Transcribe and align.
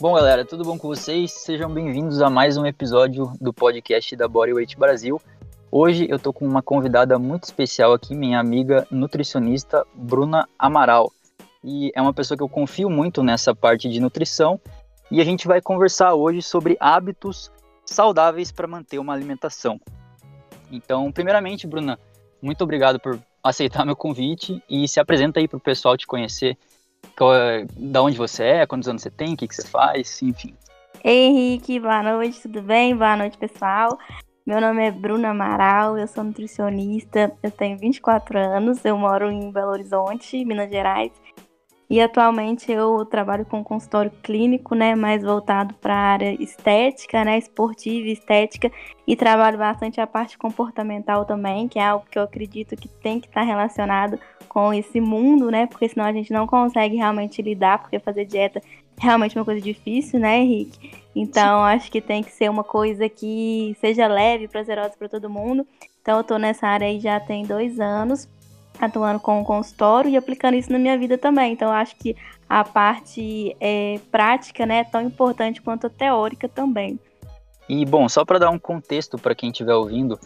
Bom, 0.00 0.14
galera, 0.14 0.46
tudo 0.46 0.64
bom 0.64 0.78
com 0.78 0.88
vocês? 0.88 1.30
Sejam 1.30 1.70
bem-vindos 1.70 2.22
a 2.22 2.30
mais 2.30 2.56
um 2.56 2.64
episódio 2.64 3.34
do 3.38 3.52
podcast 3.52 4.16
da 4.16 4.26
Bodyweight 4.26 4.74
Brasil. 4.78 5.20
Hoje 5.70 6.06
eu 6.08 6.18
tô 6.18 6.32
com 6.32 6.46
uma 6.46 6.62
convidada 6.62 7.18
muito 7.18 7.44
especial 7.44 7.92
aqui, 7.92 8.14
minha 8.14 8.40
amiga 8.40 8.88
nutricionista 8.90 9.86
Bruna 9.94 10.48
Amaral. 10.58 11.12
E 11.62 11.92
é 11.94 12.00
uma 12.00 12.14
pessoa 12.14 12.34
que 12.34 12.42
eu 12.42 12.48
confio 12.48 12.88
muito 12.88 13.22
nessa 13.22 13.54
parte 13.54 13.90
de 13.90 14.00
nutrição. 14.00 14.58
E 15.10 15.20
a 15.20 15.24
gente 15.24 15.46
vai 15.46 15.60
conversar 15.60 16.14
hoje 16.14 16.40
sobre 16.40 16.78
hábitos 16.80 17.52
saudáveis 17.84 18.50
para 18.50 18.66
manter 18.66 18.98
uma 18.98 19.12
alimentação. 19.12 19.78
Então, 20.72 21.12
primeiramente, 21.12 21.66
Bruna, 21.66 21.98
muito 22.40 22.64
obrigado 22.64 22.98
por 22.98 23.20
aceitar 23.44 23.84
meu 23.84 23.94
convite 23.94 24.62
e 24.66 24.88
se 24.88 24.98
apresenta 24.98 25.40
aí 25.40 25.46
para 25.46 25.58
o 25.58 25.60
pessoal 25.60 25.94
te 25.94 26.06
conhecer 26.06 26.56
é, 27.34 27.66
da 27.76 28.02
onde 28.02 28.16
você 28.16 28.44
é, 28.44 28.66
quantos 28.66 28.88
anos 28.88 29.02
você 29.02 29.10
tem, 29.10 29.34
o 29.34 29.36
que, 29.36 29.46
que 29.46 29.54
você 29.54 29.66
faz, 29.66 30.20
enfim. 30.22 30.54
Henrique, 31.04 31.78
boa 31.78 32.02
noite, 32.02 32.42
tudo 32.42 32.62
bem? 32.62 32.96
Boa 32.96 33.16
noite, 33.16 33.38
pessoal. 33.38 33.98
Meu 34.46 34.60
nome 34.60 34.86
é 34.86 34.90
Bruna 34.90 35.30
Amaral, 35.30 35.98
eu 35.98 36.08
sou 36.08 36.24
nutricionista, 36.24 37.32
eu 37.42 37.50
tenho 37.50 37.78
24 37.78 38.38
anos, 38.38 38.84
eu 38.84 38.96
moro 38.96 39.30
em 39.30 39.52
Belo 39.52 39.70
Horizonte, 39.70 40.44
Minas 40.44 40.70
Gerais. 40.70 41.12
E 41.90 42.00
atualmente 42.00 42.70
eu 42.70 43.04
trabalho 43.04 43.44
com 43.44 43.64
consultório 43.64 44.12
clínico, 44.22 44.76
né, 44.76 44.94
mais 44.94 45.24
voltado 45.24 45.74
para 45.74 45.92
a 45.92 46.12
área 46.12 46.40
estética, 46.40 47.24
né, 47.24 47.36
esportiva 47.36 48.06
e 48.06 48.12
estética, 48.12 48.70
e 49.04 49.16
trabalho 49.16 49.58
bastante 49.58 50.00
a 50.00 50.06
parte 50.06 50.38
comportamental 50.38 51.24
também, 51.24 51.66
que 51.66 51.80
é 51.80 51.84
algo 51.84 52.06
que 52.08 52.16
eu 52.16 52.22
acredito 52.22 52.76
que 52.76 52.86
tem 52.86 53.18
que 53.18 53.26
estar 53.26 53.42
relacionado 53.42 54.20
com 54.48 54.72
esse 54.72 55.00
mundo, 55.00 55.50
né, 55.50 55.66
porque 55.66 55.88
senão 55.88 56.06
a 56.06 56.12
gente 56.12 56.32
não 56.32 56.46
consegue 56.46 56.94
realmente 56.94 57.42
lidar, 57.42 57.80
porque 57.80 57.98
fazer 57.98 58.24
dieta 58.24 58.60
é 58.60 58.62
realmente 59.02 59.36
uma 59.36 59.44
coisa 59.44 59.60
difícil, 59.60 60.20
né, 60.20 60.38
Henrique? 60.38 60.92
Então 61.12 61.64
acho 61.64 61.90
que 61.90 62.00
tem 62.00 62.22
que 62.22 62.30
ser 62.30 62.48
uma 62.48 62.62
coisa 62.62 63.08
que 63.08 63.76
seja 63.80 64.06
leve, 64.06 64.46
prazerosa 64.46 64.94
para 64.96 65.08
todo 65.08 65.28
mundo. 65.28 65.66
Então 66.00 66.18
eu 66.18 66.24
tô 66.24 66.38
nessa 66.38 66.68
área 66.68 66.86
aí 66.86 67.00
já 67.00 67.18
tem 67.18 67.44
dois 67.44 67.80
anos 67.80 68.28
atuando 68.80 69.20
com 69.20 69.40
o 69.40 69.44
consultório 69.44 70.10
e 70.10 70.16
aplicando 70.16 70.54
isso 70.54 70.72
na 70.72 70.78
minha 70.78 70.96
vida 70.98 71.18
também. 71.18 71.52
Então, 71.52 71.70
acho 71.70 71.94
que 71.96 72.16
a 72.48 72.64
parte 72.64 73.54
é, 73.60 74.00
prática 74.10 74.64
né, 74.64 74.78
é 74.78 74.84
tão 74.84 75.02
importante 75.02 75.60
quanto 75.60 75.86
a 75.86 75.90
teórica 75.90 76.48
também. 76.48 76.98
E, 77.68 77.84
bom, 77.84 78.08
só 78.08 78.24
para 78.24 78.38
dar 78.38 78.50
um 78.50 78.58
contexto 78.58 79.18
para 79.18 79.34
quem 79.34 79.50
estiver 79.50 79.74
ouvindo, 79.74 80.18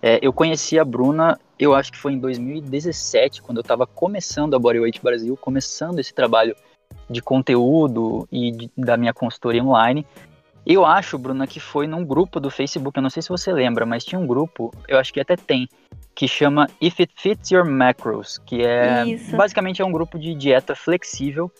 é, 0.00 0.18
eu 0.22 0.32
conheci 0.32 0.78
a 0.78 0.84
Bruna, 0.84 1.38
eu 1.58 1.74
acho 1.74 1.92
que 1.92 1.98
foi 1.98 2.12
em 2.12 2.18
2017, 2.18 3.42
quando 3.42 3.58
eu 3.58 3.62
estava 3.62 3.86
começando 3.86 4.54
a 4.54 4.58
Bodyweight 4.58 5.02
Brasil, 5.02 5.36
começando 5.36 5.98
esse 5.98 6.14
trabalho 6.14 6.56
de 7.10 7.20
conteúdo 7.20 8.26
e 8.30 8.52
de, 8.52 8.70
da 8.76 8.96
minha 8.96 9.12
consultoria 9.12 9.62
online. 9.62 10.06
Eu 10.64 10.84
acho, 10.84 11.18
Bruna, 11.18 11.46
que 11.46 11.60
foi 11.60 11.86
num 11.86 12.04
grupo 12.04 12.40
do 12.40 12.50
Facebook, 12.50 12.96
eu 12.96 13.02
não 13.02 13.10
sei 13.10 13.22
se 13.22 13.28
você 13.28 13.52
lembra, 13.52 13.84
mas 13.84 14.04
tinha 14.04 14.18
um 14.18 14.26
grupo, 14.26 14.72
eu 14.88 14.98
acho 14.98 15.12
que 15.12 15.20
até 15.20 15.36
tem, 15.36 15.68
que 16.16 16.26
chama 16.26 16.66
If 16.80 16.98
It 16.98 17.12
Fits 17.14 17.50
Your 17.50 17.66
Macros, 17.66 18.38
que 18.38 18.64
é 18.64 19.04
Isso. 19.04 19.36
basicamente 19.36 19.82
é 19.82 19.84
um 19.84 19.92
grupo 19.92 20.18
de 20.18 20.34
dieta 20.34 20.74
flexível. 20.74 21.52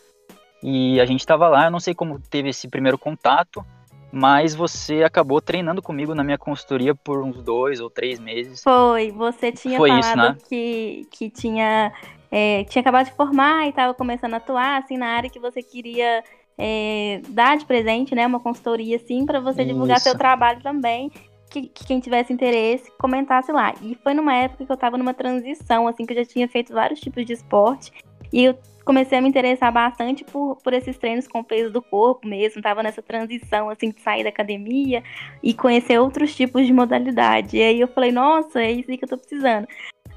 E 0.62 0.98
a 0.98 1.04
gente 1.04 1.20
estava 1.20 1.46
lá, 1.46 1.66
eu 1.66 1.70
não 1.70 1.78
sei 1.78 1.94
como 1.94 2.18
teve 2.18 2.48
esse 2.48 2.66
primeiro 2.66 2.96
contato, 2.96 3.64
mas 4.10 4.54
você 4.54 5.04
acabou 5.04 5.42
treinando 5.42 5.82
comigo 5.82 6.14
na 6.14 6.24
minha 6.24 6.38
consultoria 6.38 6.94
por 6.94 7.22
uns 7.22 7.42
dois 7.42 7.80
ou 7.80 7.90
três 7.90 8.18
meses. 8.18 8.62
Foi, 8.62 9.12
você 9.12 9.52
tinha 9.52 9.76
Foi 9.76 9.90
falado 9.90 10.06
isso, 10.06 10.16
né? 10.16 10.36
que, 10.48 11.06
que 11.10 11.28
tinha, 11.28 11.92
é, 12.32 12.64
tinha 12.64 12.80
acabado 12.80 13.04
de 13.04 13.12
formar 13.12 13.66
e 13.66 13.68
estava 13.68 13.92
começando 13.92 14.32
a 14.32 14.38
atuar 14.38 14.78
assim, 14.78 14.96
na 14.96 15.08
área 15.08 15.28
que 15.28 15.38
você 15.38 15.62
queria 15.62 16.24
é, 16.56 17.20
dar 17.28 17.58
de 17.58 17.66
presente, 17.66 18.14
né? 18.14 18.26
Uma 18.26 18.40
consultoria 18.40 18.96
assim, 18.96 19.26
para 19.26 19.38
você 19.38 19.66
divulgar 19.66 19.98
isso. 19.98 20.08
seu 20.08 20.16
trabalho 20.16 20.62
também 20.62 21.12
que, 21.50 21.68
que, 21.68 21.86
quem 21.86 22.00
tivesse 22.00 22.32
interesse 22.32 22.90
comentasse 22.98 23.52
lá. 23.52 23.74
E 23.82 23.96
foi 24.02 24.14
numa 24.14 24.34
época 24.34 24.64
que 24.64 24.72
eu 24.72 24.76
tava 24.76 24.96
numa 24.96 25.14
transição, 25.14 25.86
assim, 25.88 26.04
que 26.04 26.12
eu 26.12 26.18
já 26.18 26.24
tinha 26.24 26.48
feito 26.48 26.72
vários 26.72 27.00
tipos 27.00 27.24
de 27.24 27.32
esporte. 27.32 27.92
E 28.32 28.44
eu 28.44 28.58
comecei 28.84 29.18
a 29.18 29.20
me 29.20 29.28
interessar 29.28 29.72
bastante 29.72 30.24
por, 30.24 30.56
por 30.56 30.72
esses 30.72 30.96
treinos 30.96 31.26
com 31.26 31.42
peso 31.42 31.72
do 31.72 31.82
corpo 31.82 32.26
mesmo. 32.26 32.62
Tava 32.62 32.82
nessa 32.82 33.02
transição, 33.02 33.68
assim, 33.68 33.90
de 33.90 34.00
sair 34.00 34.22
da 34.22 34.28
academia 34.28 35.02
e 35.42 35.54
conhecer 35.54 35.98
outros 35.98 36.34
tipos 36.34 36.66
de 36.66 36.72
modalidade. 36.72 37.56
E 37.56 37.62
aí 37.62 37.80
eu 37.80 37.88
falei, 37.88 38.12
nossa, 38.12 38.62
é 38.62 38.72
isso 38.72 38.90
aí 38.90 38.98
que 38.98 39.04
eu 39.04 39.08
tô 39.08 39.18
precisando. 39.18 39.66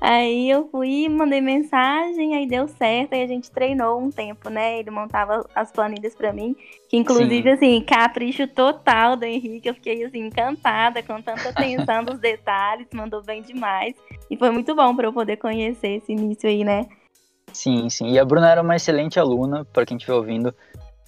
Aí 0.01 0.49
eu 0.49 0.69
fui, 0.69 1.09
mandei 1.09 1.41
mensagem, 1.41 2.33
aí 2.33 2.47
deu 2.47 2.67
certo, 2.69 3.13
aí 3.13 3.23
a 3.23 3.27
gente 3.27 3.51
treinou 3.51 3.99
um 3.99 4.09
tempo, 4.09 4.49
né? 4.49 4.79
Ele 4.79 4.89
montava 4.89 5.45
as 5.53 5.71
planilhas 5.71 6.15
para 6.15 6.31
mim, 6.31 6.55
que 6.87 6.95
inclusive, 6.95 7.43
Sim. 7.43 7.49
assim, 7.49 7.81
capricho 7.81 8.47
total 8.47 9.17
do 9.17 9.25
Henrique, 9.25 9.67
eu 9.67 9.73
fiquei, 9.73 10.05
assim, 10.05 10.19
encantada 10.19 11.03
com 11.03 11.21
tanta 11.21 11.49
atenção 11.49 12.03
dos 12.05 12.17
detalhes, 12.17 12.87
mandou 12.93 13.21
bem 13.21 13.41
demais. 13.41 13.93
E 14.31 14.37
foi 14.37 14.51
muito 14.51 14.73
bom 14.73 14.95
para 14.95 15.07
eu 15.07 15.13
poder 15.13 15.35
conhecer 15.35 15.97
esse 15.97 16.13
início 16.13 16.47
aí, 16.47 16.63
né? 16.63 16.85
Sim, 17.51 17.89
sim. 17.89 18.11
E 18.11 18.19
a 18.19 18.23
Bruna 18.23 18.49
era 18.49 18.61
uma 18.61 18.77
excelente 18.77 19.19
aluna, 19.19 19.65
para 19.65 19.85
quem 19.85 19.97
estiver 19.97 20.15
ouvindo. 20.15 20.55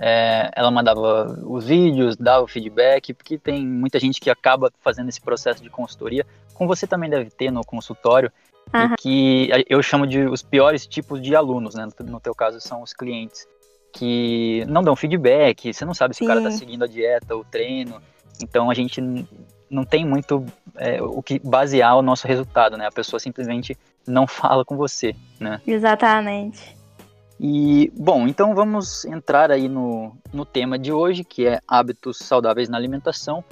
É, 0.03 0.49
ela 0.55 0.71
mandava 0.71 1.25
os 1.45 1.67
vídeos, 1.67 2.17
dava 2.17 2.43
o 2.43 2.47
feedback, 2.47 3.13
porque 3.13 3.37
tem 3.37 3.65
muita 3.65 3.99
gente 3.99 4.19
que 4.19 4.29
acaba 4.29 4.71
fazendo 4.81 5.09
esse 5.09 5.21
processo 5.21 5.61
de 5.61 5.69
consultoria, 5.69 6.25
como 6.55 6.67
você 6.67 6.87
também 6.87 7.09
deve 7.09 7.29
ter 7.29 7.51
no 7.51 7.63
consultório, 7.63 8.31
Uhum. 8.73 8.95
Que 8.97 9.49
eu 9.67 9.81
chamo 9.83 10.07
de 10.07 10.25
os 10.25 10.41
piores 10.41 10.87
tipos 10.87 11.21
de 11.21 11.35
alunos, 11.35 11.75
né? 11.75 11.87
No 11.99 12.19
teu 12.19 12.33
caso 12.33 12.59
são 12.61 12.81
os 12.81 12.93
clientes 12.93 13.47
que 13.91 14.63
não 14.67 14.81
dão 14.81 14.95
feedback, 14.95 15.73
você 15.73 15.83
não 15.83 15.93
sabe 15.93 16.13
se 16.13 16.19
Sim. 16.19 16.25
o 16.25 16.27
cara 16.27 16.39
está 16.39 16.51
seguindo 16.51 16.83
a 16.83 16.87
dieta, 16.87 17.35
o 17.35 17.43
treino. 17.43 18.01
Então 18.41 18.69
a 18.69 18.73
gente 18.73 19.01
não 19.69 19.83
tem 19.83 20.05
muito 20.05 20.45
é, 20.75 21.01
o 21.01 21.21
que 21.21 21.39
basear 21.39 21.97
o 21.97 22.01
nosso 22.01 22.27
resultado, 22.27 22.77
né? 22.77 22.87
A 22.87 22.91
pessoa 22.91 23.19
simplesmente 23.19 23.77
não 24.07 24.25
fala 24.27 24.63
com 24.65 24.75
você, 24.75 25.15
né? 25.39 25.61
Exatamente. 25.65 26.75
E, 27.43 27.91
bom, 27.97 28.27
então 28.27 28.53
vamos 28.53 29.03
entrar 29.05 29.49
aí 29.51 29.67
no, 29.67 30.15
no 30.31 30.45
tema 30.45 30.77
de 30.77 30.91
hoje, 30.91 31.23
que 31.23 31.47
é 31.47 31.59
hábitos 31.67 32.19
saudáveis 32.19 32.69
na 32.69 32.77
alimentação. 32.77 33.43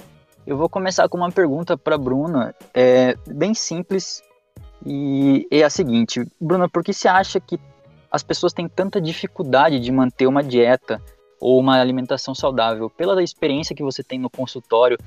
Eu 0.46 0.56
vou 0.56 0.68
começar 0.68 1.08
com 1.08 1.16
uma 1.16 1.30
pergunta 1.30 1.76
para 1.76 1.98
Bruna, 1.98 2.54
é, 2.72 3.16
bem 3.26 3.52
simples, 3.52 4.22
e 4.84 5.46
é 5.50 5.62
a 5.62 5.70
seguinte, 5.70 6.24
Bruna, 6.40 6.68
por 6.68 6.82
que 6.82 6.92
você 6.92 7.08
acha 7.08 7.38
que 7.38 7.58
as 8.10 8.22
pessoas 8.22 8.52
têm 8.52 8.68
tanta 8.68 9.00
dificuldade 9.00 9.78
de 9.78 9.92
manter 9.92 10.26
uma 10.26 10.42
dieta 10.42 11.00
ou 11.40 11.60
uma 11.60 11.80
alimentação 11.80 12.34
saudável? 12.34 12.88
Pela 12.90 13.22
experiência 13.22 13.76
que 13.76 13.82
você 13.82 14.02
tem 14.02 14.18
no 14.18 14.30
consultório, 14.30 14.98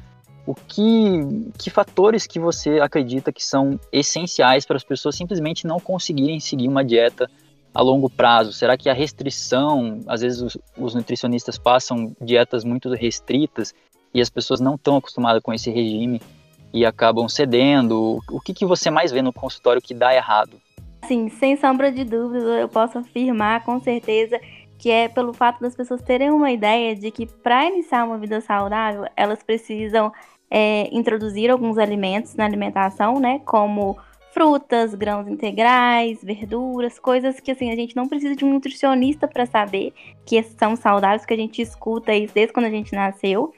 o 0.45 0.53
que, 0.53 1.51
que 1.57 1.69
fatores 1.69 2.27
que 2.27 2.39
você 2.39 2.79
acredita 2.79 3.31
que 3.31 3.43
são 3.43 3.79
essenciais 3.91 4.65
para 4.65 4.75
as 4.75 4.83
pessoas 4.83 5.15
simplesmente 5.15 5.65
não 5.65 5.79
conseguirem 5.79 6.39
seguir 6.39 6.67
uma 6.67 6.83
dieta 6.83 7.29
a 7.73 7.81
longo 7.81 8.09
prazo? 8.09 8.53
Será 8.53 8.77
que 8.77 8.89
a 8.89 8.93
restrição, 8.93 10.01
às 10.05 10.21
vezes 10.21 10.41
os, 10.41 10.57
os 10.77 10.93
nutricionistas 10.93 11.57
passam 11.57 12.15
dietas 12.21 12.63
muito 12.63 12.93
restritas 12.93 13.73
e 14.13 14.21
as 14.21 14.29
pessoas 14.29 14.59
não 14.59 14.75
estão 14.75 14.97
acostumadas 14.97 15.41
com 15.41 15.53
esse 15.53 15.71
regime 15.71 16.21
e 16.73 16.85
acabam 16.85 17.29
cedendo? 17.29 18.19
O 18.29 18.41
que, 18.41 18.53
que 18.53 18.65
você 18.65 18.89
mais 18.89 19.11
vê 19.11 19.21
no 19.21 19.31
consultório 19.31 19.81
que 19.81 19.93
dá 19.93 20.13
errado? 20.13 20.57
Sim, 21.07 21.29
sem 21.29 21.55
sombra 21.57 21.91
de 21.91 22.03
dúvida, 22.03 22.59
eu 22.59 22.69
posso 22.69 22.97
afirmar 22.97 23.63
com 23.63 23.79
certeza 23.79 24.39
que 24.77 24.89
é 24.89 25.07
pelo 25.07 25.33
fato 25.33 25.61
das 25.61 25.75
pessoas 25.75 26.01
terem 26.01 26.29
uma 26.31 26.51
ideia 26.51 26.95
de 26.95 27.11
que 27.11 27.25
para 27.25 27.65
iniciar 27.65 28.03
uma 28.03 28.17
vida 28.17 28.41
saudável, 28.41 29.05
elas 29.15 29.41
precisam 29.41 30.11
é, 30.49 30.89
introduzir 30.91 31.49
alguns 31.49 31.77
alimentos 31.77 32.35
na 32.35 32.45
alimentação, 32.45 33.19
né? 33.19 33.39
Como 33.45 33.97
frutas, 34.33 34.95
grãos 34.95 35.27
integrais, 35.27 36.23
verduras, 36.23 36.97
coisas 36.97 37.39
que 37.39 37.51
assim 37.51 37.71
a 37.71 37.75
gente 37.75 37.95
não 37.95 38.07
precisa 38.07 38.35
de 38.35 38.43
um 38.43 38.51
nutricionista 38.51 39.27
para 39.27 39.45
saber 39.45 39.93
que 40.25 40.41
são 40.43 40.75
saudáveis, 40.75 41.25
que 41.25 41.33
a 41.33 41.37
gente 41.37 41.61
escuta 41.61 42.13
isso 42.13 42.33
desde 42.33 42.51
quando 42.51 42.65
a 42.65 42.71
gente 42.71 42.93
nasceu. 42.93 43.53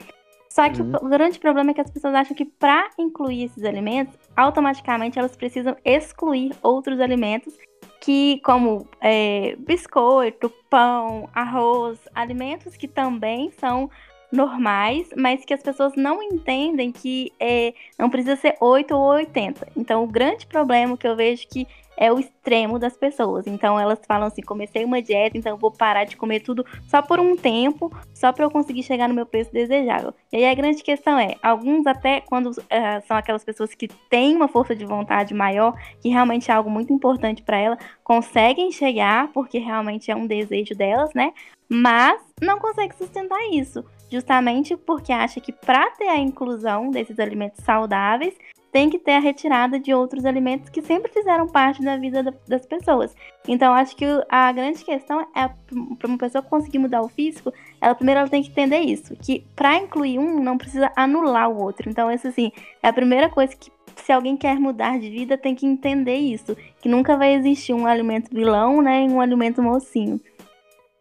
Só 0.56 0.70
que 0.70 0.82
uhum. 0.82 0.94
o 1.02 1.10
grande 1.10 1.38
problema 1.38 1.72
é 1.72 1.74
que 1.74 1.82
as 1.82 1.92
pessoas 1.92 2.16
acham 2.16 2.34
que 2.34 2.46
para 2.46 2.90
incluir 2.98 3.44
esses 3.44 3.66
alimentos, 3.66 4.18
automaticamente 4.38 5.20
elas 5.20 5.36
precisam 5.36 5.76
excluir 5.84 6.56
outros 6.64 7.02
alimentos 7.02 7.58
que, 8.00 8.40
como 8.42 8.88
é, 9.02 9.58
biscoito, 9.60 10.50
pão, 10.70 11.30
arroz, 11.34 12.00
alimentos 12.16 12.78
que 12.78 12.88
também 12.88 13.52
são 13.60 13.92
normais, 14.36 15.08
mas 15.16 15.44
que 15.46 15.54
as 15.54 15.64
pessoas 15.64 15.94
não 15.96 16.22
entendem 16.22 16.92
que 16.92 17.32
é, 17.40 17.74
não 17.98 18.10
precisa 18.10 18.36
ser 18.36 18.56
8 18.60 18.94
ou 18.94 19.02
80. 19.14 19.68
Então, 19.76 20.04
o 20.04 20.08
grande 20.08 20.46
problema 20.46 20.98
que 20.98 21.08
eu 21.08 21.16
vejo 21.16 21.48
que 21.48 21.68
é 21.98 22.12
o 22.12 22.20
extremo 22.20 22.78
das 22.78 22.96
pessoas. 22.98 23.48
Então 23.48 23.80
elas 23.80 24.00
falam 24.08 24.28
assim: 24.28 24.42
comecei 24.42 24.84
uma 24.84 25.02
dieta, 25.02 25.38
então 25.38 25.54
eu 25.54 25.58
vou 25.58 25.72
parar 25.72 26.04
de 26.04 26.18
comer 26.18 26.42
tudo 26.42 26.66
só 26.88 27.02
por 27.02 27.20
um 27.20 27.36
tempo, 27.36 27.92
só 28.14 28.32
para 28.32 28.46
eu 28.46 28.52
conseguir 28.52 28.84
chegar 28.84 29.08
no 29.08 29.16
meu 29.16 29.26
peso 29.26 29.52
desejável. 29.52 30.14
E 30.32 30.38
aí 30.38 30.46
a 30.46 30.54
grande 30.54 30.84
questão 30.84 31.18
é: 31.18 31.36
alguns, 31.42 31.86
até 31.88 32.22
quando 32.22 32.48
uh, 32.52 33.08
são 33.08 33.18
aquelas 33.18 33.44
pessoas 33.44 33.74
que 33.74 33.88
têm 34.10 34.36
uma 34.36 34.48
força 34.48 34.76
de 34.76 34.86
vontade 34.86 35.34
maior, 35.34 35.74
que 36.02 36.10
realmente 36.10 36.52
é 36.52 36.54
algo 36.54 36.70
muito 36.70 36.92
importante 36.92 37.42
para 37.42 37.58
ela, 37.58 37.78
conseguem 38.04 38.72
chegar, 38.72 39.32
porque 39.32 39.58
realmente 39.58 40.12
é 40.12 40.16
um 40.16 40.28
desejo 40.28 40.76
delas, 40.76 41.14
né? 41.14 41.34
Mas 41.68 42.22
não 42.42 42.60
conseguem 42.60 42.96
sustentar 42.96 43.40
isso 43.52 43.84
justamente 44.16 44.76
porque 44.78 45.12
acha 45.12 45.40
que 45.40 45.52
para 45.52 45.92
ter 45.92 46.08
a 46.08 46.18
inclusão 46.18 46.90
desses 46.90 47.20
alimentos 47.20 47.64
saudáveis, 47.64 48.34
tem 48.72 48.90
que 48.90 49.00
ter 49.00 49.14
a 49.14 49.20
retirada 49.20 49.80
de 49.80 49.94
outros 49.94 50.26
alimentos 50.26 50.70
que 50.70 50.82
sempre 50.82 51.10
fizeram 51.10 51.48
parte 51.48 51.82
da 51.82 51.96
vida 51.96 52.22
das 52.46 52.66
pessoas. 52.66 53.16
Então, 53.48 53.74
acho 53.74 53.96
que 53.96 54.06
a 54.28 54.52
grande 54.52 54.84
questão 54.84 55.22
é 55.34 55.50
para 55.98 56.08
uma 56.10 56.18
pessoa 56.18 56.42
conseguir 56.42 56.80
mudar 56.80 57.02
o 57.02 57.08
físico, 57.08 57.54
ela 57.80 57.96
primeiro 57.96 58.20
ela 58.20 58.30
tem 58.30 58.44
que 58.44 58.50
entender 58.50 58.80
isso, 58.80 59.16
que 59.16 59.46
para 59.56 59.78
incluir 59.78 60.20
um 60.20 60.44
não 60.44 60.58
precisa 60.58 60.92
anular 60.94 61.50
o 61.50 61.58
outro. 61.58 61.90
Então, 61.90 62.12
isso 62.12 62.28
assim, 62.28 62.52
é 62.84 62.90
a 62.90 62.94
primeira 62.94 63.30
coisa 63.30 63.56
que 63.56 63.72
se 63.96 64.12
alguém 64.12 64.36
quer 64.36 64.60
mudar 64.60 65.00
de 65.00 65.10
vida, 65.10 65.38
tem 65.38 65.56
que 65.56 65.66
entender 65.66 66.18
isso, 66.18 66.54
que 66.82 66.90
nunca 66.90 67.16
vai 67.16 67.34
existir 67.34 67.74
um 67.74 67.88
alimento 67.88 68.30
vilão, 68.30 68.82
né, 68.82 69.06
e 69.06 69.10
um 69.10 69.22
alimento 69.22 69.64
mocinho. 69.64 70.20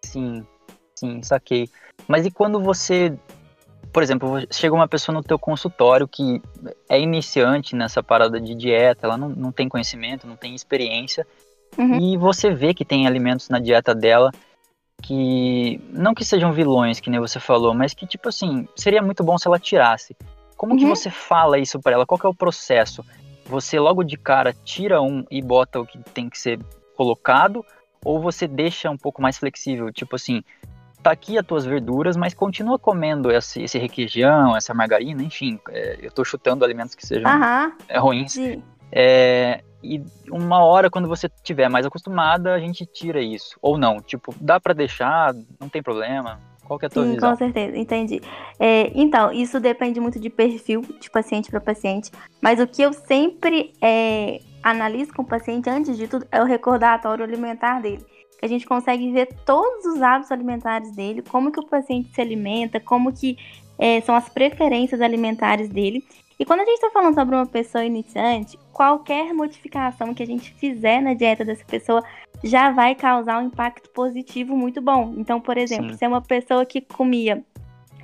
Sim, 0.04 0.46
sim, 0.94 1.20
saquei. 1.24 1.68
Mas 2.08 2.26
e 2.26 2.30
quando 2.30 2.60
você 2.60 3.16
por 3.94 4.02
exemplo, 4.02 4.44
chega 4.50 4.74
uma 4.74 4.88
pessoa 4.88 5.14
no 5.14 5.22
teu 5.22 5.38
consultório 5.38 6.08
que 6.08 6.42
é 6.88 7.00
iniciante 7.00 7.76
nessa 7.76 8.02
parada 8.02 8.40
de 8.40 8.52
dieta, 8.52 9.06
ela 9.06 9.16
não, 9.16 9.28
não 9.28 9.52
tem 9.52 9.68
conhecimento, 9.68 10.26
não 10.26 10.34
tem 10.34 10.52
experiência, 10.52 11.24
uhum. 11.78 12.00
e 12.00 12.16
você 12.16 12.50
vê 12.50 12.74
que 12.74 12.84
tem 12.84 13.06
alimentos 13.06 13.48
na 13.48 13.60
dieta 13.60 13.94
dela 13.94 14.32
que, 15.00 15.80
não 15.90 16.12
que 16.12 16.24
sejam 16.24 16.52
vilões, 16.52 16.98
que 16.98 17.08
nem 17.08 17.20
você 17.20 17.38
falou, 17.38 17.72
mas 17.72 17.94
que, 17.94 18.04
tipo 18.04 18.28
assim, 18.28 18.66
seria 18.74 19.00
muito 19.00 19.22
bom 19.22 19.38
se 19.38 19.46
ela 19.46 19.60
tirasse. 19.60 20.16
Como 20.56 20.72
uhum. 20.72 20.78
que 20.78 20.86
você 20.86 21.08
fala 21.08 21.56
isso 21.56 21.78
para 21.78 21.92
ela? 21.92 22.04
Qual 22.04 22.20
é 22.24 22.26
o 22.26 22.34
processo? 22.34 23.04
Você 23.46 23.78
logo 23.78 24.02
de 24.02 24.16
cara 24.16 24.52
tira 24.64 25.00
um 25.00 25.24
e 25.30 25.40
bota 25.40 25.78
o 25.78 25.86
que 25.86 25.98
tem 26.12 26.28
que 26.28 26.38
ser 26.38 26.58
colocado, 26.96 27.64
ou 28.04 28.20
você 28.20 28.48
deixa 28.48 28.90
um 28.90 28.96
pouco 28.96 29.22
mais 29.22 29.38
flexível, 29.38 29.92
tipo 29.92 30.16
assim, 30.16 30.42
tá 31.04 31.10
aqui 31.10 31.38
as 31.38 31.46
tuas 31.46 31.66
verduras, 31.66 32.16
mas 32.16 32.32
continua 32.32 32.78
comendo 32.78 33.30
esse, 33.30 33.62
esse 33.62 33.78
requeijão, 33.78 34.56
essa 34.56 34.72
margarina, 34.72 35.22
enfim, 35.22 35.60
é, 35.68 35.98
eu 36.00 36.10
tô 36.10 36.24
chutando 36.24 36.64
alimentos 36.64 36.94
que 36.94 37.06
sejam 37.06 37.30
é, 37.86 37.98
ruins. 37.98 38.36
É, 38.90 39.62
e 39.82 40.02
uma 40.30 40.64
hora, 40.64 40.88
quando 40.88 41.06
você 41.06 41.26
estiver 41.26 41.68
mais 41.68 41.84
acostumada, 41.84 42.54
a 42.54 42.58
gente 42.58 42.86
tira 42.86 43.20
isso. 43.20 43.58
Ou 43.60 43.76
não, 43.76 44.00
tipo, 44.00 44.34
dá 44.40 44.58
para 44.58 44.72
deixar, 44.72 45.34
não 45.60 45.68
tem 45.68 45.82
problema. 45.82 46.40
Qual 46.64 46.78
que 46.78 46.86
é 46.86 46.88
a 46.88 46.90
tua 46.90 47.04
Sim, 47.04 47.14
visão? 47.14 47.30
com 47.30 47.36
certeza, 47.36 47.76
entendi. 47.76 48.22
É, 48.58 48.90
então, 48.94 49.30
isso 49.30 49.60
depende 49.60 50.00
muito 50.00 50.18
de 50.18 50.30
perfil 50.30 50.80
de 50.98 51.10
paciente 51.10 51.50
para 51.50 51.60
paciente, 51.60 52.10
mas 52.40 52.58
o 52.58 52.66
que 52.66 52.80
eu 52.80 52.94
sempre 52.94 53.74
é, 53.82 54.40
analiso 54.62 55.12
com 55.12 55.20
o 55.20 55.26
paciente, 55.26 55.68
antes 55.68 55.98
de 55.98 56.08
tudo, 56.08 56.26
é 56.32 56.40
o 56.40 56.46
recordatório 56.46 57.22
alimentar 57.22 57.82
dele 57.82 58.02
a 58.44 58.48
gente 58.48 58.66
consegue 58.66 59.10
ver 59.10 59.28
todos 59.46 59.86
os 59.86 60.02
hábitos 60.02 60.30
alimentares 60.30 60.90
dele, 60.92 61.22
como 61.22 61.50
que 61.50 61.58
o 61.58 61.66
paciente 61.66 62.10
se 62.14 62.20
alimenta, 62.20 62.78
como 62.78 63.10
que 63.10 63.38
é, 63.78 64.00
são 64.02 64.14
as 64.14 64.28
preferências 64.28 65.00
alimentares 65.00 65.70
dele. 65.70 66.04
E 66.38 66.44
quando 66.44 66.60
a 66.60 66.64
gente 66.64 66.74
está 66.74 66.90
falando 66.90 67.14
sobre 67.14 67.34
uma 67.34 67.46
pessoa 67.46 67.84
iniciante, 67.84 68.58
qualquer 68.70 69.32
modificação 69.32 70.12
que 70.12 70.22
a 70.22 70.26
gente 70.26 70.52
fizer 70.54 71.00
na 71.00 71.14
dieta 71.14 71.44
dessa 71.44 71.64
pessoa 71.64 72.04
já 72.42 72.70
vai 72.70 72.94
causar 72.94 73.40
um 73.40 73.46
impacto 73.46 73.88
positivo 73.90 74.54
muito 74.54 74.82
bom. 74.82 75.14
Então, 75.16 75.40
por 75.40 75.56
exemplo, 75.56 75.92
Sim. 75.92 75.96
se 75.96 76.04
é 76.04 76.08
uma 76.08 76.20
pessoa 76.20 76.66
que 76.66 76.82
comia 76.82 77.42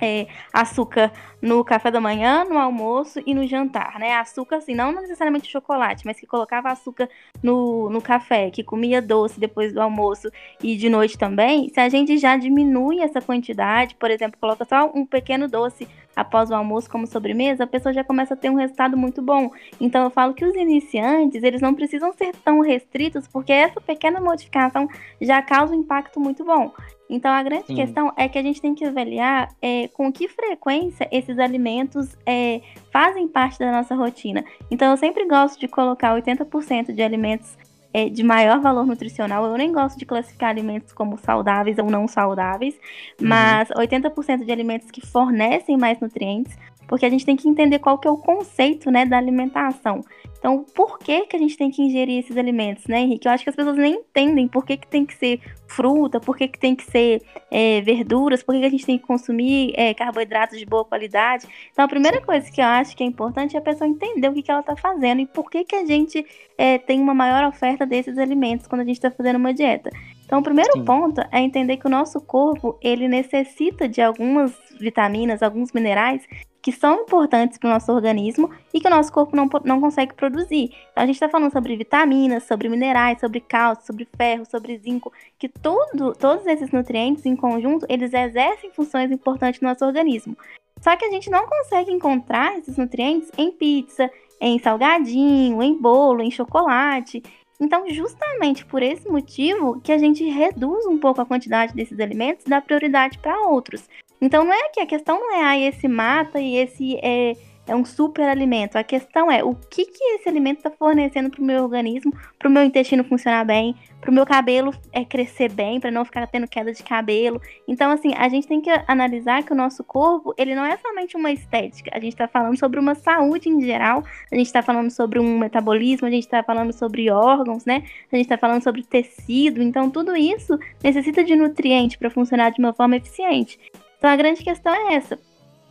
é, 0.01 0.27
açúcar 0.51 1.11
no 1.41 1.63
café 1.63 1.91
da 1.91 2.01
manhã, 2.01 2.43
no 2.43 2.57
almoço 2.57 3.21
e 3.25 3.33
no 3.33 3.47
jantar, 3.47 3.99
né? 3.99 4.13
Açúcar, 4.15 4.57
assim, 4.57 4.75
não 4.75 4.91
necessariamente 4.91 5.49
chocolate, 5.49 6.05
mas 6.05 6.19
que 6.19 6.25
colocava 6.25 6.69
açúcar 6.69 7.09
no, 7.41 7.89
no 7.89 8.01
café, 8.01 8.49
que 8.49 8.63
comia 8.63 9.01
doce 9.01 9.39
depois 9.39 9.73
do 9.73 9.81
almoço 9.81 10.29
e 10.61 10.75
de 10.75 10.89
noite 10.89 11.17
também. 11.17 11.69
Se 11.69 11.79
a 11.79 11.89
gente 11.89 12.17
já 12.17 12.35
diminui 12.37 12.99
essa 12.99 13.21
quantidade, 13.21 13.95
por 13.95 14.11
exemplo, 14.11 14.39
coloca 14.39 14.65
só 14.65 14.91
um 14.93 15.05
pequeno 15.05 15.47
doce 15.47 15.87
após 16.15 16.49
o 16.49 16.55
almoço 16.55 16.89
como 16.89 17.07
sobremesa, 17.07 17.63
a 17.63 17.67
pessoa 17.67 17.93
já 17.93 18.03
começa 18.03 18.33
a 18.33 18.37
ter 18.37 18.49
um 18.49 18.55
resultado 18.55 18.97
muito 18.97 19.21
bom. 19.21 19.51
Então 19.79 20.03
eu 20.03 20.09
falo 20.09 20.33
que 20.33 20.45
os 20.45 20.55
iniciantes, 20.55 21.43
eles 21.43 21.61
não 21.61 21.73
precisam 21.73 22.13
ser 22.13 22.35
tão 22.43 22.61
restritos, 22.61 23.27
porque 23.27 23.51
essa 23.51 23.79
pequena 23.79 24.19
modificação 24.19 24.87
já 25.19 25.41
causa 25.41 25.73
um 25.73 25.79
impacto 25.79 26.19
muito 26.19 26.43
bom. 26.43 26.71
Então, 27.11 27.29
a 27.29 27.43
grande 27.43 27.67
Sim. 27.67 27.75
questão 27.75 28.13
é 28.15 28.29
que 28.29 28.39
a 28.39 28.41
gente 28.41 28.61
tem 28.61 28.73
que 28.73 28.85
avaliar 28.85 29.49
é, 29.61 29.89
com 29.89 30.09
que 30.13 30.29
frequência 30.29 31.09
esses 31.11 31.37
alimentos 31.39 32.15
é, 32.25 32.61
fazem 32.89 33.27
parte 33.27 33.59
da 33.59 33.69
nossa 33.69 33.93
rotina. 33.93 34.45
Então, 34.71 34.89
eu 34.89 34.95
sempre 34.95 35.27
gosto 35.27 35.59
de 35.59 35.67
colocar 35.67 36.15
80% 36.15 36.93
de 36.93 37.03
alimentos 37.03 37.57
é, 37.93 38.09
de 38.09 38.23
maior 38.23 38.59
valor 38.59 38.85
nutricional. 38.85 39.45
Eu 39.45 39.57
nem 39.57 39.71
gosto 39.71 39.97
de 39.97 40.05
classificar 40.05 40.49
alimentos 40.49 40.93
como 40.93 41.17
saudáveis 41.17 41.77
ou 41.77 41.89
não 41.89 42.07
saudáveis, 42.07 42.75
uhum. 43.19 43.27
mas 43.27 43.69
80% 43.69 44.45
de 44.45 44.51
alimentos 44.51 44.89
que 44.91 45.05
fornecem 45.05 45.77
mais 45.77 45.99
nutrientes, 45.99 46.57
porque 46.91 47.05
a 47.05 47.09
gente 47.09 47.25
tem 47.25 47.37
que 47.37 47.47
entender 47.47 47.79
qual 47.79 47.97
que 47.97 48.05
é 48.05 48.11
o 48.11 48.17
conceito 48.17 48.91
né, 48.91 49.05
da 49.05 49.17
alimentação. 49.17 50.01
Então, 50.37 50.65
por 50.75 50.99
que, 50.99 51.25
que 51.25 51.37
a 51.37 51.39
gente 51.39 51.55
tem 51.55 51.71
que 51.71 51.81
ingerir 51.81 52.19
esses 52.19 52.35
alimentos, 52.35 52.85
né, 52.85 52.99
Henrique? 52.99 53.29
Eu 53.29 53.31
acho 53.31 53.45
que 53.45 53.49
as 53.49 53.55
pessoas 53.55 53.77
nem 53.77 53.93
entendem 53.93 54.45
por 54.45 54.65
que, 54.65 54.75
que 54.75 54.87
tem 54.87 55.05
que 55.05 55.15
ser 55.15 55.39
fruta, 55.67 56.19
por 56.19 56.35
que, 56.35 56.49
que 56.49 56.59
tem 56.59 56.75
que 56.75 56.83
ser 56.83 57.21
é, 57.49 57.79
verduras, 57.79 58.43
por 58.43 58.51
que, 58.51 58.59
que 58.59 58.65
a 58.65 58.69
gente 58.69 58.85
tem 58.85 58.97
que 58.97 59.07
consumir 59.07 59.71
é, 59.77 59.93
carboidratos 59.93 60.59
de 60.59 60.65
boa 60.65 60.83
qualidade. 60.83 61.47
Então, 61.71 61.85
a 61.85 61.87
primeira 61.87 62.19
coisa 62.19 62.51
que 62.51 62.59
eu 62.59 62.65
acho 62.65 62.93
que 62.93 63.03
é 63.03 63.07
importante 63.07 63.55
é 63.55 63.59
a 63.59 63.61
pessoa 63.61 63.87
entender 63.87 64.27
o 64.27 64.33
que, 64.33 64.43
que 64.43 64.51
ela 64.51 64.59
está 64.59 64.75
fazendo 64.75 65.21
e 65.21 65.25
por 65.25 65.49
que, 65.49 65.63
que 65.63 65.77
a 65.77 65.85
gente 65.85 66.25
é, 66.57 66.77
tem 66.77 66.99
uma 66.99 67.13
maior 67.13 67.45
oferta 67.45 67.85
desses 67.85 68.17
alimentos 68.17 68.67
quando 68.67 68.81
a 68.81 68.85
gente 68.85 68.97
está 68.97 69.09
fazendo 69.09 69.37
uma 69.37 69.53
dieta. 69.53 69.89
Então, 70.25 70.39
o 70.39 70.43
primeiro 70.43 70.73
Sim. 70.73 70.83
ponto 70.83 71.21
é 71.31 71.39
entender 71.39 71.77
que 71.77 71.87
o 71.87 71.89
nosso 71.89 72.19
corpo 72.19 72.77
ele 72.81 73.07
necessita 73.07 73.87
de 73.87 74.01
algumas 74.01 74.51
vitaminas, 74.77 75.41
alguns 75.41 75.71
minerais 75.71 76.27
que 76.61 76.71
são 76.71 77.01
importantes 77.01 77.57
para 77.57 77.69
o 77.69 77.73
nosso 77.73 77.91
organismo 77.91 78.49
e 78.73 78.79
que 78.79 78.87
o 78.87 78.91
nosso 78.91 79.11
corpo 79.11 79.35
não, 79.35 79.49
não 79.63 79.81
consegue 79.81 80.13
produzir. 80.13 80.71
Então, 80.91 81.03
a 81.03 81.05
gente 81.05 81.15
está 81.15 81.27
falando 81.27 81.51
sobre 81.51 81.75
vitaminas, 81.75 82.43
sobre 82.43 82.69
minerais, 82.69 83.19
sobre 83.19 83.39
cálcio, 83.39 83.85
sobre 83.85 84.07
ferro, 84.15 84.45
sobre 84.45 84.77
zinco, 84.77 85.11
que 85.39 85.49
tudo, 85.49 86.13
todos 86.13 86.45
esses 86.45 86.71
nutrientes 86.71 87.25
em 87.25 87.35
conjunto, 87.35 87.85
eles 87.89 88.13
exercem 88.13 88.71
funções 88.71 89.11
importantes 89.11 89.59
no 89.61 89.69
nosso 89.69 89.85
organismo. 89.85 90.37
Só 90.79 90.95
que 90.95 91.05
a 91.05 91.11
gente 91.11 91.29
não 91.29 91.47
consegue 91.47 91.91
encontrar 91.91 92.57
esses 92.57 92.77
nutrientes 92.77 93.31
em 93.37 93.51
pizza, 93.51 94.09
em 94.39 94.57
salgadinho, 94.59 95.61
em 95.61 95.79
bolo, 95.79 96.21
em 96.21 96.31
chocolate. 96.31 97.21
Então, 97.59 97.87
justamente 97.87 98.65
por 98.65 98.81
esse 98.81 99.07
motivo 99.07 99.79
que 99.81 99.91
a 99.91 99.97
gente 99.99 100.27
reduz 100.27 100.87
um 100.87 100.97
pouco 100.97 101.21
a 101.21 101.25
quantidade 101.25 101.75
desses 101.75 101.99
alimentos 101.99 102.43
e 102.45 102.49
dá 102.49 102.59
prioridade 102.59 103.19
para 103.19 103.47
outros. 103.47 103.87
Então 104.21 104.43
não 104.43 104.53
é 104.53 104.69
que 104.69 104.79
a 104.79 104.85
questão 104.85 105.19
não 105.19 105.35
é 105.35 105.43
ah, 105.43 105.57
esse 105.57 105.87
mata 105.87 106.39
e 106.39 106.55
esse 106.55 106.95
é, 107.01 107.35
é 107.67 107.75
um 107.75 107.83
super 107.83 108.27
alimento. 108.27 108.75
A 108.75 108.83
questão 108.83 109.31
é 109.31 109.43
o 109.43 109.55
que, 109.55 109.85
que 109.85 110.03
esse 110.15 110.29
alimento 110.29 110.57
está 110.57 110.69
fornecendo 110.69 111.29
para 111.29 111.41
o 111.41 111.43
meu 111.43 111.63
organismo, 111.63 112.13
para 112.37 112.47
o 112.47 112.51
meu 112.51 112.63
intestino 112.63 113.03
funcionar 113.03 113.45
bem, 113.45 113.75
para 113.99 114.11
o 114.11 114.13
meu 114.13 114.25
cabelo 114.25 114.73
é, 114.91 115.03
crescer 115.05 115.51
bem, 115.51 115.79
para 115.79 115.89
não 115.89 116.05
ficar 116.05 116.27
tendo 116.27 116.47
queda 116.47 116.71
de 116.71 116.83
cabelo. 116.83 117.41
Então, 117.67 117.89
assim, 117.89 118.13
a 118.15 118.29
gente 118.29 118.47
tem 118.47 118.61
que 118.61 118.69
analisar 118.87 119.43
que 119.43 119.53
o 119.53 119.55
nosso 119.55 119.83
corpo, 119.83 120.35
ele 120.37 120.53
não 120.53 120.65
é 120.65 120.77
somente 120.77 121.17
uma 121.17 121.31
estética. 121.31 121.89
A 121.93 121.99
gente 121.99 122.13
está 122.13 122.27
falando 122.27 122.59
sobre 122.59 122.79
uma 122.79 122.93
saúde 122.93 123.49
em 123.49 123.61
geral, 123.61 124.03
a 124.31 124.35
gente 124.35 124.47
está 124.47 124.61
falando 124.61 124.91
sobre 124.91 125.19
um 125.19 125.39
metabolismo, 125.39 126.07
a 126.07 126.11
gente 126.11 126.23
está 126.23 126.43
falando 126.43 126.73
sobre 126.73 127.09
órgãos, 127.09 127.65
né? 127.65 127.83
A 128.11 128.15
gente 128.15 128.25
está 128.25 128.37
falando 128.37 128.63
sobre 128.63 128.83
tecido. 128.83 129.63
Então, 129.63 129.89
tudo 129.89 130.15
isso 130.15 130.59
necessita 130.83 131.23
de 131.23 131.35
nutriente 131.35 131.97
para 131.97 132.09
funcionar 132.09 132.51
de 132.51 132.59
uma 132.59 132.73
forma 132.73 132.97
eficiente. 132.97 133.59
Então 134.01 134.09
a 134.09 134.15
grande 134.15 134.43
questão 134.43 134.73
é 134.73 134.95
essa: 134.95 135.19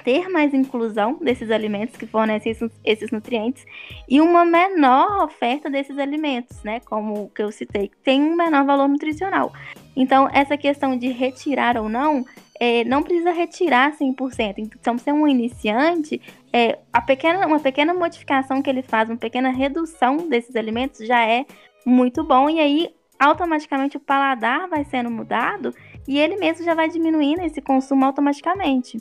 ter 0.04 0.28
mais 0.28 0.54
inclusão 0.54 1.18
desses 1.20 1.50
alimentos 1.50 1.96
que 1.96 2.06
fornecem 2.06 2.54
esses 2.84 3.10
nutrientes 3.10 3.66
e 4.08 4.20
uma 4.20 4.44
menor 4.44 5.24
oferta 5.24 5.68
desses 5.68 5.98
alimentos, 5.98 6.62
né? 6.62 6.78
Como 6.78 7.24
o 7.24 7.28
que 7.28 7.42
eu 7.42 7.50
citei, 7.50 7.88
que 7.88 7.96
tem 7.96 8.22
um 8.22 8.36
menor 8.36 8.64
valor 8.64 8.86
nutricional. 8.86 9.52
Então, 9.96 10.28
essa 10.32 10.56
questão 10.56 10.96
de 10.96 11.08
retirar 11.08 11.76
ou 11.76 11.88
não, 11.88 12.24
é, 12.60 12.84
não 12.84 13.02
precisa 13.02 13.32
retirar 13.32 13.96
100%. 13.96 14.58
Então, 14.58 14.96
se 14.96 15.10
é 15.10 15.12
um 15.12 15.26
iniciante, 15.26 16.22
é, 16.52 16.78
a 16.92 17.00
pequena, 17.00 17.48
uma 17.48 17.58
pequena 17.58 17.92
modificação 17.92 18.62
que 18.62 18.70
ele 18.70 18.82
faz, 18.82 19.10
uma 19.10 19.18
pequena 19.18 19.50
redução 19.50 20.28
desses 20.28 20.54
alimentos 20.54 21.04
já 21.04 21.26
é 21.26 21.44
muito 21.84 22.22
bom. 22.22 22.48
E 22.48 22.60
aí, 22.60 22.94
automaticamente, 23.18 23.96
o 23.96 24.00
paladar 24.00 24.68
vai 24.68 24.84
sendo 24.84 25.10
mudado 25.10 25.74
e 26.06 26.18
ele 26.18 26.36
mesmo 26.36 26.64
já 26.64 26.74
vai 26.74 26.88
diminuindo 26.88 27.42
esse 27.42 27.60
consumo 27.60 28.04
automaticamente. 28.04 29.00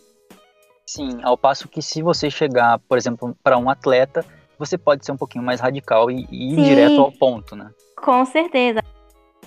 Sim, 0.86 1.20
ao 1.22 1.38
passo 1.38 1.68
que 1.68 1.82
se 1.82 2.02
você 2.02 2.30
chegar, 2.30 2.80
por 2.80 2.98
exemplo, 2.98 3.36
para 3.44 3.58
um 3.58 3.70
atleta, 3.70 4.26
você 4.58 4.78
pode 4.78 5.06
ser 5.06 5.12
um 5.12 5.18
pouquinho 5.18 5.44
mais 5.44 5.60
radical 5.60 6.10
e, 6.10 6.28
e 6.32 6.54
ir 6.54 6.56
Sim, 6.56 6.64
direto 6.64 7.02
ao 7.02 7.12
ponto, 7.12 7.56
né? 7.56 7.72
Com 7.96 8.26
certeza. 8.26 8.82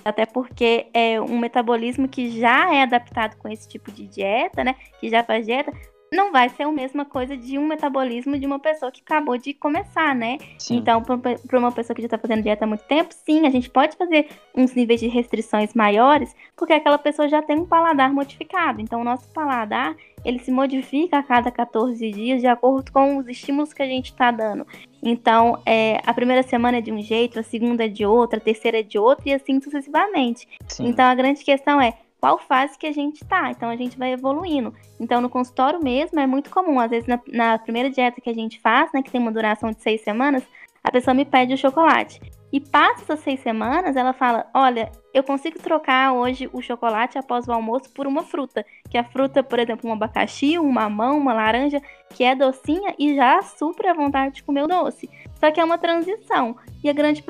Até 0.05 0.25
porque 0.25 0.87
é 0.93 1.21
um 1.21 1.37
metabolismo 1.37 2.07
que 2.07 2.39
já 2.39 2.73
é 2.73 2.83
adaptado 2.83 3.37
com 3.37 3.47
esse 3.47 3.67
tipo 3.67 3.91
de 3.91 4.07
dieta, 4.07 4.63
né? 4.63 4.75
Que 4.99 5.09
já 5.09 5.23
faz 5.23 5.45
dieta, 5.45 5.71
não 6.13 6.31
vai 6.31 6.47
ser 6.49 6.63
a 6.63 6.71
mesma 6.71 7.03
coisa 7.03 7.35
de 7.35 7.57
um 7.57 7.65
metabolismo 7.65 8.37
de 8.37 8.45
uma 8.45 8.59
pessoa 8.59 8.91
que 8.91 9.01
acabou 9.01 9.37
de 9.37 9.53
começar, 9.53 10.15
né? 10.15 10.37
Sim. 10.59 10.77
Então, 10.77 11.01
para 11.01 11.59
uma 11.59 11.71
pessoa 11.71 11.95
que 11.95 12.01
já 12.01 12.05
está 12.05 12.17
fazendo 12.17 12.43
dieta 12.43 12.65
há 12.65 12.67
muito 12.67 12.83
tempo, 12.83 13.13
sim, 13.13 13.47
a 13.47 13.49
gente 13.49 13.69
pode 13.69 13.97
fazer 13.97 14.27
uns 14.55 14.73
níveis 14.75 14.99
de 14.99 15.07
restrições 15.07 15.73
maiores, 15.73 16.35
porque 16.55 16.73
aquela 16.73 16.97
pessoa 16.97 17.27
já 17.27 17.41
tem 17.41 17.59
um 17.59 17.65
paladar 17.65 18.13
modificado. 18.13 18.79
Então, 18.79 19.01
o 19.01 19.03
nosso 19.03 19.27
paladar, 19.33 19.95
ele 20.23 20.39
se 20.39 20.51
modifica 20.51 21.17
a 21.17 21.23
cada 21.23 21.49
14 21.49 22.11
dias 22.11 22.41
de 22.41 22.47
acordo 22.47 22.91
com 22.91 23.17
os 23.17 23.27
estímulos 23.27 23.73
que 23.73 23.81
a 23.81 23.87
gente 23.87 24.11
está 24.11 24.29
dando. 24.29 24.67
Então, 25.01 25.61
é, 25.65 25.99
a 26.05 26.13
primeira 26.13 26.43
semana 26.43 26.77
é 26.77 26.81
de 26.81 26.91
um 26.91 27.01
jeito, 27.01 27.39
a 27.39 27.43
segunda 27.43 27.85
é 27.85 27.87
de 27.89 28.05
outra, 28.05 28.37
a 28.37 28.41
terceira 28.41 28.79
é 28.79 28.83
de 28.83 28.97
outro 28.97 29.27
e 29.27 29.33
assim 29.33 29.59
sucessivamente. 29.59 30.47
Sim. 30.67 30.87
Então, 30.87 31.05
a 31.05 31.15
grande 31.15 31.43
questão 31.43 31.81
é 31.81 31.93
qual 32.23 32.37
fase 32.37 32.79
que 32.79 32.87
a 32.87 32.91
gente 32.93 33.21
está. 33.21 33.51
Então 33.51 33.69
a 33.69 33.75
gente 33.75 33.97
vai 33.97 34.13
evoluindo. 34.13 34.73
Então 34.97 35.19
no 35.19 35.29
consultório 35.29 35.83
mesmo 35.83 36.17
é 36.21 36.25
muito 36.25 36.49
comum, 36.49 36.79
às 36.79 36.89
vezes 36.89 37.05
na, 37.05 37.19
na, 37.27 37.59
primeira 37.59 37.89
dieta 37.89 38.21
que 38.21 38.29
a 38.29 38.33
gente 38.33 38.61
faz, 38.61 38.89
né, 38.93 39.03
que 39.03 39.11
tem 39.11 39.19
uma 39.19 39.29
duração 39.29 39.71
de 39.71 39.81
seis 39.81 39.99
semanas, 40.05 40.41
a 40.81 40.89
pessoa 40.89 41.13
me 41.13 41.25
pede 41.25 41.53
o 41.53 41.57
chocolate. 41.57 42.21
E 42.49 42.61
passa 42.61 43.01
essas 43.01 43.19
seis 43.19 43.41
semanas, 43.41 43.97
ela 43.97 44.13
fala: 44.13 44.45
Olha, 44.53 44.89
eu 45.13 45.21
consigo 45.23 45.59
trocar 45.59 46.13
hoje 46.13 46.49
o 46.53 46.61
chocolate 46.61 47.17
após 47.17 47.45
o 47.47 47.51
almoço 47.51 47.91
por 47.91 48.07
uma 48.07 48.23
fruta. 48.23 48.63
Que 48.89 48.97
a 48.97 49.03
fruta, 49.03 49.43
por 49.43 49.59
exemplo, 49.59 49.89
um 49.89 49.93
abacaxi, 49.93 50.57
um 50.57 50.71
mamão, 50.71 51.17
uma 51.17 51.33
laranja, 51.33 51.81
que 52.11 52.23
é 52.23 52.35
docinha 52.35 52.93
e 52.97 53.15
já 53.15 53.41
supre 53.41 53.87
a 53.87 53.93
vontade 53.93 54.35
de 54.35 54.43
comer 54.43 54.63
o 54.63 54.67
doce. 54.67 55.09
Só 55.39 55.51
que 55.51 55.59
é 55.59 55.63
uma 55.63 55.79
transição. 55.79 56.55
E 56.83 56.89
a 56.89 56.93
grande, 56.93 57.23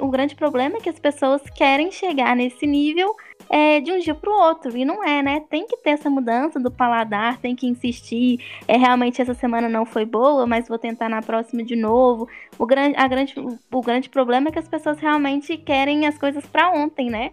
o 0.00 0.08
grande 0.08 0.36
problema 0.36 0.76
é 0.76 0.80
que 0.80 0.88
as 0.88 1.00
pessoas 1.00 1.42
querem 1.50 1.90
chegar 1.90 2.36
nesse 2.36 2.64
nível 2.64 3.14
é, 3.50 3.80
de 3.80 3.90
um 3.90 3.98
dia 3.98 4.14
para 4.14 4.30
o 4.30 4.32
outro. 4.32 4.76
E 4.76 4.84
não 4.84 5.02
é, 5.02 5.20
né? 5.22 5.40
Tem 5.50 5.66
que 5.66 5.76
ter 5.78 5.90
essa 5.90 6.08
mudança 6.08 6.60
do 6.60 6.70
paladar, 6.70 7.38
tem 7.38 7.56
que 7.56 7.66
insistir. 7.66 8.38
É, 8.68 8.76
realmente 8.76 9.20
essa 9.20 9.34
semana 9.34 9.68
não 9.68 9.84
foi 9.84 10.04
boa, 10.04 10.46
mas 10.46 10.68
vou 10.68 10.78
tentar 10.78 11.08
na 11.08 11.20
próxima 11.20 11.64
de 11.64 11.74
novo. 11.74 12.28
O 12.56 12.64
grande, 12.64 12.96
a 12.96 13.08
grande, 13.08 13.34
o 13.38 13.82
grande 13.82 14.08
problema 14.08 14.48
é 14.48 14.52
que 14.52 14.58
as 14.60 14.68
pessoas 14.68 15.00
realmente 15.00 15.56
querem 15.56 16.06
as 16.06 16.16
coisas 16.16 16.46
para 16.46 16.70
ontem, 16.70 17.10
né? 17.10 17.32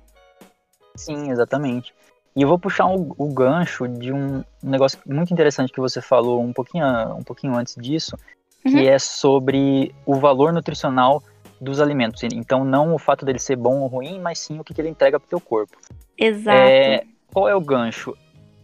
Sim, 0.96 1.30
exatamente. 1.30 1.94
E 2.36 2.42
eu 2.42 2.48
vou 2.48 2.58
puxar 2.58 2.88
o, 2.88 3.16
o, 3.18 3.34
gancho 3.34 3.88
de 3.88 4.12
um 4.12 4.44
negócio 4.62 5.00
muito 5.06 5.32
interessante 5.32 5.72
que 5.72 5.80
você 5.80 6.02
falou 6.02 6.42
um 6.42 6.54
pouquinho, 6.54 6.86
um 7.16 7.24
pouquinho 7.24 7.56
antes 7.56 7.76
disso, 7.76 8.18
que 8.64 8.76
uhum. 8.76 8.88
é 8.88 8.98
sobre 9.00 9.94
o 10.06 10.16
valor 10.16 10.52
nutricional 10.52 11.24
dos 11.60 11.80
alimentos. 11.82 12.22
Então, 12.24 12.64
não 12.64 12.94
o 12.94 13.00
fato 13.00 13.26
dele 13.26 13.40
ser 13.40 13.56
bom 13.56 13.80
ou 13.80 13.88
ruim, 13.88 14.20
mas 14.20 14.40
sim 14.40 14.60
o 14.60 14.64
que, 14.64 14.74
que 14.74 14.82
ele 14.82 14.90
entrega 14.90 15.20
para 15.20 15.26
o 15.26 15.30
teu 15.30 15.40
corpo. 15.40 15.78
Exato. 16.18 16.58
É, 16.58 17.04
qual 17.34 17.48
é 17.48 17.56
o 17.56 17.62
gancho? 17.62 18.16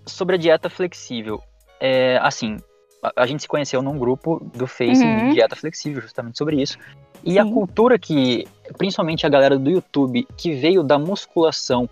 Sobre 0.05 0.35
a 0.35 0.39
dieta 0.39 0.69
flexível. 0.69 1.41
É, 1.79 2.17
assim, 2.21 2.57
a, 3.01 3.23
a, 3.23 3.25
gente 3.25 3.41
se 3.41 3.47
conheceu 3.47 3.81
num 3.81 3.97
grupo 3.97 4.39
do 4.55 4.67
Face 4.67 5.03
uhum. 5.03 5.29
de 5.29 5.33
dieta 5.35 5.55
flexível, 5.55 6.01
justamente 6.01 6.37
sobre 6.37 6.61
isso. 6.61 6.77
E 7.23 7.33
sim. 7.33 7.39
a 7.39 7.45
cultura 7.45 7.97
que, 7.97 8.47
principalmente 8.77 9.25
a 9.25 9.29
galera 9.29 9.57
do 9.57 9.69
YouTube, 9.69 10.27
que 10.37 10.53
veio 10.53 10.83
da 10.83 10.97
musculação, 10.99 11.89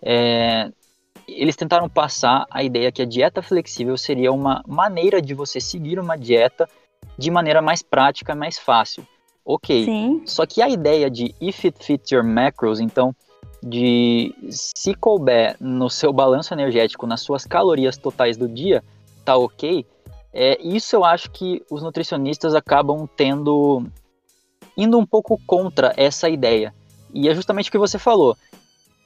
é, 0.00 0.70
eles 1.28 1.56
tentaram 1.56 1.88
passar 1.88 2.46
a 2.50 2.62
ideia 2.62 2.90
que 2.90 3.02
a 3.02 3.06
dieta 3.06 3.42
flexível 3.42 3.96
seria 3.96 4.32
uma 4.32 4.62
maneira 4.66 5.20
de 5.20 5.34
você 5.34 5.60
seguir 5.60 5.98
uma 5.98 6.16
dieta 6.16 6.68
de 7.18 7.30
maneira 7.30 7.60
mais 7.60 7.82
prática, 7.82 8.34
mais 8.34 8.58
fácil. 8.58 9.06
Ok. 9.44 9.84
Sim. 9.84 10.22
Só 10.24 10.46
que 10.46 10.62
a 10.62 10.68
ideia 10.68 11.10
de 11.10 11.34
if 11.40 11.64
it 11.64 11.84
fits 11.84 12.10
your 12.10 12.24
macros, 12.24 12.80
então, 12.80 13.14
de 13.62 14.34
se 14.50 14.94
couber 14.94 15.56
no 15.60 15.88
seu 15.88 16.12
balanço 16.12 16.54
energético, 16.54 17.06
nas 17.06 17.20
suas 17.20 17.44
calorias 17.44 17.96
totais 17.96 18.36
do 18.36 18.48
dia, 18.48 18.82
tá 19.24 19.36
ok. 19.36 19.86
É, 20.32 20.60
isso 20.62 20.96
eu 20.96 21.04
acho 21.04 21.30
que 21.30 21.62
os 21.70 21.82
nutricionistas 21.82 22.54
acabam 22.54 23.08
tendo. 23.16 23.84
indo 24.76 24.98
um 24.98 25.06
pouco 25.06 25.40
contra 25.46 25.92
essa 25.96 26.28
ideia. 26.28 26.74
E 27.12 27.28
é 27.28 27.34
justamente 27.34 27.68
o 27.68 27.72
que 27.72 27.78
você 27.78 27.98
falou. 27.98 28.36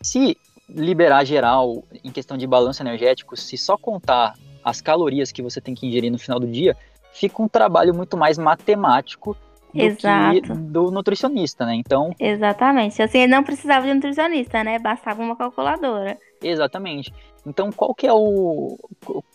Se 0.00 0.36
liberar 0.68 1.24
geral 1.24 1.82
em 2.04 2.10
questão 2.10 2.36
de 2.36 2.46
balanço 2.46 2.82
energético, 2.82 3.36
se 3.36 3.56
só 3.56 3.76
contar 3.76 4.34
as 4.62 4.80
calorias 4.80 5.32
que 5.32 5.42
você 5.42 5.60
tem 5.60 5.74
que 5.74 5.86
ingerir 5.86 6.10
no 6.10 6.18
final 6.18 6.38
do 6.38 6.46
dia, 6.46 6.76
fica 7.12 7.42
um 7.42 7.48
trabalho 7.48 7.94
muito 7.94 8.16
mais 8.16 8.36
matemático 8.36 9.36
do 9.72 9.82
Exato. 9.82 10.40
que 10.40 10.48
do 10.48 10.90
nutricionista, 10.90 11.66
né? 11.66 11.74
Então. 11.74 12.14
Exatamente. 12.18 13.00
Assim, 13.02 13.26
não 13.26 13.42
precisava 13.42 13.86
de 13.86 13.94
nutricionista, 13.94 14.64
né? 14.64 14.78
Bastava 14.78 15.22
uma 15.22 15.36
calculadora. 15.36 16.18
Exatamente. 16.42 17.12
Então, 17.46 17.70
qual 17.70 17.94
que 17.94 18.06
é 18.06 18.12
o. 18.12 18.78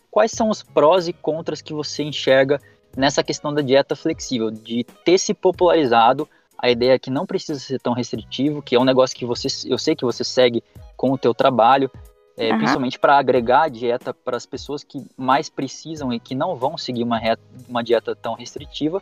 Quais 0.09 0.31
são 0.31 0.49
os 0.49 0.61
prós 0.61 1.07
e 1.07 1.13
contras 1.13 1.61
que 1.61 1.73
você 1.73 2.03
enxerga 2.03 2.59
nessa 2.95 3.23
questão 3.23 3.53
da 3.53 3.61
dieta 3.61 3.95
flexível, 3.95 4.51
de 4.51 4.83
ter 5.05 5.17
se 5.17 5.33
popularizado 5.33 6.27
a 6.57 6.69
ideia 6.69 6.99
que 6.99 7.09
não 7.09 7.25
precisa 7.25 7.59
ser 7.59 7.79
tão 7.79 7.93
restritivo, 7.93 8.61
que 8.61 8.75
é 8.75 8.79
um 8.79 8.83
negócio 8.83 9.17
que 9.17 9.25
você, 9.25 9.47
eu 9.67 9.79
sei 9.79 9.95
que 9.95 10.05
você 10.05 10.23
segue 10.23 10.63
com 10.95 11.11
o 11.11 11.17
teu 11.17 11.33
trabalho, 11.33 11.89
é, 12.37 12.51
uhum. 12.51 12.57
principalmente 12.57 12.99
para 12.99 13.17
agregar 13.17 13.63
a 13.63 13.67
dieta 13.67 14.13
para 14.13 14.37
as 14.37 14.45
pessoas 14.45 14.83
que 14.83 15.03
mais 15.17 15.49
precisam 15.49 16.13
e 16.13 16.19
que 16.19 16.35
não 16.35 16.55
vão 16.55 16.77
seguir 16.77 17.03
uma, 17.03 17.17
reta, 17.17 17.41
uma 17.67 17.83
dieta 17.83 18.15
tão 18.15 18.35
restritiva, 18.35 19.01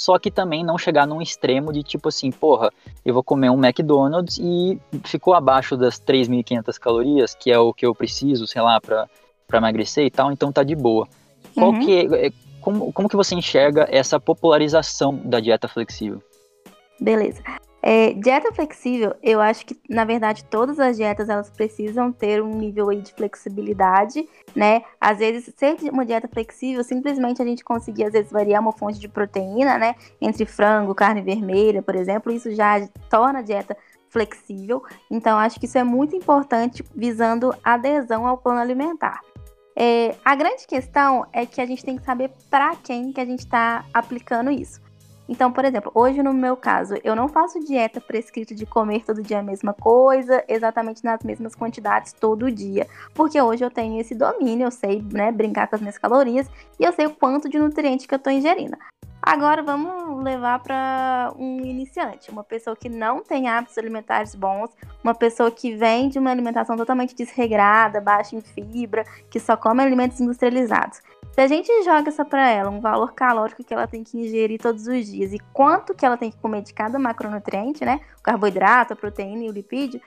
só 0.00 0.18
que 0.18 0.30
também 0.30 0.64
não 0.64 0.78
chegar 0.78 1.06
num 1.06 1.20
extremo 1.20 1.74
de 1.74 1.82
tipo 1.82 2.08
assim, 2.08 2.30
porra, 2.30 2.72
eu 3.04 3.12
vou 3.12 3.22
comer 3.22 3.50
um 3.50 3.62
McDonald's 3.62 4.38
e 4.38 4.80
ficou 5.04 5.34
abaixo 5.34 5.76
das 5.76 6.00
3.500 6.00 6.78
calorias, 6.78 7.34
que 7.34 7.50
é 7.50 7.58
o 7.58 7.70
que 7.74 7.84
eu 7.84 7.94
preciso, 7.94 8.46
sei 8.46 8.62
lá, 8.62 8.80
para 8.80 9.06
emagrecer 9.52 10.06
e 10.06 10.10
tal, 10.10 10.32
então 10.32 10.50
tá 10.50 10.62
de 10.62 10.74
boa. 10.74 11.06
Qual 11.54 11.72
uhum. 11.72 11.80
que 11.80 11.92
é, 11.92 12.28
é, 12.28 12.30
como, 12.62 12.90
como 12.94 13.10
que 13.10 13.16
você 13.16 13.34
enxerga 13.34 13.86
essa 13.90 14.18
popularização 14.18 15.20
da 15.22 15.38
dieta 15.38 15.68
flexível? 15.68 16.22
Beleza. 16.98 17.42
É, 17.82 18.12
dieta 18.12 18.52
flexível, 18.52 19.14
eu 19.22 19.40
acho 19.40 19.64
que, 19.64 19.80
na 19.88 20.04
verdade, 20.04 20.44
todas 20.44 20.78
as 20.78 20.96
dietas 20.96 21.28
elas 21.28 21.48
precisam 21.48 22.12
ter 22.12 22.42
um 22.42 22.54
nível 22.54 22.90
aí 22.90 23.00
de 23.00 23.12
flexibilidade, 23.14 24.28
né? 24.54 24.82
Às 25.00 25.18
vezes, 25.18 25.52
ser 25.56 25.76
uma 25.90 26.04
dieta 26.04 26.28
flexível, 26.28 26.84
simplesmente 26.84 27.40
a 27.40 27.44
gente 27.44 27.64
conseguir, 27.64 28.04
às 28.04 28.12
vezes, 28.12 28.30
variar 28.30 28.60
uma 28.60 28.72
fonte 28.72 28.98
de 28.98 29.08
proteína, 29.08 29.78
né? 29.78 29.94
Entre 30.20 30.44
frango, 30.44 30.94
carne 30.94 31.22
vermelha, 31.22 31.82
por 31.82 31.94
exemplo, 31.94 32.30
isso 32.30 32.54
já 32.54 32.86
torna 33.08 33.38
a 33.38 33.42
dieta 33.42 33.76
flexível. 34.10 34.82
Então, 35.10 35.38
acho 35.38 35.58
que 35.58 35.66
isso 35.66 35.78
é 35.78 35.84
muito 35.84 36.14
importante 36.14 36.84
visando 36.94 37.54
adesão 37.64 38.26
ao 38.26 38.36
plano 38.36 38.60
alimentar. 38.60 39.20
É, 39.74 40.14
a 40.22 40.34
grande 40.34 40.66
questão 40.66 41.24
é 41.32 41.46
que 41.46 41.60
a 41.60 41.64
gente 41.64 41.84
tem 41.84 41.96
que 41.96 42.04
saber 42.04 42.30
para 42.50 42.76
quem 42.76 43.12
que 43.12 43.20
a 43.20 43.24
gente 43.24 43.40
está 43.40 43.84
aplicando 43.94 44.50
isso. 44.50 44.80
Então, 45.30 45.52
por 45.52 45.64
exemplo, 45.64 45.92
hoje 45.94 46.20
no 46.24 46.34
meu 46.34 46.56
caso, 46.56 46.96
eu 47.04 47.14
não 47.14 47.28
faço 47.28 47.60
dieta 47.60 48.00
prescrita 48.00 48.52
de 48.52 48.66
comer 48.66 49.04
todo 49.04 49.22
dia 49.22 49.38
a 49.38 49.42
mesma 49.42 49.72
coisa, 49.72 50.42
exatamente 50.48 51.04
nas 51.04 51.22
mesmas 51.22 51.54
quantidades 51.54 52.12
todo 52.12 52.50
dia, 52.50 52.88
porque 53.14 53.40
hoje 53.40 53.64
eu 53.64 53.70
tenho 53.70 54.00
esse 54.00 54.12
domínio, 54.12 54.66
eu 54.66 54.72
sei, 54.72 55.00
né, 55.12 55.30
brincar 55.30 55.68
com 55.68 55.76
as 55.76 55.80
minhas 55.80 55.96
calorias 55.96 56.50
e 56.80 56.84
eu 56.84 56.92
sei 56.92 57.06
o 57.06 57.14
quanto 57.14 57.48
de 57.48 57.60
nutriente 57.60 58.08
que 58.08 58.14
eu 58.14 58.16
estou 58.16 58.32
ingerindo. 58.32 58.76
Agora 59.30 59.62
vamos 59.62 60.24
levar 60.24 60.58
para 60.58 61.32
um 61.38 61.64
iniciante, 61.64 62.32
uma 62.32 62.42
pessoa 62.42 62.74
que 62.74 62.88
não 62.88 63.22
tem 63.22 63.48
hábitos 63.48 63.78
alimentares 63.78 64.34
bons, 64.34 64.70
uma 65.04 65.14
pessoa 65.14 65.52
que 65.52 65.72
vem 65.72 66.08
de 66.08 66.18
uma 66.18 66.32
alimentação 66.32 66.76
totalmente 66.76 67.14
desregrada, 67.14 68.00
baixa 68.00 68.34
em 68.34 68.40
fibra, 68.40 69.04
que 69.30 69.38
só 69.38 69.56
come 69.56 69.84
alimentos 69.84 70.20
industrializados. 70.20 71.00
Se 71.30 71.40
a 71.40 71.46
gente 71.46 71.70
joga 71.84 72.08
essa 72.08 72.24
para 72.24 72.50
ela, 72.50 72.70
um 72.70 72.80
valor 72.80 73.12
calórico 73.12 73.62
que 73.62 73.72
ela 73.72 73.86
tem 73.86 74.02
que 74.02 74.18
ingerir 74.18 74.60
todos 74.60 74.88
os 74.88 75.06
dias 75.06 75.32
e 75.32 75.38
quanto 75.52 75.94
que 75.94 76.04
ela 76.04 76.16
tem 76.16 76.32
que 76.32 76.38
comer 76.38 76.62
de 76.62 76.74
cada 76.74 76.98
macronutriente, 76.98 77.84
né? 77.84 78.00
O 78.18 78.22
carboidrato, 78.24 78.94
a 78.94 78.96
proteína 78.96 79.44
e 79.44 79.48
o 79.48 79.52
lipídio, 79.52 80.00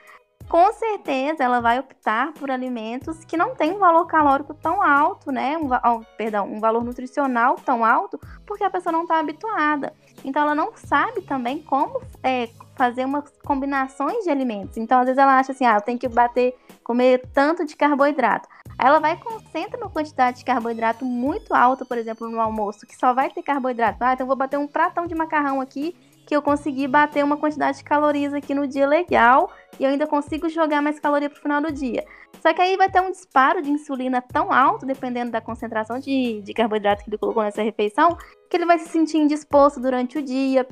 com 0.48 0.72
certeza 0.72 1.42
ela 1.42 1.60
vai 1.60 1.78
optar 1.78 2.32
por 2.34 2.50
alimentos 2.50 3.24
que 3.24 3.36
não 3.36 3.54
têm 3.54 3.72
um 3.72 3.78
valor 3.78 4.06
calórico 4.06 4.54
tão 4.54 4.82
alto, 4.82 5.32
né? 5.32 5.56
Um, 5.56 5.68
oh, 5.72 6.04
perdão, 6.16 6.46
um 6.46 6.60
valor 6.60 6.84
nutricional 6.84 7.56
tão 7.56 7.84
alto, 7.84 8.20
porque 8.46 8.62
a 8.62 8.70
pessoa 8.70 8.92
não 8.92 9.02
está 9.02 9.18
habituada. 9.18 9.92
Então 10.24 10.42
ela 10.42 10.54
não 10.54 10.72
sabe 10.76 11.22
também 11.22 11.60
como 11.62 12.00
é, 12.22 12.48
fazer 12.76 13.04
umas 13.04 13.24
combinações 13.44 14.24
de 14.24 14.30
alimentos. 14.30 14.76
Então, 14.76 15.00
às 15.00 15.06
vezes 15.06 15.18
ela 15.18 15.38
acha 15.38 15.52
assim, 15.52 15.64
ah, 15.64 15.76
eu 15.76 15.80
tenho 15.80 15.98
que 15.98 16.08
bater, 16.08 16.54
comer 16.82 17.22
tanto 17.32 17.64
de 17.64 17.76
carboidrato. 17.76 18.48
Aí 18.78 18.88
ela 18.88 18.98
vai 18.98 19.16
concentra 19.16 19.78
uma 19.78 19.90
quantidade 19.90 20.38
de 20.38 20.44
carboidrato 20.44 21.04
muito 21.04 21.54
alta, 21.54 21.84
por 21.84 21.96
exemplo, 21.96 22.28
no 22.28 22.40
almoço, 22.40 22.86
que 22.86 22.96
só 22.96 23.14
vai 23.14 23.30
ter 23.30 23.42
carboidrato. 23.42 24.02
Ah, 24.02 24.14
então 24.14 24.26
vou 24.26 24.36
bater 24.36 24.58
um 24.58 24.66
pratão 24.66 25.06
de 25.06 25.14
macarrão 25.14 25.60
aqui, 25.60 25.96
que 26.26 26.34
eu 26.34 26.42
consegui 26.42 26.88
bater 26.88 27.22
uma 27.22 27.36
quantidade 27.36 27.78
de 27.78 27.84
calorias 27.84 28.32
aqui 28.32 28.54
no 28.54 28.66
dia 28.66 28.86
legal, 28.86 29.50
e 29.78 29.84
eu 29.84 29.90
ainda 29.90 30.06
consigo 30.06 30.48
jogar 30.48 30.80
mais 30.80 30.98
caloria 30.98 31.28
pro 31.28 31.40
final 31.40 31.60
do 31.60 31.72
dia. 31.72 32.04
Só 32.40 32.52
que 32.52 32.60
aí 32.60 32.76
vai 32.76 32.90
ter 32.90 33.00
um 33.00 33.10
disparo 33.10 33.62
de 33.62 33.70
insulina 33.70 34.20
tão 34.20 34.52
alto, 34.52 34.84
dependendo 34.84 35.30
da 35.30 35.40
concentração 35.40 35.98
de, 35.98 36.42
de 36.42 36.52
carboidrato 36.52 37.02
que 37.02 37.10
ele 37.10 37.18
colocou 37.18 37.42
nessa 37.42 37.62
refeição, 37.62 38.16
que 38.50 38.56
ele 38.56 38.66
vai 38.66 38.78
se 38.78 38.88
sentir 38.88 39.18
indisposto 39.18 39.80
durante 39.80 40.18
o 40.18 40.22
dia, 40.22 40.66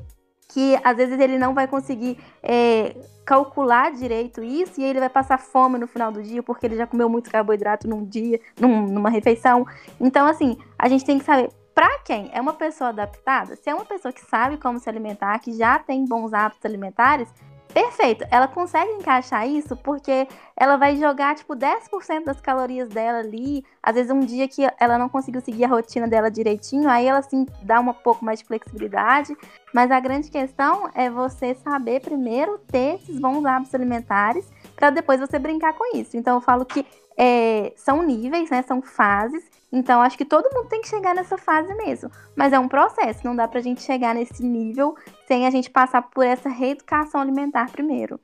que 0.49 0.79
às 0.83 0.95
vezes 0.95 1.19
ele 1.19 1.37
não 1.37 1.53
vai 1.53 1.67
conseguir 1.67 2.17
é, 2.43 2.95
calcular 3.25 3.91
direito 3.91 4.43
isso 4.43 4.79
e 4.79 4.83
ele 4.83 4.99
vai 4.99 5.09
passar 5.09 5.39
fome 5.39 5.79
no 5.79 5.87
final 5.87 6.11
do 6.11 6.21
dia 6.21 6.43
porque 6.43 6.65
ele 6.65 6.75
já 6.75 6.85
comeu 6.85 7.09
muito 7.09 7.31
carboidrato 7.31 7.87
num 7.87 8.05
dia, 8.05 8.39
num, 8.59 8.83
numa 8.83 9.09
refeição. 9.09 9.65
Então, 9.99 10.27
assim, 10.27 10.57
a 10.77 10.87
gente 10.87 11.05
tem 11.05 11.17
que 11.17 11.25
saber 11.25 11.49
para 11.73 11.97
quem 11.99 12.29
é 12.31 12.39
uma 12.39 12.53
pessoa 12.53 12.91
adaptada, 12.91 13.55
se 13.55 13.67
é 13.67 13.73
uma 13.73 13.85
pessoa 13.85 14.13
que 14.13 14.21
sabe 14.21 14.57
como 14.57 14.79
se 14.79 14.87
alimentar, 14.87 15.39
que 15.39 15.53
já 15.53 15.79
tem 15.79 16.05
bons 16.05 16.31
hábitos 16.33 16.63
alimentares, 16.65 17.27
Perfeito. 17.73 18.23
Ela 18.29 18.47
consegue 18.47 18.91
encaixar 18.91 19.47
isso 19.47 19.75
porque 19.75 20.27
ela 20.55 20.77
vai 20.77 20.95
jogar, 20.95 21.35
tipo, 21.35 21.55
10% 21.55 22.23
das 22.23 22.39
calorias 22.39 22.87
dela 22.89 23.19
ali. 23.19 23.65
Às 23.81 23.95
vezes, 23.95 24.11
um 24.11 24.19
dia 24.19 24.47
que 24.47 24.61
ela 24.79 24.99
não 24.99 25.09
conseguiu 25.09 25.41
seguir 25.41 25.65
a 25.65 25.67
rotina 25.67 26.07
dela 26.07 26.29
direitinho, 26.29 26.87
aí 26.87 27.07
ela, 27.07 27.17
assim, 27.19 27.47
dá 27.63 27.79
um 27.79 27.91
pouco 27.91 28.23
mais 28.23 28.39
de 28.39 28.45
flexibilidade. 28.45 29.35
Mas 29.73 29.89
a 29.89 29.99
grande 29.99 30.29
questão 30.29 30.87
é 30.93 31.09
você 31.09 31.55
saber 31.55 32.01
primeiro 32.01 32.59
ter 32.59 32.95
esses 32.95 33.19
bons 33.19 33.43
hábitos 33.43 33.73
alimentares 33.73 34.47
para 34.75 34.89
depois 34.89 35.19
você 35.19 35.37
brincar 35.39 35.73
com 35.73 35.95
isso. 35.95 36.17
Então, 36.17 36.35
eu 36.35 36.41
falo 36.41 36.65
que 36.65 36.85
é, 37.17 37.73
são 37.75 38.01
níveis, 38.01 38.49
né? 38.49 38.61
São 38.63 38.81
fases. 38.81 39.43
Então, 39.71 40.01
acho 40.01 40.17
que 40.17 40.25
todo 40.25 40.53
mundo 40.53 40.69
tem 40.69 40.81
que 40.81 40.87
chegar 40.87 41.15
nessa 41.15 41.37
fase 41.37 41.73
mesmo. 41.73 42.11
Mas 42.35 42.53
é 42.53 42.59
um 42.59 42.67
processo, 42.67 43.25
não 43.25 43.35
dá 43.35 43.47
pra 43.47 43.61
gente 43.61 43.81
chegar 43.81 44.13
nesse 44.13 44.43
nível 44.43 44.95
sem 45.27 45.47
a 45.47 45.49
gente 45.49 45.69
passar 45.69 46.03
por 46.03 46.25
essa 46.25 46.49
reeducação 46.49 47.21
alimentar 47.21 47.71
primeiro. 47.71 48.19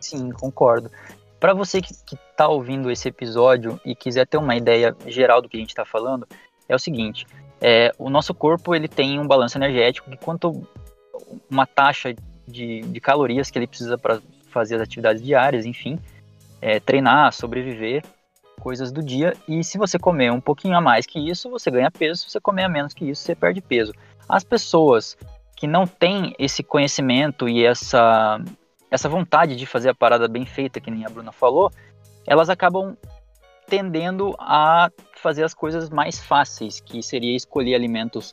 Sim, 0.00 0.30
concordo. 0.30 0.90
Para 1.40 1.52
você 1.52 1.80
que 1.82 1.92
está 2.14 2.48
ouvindo 2.48 2.90
esse 2.90 3.08
episódio 3.08 3.80
e 3.84 3.94
quiser 3.94 4.26
ter 4.26 4.36
uma 4.36 4.54
ideia 4.54 4.96
geral 5.06 5.42
do 5.42 5.48
que 5.48 5.56
a 5.56 5.60
gente 5.60 5.70
está 5.70 5.84
falando, 5.84 6.26
é 6.68 6.74
o 6.74 6.78
seguinte: 6.78 7.26
é, 7.60 7.92
o 7.98 8.08
nosso 8.08 8.32
corpo 8.32 8.74
ele 8.74 8.88
tem 8.88 9.18
um 9.18 9.26
balanço 9.26 9.58
energético 9.58 10.10
que 10.10 10.16
quanto 10.16 10.66
uma 11.50 11.66
taxa 11.66 12.14
de, 12.46 12.80
de 12.82 13.00
calorias 13.00 13.50
que 13.50 13.58
ele 13.58 13.66
precisa 13.66 13.98
para 13.98 14.20
fazer 14.54 14.76
as 14.76 14.82
atividades 14.82 15.20
diárias, 15.20 15.66
enfim, 15.66 15.98
é, 16.62 16.78
treinar, 16.78 17.32
sobreviver, 17.32 18.04
coisas 18.60 18.92
do 18.92 19.02
dia. 19.02 19.34
E 19.48 19.64
se 19.64 19.76
você 19.76 19.98
comer 19.98 20.30
um 20.30 20.40
pouquinho 20.40 20.76
a 20.76 20.80
mais 20.80 21.04
que 21.04 21.18
isso, 21.18 21.50
você 21.50 21.70
ganha 21.70 21.90
peso. 21.90 22.22
Se 22.22 22.30
você 22.30 22.40
comer 22.40 22.64
a 22.64 22.68
menos 22.68 22.94
que 22.94 23.04
isso, 23.04 23.22
você 23.22 23.34
perde 23.34 23.60
peso. 23.60 23.92
As 24.28 24.44
pessoas 24.44 25.16
que 25.56 25.66
não 25.66 25.86
têm 25.86 26.34
esse 26.38 26.62
conhecimento 26.62 27.48
e 27.48 27.64
essa, 27.64 28.40
essa 28.90 29.08
vontade 29.08 29.56
de 29.56 29.66
fazer 29.66 29.90
a 29.90 29.94
parada 29.94 30.28
bem 30.28 30.46
feita, 30.46 30.80
que 30.80 30.90
nem 30.90 31.04
a 31.04 31.10
Bruna 31.10 31.32
falou, 31.32 31.70
elas 32.26 32.48
acabam 32.48 32.96
tendendo 33.66 34.34
a 34.38 34.90
fazer 35.16 35.42
as 35.42 35.54
coisas 35.54 35.90
mais 35.90 36.18
fáceis, 36.18 36.80
que 36.80 37.02
seria 37.02 37.34
escolher 37.36 37.74
alimentos 37.74 38.32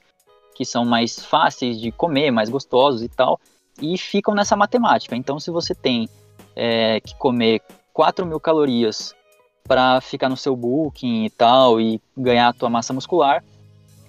que 0.53 0.65
são 0.65 0.85
mais 0.85 1.25
fáceis 1.25 1.79
de 1.79 1.91
comer, 1.91 2.31
mais 2.31 2.49
gostosos 2.49 3.01
e 3.01 3.09
tal, 3.09 3.39
e 3.81 3.97
ficam 3.97 4.33
nessa 4.35 4.55
matemática. 4.55 5.15
Então, 5.15 5.39
se 5.39 5.49
você 5.49 5.73
tem 5.73 6.07
é, 6.55 6.99
que 6.99 7.15
comer 7.15 7.61
4 7.93 8.25
mil 8.25 8.39
calorias 8.39 9.15
para 9.63 10.01
ficar 10.01 10.29
no 10.29 10.37
seu 10.37 10.55
booking 10.55 11.25
e 11.25 11.29
tal 11.29 11.79
e 11.79 12.01
ganhar 12.17 12.49
a 12.49 12.53
tua 12.53 12.69
massa 12.69 12.93
muscular. 12.93 13.43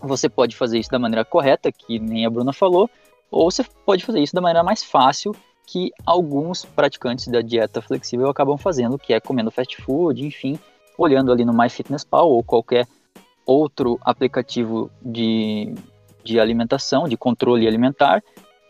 Você 0.00 0.28
pode 0.28 0.56
fazer 0.56 0.78
isso 0.78 0.90
da 0.90 0.98
maneira 0.98 1.24
correta, 1.24 1.70
que 1.70 1.98
nem 1.98 2.26
a 2.26 2.30
Bruna 2.30 2.52
falou, 2.52 2.90
ou 3.30 3.50
você 3.50 3.64
pode 3.86 4.04
fazer 4.04 4.20
isso 4.20 4.34
da 4.34 4.40
maneira 4.40 4.64
mais 4.64 4.82
fácil, 4.82 5.34
que 5.64 5.92
alguns 6.04 6.64
praticantes 6.64 7.28
da 7.28 7.40
dieta 7.40 7.80
flexível 7.80 8.28
acabam 8.28 8.58
fazendo, 8.58 8.98
que 8.98 9.12
é 9.12 9.20
comendo 9.20 9.50
fast 9.50 9.80
food, 9.80 10.26
enfim, 10.26 10.58
olhando 10.98 11.30
ali 11.30 11.44
no 11.44 11.52
MyFitnessPal 11.52 12.28
ou 12.28 12.42
qualquer 12.42 12.86
outro 13.46 13.98
aplicativo 14.02 14.90
de, 15.00 15.72
de 16.24 16.40
alimentação, 16.40 17.08
de 17.08 17.16
controle 17.16 17.68
alimentar, 17.68 18.22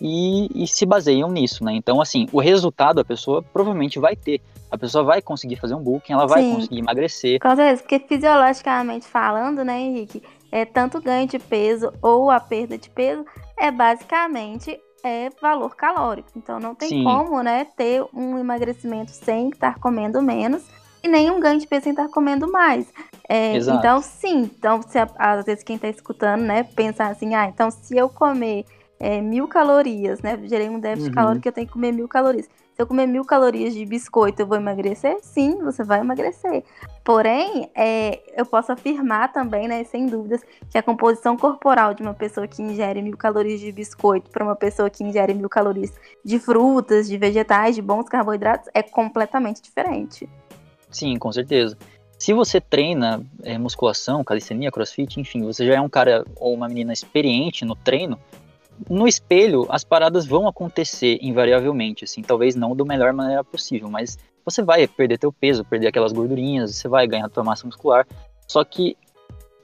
e, 0.04 0.64
e, 0.64 0.66
se 0.66 0.85
baseiam 0.85 1.30
nisso, 1.30 1.64
né? 1.64 1.73
Então, 1.75 2.00
assim, 2.00 2.26
o 2.32 2.40
resultado 2.40 3.00
a 3.00 3.04
pessoa 3.04 3.40
provavelmente 3.40 4.00
vai 4.00 4.16
ter. 4.16 4.40
A 4.68 4.76
pessoa 4.76 5.04
vai 5.04 5.23
conseguir 5.23 5.54
fazer 5.54 5.76
um 5.76 5.82
booking, 5.82 6.12
ela 6.12 6.26
vai 6.26 6.42
Sim. 6.42 6.54
conseguir 6.54 6.78
emagrecer. 6.80 7.38
Com 7.38 7.54
certeza, 7.54 7.82
porque 7.82 8.00
fisiologicamente 8.00 9.06
falando, 9.06 9.64
né, 9.64 9.78
Henrique, 9.78 10.21
é 10.50 10.64
tanto 10.64 11.00
ganho 11.00 11.28
de 11.28 11.38
peso 11.38 11.92
ou 12.02 12.30
a 12.30 12.40
perda 12.40 12.76
de 12.76 12.90
peso 12.90 13.25
é 13.56 13.71
basicamente 13.71 14.76
é 15.04 15.30
valor 15.40 15.76
calórico. 15.76 16.30
Então 16.37 16.59
não 16.59 16.75
tem 16.75 16.88
Sim. 16.88 17.04
como, 17.04 17.40
né, 17.40 17.64
ter 17.76 18.04
um 18.12 18.37
emagrecimento 18.38 19.12
sem 19.12 19.50
estar 19.50 19.78
comendo 19.78 20.21
menos 20.21 20.64
e 21.00 21.07
nem 21.07 21.31
um 21.31 21.38
ganho 21.38 21.61
de 21.61 21.66
peso 21.68 21.85
sem 21.85 21.92
estar 21.92 22.09
comendo 22.09 22.50
mais. 22.50 22.92
É, 23.29 23.57
então, 23.57 24.03
sim. 24.03 24.50
Então, 24.59 24.83
se 24.83 24.98
às 25.16 25.44
vezes 25.44 25.62
quem 25.62 25.76
está 25.76 25.88
escutando, 25.88 26.42
né, 26.42 26.64
pensar 26.64 27.09
assim, 27.09 27.37
ah, 27.37 27.46
então 27.46 27.70
se 27.70 27.96
eu 27.96 28.09
comer 28.09 28.64
é, 29.02 29.20
mil 29.20 29.48
calorias, 29.48 30.22
né? 30.22 30.38
Gerei 30.44 30.68
um 30.68 30.78
déficit 30.78 31.08
uhum. 31.08 31.14
calórico 31.14 31.42
que 31.42 31.48
eu 31.48 31.52
tenho 31.52 31.66
que 31.66 31.72
comer 31.72 31.90
mil 31.90 32.06
calorias. 32.06 32.46
Se 32.46 32.80
eu 32.80 32.86
comer 32.86 33.06
mil 33.06 33.24
calorias 33.24 33.74
de 33.74 33.84
biscoito, 33.84 34.40
eu 34.40 34.46
vou 34.46 34.56
emagrecer? 34.56 35.18
Sim, 35.22 35.58
você 35.58 35.82
vai 35.82 35.98
emagrecer. 35.98 36.62
Porém, 37.02 37.68
é, 37.74 38.20
eu 38.36 38.46
posso 38.46 38.70
afirmar 38.70 39.32
também, 39.32 39.66
né, 39.66 39.82
sem 39.82 40.06
dúvidas, 40.06 40.40
que 40.70 40.78
a 40.78 40.82
composição 40.82 41.36
corporal 41.36 41.94
de 41.94 42.00
uma 42.00 42.14
pessoa 42.14 42.46
que 42.46 42.62
ingere 42.62 43.02
mil 43.02 43.16
calorias 43.16 43.58
de 43.58 43.72
biscoito 43.72 44.30
para 44.30 44.44
uma 44.44 44.54
pessoa 44.54 44.88
que 44.88 45.02
ingere 45.02 45.34
mil 45.34 45.48
calorias 45.48 45.92
de 46.24 46.38
frutas, 46.38 47.08
de 47.08 47.18
vegetais, 47.18 47.74
de 47.74 47.82
bons 47.82 48.08
carboidratos 48.08 48.70
é 48.72 48.84
completamente 48.84 49.60
diferente. 49.60 50.28
Sim, 50.88 51.18
com 51.18 51.32
certeza. 51.32 51.76
Se 52.16 52.32
você 52.32 52.60
treina 52.60 53.20
é, 53.42 53.58
musculação, 53.58 54.22
calistenia, 54.22 54.70
crossfit, 54.70 55.18
enfim, 55.18 55.42
você 55.42 55.66
já 55.66 55.74
é 55.74 55.80
um 55.80 55.88
cara 55.88 56.24
ou 56.36 56.54
uma 56.54 56.68
menina 56.68 56.92
experiente 56.92 57.64
no 57.64 57.74
treino, 57.74 58.16
no 58.88 59.06
espelho 59.06 59.66
as 59.68 59.85
paradas 59.85 60.26
vão 60.26 60.48
acontecer 60.48 61.18
invariavelmente, 61.20 62.04
assim, 62.04 62.22
talvez 62.22 62.54
não 62.54 62.74
da 62.74 62.85
melhor 62.85 63.12
maneira 63.12 63.44
possível, 63.44 63.88
mas 63.88 64.18
você 64.44 64.62
vai 64.62 64.87
perder 64.87 65.18
teu 65.18 65.32
peso, 65.32 65.64
perder 65.64 65.88
aquelas 65.88 66.12
gordurinhas, 66.12 66.74
você 66.74 66.88
vai 66.88 67.06
ganhar 67.06 67.28
tua 67.28 67.44
massa 67.44 67.66
muscular, 67.66 68.06
só 68.48 68.64
que 68.64 68.96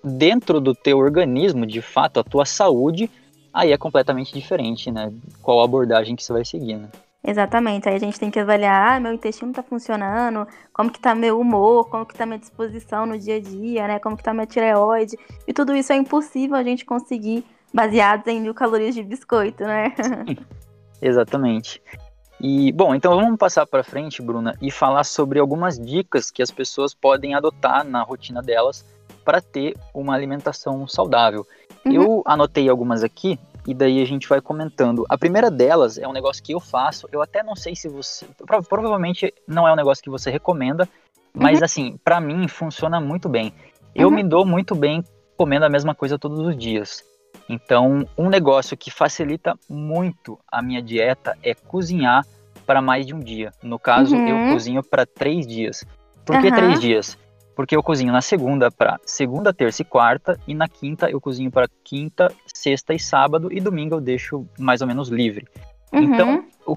dentro 0.03 0.61
do 0.61 0.75
teu 0.75 0.99
organismo, 0.99 1.66
de 1.66 1.83
fato, 1.83 2.21
a 2.21 2.25
tua 2.25 2.44
saúde, 2.44 3.11
aí 3.53 3.73
é 3.73 3.77
completamente 3.77 4.33
diferente, 4.33 4.90
né? 4.90 5.12
Qual 5.42 5.62
abordagem 5.62 6.14
que 6.14 6.23
você 6.23 6.33
vai 6.33 6.44
seguir, 6.44 6.77
né? 6.77 6.88
Exatamente, 7.25 7.88
aí 7.88 7.97
a 7.97 7.99
gente 7.99 8.18
tem 8.18 8.31
que 8.31 8.38
avaliar, 8.38 8.97
ah, 8.97 9.01
meu 9.01 9.12
intestino 9.12 9.53
tá 9.53 9.62
funcionando, 9.62 10.47
como 10.73 10.90
que 10.90 11.01
tá 11.01 11.14
meu 11.14 11.40
humor, 11.40 11.90
como 11.90 12.07
que 12.07 12.14
tá 12.14 12.25
minha 12.25 12.38
disposição 12.38 13.05
no 13.05 13.18
dia 13.18 13.37
a 13.37 13.40
dia, 13.40 13.88
né, 13.88 13.99
como 13.99 14.16
que 14.16 14.23
tá 14.23 14.33
minha 14.33 14.47
tireoide, 14.47 15.18
e 15.47 15.53
tudo 15.53 15.75
isso 15.75 15.92
é 15.92 15.97
impossível 15.97 16.57
a 16.57 16.62
gente 16.62 16.85
conseguir 16.85 17.44
baseados 17.73 18.27
em 18.27 18.41
mil 18.41 18.55
calorias 18.55 18.95
de 18.95 19.03
biscoito, 19.03 19.65
né? 19.65 19.95
Exatamente. 21.01 21.81
E, 22.41 22.71
bom, 22.73 22.95
então 22.95 23.17
vamos 23.17 23.37
passar 23.37 23.67
para 23.67 23.83
frente, 23.83 24.23
Bruna, 24.23 24.57
e 24.63 24.71
falar 24.71 25.05
sobre 25.05 25.41
algumas 25.41 25.79
dicas 25.79 26.31
que 26.31 26.43
as 26.43 26.51
pessoas 26.51 26.95
podem 26.95 27.35
adotar 27.35 27.85
na 27.85 28.03
rotina 28.03 28.41
delas 28.41 28.85
para 29.25 29.41
ter 29.41 29.77
uma 29.93 30.15
alimentação 30.15 30.87
saudável. 30.87 31.47
Uhum. 31.85 31.93
Eu 31.93 32.23
anotei 32.25 32.69
algumas 32.69 33.03
aqui 33.03 33.39
e 33.67 33.75
daí 33.75 34.01
a 34.01 34.05
gente 34.05 34.29
vai 34.29 34.41
comentando. 34.41 35.05
A 35.09 35.19
primeira 35.19 35.51
delas 35.51 35.99
é 35.99 36.07
um 36.07 36.13
negócio 36.13 36.43
que 36.43 36.55
eu 36.55 36.61
faço, 36.61 37.09
eu 37.11 37.21
até 37.21 37.43
não 37.43 37.57
sei 37.57 37.75
se 37.75 37.89
você. 37.89 38.27
Provavelmente 38.69 39.35
não 39.47 39.67
é 39.67 39.73
um 39.73 39.77
negócio 39.77 40.03
que 40.03 40.11
você 40.11 40.31
recomenda, 40.31 40.89
mas 41.35 41.59
uhum. 41.59 41.65
assim, 41.65 42.01
para 42.05 42.21
mim 42.21 42.47
funciona 42.47 43.01
muito 43.01 43.29
bem. 43.29 43.53
Eu 43.95 44.09
uhum. 44.09 44.15
me 44.15 44.23
dou 44.23 44.47
muito 44.47 44.75
bem 44.77 45.03
comendo 45.37 45.67
a 45.67 45.69
mesma 45.69 45.95
coisa 45.95 46.19
todos 46.19 46.39
os 46.39 46.57
dias. 46.57 47.05
Então, 47.49 48.07
um 48.17 48.29
negócio 48.29 48.77
que 48.77 48.91
facilita 48.91 49.59
muito 49.69 50.38
a 50.51 50.61
minha 50.61 50.83
dieta 50.83 51.37
é 51.43 51.55
cozinhar 51.55 52.25
para 52.67 52.83
mais 52.83 53.07
de 53.07 53.14
um 53.14 53.21
dia. 53.21 53.51
No 53.62 53.79
caso, 53.79 54.14
uhum. 54.14 54.29
eu 54.29 54.53
cozinho 54.53 54.83
para 54.83 55.07
três 55.07 55.47
dias. 55.47 55.85
Por 56.27 56.37
uhum. 56.37 56.43
que 56.43 56.53
três 56.53 56.79
dias? 56.79 57.17
Porque 57.57 57.75
eu 57.75 57.83
cozinho 57.83 58.12
na 58.12 58.21
segunda 58.21 58.71
para 58.71 59.01
segunda, 59.05 59.53
terça 59.53 59.81
e 59.81 59.85
quarta, 59.85 60.38
e 60.47 60.55
na 60.55 60.69
quinta 60.69 61.11
eu 61.11 61.21
cozinho 61.21 61.51
para 61.51 61.67
quinta, 61.83 62.31
sexta 62.47 62.93
e 62.93 63.01
sábado, 63.01 63.51
e 63.51 63.61
domingo 63.61 63.95
eu 63.95 64.01
deixo 64.01 64.47
mais 64.59 64.83
ou 64.83 64.87
menos 64.87 65.09
livre. 65.09 65.47
Uhum. 65.91 66.03
Então, 66.03 66.45
o, 66.67 66.77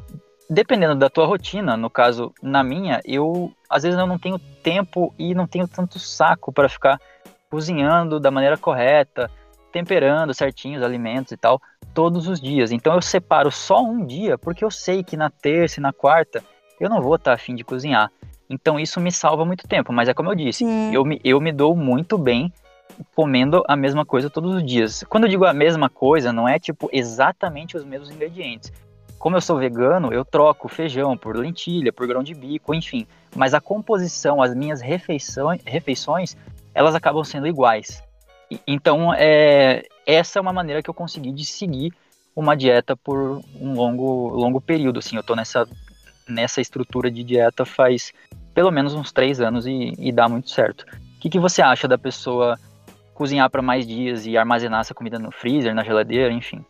dependendo 0.49 0.95
da 0.95 1.09
tua 1.09 1.25
rotina, 1.25 1.75
no 1.75 1.89
caso, 1.89 2.33
na 2.41 2.63
minha, 2.63 3.01
eu 3.03 3.51
às 3.69 3.83
vezes 3.83 3.99
eu 3.99 4.07
não 4.07 4.17
tenho 4.17 4.39
tempo 4.39 5.13
e 5.19 5.35
não 5.35 5.45
tenho 5.45 5.67
tanto 5.67 5.99
saco 5.99 6.53
para 6.53 6.69
ficar 6.69 6.99
cozinhando 7.49 8.19
da 8.19 8.31
maneira 8.31 8.57
correta 8.57 9.29
temperando 9.71 10.33
certinho 10.33 10.77
os 10.77 10.83
alimentos 10.83 11.31
e 11.31 11.37
tal, 11.37 11.61
todos 11.93 12.27
os 12.27 12.39
dias. 12.39 12.71
Então 12.71 12.93
eu 12.93 13.01
separo 13.01 13.51
só 13.51 13.83
um 13.83 14.05
dia, 14.05 14.37
porque 14.37 14.63
eu 14.63 14.71
sei 14.71 15.03
que 15.03 15.17
na 15.17 15.29
terça 15.29 15.79
e 15.79 15.83
na 15.83 15.93
quarta 15.93 16.43
eu 16.79 16.89
não 16.89 17.01
vou 17.01 17.15
estar 17.15 17.33
afim 17.33 17.55
de 17.55 17.63
cozinhar. 17.63 18.11
Então 18.49 18.79
isso 18.79 18.99
me 18.99 19.11
salva 19.11 19.45
muito 19.45 19.67
tempo, 19.67 19.93
mas 19.93 20.09
é 20.09 20.13
como 20.13 20.29
eu 20.29 20.35
disse, 20.35 20.65
eu 20.91 21.05
me, 21.05 21.21
eu 21.23 21.39
me 21.39 21.51
dou 21.51 21.75
muito 21.75 22.17
bem 22.17 22.51
comendo 23.15 23.63
a 23.67 23.75
mesma 23.75 24.05
coisa 24.05 24.29
todos 24.29 24.55
os 24.55 24.65
dias. 24.65 25.03
Quando 25.07 25.23
eu 25.23 25.29
digo 25.29 25.45
a 25.45 25.53
mesma 25.53 25.89
coisa, 25.89 26.33
não 26.33 26.47
é 26.47 26.59
tipo 26.59 26.89
exatamente 26.91 27.77
os 27.77 27.85
mesmos 27.85 28.09
ingredientes. 28.09 28.71
Como 29.17 29.37
eu 29.37 29.41
sou 29.41 29.57
vegano, 29.57 30.11
eu 30.11 30.25
troco 30.25 30.67
feijão 30.67 31.15
por 31.15 31.37
lentilha, 31.37 31.93
por 31.93 32.07
grão 32.07 32.23
de 32.23 32.33
bico, 32.33 32.73
enfim. 32.73 33.05
Mas 33.35 33.53
a 33.53 33.61
composição, 33.61 34.41
as 34.41 34.53
minhas 34.53 34.81
refeições, 34.81 35.61
refeições 35.63 36.35
elas 36.73 36.95
acabam 36.95 37.23
sendo 37.23 37.47
iguais. 37.47 38.03
Então, 38.67 39.13
é, 39.13 39.83
essa 40.05 40.39
é 40.39 40.41
uma 40.41 40.53
maneira 40.53 40.81
que 40.81 40.89
eu 40.89 40.93
consegui 40.93 41.31
de 41.31 41.45
seguir 41.45 41.93
uma 42.35 42.55
dieta 42.55 42.95
por 42.95 43.41
um 43.59 43.73
longo, 43.73 44.29
longo 44.29 44.61
período. 44.61 44.99
Assim, 44.99 45.15
eu 45.15 45.23
tô 45.23 45.35
nessa, 45.35 45.67
nessa 46.27 46.61
estrutura 46.61 47.09
de 47.11 47.23
dieta 47.23 47.65
faz 47.65 48.13
pelo 48.53 48.71
menos 48.71 48.93
uns 48.93 49.11
três 49.11 49.39
anos 49.39 49.65
e, 49.65 49.93
e 49.97 50.11
dá 50.11 50.27
muito 50.27 50.49
certo. 50.49 50.85
O 51.17 51.19
que, 51.21 51.29
que 51.29 51.39
você 51.39 51.61
acha 51.61 51.87
da 51.87 51.97
pessoa 51.97 52.59
cozinhar 53.13 53.49
para 53.49 53.61
mais 53.61 53.85
dias 53.85 54.25
e 54.25 54.37
armazenar 54.37 54.81
essa 54.81 54.93
comida 54.93 55.19
no 55.19 55.31
freezer, 55.31 55.73
na 55.73 55.83
geladeira, 55.83 56.33
enfim? 56.33 56.65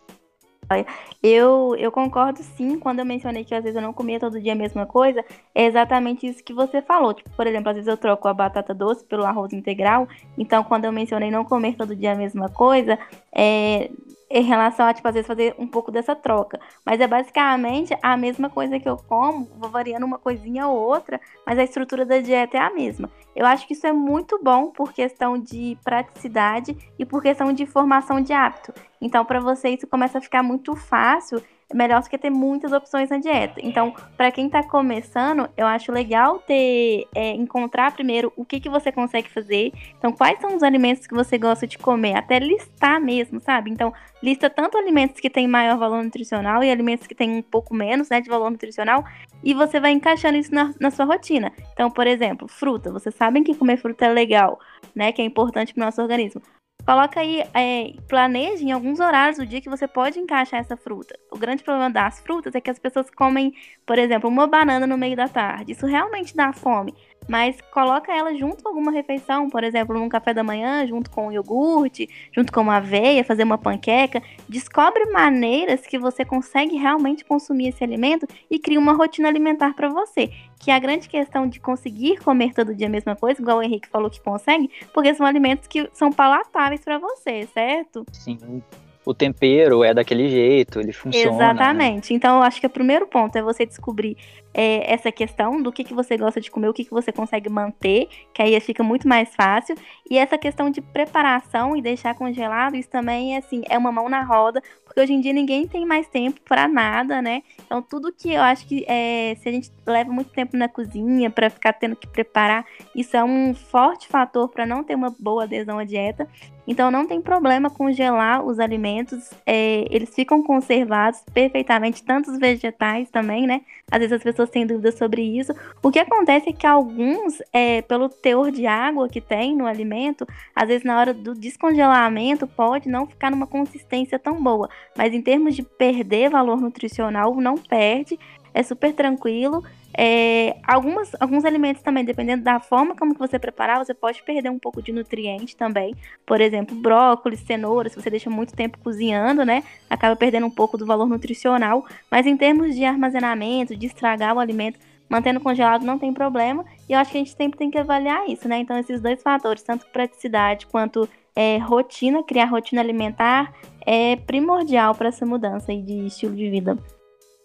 Eu, 1.21 1.75
eu 1.77 1.91
concordo 1.91 2.41
sim, 2.41 2.79
quando 2.79 2.99
eu 2.99 3.05
mencionei 3.05 3.43
que 3.43 3.53
às 3.53 3.63
vezes 3.63 3.75
eu 3.75 3.81
não 3.81 3.91
comia 3.91 4.19
todo 4.19 4.39
dia 4.39 4.53
a 4.53 4.55
mesma 4.55 4.85
coisa, 4.85 5.23
é 5.53 5.65
exatamente 5.65 6.27
isso 6.27 6.43
que 6.43 6.53
você 6.53 6.81
falou. 6.81 7.13
Tipo, 7.13 7.29
por 7.31 7.47
exemplo, 7.47 7.69
às 7.69 7.75
vezes 7.75 7.87
eu 7.87 7.97
troco 7.97 8.27
a 8.27 8.33
batata 8.33 8.73
doce 8.73 9.03
pelo 9.05 9.25
arroz 9.25 9.53
integral, 9.53 10.07
então 10.37 10.63
quando 10.63 10.85
eu 10.85 10.91
mencionei 10.91 11.29
não 11.31 11.43
comer 11.43 11.75
todo 11.75 11.95
dia 11.95 12.13
a 12.13 12.15
mesma 12.15 12.49
coisa, 12.49 12.97
é, 13.33 13.89
em 14.33 14.43
relação 14.43 14.85
a, 14.85 14.93
tipo, 14.93 15.07
às 15.07 15.13
vezes 15.13 15.27
fazer 15.27 15.53
um 15.59 15.67
pouco 15.67 15.91
dessa 15.91 16.15
troca. 16.15 16.59
Mas 16.85 17.01
é 17.01 17.07
basicamente 17.07 17.95
a 18.01 18.15
mesma 18.15 18.49
coisa 18.49 18.79
que 18.79 18.87
eu 18.87 18.95
como, 18.95 19.45
vou 19.57 19.69
variando 19.69 20.05
uma 20.05 20.17
coisinha 20.17 20.67
ou 20.67 20.79
outra, 20.79 21.19
mas 21.45 21.59
a 21.59 21.63
estrutura 21.63 22.05
da 22.05 22.19
dieta 22.19 22.57
é 22.57 22.61
a 22.61 22.73
mesma. 22.73 23.09
Eu 23.35 23.45
acho 23.45 23.67
que 23.67 23.73
isso 23.73 23.85
é 23.85 23.91
muito 23.91 24.39
bom 24.41 24.67
por 24.67 24.93
questão 24.93 25.37
de 25.37 25.77
praticidade 25.83 26.77
e 26.97 27.05
por 27.05 27.21
questão 27.21 27.51
de 27.51 27.65
formação 27.65 28.21
de 28.21 28.31
hábito. 28.31 28.73
Então, 29.01 29.25
para 29.25 29.39
você, 29.39 29.69
isso 29.69 29.87
começa 29.87 30.17
a 30.17 30.21
ficar 30.21 30.43
muito 30.43 30.75
fácil 30.75 31.41
melhor 31.73 32.01
do 32.01 32.09
que 32.09 32.17
ter 32.17 32.29
muitas 32.29 32.71
opções 32.71 33.09
na 33.09 33.17
dieta. 33.17 33.59
Então, 33.63 33.93
para 34.17 34.31
quem 34.31 34.47
está 34.47 34.63
começando, 34.63 35.49
eu 35.55 35.65
acho 35.67 35.91
legal 35.91 36.39
ter 36.39 37.07
é, 37.15 37.31
encontrar 37.31 37.91
primeiro 37.93 38.31
o 38.35 38.45
que, 38.45 38.59
que 38.59 38.69
você 38.69 38.91
consegue 38.91 39.29
fazer. 39.29 39.71
Então, 39.97 40.11
quais 40.11 40.39
são 40.39 40.55
os 40.55 40.63
alimentos 40.63 41.07
que 41.07 41.13
você 41.13 41.37
gosta 41.37 41.67
de 41.67 41.77
comer, 41.77 42.15
até 42.15 42.39
listar 42.39 43.01
mesmo, 43.01 43.39
sabe? 43.39 43.71
Então, 43.71 43.93
lista 44.21 44.49
tanto 44.49 44.77
alimentos 44.77 45.19
que 45.19 45.29
têm 45.29 45.47
maior 45.47 45.77
valor 45.77 46.03
nutricional 46.03 46.63
e 46.63 46.71
alimentos 46.71 47.07
que 47.07 47.15
têm 47.15 47.37
um 47.37 47.41
pouco 47.41 47.73
menos, 47.73 48.09
né, 48.09 48.21
de 48.21 48.29
valor 48.29 48.49
nutricional, 48.49 49.03
e 49.43 49.53
você 49.53 49.79
vai 49.79 49.91
encaixando 49.91 50.37
isso 50.37 50.53
na, 50.53 50.73
na 50.79 50.91
sua 50.91 51.05
rotina. 51.05 51.51
Então, 51.73 51.89
por 51.89 52.07
exemplo, 52.07 52.47
fruta. 52.47 52.91
Vocês 52.91 53.15
sabem 53.15 53.43
que 53.43 53.55
comer 53.55 53.77
fruta 53.77 54.05
é 54.05 54.09
legal, 54.09 54.59
né, 54.95 55.11
que 55.11 55.21
é 55.21 55.25
importante 55.25 55.73
para 55.73 55.81
o 55.81 55.85
nosso 55.85 56.01
organismo. 56.01 56.41
Coloca 56.85 57.19
aí, 57.19 57.43
é, 57.53 57.93
planeje 58.07 58.65
em 58.65 58.71
alguns 58.71 58.99
horários 58.99 59.37
do 59.37 59.45
dia 59.45 59.61
que 59.61 59.69
você 59.69 59.87
pode 59.87 60.19
encaixar 60.19 60.59
essa 60.59 60.75
fruta. 60.75 61.17
O 61.31 61.37
grande 61.37 61.63
problema 61.63 61.89
das 61.89 62.19
frutas 62.19 62.55
é 62.55 62.61
que 62.61 62.69
as 62.69 62.79
pessoas 62.79 63.09
comem, 63.09 63.53
por 63.85 63.99
exemplo, 63.99 64.29
uma 64.29 64.47
banana 64.47 64.87
no 64.87 64.97
meio 64.97 65.15
da 65.15 65.27
tarde. 65.27 65.71
Isso 65.71 65.85
realmente 65.85 66.35
dá 66.35 66.51
fome 66.51 66.93
mas 67.27 67.59
coloca 67.71 68.11
ela 68.11 68.35
junto 68.35 68.63
com 68.63 68.69
alguma 68.69 68.91
refeição, 68.91 69.49
por 69.49 69.63
exemplo, 69.63 69.97
num 69.97 70.09
café 70.09 70.33
da 70.33 70.43
manhã, 70.43 70.85
junto 70.87 71.09
com 71.09 71.27
o 71.27 71.31
iogurte, 71.31 72.09
junto 72.31 72.51
com 72.51 72.61
uma 72.61 72.77
aveia, 72.77 73.23
fazer 73.23 73.43
uma 73.43 73.57
panqueca. 73.57 74.21
Descobre 74.49 75.05
maneiras 75.11 75.81
que 75.81 75.97
você 75.97 76.25
consegue 76.25 76.75
realmente 76.75 77.23
consumir 77.23 77.69
esse 77.69 77.83
alimento 77.83 78.27
e 78.49 78.59
cria 78.59 78.79
uma 78.79 78.93
rotina 78.93 79.27
alimentar 79.27 79.73
para 79.75 79.89
você. 79.89 80.31
Que 80.59 80.71
é 80.71 80.75
a 80.75 80.79
grande 80.79 81.07
questão 81.07 81.47
de 81.47 81.59
conseguir 81.59 82.17
comer 82.19 82.53
todo 82.53 82.75
dia 82.75 82.87
a 82.87 82.89
mesma 82.89 83.15
coisa, 83.15 83.41
igual 83.41 83.59
o 83.59 83.63
Henrique 83.63 83.87
falou 83.87 84.09
que 84.09 84.21
consegue, 84.21 84.69
porque 84.93 85.13
são 85.13 85.25
alimentos 85.25 85.67
que 85.67 85.89
são 85.93 86.11
palatáveis 86.11 86.83
para 86.83 86.97
você, 86.97 87.47
certo? 87.53 88.05
Sim 88.11 88.61
o 89.05 89.13
tempero 89.13 89.83
é 89.83 89.93
daquele 89.93 90.29
jeito, 90.29 90.79
ele 90.79 90.93
funciona. 90.93 91.37
Né? 91.37 91.43
Exatamente. 91.43 92.13
Né? 92.13 92.17
Então, 92.17 92.37
eu 92.37 92.43
acho 92.43 92.59
que 92.59 92.67
o 92.67 92.69
primeiro 92.69 93.07
ponto 93.07 93.35
é 93.35 93.41
você 93.41 93.65
descobrir 93.65 94.15
é, 94.53 94.91
essa 94.91 95.11
questão 95.11 95.61
do 95.61 95.71
que, 95.71 95.83
que 95.83 95.93
você 95.93 96.17
gosta 96.17 96.41
de 96.41 96.51
comer, 96.51 96.69
o 96.69 96.73
que, 96.73 96.85
que 96.85 96.91
você 96.91 97.11
consegue 97.11 97.49
manter, 97.49 98.07
que 98.33 98.41
aí 98.41 98.59
fica 98.59 98.83
muito 98.83 99.07
mais 99.07 99.33
fácil. 99.35 99.75
E 100.09 100.17
essa 100.17 100.37
questão 100.37 100.69
de 100.69 100.81
preparação 100.81 101.75
e 101.75 101.81
deixar 101.81 102.15
congelado, 102.15 102.75
isso 102.75 102.89
também 102.89 103.37
assim, 103.37 103.63
é 103.69 103.77
uma 103.77 103.91
mão 103.91 104.09
na 104.09 104.23
roda, 104.23 104.61
porque 104.85 104.99
hoje 104.99 105.13
em 105.13 105.21
dia 105.21 105.31
ninguém 105.31 105.67
tem 105.67 105.85
mais 105.85 106.07
tempo 106.07 106.41
para 106.41 106.67
nada, 106.67 107.21
né? 107.21 107.43
Então, 107.65 107.81
tudo 107.81 108.11
que 108.11 108.33
eu 108.33 108.41
acho 108.41 108.67
que 108.67 108.83
é, 108.87 109.35
se 109.39 109.47
a 109.47 109.51
gente 109.51 109.71
leva 109.85 110.11
muito 110.11 110.31
tempo 110.31 110.57
na 110.57 110.67
cozinha 110.67 111.29
para 111.29 111.49
ficar 111.49 111.73
tendo 111.73 111.95
que 111.95 112.07
preparar, 112.07 112.65
isso 112.93 113.15
é 113.15 113.23
um 113.23 113.53
forte 113.53 114.07
fator 114.07 114.49
para 114.49 114.65
não 114.65 114.83
ter 114.83 114.95
uma 114.95 115.09
boa 115.17 115.43
adesão 115.43 115.79
à 115.79 115.85
dieta. 115.85 116.27
Então 116.67 116.91
não 116.91 117.07
tem 117.07 117.21
problema 117.21 117.69
congelar 117.69 118.45
os 118.45 118.59
alimentos, 118.59 119.31
é, 119.45 119.85
eles 119.89 120.13
ficam 120.13 120.43
conservados 120.43 121.21
perfeitamente, 121.33 122.03
tanto 122.03 122.31
os 122.31 122.37
vegetais 122.37 123.09
também, 123.09 123.47
né? 123.47 123.61
Às 123.89 123.99
vezes 123.99 124.13
as 124.13 124.23
pessoas 124.23 124.40
têm 124.49 124.65
dúvidas 124.65 124.97
sobre 124.97 125.21
isso. 125.21 125.53
O 125.81 125.91
que 125.91 125.99
acontece 125.99 126.49
é 126.49 126.53
que 126.53 126.65
alguns, 126.65 127.41
é, 127.51 127.81
pelo 127.81 128.09
teor 128.09 128.51
de 128.51 128.65
água 128.65 129.09
que 129.09 129.21
tem 129.21 129.55
no 129.55 129.65
alimento, 129.65 130.25
às 130.55 130.67
vezes 130.67 130.83
na 130.83 130.99
hora 130.99 131.13
do 131.13 131.33
descongelamento 131.33 132.47
pode 132.47 132.89
não 132.89 133.05
ficar 133.05 133.31
numa 133.31 133.47
consistência 133.47 134.17
tão 134.17 134.41
boa. 134.41 134.69
Mas 134.97 135.13
em 135.13 135.21
termos 135.21 135.55
de 135.55 135.63
perder 135.63 136.29
valor 136.29 136.59
nutricional, 136.59 137.35
não 137.35 137.55
perde, 137.55 138.17
é 138.53 138.63
super 138.63 138.93
tranquilo. 138.93 139.63
É, 139.97 140.57
algumas, 140.63 141.11
alguns 141.19 141.43
alimentos 141.43 141.81
também, 141.81 142.05
dependendo 142.05 142.43
da 142.43 142.59
forma 142.59 142.95
como 142.95 143.13
que 143.13 143.19
você 143.19 143.37
preparar, 143.37 143.83
você 143.83 143.93
pode 143.93 144.23
perder 144.23 144.49
um 144.49 144.59
pouco 144.59 144.81
de 144.81 144.91
nutriente 144.91 145.55
também. 145.55 145.95
Por 146.25 146.39
exemplo, 146.39 146.75
brócolis, 146.75 147.41
cenoura, 147.41 147.89
se 147.89 148.01
você 148.01 148.09
deixa 148.09 148.29
muito 148.29 148.55
tempo 148.55 148.77
cozinhando, 148.79 149.43
né? 149.45 149.63
Acaba 149.89 150.15
perdendo 150.15 150.45
um 150.45 150.51
pouco 150.51 150.77
do 150.77 150.85
valor 150.85 151.07
nutricional. 151.07 151.85
Mas 152.09 152.25
em 152.25 152.37
termos 152.37 152.75
de 152.75 152.85
armazenamento, 152.85 153.75
de 153.75 153.87
estragar 153.87 154.35
o 154.35 154.39
alimento, 154.39 154.79
mantendo 155.09 155.41
congelado 155.41 155.85
não 155.85 155.99
tem 155.99 156.13
problema. 156.13 156.65
E 156.87 156.93
eu 156.93 156.99
acho 156.99 157.11
que 157.11 157.17
a 157.17 157.19
gente 157.19 157.35
sempre 157.35 157.59
tem 157.59 157.69
que 157.69 157.77
avaliar 157.77 158.29
isso, 158.29 158.47
né? 158.47 158.59
Então, 158.59 158.77
esses 158.77 159.01
dois 159.01 159.21
fatores, 159.21 159.61
tanto 159.61 159.85
praticidade 159.87 160.65
quanto 160.67 161.07
é, 161.35 161.57
rotina, 161.57 162.23
criar 162.23 162.45
rotina 162.45 162.81
alimentar, 162.81 163.53
é 163.85 164.15
primordial 164.15 164.95
para 164.95 165.09
essa 165.09 165.25
mudança 165.25 165.75
de 165.75 166.05
estilo 166.05 166.35
de 166.35 166.49
vida. 166.49 166.77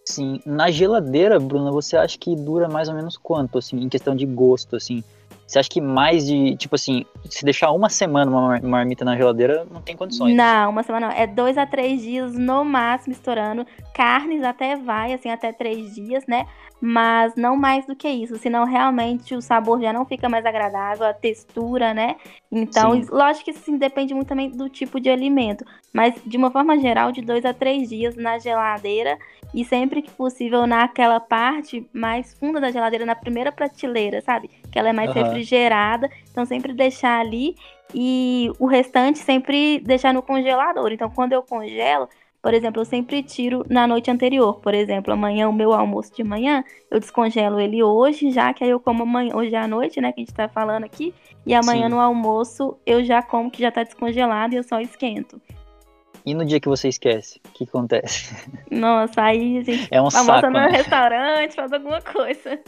Sim, 0.09 0.41
na 0.47 0.71
geladeira, 0.71 1.39
Bruna, 1.41 1.73
você 1.73 1.97
acha 1.97 2.17
que 2.17 2.37
dura 2.37 2.69
mais 2.69 2.89
ou 2.89 2.95
menos 2.95 3.17
quanto, 3.17 3.59
assim, 3.59 3.77
em 3.77 3.89
questão 3.89 4.15
de 4.15 4.25
gosto, 4.25 4.77
assim? 4.77 5.03
Você 5.47 5.59
acha 5.59 5.69
que 5.69 5.81
mais 5.81 6.27
de, 6.27 6.57
tipo 6.57 6.75
assim, 6.75 7.05
se 7.29 7.45
deixar 7.45 7.71
uma 7.71 7.89
semana 7.89 8.31
uma 8.31 8.61
marmita 8.61 9.05
na 9.05 9.17
geladeira, 9.17 9.67
não 9.71 9.81
tem 9.81 9.97
condições? 9.97 10.35
Não, 10.35 10.71
uma 10.71 10.83
semana 10.83 11.09
não. 11.09 11.15
É 11.15 11.27
dois 11.27 11.57
a 11.57 11.65
três 11.67 12.03
dias 12.03 12.35
no 12.35 12.65
máximo 12.65 13.13
estourando. 13.13 13.65
Carnes 13.95 14.43
até 14.43 14.77
vai, 14.77 15.13
assim, 15.13 15.29
até 15.29 15.53
três 15.53 15.95
dias, 15.95 16.25
né? 16.27 16.47
Mas 16.81 17.35
não 17.37 17.57
mais 17.57 17.87
do 17.87 17.97
que 17.97 18.09
isso, 18.09 18.37
senão 18.37 18.65
realmente 18.65 19.35
o 19.35 19.41
sabor 19.41 19.81
já 19.81 19.93
não 19.93 20.05
fica 20.05 20.29
mais 20.29 20.45
agradável, 20.45 21.07
a 21.07 21.15
textura, 21.15 21.95
né? 21.95 22.17
Então, 22.53 22.95
sim. 22.95 23.09
lógico 23.11 23.47
que 23.47 23.51
isso 23.51 23.79
depende 23.79 24.15
muito 24.15 24.29
também 24.29 24.51
do 24.51 24.69
tipo 24.69 25.01
de 25.01 25.09
alimento, 25.09 25.65
mas 25.93 26.15
de 26.25 26.37
uma 26.37 26.51
forma 26.51 26.79
geral, 26.79 27.11
de 27.13 27.23
dois 27.23 27.45
a 27.45 27.55
três 27.55 27.89
dias 27.89 28.15
na 28.17 28.39
geladeira 28.39 29.19
e 29.55 29.65
sempre 29.65 30.03
que 30.03 30.11
possível 30.11 30.67
naquela 30.67 31.19
parte 31.19 31.89
mais 31.93 32.35
funda 32.35 32.61
da 32.61 32.71
geladeira, 32.71 33.07
na 33.07 33.15
primeira 33.15 33.51
prateleira, 33.51 34.21
sabe? 34.21 34.51
Que 34.71 34.79
ela 34.79 34.91
é 34.91 34.93
mais 34.93 35.09
uhum. 35.15 35.23
refrigerada, 35.23 36.11
então 36.31 36.45
sempre 36.45 36.75
deixar 36.75 37.21
ali 37.21 37.57
e 37.95 38.51
o 38.59 38.67
restante 38.67 39.19
sempre 39.19 39.81
deixar 39.81 40.13
no 40.13 40.23
congelador. 40.23 40.93
Então, 40.93 41.09
quando 41.09 41.33
eu 41.33 41.43
congelo, 41.43 42.09
por 42.47 42.55
exemplo, 42.55 42.81
eu 42.81 42.85
sempre 42.85 43.25
tiro 43.25 43.67
na 43.69 43.89
noite 43.89 44.09
anterior. 44.09 44.61
Por 44.61 44.73
exemplo, 44.73 45.13
amanhã, 45.13 45.49
o 45.49 45.53
meu 45.53 45.73
almoço 45.73 46.15
de 46.15 46.23
manhã, 46.23 46.63
eu 46.89 47.01
descongelo 47.01 47.59
ele 47.59 47.83
hoje, 47.83 48.31
já 48.31 48.55
que 48.55 48.63
aí 48.63 48.71
eu 48.71 48.79
como 48.79 49.03
amanhã, 49.03 49.35
hoje 49.35 49.57
à 49.57 49.67
noite, 49.67 50.01
né, 50.01 50.13
que 50.13 50.21
a 50.21 50.25
gente 50.25 50.33
tá 50.33 50.49
falando 50.49 50.85
aqui. 50.85 51.13
E 51.45 51.53
amanhã 51.53 51.89
Sim. 51.89 51.95
no 51.95 51.99
almoço 51.99 52.79
eu 52.87 53.05
já 53.05 53.21
como 53.21 53.51
que 53.51 53.61
já 53.61 53.73
tá 53.73 53.83
descongelado 53.83 54.55
e 54.55 54.59
eu 54.59 54.63
só 54.63 54.79
esquento. 54.81 55.43
E 56.25 56.35
no 56.35 56.45
dia 56.45 56.61
que 56.61 56.69
você 56.69 56.87
esquece, 56.87 57.41
o 57.49 57.51
que 57.51 57.65
acontece? 57.65 58.33
Nossa, 58.71 59.23
aí 59.23 59.59
a 59.59 59.63
gente 59.65 59.89
é 59.91 60.01
um 60.01 60.05
almoça 60.05 60.23
saco, 60.23 60.47
no 60.47 60.53
né? 60.53 60.69
restaurante, 60.69 61.57
faz 61.57 61.73
alguma 61.73 62.01
coisa. 62.01 62.61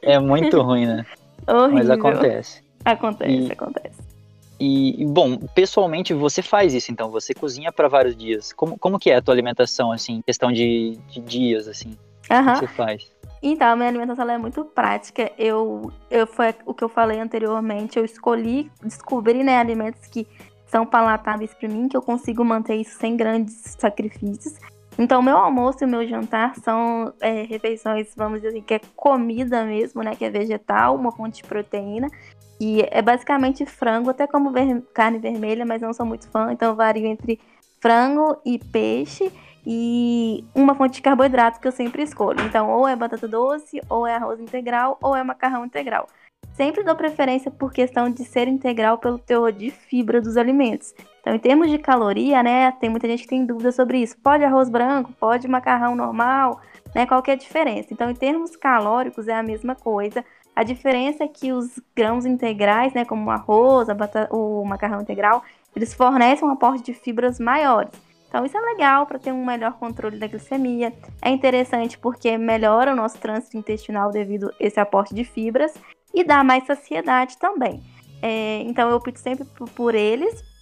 É 0.00 0.16
muito 0.20 0.62
ruim, 0.62 0.86
né? 0.86 1.04
Horrível. 1.48 1.74
Mas 1.74 1.90
acontece. 1.90 2.62
Acontece, 2.84 3.48
e... 3.48 3.52
acontece. 3.52 4.13
E, 4.58 5.04
bom, 5.06 5.36
pessoalmente 5.54 6.14
você 6.14 6.40
faz 6.40 6.74
isso, 6.74 6.92
então, 6.92 7.10
você 7.10 7.34
cozinha 7.34 7.72
para 7.72 7.88
vários 7.88 8.16
dias. 8.16 8.52
Como, 8.52 8.78
como 8.78 8.98
que 8.98 9.10
é 9.10 9.16
a 9.16 9.22
tua 9.22 9.34
alimentação, 9.34 9.90
assim, 9.90 10.22
questão 10.22 10.52
de, 10.52 10.98
de 11.08 11.20
dias, 11.20 11.66
assim? 11.66 11.96
Uhum. 12.30 12.40
O 12.40 12.52
que 12.52 12.58
você 12.60 12.68
faz? 12.68 13.12
Então, 13.42 13.68
a 13.68 13.76
minha 13.76 13.88
alimentação 13.88 14.30
é 14.30 14.38
muito 14.38 14.64
prática. 14.64 15.30
Eu, 15.36 15.92
eu 16.10 16.26
foi 16.26 16.54
o 16.64 16.72
que 16.72 16.82
eu 16.82 16.88
falei 16.88 17.20
anteriormente, 17.20 17.98
eu 17.98 18.04
escolhi, 18.04 18.70
descobri, 18.82 19.44
né, 19.44 19.58
alimentos 19.58 20.06
que 20.06 20.26
são 20.66 20.86
palatáveis 20.86 21.52
para 21.52 21.68
mim, 21.68 21.88
que 21.88 21.96
eu 21.96 22.02
consigo 22.02 22.44
manter 22.44 22.76
isso 22.76 22.98
sem 22.98 23.16
grandes 23.16 23.76
sacrifícios. 23.78 24.54
Então, 24.98 25.20
meu 25.20 25.36
almoço 25.36 25.82
e 25.82 25.86
meu 25.86 26.06
jantar 26.06 26.54
são 26.56 27.12
é, 27.20 27.42
refeições, 27.42 28.14
vamos 28.16 28.40
dizer 28.40 28.48
assim, 28.48 28.62
que 28.62 28.74
é 28.74 28.80
comida 28.94 29.64
mesmo, 29.64 30.02
né? 30.02 30.14
Que 30.14 30.24
é 30.24 30.30
vegetal, 30.30 30.94
uma 30.94 31.10
fonte 31.10 31.42
de 31.42 31.48
proteína. 31.48 32.08
E 32.60 32.82
é 32.90 33.02
basicamente 33.02 33.66
frango, 33.66 34.10
até 34.10 34.26
como 34.26 34.52
ver 34.52 34.82
carne 34.94 35.18
vermelha, 35.18 35.66
mas 35.66 35.82
não 35.82 35.92
sou 35.92 36.06
muito 36.06 36.28
fã, 36.28 36.52
então 36.52 36.76
vario 36.76 37.04
entre 37.06 37.40
frango 37.80 38.38
e 38.46 38.58
peixe 38.58 39.32
e 39.66 40.44
uma 40.54 40.74
fonte 40.74 40.94
de 40.94 41.02
carboidrato 41.02 41.60
que 41.60 41.66
eu 41.66 41.72
sempre 41.72 42.02
escolho. 42.02 42.40
Então, 42.44 42.70
ou 42.70 42.86
é 42.86 42.94
batata 42.94 43.26
doce, 43.26 43.80
ou 43.88 44.06
é 44.06 44.14
arroz 44.14 44.40
integral, 44.40 44.98
ou 45.02 45.16
é 45.16 45.24
macarrão 45.24 45.64
integral. 45.64 46.06
Sempre 46.52 46.84
dou 46.84 46.94
preferência 46.94 47.50
por 47.50 47.72
questão 47.72 48.08
de 48.08 48.24
ser 48.24 48.46
integral 48.46 48.98
pelo 48.98 49.18
teor 49.18 49.50
de 49.50 49.70
fibra 49.70 50.20
dos 50.20 50.36
alimentos. 50.36 50.94
Então, 51.24 51.34
em 51.34 51.38
termos 51.38 51.70
de 51.70 51.78
caloria, 51.78 52.42
né, 52.42 52.70
tem 52.72 52.90
muita 52.90 53.08
gente 53.08 53.22
que 53.22 53.30
tem 53.30 53.46
dúvida 53.46 53.72
sobre 53.72 53.96
isso. 53.96 54.14
Pode 54.18 54.44
arroz 54.44 54.68
branco? 54.68 55.10
Pode 55.18 55.48
macarrão 55.48 55.96
normal? 55.96 56.60
Né, 56.94 57.06
qual 57.06 57.22
que 57.22 57.30
é 57.30 57.34
a 57.34 57.36
diferença? 57.36 57.88
Então, 57.90 58.10
em 58.10 58.14
termos 58.14 58.54
calóricos, 58.56 59.26
é 59.26 59.34
a 59.34 59.42
mesma 59.42 59.74
coisa. 59.74 60.22
A 60.54 60.62
diferença 60.62 61.24
é 61.24 61.28
que 61.28 61.50
os 61.50 61.80
grãos 61.96 62.26
integrais, 62.26 62.92
né, 62.92 63.06
como 63.06 63.24
o 63.24 63.30
arroz, 63.30 63.88
o 64.30 64.64
macarrão 64.66 65.00
integral, 65.00 65.42
eles 65.74 65.94
fornecem 65.94 66.46
um 66.46 66.52
aporte 66.52 66.84
de 66.84 66.92
fibras 66.92 67.40
maiores. 67.40 67.90
Então, 68.28 68.44
isso 68.44 68.58
é 68.58 68.60
legal 68.60 69.06
para 69.06 69.18
ter 69.18 69.32
um 69.32 69.46
melhor 69.46 69.72
controle 69.78 70.18
da 70.18 70.26
glicemia. 70.26 70.92
É 71.22 71.30
interessante 71.30 71.96
porque 71.96 72.36
melhora 72.36 72.92
o 72.92 72.96
nosso 72.96 73.16
trânsito 73.16 73.56
intestinal 73.56 74.10
devido 74.10 74.50
a 74.50 74.54
esse 74.60 74.78
aporte 74.78 75.14
de 75.14 75.24
fibras 75.24 75.72
e 76.12 76.22
dá 76.22 76.44
mais 76.44 76.66
saciedade 76.66 77.38
também. 77.38 77.82
É, 78.20 78.60
então, 78.66 78.90
eu 78.90 78.96
opto 78.96 79.18
sempre 79.18 79.46
por, 79.46 79.70
por 79.70 79.94
eles. 79.94 80.52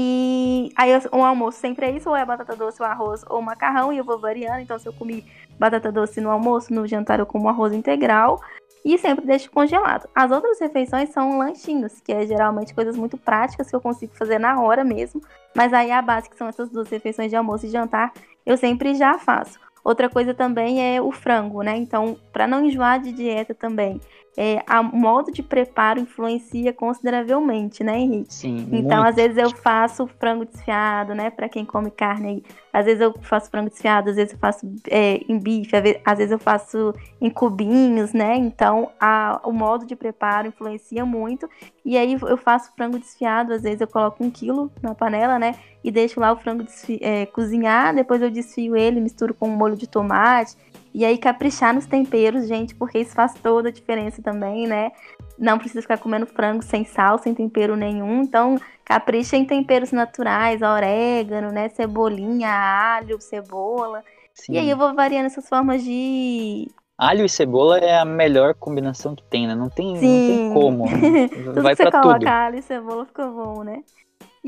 E 0.00 0.70
aí, 0.76 0.92
o 1.10 1.24
almoço 1.24 1.58
sempre 1.58 1.86
é 1.86 1.90
isso: 1.90 2.08
ou 2.08 2.14
é 2.14 2.24
batata 2.24 2.54
doce, 2.54 2.80
ou 2.80 2.88
arroz, 2.88 3.24
ou 3.28 3.42
macarrão. 3.42 3.92
E 3.92 3.98
eu 3.98 4.04
vou 4.04 4.16
variando. 4.16 4.60
Então, 4.60 4.78
se 4.78 4.86
eu 4.86 4.92
comi 4.92 5.24
batata 5.58 5.90
doce 5.90 6.20
no 6.20 6.30
almoço, 6.30 6.72
no 6.72 6.86
jantar 6.86 7.18
eu 7.18 7.26
como 7.26 7.48
arroz 7.48 7.72
integral 7.72 8.40
e 8.84 8.96
sempre 8.96 9.26
deixo 9.26 9.50
congelado. 9.50 10.08
As 10.14 10.30
outras 10.30 10.60
refeições 10.60 11.08
são 11.08 11.36
lanchinhos, 11.36 12.00
que 12.00 12.12
é 12.12 12.24
geralmente 12.24 12.72
coisas 12.72 12.96
muito 12.96 13.18
práticas 13.18 13.68
que 13.68 13.74
eu 13.74 13.80
consigo 13.80 14.14
fazer 14.14 14.38
na 14.38 14.62
hora 14.62 14.84
mesmo, 14.84 15.20
mas 15.52 15.72
aí 15.72 15.90
a 15.90 16.00
base, 16.00 16.30
que 16.30 16.36
são 16.36 16.46
essas 16.46 16.70
duas 16.70 16.88
refeições 16.88 17.28
de 17.28 17.34
almoço 17.36 17.66
e 17.66 17.70
jantar, 17.70 18.12
eu 18.46 18.56
sempre 18.56 18.94
já 18.94 19.18
faço. 19.18 19.58
Outra 19.84 20.08
coisa 20.08 20.32
também 20.32 20.94
é 20.94 21.02
o 21.02 21.10
frango, 21.10 21.62
né? 21.62 21.76
Então, 21.76 22.16
para 22.32 22.46
não 22.46 22.64
enjoar 22.64 23.00
de 23.00 23.10
dieta 23.10 23.52
também, 23.52 24.00
é, 24.40 24.62
o 24.70 24.96
modo 24.96 25.32
de 25.32 25.42
preparo 25.42 25.98
influencia 25.98 26.72
consideravelmente, 26.72 27.82
né, 27.82 27.98
Henrique? 27.98 28.32
Sim. 28.32 28.68
Então, 28.70 28.98
muito. 28.98 29.08
às 29.08 29.16
vezes 29.16 29.36
eu 29.36 29.50
faço 29.50 30.06
frango 30.06 30.44
desfiado, 30.44 31.12
né? 31.12 31.28
Para 31.28 31.48
quem 31.48 31.64
come 31.64 31.90
carne 31.90 32.28
aí. 32.28 32.42
Às 32.72 32.84
vezes 32.84 33.00
eu 33.00 33.12
faço 33.20 33.50
frango 33.50 33.68
desfiado, 33.68 34.10
às 34.10 34.14
vezes 34.14 34.34
eu 34.34 34.38
faço 34.38 34.64
é, 34.88 35.20
em 35.28 35.40
bife, 35.40 35.72
às 36.04 36.18
vezes 36.18 36.30
eu 36.30 36.38
faço 36.38 36.94
em 37.20 37.28
cubinhos, 37.28 38.12
né? 38.12 38.36
Então, 38.36 38.92
a, 39.00 39.40
o 39.44 39.50
modo 39.50 39.84
de 39.84 39.96
preparo 39.96 40.46
influencia 40.46 41.04
muito. 41.04 41.50
E 41.84 41.98
aí 41.98 42.12
eu 42.12 42.36
faço 42.36 42.70
frango 42.76 42.96
desfiado, 42.96 43.52
às 43.52 43.62
vezes 43.62 43.80
eu 43.80 43.88
coloco 43.88 44.22
um 44.22 44.30
quilo 44.30 44.70
na 44.80 44.94
panela, 44.94 45.36
né? 45.36 45.56
E 45.82 45.90
deixo 45.90 46.20
lá 46.20 46.30
o 46.30 46.36
frango 46.36 46.64
é, 47.00 47.26
cozinhar, 47.26 47.92
depois 47.92 48.22
eu 48.22 48.30
desfio 48.30 48.76
ele, 48.76 49.00
misturo 49.00 49.34
com 49.34 49.48
um 49.48 49.56
molho 49.56 49.74
de 49.74 49.88
tomate 49.88 50.54
e 50.98 51.04
aí 51.04 51.16
caprichar 51.16 51.72
nos 51.72 51.86
temperos, 51.86 52.48
gente, 52.48 52.74
porque 52.74 52.98
isso 52.98 53.14
faz 53.14 53.32
toda 53.34 53.68
a 53.68 53.72
diferença 53.72 54.20
também, 54.20 54.66
né? 54.66 54.90
Não 55.38 55.56
precisa 55.56 55.80
ficar 55.80 55.96
comendo 55.96 56.26
frango 56.26 56.60
sem 56.60 56.84
sal, 56.84 57.18
sem 57.18 57.32
tempero 57.32 57.76
nenhum. 57.76 58.22
Então, 58.22 58.58
capricha 58.84 59.36
em 59.36 59.44
temperos 59.44 59.92
naturais, 59.92 60.60
orégano, 60.60 61.52
né? 61.52 61.68
Cebolinha, 61.68 62.50
alho, 62.50 63.20
cebola. 63.20 64.02
Sim. 64.34 64.54
E 64.54 64.58
aí 64.58 64.68
eu 64.68 64.76
vou 64.76 64.92
variando 64.92 65.26
essas 65.26 65.48
formas 65.48 65.84
de 65.84 66.68
alho 66.98 67.24
e 67.24 67.28
cebola 67.28 67.78
é 67.78 67.96
a 67.96 68.04
melhor 68.04 68.54
combinação 68.54 69.14
que 69.14 69.22
tem, 69.22 69.46
né? 69.46 69.54
Não 69.54 69.68
tem, 69.68 69.94
não 69.94 70.00
tem 70.00 70.52
como. 70.52 70.84
tudo 71.30 71.62
Vai 71.62 71.76
que 71.76 71.84
você 71.84 71.90
coloca 71.92 72.18
tudo. 72.18 72.26
alho 72.26 72.58
e 72.58 72.62
cebola 72.62 73.06
fica 73.06 73.24
bom, 73.24 73.62
né? 73.62 73.84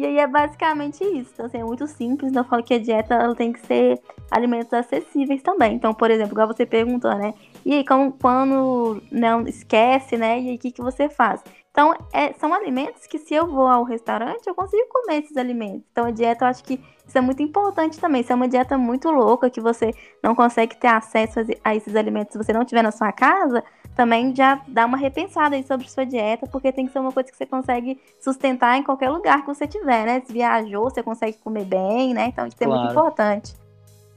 E 0.00 0.06
aí 0.06 0.18
é 0.18 0.26
basicamente 0.26 1.04
isso. 1.04 1.30
Então, 1.34 1.44
assim, 1.44 1.58
é 1.58 1.64
muito 1.64 1.86
simples. 1.86 2.34
Eu 2.34 2.42
falo 2.42 2.62
que 2.62 2.72
a 2.72 2.78
dieta 2.78 3.12
ela 3.16 3.34
tem 3.34 3.52
que 3.52 3.60
ser 3.66 4.00
alimentos 4.30 4.72
acessíveis 4.72 5.42
também. 5.42 5.74
Então, 5.74 5.92
por 5.92 6.10
exemplo, 6.10 6.32
igual 6.32 6.46
você 6.46 6.64
perguntou, 6.64 7.14
né? 7.14 7.34
E 7.66 7.74
aí, 7.74 7.84
como, 7.84 8.10
quando 8.12 9.02
não 9.12 9.42
esquece, 9.42 10.16
né? 10.16 10.40
E 10.40 10.48
aí, 10.48 10.56
o 10.56 10.58
que, 10.58 10.72
que 10.72 10.80
você 10.80 11.10
faz? 11.10 11.42
Então, 11.70 11.94
é, 12.14 12.32
são 12.32 12.54
alimentos 12.54 13.06
que 13.06 13.18
se 13.18 13.34
eu 13.34 13.46
vou 13.46 13.68
ao 13.68 13.84
restaurante, 13.84 14.46
eu 14.46 14.54
consigo 14.54 14.88
comer 14.88 15.18
esses 15.18 15.36
alimentos. 15.36 15.86
Então, 15.92 16.06
a 16.06 16.10
dieta, 16.10 16.46
eu 16.46 16.48
acho 16.48 16.64
que 16.64 16.80
isso 17.06 17.18
é 17.18 17.20
muito 17.20 17.42
importante 17.42 18.00
também. 18.00 18.22
Se 18.22 18.32
é 18.32 18.34
uma 18.34 18.48
dieta 18.48 18.78
muito 18.78 19.10
louca, 19.10 19.50
que 19.50 19.60
você 19.60 19.92
não 20.22 20.34
consegue 20.34 20.76
ter 20.76 20.88
acesso 20.88 21.40
a 21.62 21.76
esses 21.76 21.94
alimentos 21.94 22.32
se 22.32 22.38
você 22.38 22.54
não 22.54 22.64
tiver 22.64 22.82
na 22.82 22.90
sua 22.90 23.12
casa, 23.12 23.62
também 24.00 24.34
já 24.34 24.62
dá 24.66 24.86
uma 24.86 24.96
repensada 24.96 25.54
aí 25.54 25.62
sobre 25.62 25.86
sua 25.86 26.06
dieta, 26.06 26.46
porque 26.46 26.72
tem 26.72 26.86
que 26.86 26.92
ser 26.92 27.00
uma 27.00 27.12
coisa 27.12 27.30
que 27.30 27.36
você 27.36 27.44
consegue 27.44 28.00
sustentar 28.18 28.78
em 28.78 28.82
qualquer 28.82 29.10
lugar 29.10 29.42
que 29.42 29.46
você 29.46 29.66
tiver, 29.66 30.06
né? 30.06 30.22
Se 30.24 30.32
viajou, 30.32 30.84
você 30.84 31.02
consegue 31.02 31.36
comer 31.36 31.66
bem, 31.66 32.14
né? 32.14 32.28
Então 32.28 32.46
isso 32.46 32.56
claro. 32.56 32.72
é 32.72 32.78
muito 32.78 32.92
importante. 32.92 33.54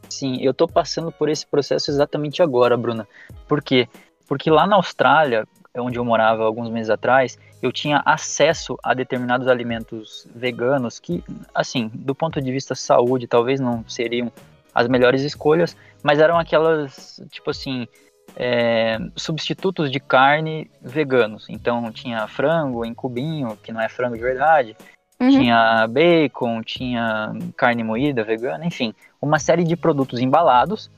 Sim, 0.09 0.37
eu 0.39 0.53
tô 0.53 0.69
passando 0.69 1.11
por 1.11 1.27
esse 1.27 1.45
processo 1.45 1.91
exatamente 1.91 2.41
agora, 2.41 2.77
Bruna. 2.77 3.05
Por 3.45 3.61
quê? 3.61 3.89
Porque 4.25 4.49
lá 4.49 4.65
na 4.65 4.77
Austrália, 4.77 5.45
onde 5.77 5.99
eu 5.99 6.05
morava 6.05 6.45
alguns 6.45 6.69
meses 6.69 6.89
atrás, 6.89 7.37
eu 7.61 7.69
tinha 7.69 8.01
acesso 8.05 8.77
a 8.81 8.93
determinados 8.93 9.49
alimentos 9.49 10.25
veganos 10.33 10.97
que, 10.97 11.21
assim, 11.53 11.91
do 11.93 12.15
ponto 12.15 12.41
de 12.41 12.51
vista 12.53 12.73
saúde, 12.73 13.27
talvez 13.27 13.59
não 13.59 13.83
seriam 13.85 14.31
as 14.73 14.87
melhores 14.87 15.23
escolhas, 15.23 15.75
mas 16.01 16.19
eram 16.19 16.39
aquelas, 16.39 17.21
tipo 17.29 17.49
assim, 17.49 17.85
é, 18.35 18.97
substitutos 19.15 19.91
de 19.91 19.99
carne 19.99 20.69
veganos. 20.81 21.47
Então 21.49 21.91
tinha 21.91 22.27
frango 22.27 22.85
em 22.85 22.93
cubinho, 22.93 23.57
que 23.61 23.71
não 23.71 23.81
é 23.81 23.89
frango 23.89 24.15
de 24.15 24.21
verdade, 24.21 24.75
uhum. 25.19 25.29
tinha 25.29 25.87
bacon, 25.87 26.61
tinha 26.61 27.33
carne 27.55 27.83
moída 27.83 28.23
vegana, 28.23 28.65
enfim, 28.65 28.93
uma 29.21 29.39
série 29.39 29.63
de 29.63 29.75
produtos 29.75 30.19
embalados 30.19 30.89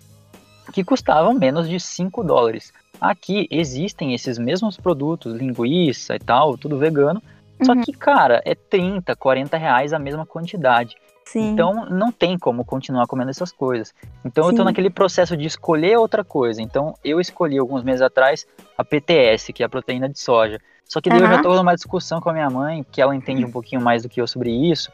que 0.73 0.83
custavam 0.83 1.33
menos 1.33 1.69
de 1.69 1.79
5 1.79 2.23
dólares. 2.23 2.73
Aqui 2.99 3.47
existem 3.51 4.13
esses 4.13 4.37
mesmos 4.37 4.77
produtos, 4.77 5.35
linguiça 5.35 6.15
e 6.15 6.19
tal, 6.19 6.57
tudo 6.57 6.77
vegano, 6.77 7.21
uhum. 7.59 7.65
só 7.65 7.75
que, 7.75 7.91
cara, 7.91 8.41
é 8.45 8.55
30, 8.55 9.15
40 9.15 9.57
reais 9.57 9.93
a 9.93 9.99
mesma 9.99 10.25
quantidade. 10.25 10.95
Sim. 11.25 11.51
Então 11.51 11.87
não 11.89 12.11
tem 12.11 12.37
como 12.37 12.63
continuar 12.63 13.07
comendo 13.07 13.31
essas 13.31 13.51
coisas. 13.51 13.93
Então 14.23 14.45
Sim. 14.45 14.51
eu 14.51 14.57
tô 14.57 14.63
naquele 14.63 14.89
processo 14.89 15.35
de 15.35 15.45
escolher 15.45 15.97
outra 15.97 16.23
coisa. 16.23 16.61
Então 16.61 16.93
eu 17.03 17.19
escolhi 17.19 17.57
alguns 17.57 17.83
meses 17.83 18.01
atrás 18.01 18.45
a 18.77 18.83
PTS, 18.83 19.51
que 19.51 19.63
é 19.63 19.65
a 19.65 19.69
proteína 19.69 20.07
de 20.07 20.19
soja. 20.19 20.59
Só 20.85 21.01
que 21.01 21.09
daí 21.09 21.19
uhum. 21.19 21.25
eu 21.25 21.31
já 21.31 21.41
tô 21.41 21.55
numa 21.55 21.73
discussão 21.73 22.21
com 22.21 22.29
a 22.29 22.33
minha 22.33 22.49
mãe, 22.49 22.85
que 22.91 23.01
ela 23.01 23.15
entende 23.15 23.43
um 23.43 23.51
pouquinho 23.51 23.81
mais 23.81 24.03
do 24.03 24.09
que 24.09 24.21
eu 24.21 24.27
sobre 24.27 24.51
isso, 24.51 24.91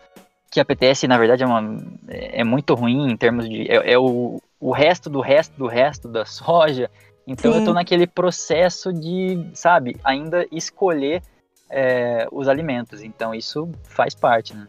que 0.49 0.59
a 0.59 0.65
PTS 0.65 1.05
na 1.05 1.17
verdade 1.17 1.43
é, 1.43 1.45
uma, 1.45 1.77
é, 2.07 2.43
muito 2.45 2.73
ruim 2.75 3.11
em 3.11 3.17
termos 3.17 3.47
de 3.47 3.69
é, 3.69 3.93
é, 3.93 3.99
o, 3.99 4.41
o 4.59 4.71
resto 4.71 5.09
do 5.09 5.19
resto 5.19 5.57
do 5.57 5.67
resto 5.67 6.07
da 6.07 6.25
soja. 6.25 6.89
Então 7.27 7.51
Sim. 7.51 7.59
eu 7.59 7.65
tô 7.65 7.73
naquele 7.73 8.07
processo 8.07 8.93
de, 8.93 9.45
sabe, 9.53 9.97
ainda 10.01 10.47
escolher 10.49 11.21
é, 11.69 12.25
os 12.31 12.47
alimentos. 12.47 13.03
Então 13.03 13.35
isso 13.35 13.69
faz 13.83 14.15
parte, 14.15 14.55
né? 14.55 14.65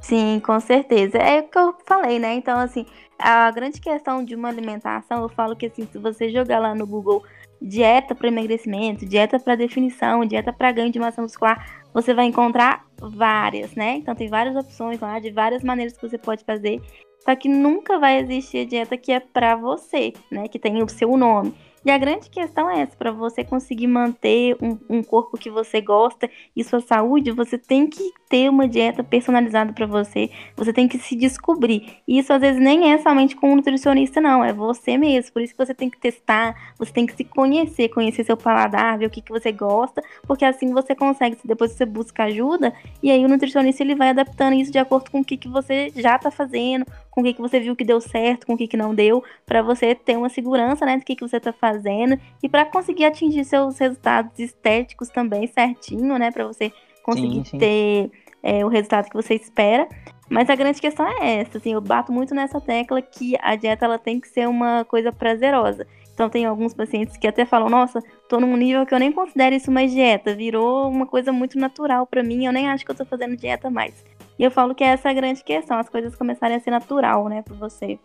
Sim, 0.00 0.40
com 0.40 0.58
certeza. 0.60 1.18
É 1.18 1.40
o 1.40 1.48
que 1.48 1.58
eu 1.58 1.74
falei, 1.86 2.18
né? 2.18 2.34
Então, 2.34 2.58
assim, 2.58 2.86
a 3.18 3.50
grande 3.50 3.80
questão 3.80 4.24
de 4.24 4.34
uma 4.34 4.48
alimentação, 4.48 5.22
eu 5.22 5.28
falo 5.28 5.54
que 5.54 5.66
assim, 5.66 5.86
se 5.86 5.98
você 5.98 6.30
jogar 6.30 6.58
lá 6.58 6.74
no 6.74 6.86
Google 6.86 7.22
dieta 7.60 8.14
para 8.14 8.28
emagrecimento, 8.28 9.04
dieta 9.04 9.38
para 9.38 9.54
definição, 9.54 10.24
dieta 10.24 10.52
para 10.52 10.72
ganho 10.72 10.90
de 10.90 10.98
massa 10.98 11.20
muscular, 11.20 11.82
você 11.92 12.14
vai 12.14 12.24
encontrar 12.24 12.86
várias, 12.98 13.74
né? 13.74 13.96
Então 13.96 14.14
tem 14.14 14.28
várias 14.28 14.56
opções 14.56 14.98
lá 14.98 15.18
de 15.18 15.30
várias 15.30 15.62
maneiras 15.62 15.94
que 15.96 16.08
você 16.08 16.16
pode 16.16 16.44
fazer. 16.44 16.80
Só 17.18 17.36
que 17.36 17.48
nunca 17.48 17.98
vai 17.98 18.18
existir 18.20 18.60
a 18.60 18.64
dieta 18.64 18.96
que 18.96 19.12
é 19.12 19.20
para 19.20 19.54
você, 19.54 20.14
né? 20.30 20.48
Que 20.48 20.58
tem 20.58 20.82
o 20.82 20.88
seu 20.88 21.14
nome. 21.16 21.54
E 21.84 21.90
a 21.90 21.96
grande 21.96 22.28
questão 22.28 22.70
é 22.70 22.80
essa: 22.80 22.96
para 22.96 23.10
você 23.10 23.42
conseguir 23.42 23.86
manter 23.86 24.56
um, 24.60 24.78
um, 24.88 25.02
corpo 25.02 25.38
que 25.38 25.48
você 25.48 25.80
gosta 25.80 26.28
e 26.54 26.62
sua 26.62 26.80
saúde, 26.80 27.30
você 27.30 27.56
tem 27.56 27.86
que 27.86 28.12
ter 28.28 28.50
uma 28.50 28.68
dieta 28.68 29.02
personalizada 29.02 29.72
para 29.72 29.86
você. 29.86 30.30
Você 30.56 30.72
tem 30.72 30.86
que 30.86 30.98
se 30.98 31.16
descobrir. 31.16 31.98
E 32.06 32.18
isso 32.18 32.32
às 32.32 32.40
vezes 32.40 32.60
nem 32.60 32.92
é 32.92 32.98
somente 32.98 33.34
com 33.34 33.52
um 33.52 33.56
nutricionista, 33.56 34.20
não. 34.20 34.44
É 34.44 34.52
você 34.52 34.98
mesmo. 34.98 35.32
Por 35.32 35.42
isso 35.42 35.54
que 35.54 35.64
você 35.64 35.74
tem 35.74 35.88
que 35.88 35.98
testar, 35.98 36.74
você 36.78 36.92
tem 36.92 37.06
que 37.06 37.16
se 37.16 37.24
conhecer, 37.24 37.88
conhecer 37.88 38.24
seu 38.24 38.36
paladar, 38.36 38.98
ver 38.98 39.06
o 39.06 39.10
que, 39.10 39.22
que 39.22 39.32
você 39.32 39.50
gosta, 39.50 40.02
porque 40.26 40.44
assim 40.44 40.72
você 40.72 40.94
consegue. 40.94 41.38
Depois 41.44 41.72
você 41.72 41.86
busca 41.86 42.24
ajuda 42.24 42.74
e 43.02 43.10
aí 43.10 43.24
o 43.24 43.28
nutricionista 43.28 43.82
ele 43.82 43.94
vai 43.94 44.10
adaptando 44.10 44.54
isso 44.54 44.70
de 44.70 44.78
acordo 44.78 45.10
com 45.10 45.20
o 45.20 45.24
que, 45.24 45.36
que 45.36 45.48
você 45.48 45.90
já 45.96 46.16
está 46.16 46.30
fazendo, 46.30 46.84
com 47.10 47.20
o 47.20 47.24
que, 47.24 47.34
que 47.34 47.40
você 47.40 47.58
viu 47.58 47.74
que 47.74 47.84
deu 47.84 48.00
certo, 48.00 48.46
com 48.46 48.54
o 48.54 48.56
que, 48.56 48.68
que 48.68 48.76
não 48.76 48.94
deu, 48.94 49.22
para 49.44 49.62
você 49.62 49.94
ter 49.94 50.16
uma 50.16 50.28
segurança 50.28 50.86
né, 50.86 50.96
do 50.96 51.04
que, 51.04 51.16
que 51.16 51.26
você 51.26 51.38
está 51.38 51.52
fazendo 51.52 52.18
e 52.42 52.48
para 52.48 52.64
conseguir 52.64 53.04
atingir 53.04 53.44
seus 53.44 53.78
resultados 53.78 54.38
estéticos 54.38 55.08
também 55.08 55.46
certinho, 55.46 56.18
né? 56.18 56.30
Para 56.30 56.46
você 56.46 56.72
conseguir 57.02 57.44
sim, 57.44 57.44
sim. 57.44 57.58
ter 57.58 58.10
é, 58.42 58.64
o 58.64 58.68
resultado 58.68 59.08
que 59.08 59.14
você 59.14 59.34
espera. 59.34 59.88
Mas 60.28 60.48
a 60.48 60.54
grande 60.54 60.80
questão 60.80 61.06
é 61.06 61.40
essa, 61.40 61.58
assim, 61.58 61.72
eu 61.72 61.80
bato 61.80 62.12
muito 62.12 62.32
nessa 62.32 62.60
tecla 62.60 63.02
que 63.02 63.36
a 63.40 63.56
dieta 63.56 63.84
ela 63.84 63.98
tem 63.98 64.20
que 64.20 64.28
ser 64.28 64.48
uma 64.48 64.84
coisa 64.84 65.10
prazerosa. 65.10 65.86
Então 66.14 66.28
tem 66.28 66.44
alguns 66.44 66.72
pacientes 66.72 67.16
que 67.16 67.26
até 67.26 67.44
falam, 67.44 67.68
nossa, 67.68 68.00
tô 68.28 68.38
num 68.38 68.56
nível 68.56 68.86
que 68.86 68.94
eu 68.94 68.98
nem 68.98 69.10
considero 69.10 69.56
isso 69.56 69.72
mais 69.72 69.90
dieta, 69.90 70.34
virou 70.34 70.88
uma 70.88 71.06
coisa 71.06 71.32
muito 71.32 71.58
natural 71.58 72.06
para 72.06 72.22
mim, 72.22 72.46
eu 72.46 72.52
nem 72.52 72.68
acho 72.68 72.84
que 72.84 72.90
eu 72.90 72.94
tô 72.94 73.04
fazendo 73.04 73.36
dieta 73.36 73.70
mais. 73.70 74.04
E 74.40 74.42
eu 74.42 74.50
falo 74.50 74.74
que 74.74 74.82
essa 74.82 75.08
é 75.08 75.10
a 75.10 75.14
grande 75.14 75.44
questão, 75.44 75.78
as 75.78 75.90
coisas 75.90 76.14
começarem 76.14 76.56
a 76.56 76.60
ser 76.60 76.70
natural, 76.70 77.28
né, 77.28 77.42
para 77.42 77.54
você. 77.56 77.98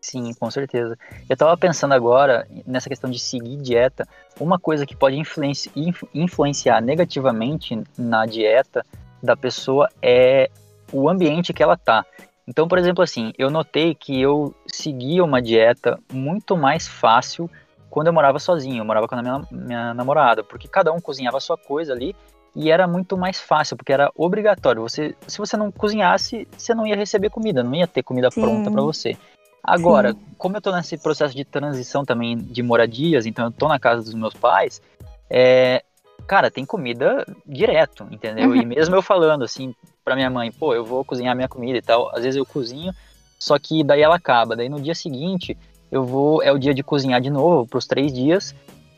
Sim, 0.00 0.32
com 0.32 0.50
certeza. 0.50 0.96
Eu 1.28 1.36
tava 1.36 1.54
pensando 1.54 1.92
agora 1.92 2.48
nessa 2.66 2.88
questão 2.88 3.10
de 3.10 3.18
seguir 3.18 3.58
dieta. 3.58 4.08
Uma 4.40 4.58
coisa 4.58 4.86
que 4.86 4.96
pode 4.96 5.18
influenci 5.18 5.70
influenciar 6.14 6.80
negativamente 6.80 7.78
na 7.98 8.24
dieta 8.24 8.86
da 9.22 9.36
pessoa 9.36 9.90
é 10.00 10.48
o 10.90 11.10
ambiente 11.10 11.52
que 11.52 11.62
ela 11.62 11.76
tá. 11.76 12.06
Então, 12.48 12.66
por 12.66 12.78
exemplo, 12.78 13.04
assim, 13.04 13.30
eu 13.36 13.50
notei 13.50 13.94
que 13.94 14.18
eu 14.18 14.54
seguia 14.66 15.22
uma 15.22 15.42
dieta 15.42 16.00
muito 16.10 16.56
mais 16.56 16.88
fácil 16.88 17.50
quando 17.90 18.06
eu 18.06 18.14
morava 18.14 18.38
sozinho, 18.38 18.78
eu 18.78 18.84
morava 18.84 19.06
com 19.06 19.14
a 19.14 19.22
minha, 19.22 19.42
minha 19.50 19.94
namorada, 19.94 20.42
porque 20.42 20.66
cada 20.66 20.90
um 20.90 21.00
cozinhava 21.00 21.36
a 21.36 21.40
sua 21.40 21.58
coisa 21.58 21.92
ali 21.92 22.16
e 22.54 22.70
era 22.70 22.86
muito 22.86 23.16
mais 23.16 23.40
fácil, 23.40 23.76
porque 23.76 23.92
era 23.92 24.10
obrigatório. 24.14 24.82
Você, 24.82 25.14
se 25.26 25.38
você 25.38 25.56
não 25.56 25.72
cozinhasse, 25.72 26.46
você 26.56 26.74
não 26.74 26.86
ia 26.86 26.96
receber 26.96 27.30
comida, 27.30 27.62
não 27.62 27.74
ia 27.74 27.86
ter 27.86 28.02
comida 28.02 28.30
Sim. 28.30 28.40
pronta 28.40 28.70
para 28.70 28.82
você. 28.82 29.16
Agora, 29.62 30.12
Sim. 30.12 30.18
como 30.38 30.56
eu 30.56 30.60
tô 30.60 30.74
nesse 30.74 30.98
processo 30.98 31.34
de 31.34 31.44
transição 31.44 32.04
também 32.04 32.36
de 32.36 32.62
moradias, 32.62 33.26
então 33.26 33.46
eu 33.46 33.50
tô 33.50 33.66
na 33.66 33.78
casa 33.78 34.02
dos 34.02 34.14
meus 34.14 34.34
pais, 34.34 34.80
é, 35.28 35.82
cara, 36.26 36.50
tem 36.50 36.64
comida 36.64 37.26
direto, 37.46 38.06
entendeu? 38.10 38.50
Uhum. 38.50 38.56
E 38.56 38.64
mesmo 38.64 38.94
eu 38.94 39.02
falando 39.02 39.42
assim 39.42 39.74
pra 40.04 40.14
minha 40.14 40.30
mãe, 40.30 40.52
pô, 40.52 40.74
eu 40.74 40.84
vou 40.84 41.04
cozinhar 41.04 41.34
minha 41.34 41.48
comida 41.48 41.78
e 41.78 41.82
tal, 41.82 42.10
às 42.14 42.22
vezes 42.22 42.36
eu 42.36 42.44
cozinho, 42.44 42.92
só 43.38 43.58
que 43.58 43.82
daí 43.82 44.02
ela 44.02 44.16
acaba. 44.16 44.54
Daí 44.54 44.68
no 44.68 44.80
dia 44.80 44.94
seguinte, 44.94 45.56
eu 45.90 46.04
vou, 46.04 46.42
é 46.42 46.52
o 46.52 46.58
dia 46.58 46.74
de 46.74 46.82
cozinhar 46.82 47.20
de 47.20 47.30
novo, 47.30 47.66
pros 47.66 47.86
três 47.86 48.12
dias, 48.12 48.54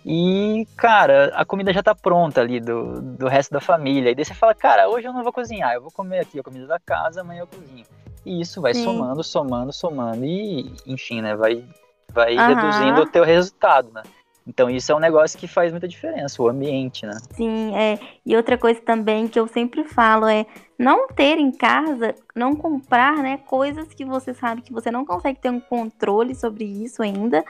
e, 0.08 0.68
cara, 0.76 1.32
a 1.34 1.44
comida 1.44 1.72
já 1.72 1.82
tá 1.82 1.92
pronta 1.92 2.40
ali 2.40 2.60
do, 2.60 3.02
do 3.02 3.26
resto 3.26 3.50
da 3.50 3.60
família. 3.60 4.12
E 4.12 4.14
daí 4.14 4.24
você 4.24 4.34
fala, 4.34 4.54
cara, 4.54 4.88
hoje 4.88 5.08
eu 5.08 5.12
não 5.12 5.24
vou 5.24 5.32
cozinhar, 5.32 5.74
eu 5.74 5.82
vou 5.82 5.90
comer 5.90 6.20
aqui 6.20 6.38
a 6.38 6.44
comida 6.44 6.64
da 6.64 6.78
casa, 6.78 7.22
amanhã 7.22 7.40
eu 7.40 7.48
cozinho. 7.48 7.84
E 8.24 8.40
isso 8.40 8.60
vai 8.60 8.72
Sim. 8.72 8.84
somando, 8.84 9.24
somando, 9.24 9.72
somando 9.72 10.24
e, 10.24 10.72
enfim, 10.86 11.20
né, 11.20 11.34
vai, 11.34 11.64
vai 12.12 12.36
uhum. 12.36 12.46
reduzindo 12.46 13.00
o 13.00 13.06
teu 13.06 13.24
resultado, 13.24 13.90
né? 13.92 14.04
Então 14.46 14.70
isso 14.70 14.92
é 14.92 14.94
um 14.94 15.00
negócio 15.00 15.38
que 15.38 15.48
faz 15.48 15.72
muita 15.72 15.88
diferença, 15.88 16.40
o 16.40 16.48
ambiente, 16.48 17.04
né? 17.04 17.18
Sim, 17.32 17.74
é. 17.74 17.98
E 18.24 18.36
outra 18.36 18.56
coisa 18.56 18.80
também 18.80 19.26
que 19.26 19.38
eu 19.38 19.48
sempre 19.48 19.82
falo 19.84 20.26
é 20.26 20.46
não 20.78 21.08
ter 21.08 21.38
em 21.38 21.50
casa, 21.50 22.14
não 22.34 22.54
comprar, 22.54 23.16
né, 23.16 23.38
coisas 23.46 23.88
que 23.88 24.04
você 24.04 24.34
sabe 24.34 24.62
que 24.62 24.72
você 24.72 24.90
não 24.90 25.04
consegue 25.04 25.40
ter 25.40 25.50
um 25.50 25.58
controle 25.58 26.34
sobre 26.34 26.64
isso 26.64 27.02
ainda 27.02 27.44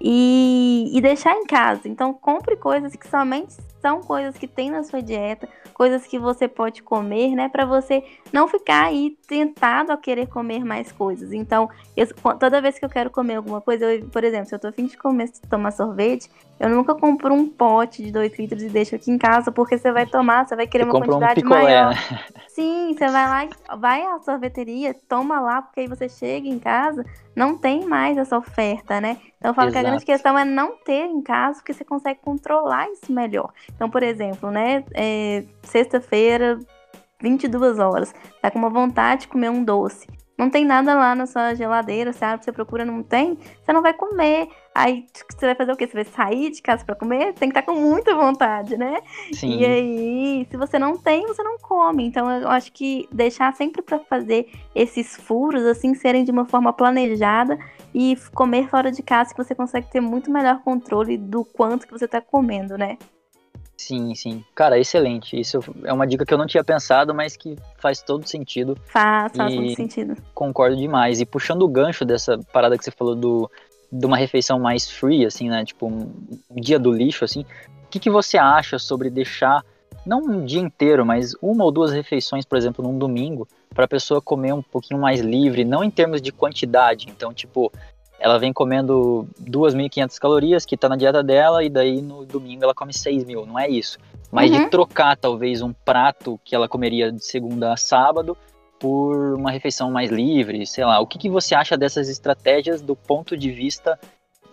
e, 0.00 0.90
e 0.92 1.00
deixar 1.00 1.34
em 1.34 1.46
casa. 1.46 1.88
Então 1.88 2.12
compre 2.12 2.56
coisas 2.56 2.94
que 2.94 3.08
somente 3.08 3.54
são 3.80 4.00
coisas 4.00 4.36
que 4.36 4.46
tem 4.46 4.70
na 4.70 4.82
sua 4.82 5.00
dieta, 5.00 5.48
coisas 5.82 6.06
que 6.06 6.16
você 6.16 6.46
pode 6.46 6.80
comer, 6.80 7.34
né, 7.34 7.48
para 7.48 7.64
você 7.64 8.04
não 8.32 8.46
ficar 8.46 8.84
aí 8.84 9.16
tentado 9.26 9.90
a 9.90 9.96
querer 9.96 10.28
comer 10.28 10.64
mais 10.64 10.92
coisas. 10.92 11.32
Então, 11.32 11.68
eu, 11.96 12.06
toda 12.38 12.60
vez 12.60 12.78
que 12.78 12.84
eu 12.84 12.88
quero 12.88 13.10
comer 13.10 13.34
alguma 13.34 13.60
coisa, 13.60 13.86
eu, 13.86 14.06
por 14.06 14.22
exemplo, 14.22 14.46
se 14.46 14.54
eu 14.54 14.60
tô 14.60 14.68
afim 14.68 14.86
de 14.86 14.96
comer, 14.96 15.28
tomar 15.50 15.72
sorvete, 15.72 16.30
eu 16.60 16.68
nunca 16.68 16.94
compro 16.94 17.34
um 17.34 17.48
pote 17.48 18.00
de 18.04 18.12
2 18.12 18.38
litros 18.38 18.62
e 18.62 18.68
deixo 18.68 18.94
aqui 18.94 19.10
em 19.10 19.18
casa, 19.18 19.50
porque 19.50 19.76
você 19.76 19.90
vai 19.90 20.06
tomar, 20.06 20.46
você 20.46 20.54
vai 20.54 20.68
querer 20.68 20.84
você 20.84 20.90
uma 20.90 21.04
quantidade 21.04 21.40
um 21.40 21.42
picolé, 21.42 21.62
maior. 21.62 21.90
Né? 21.90 22.24
Sim, 22.46 22.94
você 22.96 23.08
vai 23.08 23.48
lá, 23.48 23.76
vai 23.76 24.02
à 24.02 24.20
sorveteria, 24.20 24.94
toma 25.08 25.40
lá, 25.40 25.62
porque 25.62 25.80
aí 25.80 25.88
você 25.88 26.08
chega 26.08 26.46
em 26.46 26.60
casa, 26.60 27.04
não 27.34 27.56
tem 27.56 27.86
mais 27.86 28.16
essa 28.18 28.36
oferta, 28.36 29.00
né? 29.00 29.18
Então 29.38 29.50
eu 29.50 29.54
falo 29.54 29.68
Exato. 29.68 29.80
que 29.82 29.86
a 29.86 29.90
grande 29.90 30.04
questão 30.04 30.38
é 30.38 30.44
não 30.44 30.76
ter 30.76 31.06
em 31.06 31.22
casa, 31.22 31.58
porque 31.58 31.72
você 31.72 31.84
consegue 31.84 32.20
controlar 32.20 32.88
isso 32.90 33.12
melhor. 33.12 33.52
Então, 33.74 33.88
por 33.90 34.02
exemplo, 34.02 34.50
né, 34.50 34.84
é, 34.94 35.44
sexta-feira, 35.62 36.58
22 37.20 37.78
horas, 37.78 38.14
tá 38.40 38.50
com 38.50 38.58
uma 38.58 38.70
vontade 38.70 39.22
de 39.22 39.28
comer 39.28 39.50
um 39.50 39.64
doce 39.64 40.06
não 40.42 40.50
tem 40.50 40.64
nada 40.64 40.94
lá 40.94 41.14
na 41.14 41.26
sua 41.26 41.54
geladeira, 41.54 42.12
você 42.12 42.24
abre, 42.24 42.44
você 42.44 42.52
procura, 42.52 42.84
não 42.84 43.02
tem, 43.02 43.38
você 43.64 43.72
não 43.72 43.80
vai 43.80 43.94
comer. 43.94 44.48
Aí 44.74 45.06
você 45.30 45.46
vai 45.46 45.54
fazer 45.54 45.72
o 45.72 45.76
quê? 45.76 45.86
Você 45.86 45.94
vai 45.94 46.04
sair 46.04 46.50
de 46.50 46.62
casa 46.62 46.84
para 46.84 46.94
comer? 46.94 47.34
Tem 47.34 47.48
que 47.50 47.58
estar 47.58 47.62
tá 47.62 47.66
com 47.66 47.78
muita 47.78 48.14
vontade, 48.14 48.76
né? 48.76 49.00
Sim. 49.32 49.58
E 49.58 49.64
aí, 49.64 50.46
se 50.50 50.56
você 50.56 50.78
não 50.78 50.96
tem, 50.96 51.26
você 51.26 51.42
não 51.42 51.58
come. 51.58 52.04
Então 52.04 52.30
eu 52.30 52.48
acho 52.48 52.72
que 52.72 53.08
deixar 53.12 53.54
sempre 53.54 53.82
para 53.82 53.98
fazer 53.98 54.48
esses 54.74 55.16
furos, 55.16 55.64
assim, 55.64 55.94
serem 55.94 56.24
de 56.24 56.30
uma 56.30 56.46
forma 56.46 56.72
planejada 56.72 57.58
e 57.94 58.16
comer 58.34 58.68
fora 58.68 58.90
de 58.90 59.02
casa, 59.02 59.34
que 59.34 59.42
você 59.42 59.54
consegue 59.54 59.90
ter 59.90 60.00
muito 60.00 60.30
melhor 60.30 60.62
controle 60.62 61.18
do 61.18 61.44
quanto 61.44 61.86
que 61.86 61.92
você 61.92 62.06
está 62.06 62.20
comendo, 62.20 62.76
né? 62.76 62.96
Sim, 63.82 64.14
sim. 64.14 64.44
Cara, 64.54 64.78
excelente. 64.78 65.38
Isso 65.38 65.58
é 65.82 65.92
uma 65.92 66.06
dica 66.06 66.24
que 66.24 66.32
eu 66.32 66.38
não 66.38 66.46
tinha 66.46 66.62
pensado, 66.62 67.12
mas 67.12 67.36
que 67.36 67.56
faz 67.78 68.00
todo 68.00 68.28
sentido. 68.28 68.78
Faz, 68.86 69.32
faz 69.36 69.54
todo 69.56 69.74
sentido. 69.74 70.16
Concordo 70.32 70.76
demais. 70.76 71.20
E 71.20 71.26
puxando 71.26 71.62
o 71.62 71.68
gancho 71.68 72.04
dessa 72.04 72.38
parada 72.52 72.78
que 72.78 72.84
você 72.84 72.92
falou 72.92 73.16
do, 73.16 73.50
de 73.90 74.06
uma 74.06 74.16
refeição 74.16 74.60
mais 74.60 74.88
free, 74.88 75.26
assim, 75.26 75.50
né? 75.50 75.64
Tipo, 75.64 75.88
um 75.88 76.10
dia 76.60 76.78
do 76.78 76.92
lixo, 76.92 77.24
assim. 77.24 77.40
O 77.84 77.88
que, 77.90 77.98
que 77.98 78.08
você 78.08 78.38
acha 78.38 78.78
sobre 78.78 79.10
deixar, 79.10 79.64
não 80.06 80.20
um 80.20 80.44
dia 80.44 80.60
inteiro, 80.60 81.04
mas 81.04 81.34
uma 81.42 81.64
ou 81.64 81.72
duas 81.72 81.90
refeições, 81.90 82.44
por 82.44 82.56
exemplo, 82.56 82.84
num 82.84 82.96
domingo, 82.96 83.48
para 83.74 83.84
a 83.84 83.88
pessoa 83.88 84.22
comer 84.22 84.54
um 84.54 84.62
pouquinho 84.62 85.00
mais 85.00 85.20
livre, 85.20 85.64
não 85.64 85.82
em 85.82 85.90
termos 85.90 86.22
de 86.22 86.30
quantidade. 86.30 87.06
Então, 87.08 87.34
tipo, 87.34 87.72
ela 88.22 88.38
vem 88.38 88.52
comendo 88.52 89.26
2.500 89.42 90.18
calorias, 90.20 90.64
que 90.64 90.76
tá 90.76 90.88
na 90.88 90.94
dieta 90.94 91.24
dela, 91.24 91.64
e 91.64 91.68
daí 91.68 92.00
no 92.00 92.24
domingo 92.24 92.62
ela 92.62 92.72
come 92.72 92.92
6.000, 92.92 93.44
não 93.44 93.58
é 93.58 93.68
isso. 93.68 93.98
Mas 94.30 94.48
uhum. 94.48 94.64
de 94.64 94.70
trocar 94.70 95.16
talvez 95.16 95.60
um 95.60 95.72
prato 95.72 96.38
que 96.44 96.54
ela 96.54 96.68
comeria 96.68 97.10
de 97.10 97.24
segunda 97.24 97.72
a 97.72 97.76
sábado 97.76 98.36
por 98.78 99.34
uma 99.34 99.50
refeição 99.50 99.90
mais 99.90 100.08
livre, 100.08 100.64
sei 100.66 100.84
lá. 100.84 101.00
O 101.00 101.06
que, 101.06 101.18
que 101.18 101.28
você 101.28 101.52
acha 101.52 101.76
dessas 101.76 102.08
estratégias 102.08 102.80
do 102.80 102.94
ponto 102.94 103.36
de 103.36 103.50
vista 103.50 103.98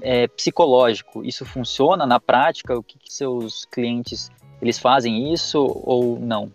é, 0.02 0.28
psicológico? 0.28 1.24
Isso 1.24 1.46
funciona 1.46 2.08
na 2.08 2.20
prática? 2.20 2.76
O 2.76 2.82
que, 2.82 2.98
que 2.98 3.14
seus 3.14 3.66
clientes 3.66 4.32
eles 4.60 4.80
fazem 4.80 5.32
isso 5.32 5.60
ou 5.84 6.20
não? 6.20 6.52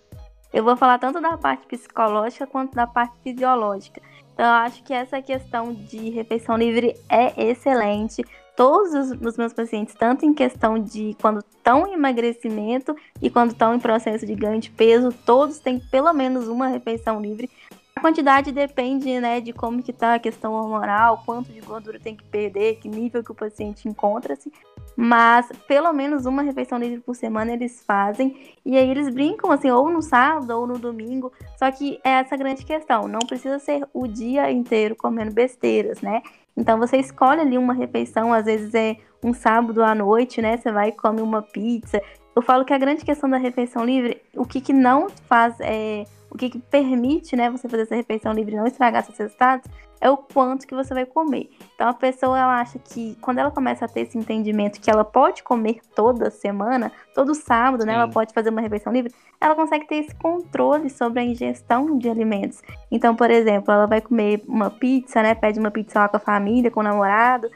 Eu 0.52 0.64
vou 0.64 0.76
falar 0.76 0.98
tanto 0.98 1.20
da 1.20 1.38
parte 1.38 1.66
psicológica 1.66 2.46
quanto 2.46 2.74
da 2.74 2.88
parte 2.88 3.16
fisiológica. 3.22 4.02
Então, 4.34 4.44
eu 4.44 4.52
acho 4.52 4.82
que 4.82 4.92
essa 4.92 5.22
questão 5.22 5.72
de 5.72 6.10
refeição 6.10 6.56
livre 6.56 6.96
é 7.08 7.50
excelente. 7.50 8.24
Todos 8.56 8.92
os, 8.92 9.10
os 9.20 9.36
meus 9.36 9.52
pacientes, 9.52 9.94
tanto 9.94 10.26
em 10.26 10.34
questão 10.34 10.76
de 10.78 11.16
quando 11.20 11.38
estão 11.38 11.86
em 11.86 11.92
emagrecimento 11.94 12.96
e 13.22 13.30
quando 13.30 13.52
estão 13.52 13.74
em 13.74 13.78
processo 13.78 14.26
de 14.26 14.34
ganho 14.34 14.60
de 14.60 14.70
peso, 14.70 15.12
todos 15.24 15.60
têm 15.60 15.78
pelo 15.78 16.12
menos 16.12 16.48
uma 16.48 16.66
refeição 16.66 17.20
livre. 17.20 17.48
A 17.94 18.00
quantidade 18.00 18.50
depende, 18.50 19.20
né, 19.20 19.40
de 19.40 19.52
como 19.52 19.82
que 19.82 19.92
tá 19.92 20.14
a 20.14 20.18
questão 20.18 20.52
hormonal, 20.52 21.22
quanto 21.24 21.52
de 21.52 21.60
gordura 21.60 21.98
tem 22.00 22.16
que 22.16 22.24
perder, 22.24 22.76
que 22.76 22.88
nível 22.88 23.22
que 23.22 23.30
o 23.30 23.36
paciente 23.36 23.88
encontra-se. 23.88 24.52
Mas 24.96 25.50
pelo 25.66 25.92
menos 25.92 26.24
uma 26.24 26.42
refeição 26.42 26.78
livre 26.78 27.00
por 27.00 27.16
semana 27.16 27.52
eles 27.52 27.82
fazem. 27.84 28.54
E 28.64 28.76
aí 28.76 28.88
eles 28.88 29.08
brincam 29.12 29.50
assim, 29.50 29.70
ou 29.70 29.90
no 29.90 30.00
sábado 30.00 30.50
ou 30.50 30.66
no 30.66 30.78
domingo. 30.78 31.32
Só 31.58 31.70
que 31.70 31.98
é 32.04 32.10
essa 32.10 32.36
grande 32.36 32.64
questão. 32.64 33.08
Não 33.08 33.20
precisa 33.20 33.58
ser 33.58 33.86
o 33.92 34.06
dia 34.06 34.50
inteiro 34.50 34.94
comendo 34.94 35.32
besteiras, 35.32 36.00
né? 36.00 36.22
Então 36.56 36.78
você 36.78 36.98
escolhe 36.98 37.40
ali 37.40 37.58
uma 37.58 37.74
refeição, 37.74 38.32
às 38.32 38.44
vezes 38.44 38.72
é 38.74 38.96
um 39.22 39.34
sábado 39.34 39.82
à 39.82 39.94
noite, 39.94 40.40
né? 40.40 40.56
Você 40.56 40.70
vai 40.70 40.90
e 40.90 40.92
come 40.92 41.20
uma 41.20 41.42
pizza. 41.42 42.00
Eu 42.36 42.42
falo 42.42 42.64
que 42.64 42.72
a 42.72 42.78
grande 42.78 43.04
questão 43.04 43.28
da 43.28 43.36
refeição 43.36 43.84
livre, 43.84 44.20
o 44.36 44.44
que, 44.44 44.60
que 44.60 44.72
não 44.72 45.08
faz, 45.28 45.54
é, 45.60 46.04
o 46.30 46.36
que, 46.36 46.50
que 46.50 46.58
permite, 46.58 47.36
né, 47.36 47.48
você 47.48 47.68
fazer 47.68 47.84
essa 47.84 47.94
refeição 47.94 48.32
livre 48.32 48.54
e 48.54 48.56
não 48.56 48.66
estragar 48.66 49.04
seus 49.04 49.16
resultados, 49.16 49.70
é 50.04 50.10
o 50.10 50.18
quanto 50.18 50.66
que 50.66 50.74
você 50.74 50.92
vai 50.92 51.06
comer. 51.06 51.48
Então 51.74 51.88
a 51.88 51.94
pessoa 51.94 52.38
ela 52.38 52.60
acha 52.60 52.78
que 52.78 53.16
quando 53.22 53.38
ela 53.38 53.50
começa 53.50 53.86
a 53.86 53.88
ter 53.88 54.02
esse 54.02 54.18
entendimento 54.18 54.78
que 54.78 54.90
ela 54.90 55.02
pode 55.02 55.42
comer 55.42 55.80
toda 55.96 56.30
semana, 56.30 56.92
todo 57.14 57.34
sábado, 57.34 57.86
né, 57.86 57.94
ela 57.94 58.06
pode 58.06 58.34
fazer 58.34 58.50
uma 58.50 58.60
refeição 58.60 58.92
livre, 58.92 59.14
ela 59.40 59.54
consegue 59.54 59.86
ter 59.88 59.96
esse 59.96 60.14
controle 60.16 60.90
sobre 60.90 61.20
a 61.20 61.24
ingestão 61.24 61.96
de 61.96 62.10
alimentos. 62.10 62.60
Então, 62.90 63.16
por 63.16 63.30
exemplo, 63.30 63.72
ela 63.72 63.86
vai 63.86 64.02
comer 64.02 64.44
uma 64.46 64.68
pizza, 64.68 65.22
né, 65.22 65.34
pede 65.34 65.58
uma 65.58 65.70
pizza 65.70 66.00
lá 66.00 66.08
com 66.08 66.18
a 66.18 66.20
família, 66.20 66.70
com 66.70 66.80
o 66.80 66.82
namorado, 66.82 67.50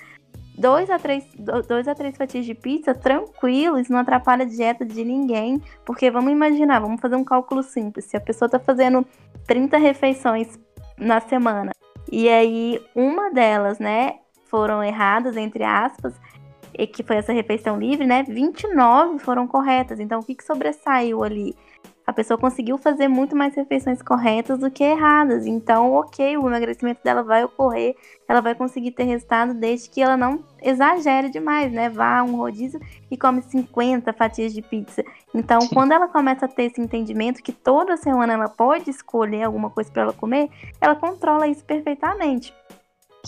dois 0.56 0.88
a 0.88 0.98
três, 0.98 1.26
dois 1.68 1.86
a 1.86 1.94
três 1.94 2.16
fatias 2.16 2.46
de 2.46 2.54
pizza 2.54 2.94
tranquilo, 2.94 3.78
isso 3.78 3.92
não 3.92 3.98
atrapalha 3.98 4.44
a 4.44 4.48
dieta 4.48 4.86
de 4.86 5.04
ninguém, 5.04 5.60
porque 5.84 6.10
vamos 6.10 6.32
imaginar, 6.32 6.80
vamos 6.80 6.98
fazer 6.98 7.16
um 7.16 7.24
cálculo 7.24 7.62
simples, 7.62 8.06
se 8.06 8.16
a 8.16 8.20
pessoa 8.20 8.46
está 8.46 8.58
fazendo 8.58 9.06
30 9.46 9.76
refeições 9.76 10.58
na 10.96 11.20
semana, 11.20 11.72
e 12.10 12.28
aí, 12.28 12.82
uma 12.94 13.30
delas, 13.30 13.78
né, 13.78 14.18
foram 14.46 14.82
erradas, 14.82 15.36
entre 15.36 15.64
aspas, 15.64 16.14
e 16.76 16.86
que 16.86 17.02
foi 17.02 17.16
essa 17.16 17.32
refeição 17.32 17.78
livre, 17.78 18.06
né? 18.06 18.22
29 18.22 19.18
foram 19.18 19.46
corretas. 19.46 20.00
Então, 20.00 20.20
o 20.20 20.24
que, 20.24 20.34
que 20.34 20.44
sobressaiu 20.44 21.22
ali? 21.22 21.54
A 22.08 22.12
pessoa 22.14 22.38
conseguiu 22.38 22.78
fazer 22.78 23.06
muito 23.06 23.36
mais 23.36 23.54
refeições 23.54 24.00
corretas 24.00 24.58
do 24.60 24.70
que 24.70 24.82
erradas. 24.82 25.44
Então, 25.44 25.92
ok, 25.92 26.38
o 26.38 26.48
emagrecimento 26.48 27.04
dela 27.04 27.22
vai 27.22 27.44
ocorrer, 27.44 27.94
ela 28.26 28.40
vai 28.40 28.54
conseguir 28.54 28.92
ter 28.92 29.02
resultado 29.02 29.52
desde 29.52 29.90
que 29.90 30.00
ela 30.00 30.16
não 30.16 30.42
exagere 30.62 31.28
demais, 31.28 31.70
né? 31.70 31.90
Vá 31.90 32.20
a 32.20 32.22
um 32.22 32.34
rodízio 32.34 32.80
e 33.10 33.16
come 33.18 33.42
50 33.42 34.10
fatias 34.14 34.54
de 34.54 34.62
pizza. 34.62 35.04
Então, 35.34 35.60
Sim. 35.60 35.74
quando 35.74 35.92
ela 35.92 36.08
começa 36.08 36.46
a 36.46 36.48
ter 36.48 36.62
esse 36.62 36.80
entendimento 36.80 37.42
que 37.42 37.52
toda 37.52 37.94
semana 37.98 38.32
ela 38.32 38.48
pode 38.48 38.88
escolher 38.88 39.42
alguma 39.42 39.68
coisa 39.68 39.90
para 39.92 40.04
ela 40.04 40.12
comer, 40.14 40.48
ela 40.80 40.96
controla 40.96 41.46
isso 41.46 41.62
perfeitamente. 41.62 42.54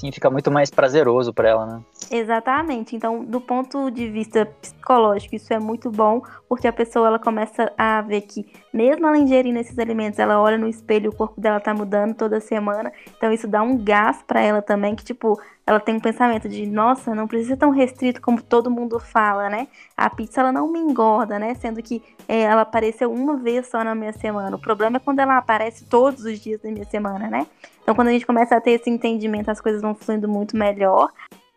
Sim, 0.01 0.11
fica 0.11 0.30
muito 0.30 0.51
mais 0.51 0.70
prazeroso 0.70 1.30
para 1.30 1.51
ela, 1.51 1.66
né? 1.66 1.80
Exatamente. 2.11 2.96
Então, 2.96 3.22
do 3.22 3.38
ponto 3.38 3.90
de 3.90 4.09
vista 4.09 4.46
psicológico, 4.46 5.36
isso 5.36 5.53
é 5.53 5.59
muito 5.59 5.90
bom, 5.90 6.22
porque 6.48 6.66
a 6.66 6.72
pessoa 6.72 7.07
ela 7.07 7.18
começa 7.18 7.70
a 7.76 8.01
ver 8.01 8.22
que, 8.22 8.51
mesmo 8.72 9.07
ela 9.07 9.18
ingerindo 9.18 9.59
esses 9.59 9.78
alimentos, 9.78 10.18
ela 10.18 10.40
olha 10.40 10.57
no 10.57 10.66
espelho, 10.66 11.11
o 11.11 11.14
corpo 11.14 11.38
dela 11.38 11.61
tá 11.61 11.74
mudando 11.74 12.14
toda 12.14 12.40
semana. 12.40 12.90
Então, 13.14 13.30
isso 13.30 13.46
dá 13.46 13.61
um 13.61 13.76
gás 13.76 14.22
para 14.26 14.40
ela 14.40 14.62
também, 14.62 14.96
que 14.96 15.05
tipo, 15.05 15.38
ela 15.66 15.78
tem 15.78 15.96
um 15.96 16.01
pensamento 16.01 16.48
de, 16.48 16.66
nossa, 16.66 17.14
não 17.14 17.28
precisa 17.28 17.51
ser 17.51 17.57
tão 17.59 17.68
restrito 17.68 18.22
como 18.22 18.40
todo 18.40 18.70
mundo 18.70 18.98
fala, 18.98 19.51
né? 19.51 19.68
A 19.94 20.09
pizza 20.09 20.40
ela 20.40 20.51
não 20.51 20.66
me 20.66 20.78
engorda, 20.78 21.38
né? 21.38 21.55
Sendo 21.57 21.82
que 21.82 22.03
é, 22.26 22.40
ela 22.40 22.62
apareceu 22.62 23.12
uma 23.12 23.36
vez 23.36 23.66
só 23.66 23.84
na 23.84 23.94
minha 23.94 24.14
semana. 24.14 24.57
O 24.57 24.59
problema 24.59 24.96
é 24.96 25.01
quando 25.01 25.18
ela 25.18 25.36
aparece 25.36 25.84
todos 25.84 26.24
os 26.24 26.40
dias 26.40 26.59
da 26.62 26.70
minha 26.70 26.86
semana, 26.86 27.28
né? 27.28 27.46
Então, 27.91 27.97
quando 27.97 28.07
a 28.07 28.12
gente 28.12 28.24
começa 28.24 28.55
a 28.55 28.61
ter 28.61 28.70
esse 28.70 28.88
entendimento, 28.88 29.51
as 29.51 29.61
coisas 29.61 29.82
vão 29.82 29.97
fluindo 29.97 30.28
muito 30.28 30.57
melhor. 30.57 31.11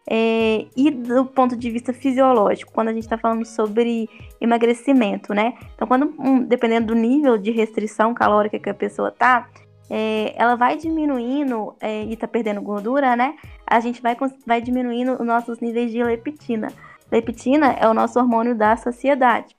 É, 0.09 0.65
e 0.75 0.89
do 0.89 1.25
ponto 1.25 1.55
de 1.55 1.69
vista 1.69 1.93
fisiológico, 1.93 2.73
quando 2.73 2.87
a 2.87 2.91
gente 2.91 3.03
está 3.03 3.19
falando 3.19 3.45
sobre 3.45 4.09
emagrecimento, 4.41 5.31
né? 5.31 5.53
Então, 5.75 5.87
quando, 5.87 6.11
um, 6.17 6.43
dependendo 6.43 6.87
do 6.87 6.95
nível 6.95 7.37
de 7.37 7.51
restrição 7.51 8.15
calórica 8.15 8.57
que 8.57 8.67
a 8.67 8.73
pessoa 8.73 9.11
tá, 9.11 9.47
é, 9.87 10.33
ela 10.35 10.55
vai 10.55 10.75
diminuindo 10.75 11.75
é, 11.79 12.03
e 12.05 12.17
tá 12.17 12.27
perdendo 12.27 12.63
gordura, 12.63 13.15
né? 13.15 13.35
A 13.67 13.79
gente 13.79 14.01
vai, 14.01 14.17
vai 14.43 14.59
diminuindo 14.59 15.13
os 15.13 15.27
nossos 15.27 15.59
níveis 15.59 15.91
de 15.91 16.03
leptina. 16.03 16.73
Leptina 17.11 17.73
é 17.73 17.87
o 17.87 17.93
nosso 17.93 18.17
hormônio 18.17 18.55
da 18.55 18.75
saciedade. 18.75 19.55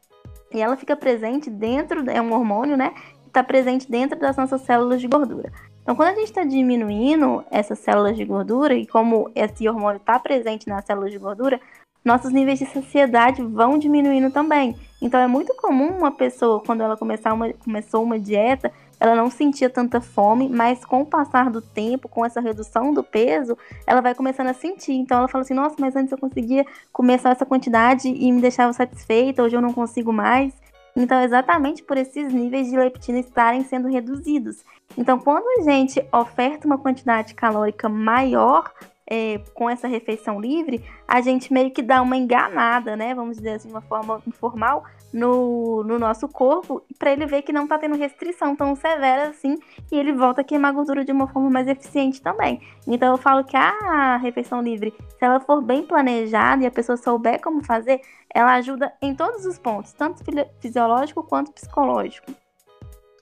E 0.52 0.60
ela 0.60 0.76
fica 0.76 0.96
presente 0.96 1.48
dentro, 1.48 2.10
é 2.10 2.20
um 2.20 2.32
hormônio, 2.32 2.76
né? 2.76 2.92
Está 3.28 3.44
presente 3.44 3.88
dentro 3.88 4.18
das 4.18 4.36
nossas 4.36 4.62
células 4.62 5.00
de 5.00 5.06
gordura. 5.06 5.52
Então, 5.84 5.94
quando 5.94 6.08
a 6.08 6.14
gente 6.14 6.24
está 6.24 6.42
diminuindo 6.44 7.44
essas 7.50 7.78
células 7.78 8.16
de 8.16 8.24
gordura, 8.24 8.74
e 8.74 8.86
como 8.86 9.30
esse 9.34 9.68
hormônio 9.68 9.98
está 9.98 10.18
presente 10.18 10.66
nas 10.66 10.82
células 10.86 11.12
de 11.12 11.18
gordura, 11.18 11.60
nossos 12.02 12.32
níveis 12.32 12.58
de 12.58 12.64
saciedade 12.64 13.42
vão 13.42 13.78
diminuindo 13.78 14.30
também. 14.30 14.74
Então, 15.00 15.20
é 15.20 15.26
muito 15.26 15.54
comum 15.54 15.88
uma 15.88 16.10
pessoa, 16.10 16.62
quando 16.64 16.82
ela 16.82 16.96
começar 16.96 17.34
uma, 17.34 17.52
começou 17.52 18.02
uma 18.02 18.18
dieta, 18.18 18.72
ela 18.98 19.14
não 19.14 19.30
sentia 19.30 19.68
tanta 19.68 20.00
fome, 20.00 20.48
mas 20.48 20.86
com 20.86 21.02
o 21.02 21.06
passar 21.06 21.50
do 21.50 21.60
tempo, 21.60 22.08
com 22.08 22.24
essa 22.24 22.40
redução 22.40 22.94
do 22.94 23.04
peso, 23.04 23.54
ela 23.86 24.00
vai 24.00 24.14
começando 24.14 24.46
a 24.46 24.54
sentir. 24.54 24.94
Então, 24.94 25.18
ela 25.18 25.28
fala 25.28 25.42
assim: 25.42 25.52
nossa, 25.52 25.76
mas 25.78 25.94
antes 25.94 26.12
eu 26.12 26.18
conseguia 26.18 26.64
comer 26.90 27.20
essa 27.22 27.44
quantidade 27.44 28.08
e 28.08 28.32
me 28.32 28.40
deixava 28.40 28.72
satisfeita, 28.72 29.42
hoje 29.42 29.54
eu 29.54 29.60
não 29.60 29.74
consigo 29.74 30.14
mais. 30.14 30.54
Então, 30.96 31.20
exatamente 31.20 31.82
por 31.82 31.96
esses 31.96 32.32
níveis 32.32 32.68
de 32.68 32.76
leptina 32.76 33.18
estarem 33.18 33.64
sendo 33.64 33.88
reduzidos. 33.88 34.64
Então, 34.96 35.18
quando 35.18 35.44
a 35.58 35.70
gente 35.70 36.04
oferta 36.12 36.66
uma 36.66 36.78
quantidade 36.78 37.34
calórica 37.34 37.88
maior 37.88 38.72
é, 39.08 39.38
com 39.54 39.68
essa 39.68 39.88
refeição 39.88 40.40
livre, 40.40 40.84
a 41.06 41.20
gente 41.20 41.52
meio 41.52 41.70
que 41.70 41.82
dá 41.82 42.00
uma 42.00 42.16
enganada, 42.16 42.96
né? 42.96 43.14
Vamos 43.14 43.36
dizer 43.36 43.54
assim, 43.54 43.68
de 43.68 43.74
uma 43.74 43.82
forma 43.82 44.22
informal, 44.26 44.84
no, 45.14 45.84
no 45.84 45.96
nosso 45.96 46.26
corpo, 46.26 46.82
para 46.98 47.12
ele 47.12 47.24
ver 47.24 47.42
que 47.42 47.52
não 47.52 47.62
está 47.62 47.78
tendo 47.78 47.96
restrição 47.96 48.56
tão 48.56 48.74
severa 48.74 49.28
assim, 49.28 49.56
e 49.90 49.96
ele 49.96 50.12
volta 50.12 50.40
a 50.40 50.44
queimar 50.44 50.72
gordura 50.72 51.04
de 51.04 51.12
uma 51.12 51.28
forma 51.28 51.48
mais 51.48 51.68
eficiente 51.68 52.20
também. 52.20 52.60
Então 52.84 53.12
eu 53.12 53.16
falo 53.16 53.44
que 53.44 53.56
a 53.56 54.16
refeição 54.16 54.60
livre, 54.60 54.92
se 55.16 55.24
ela 55.24 55.38
for 55.38 55.62
bem 55.62 55.84
planejada 55.86 56.64
e 56.64 56.66
a 56.66 56.70
pessoa 56.70 56.96
souber 56.96 57.40
como 57.40 57.64
fazer, 57.64 58.00
ela 58.34 58.54
ajuda 58.54 58.92
em 59.00 59.14
todos 59.14 59.46
os 59.46 59.56
pontos, 59.56 59.92
tanto 59.92 60.24
fisiológico 60.58 61.22
quanto 61.22 61.52
psicológico. 61.52 62.32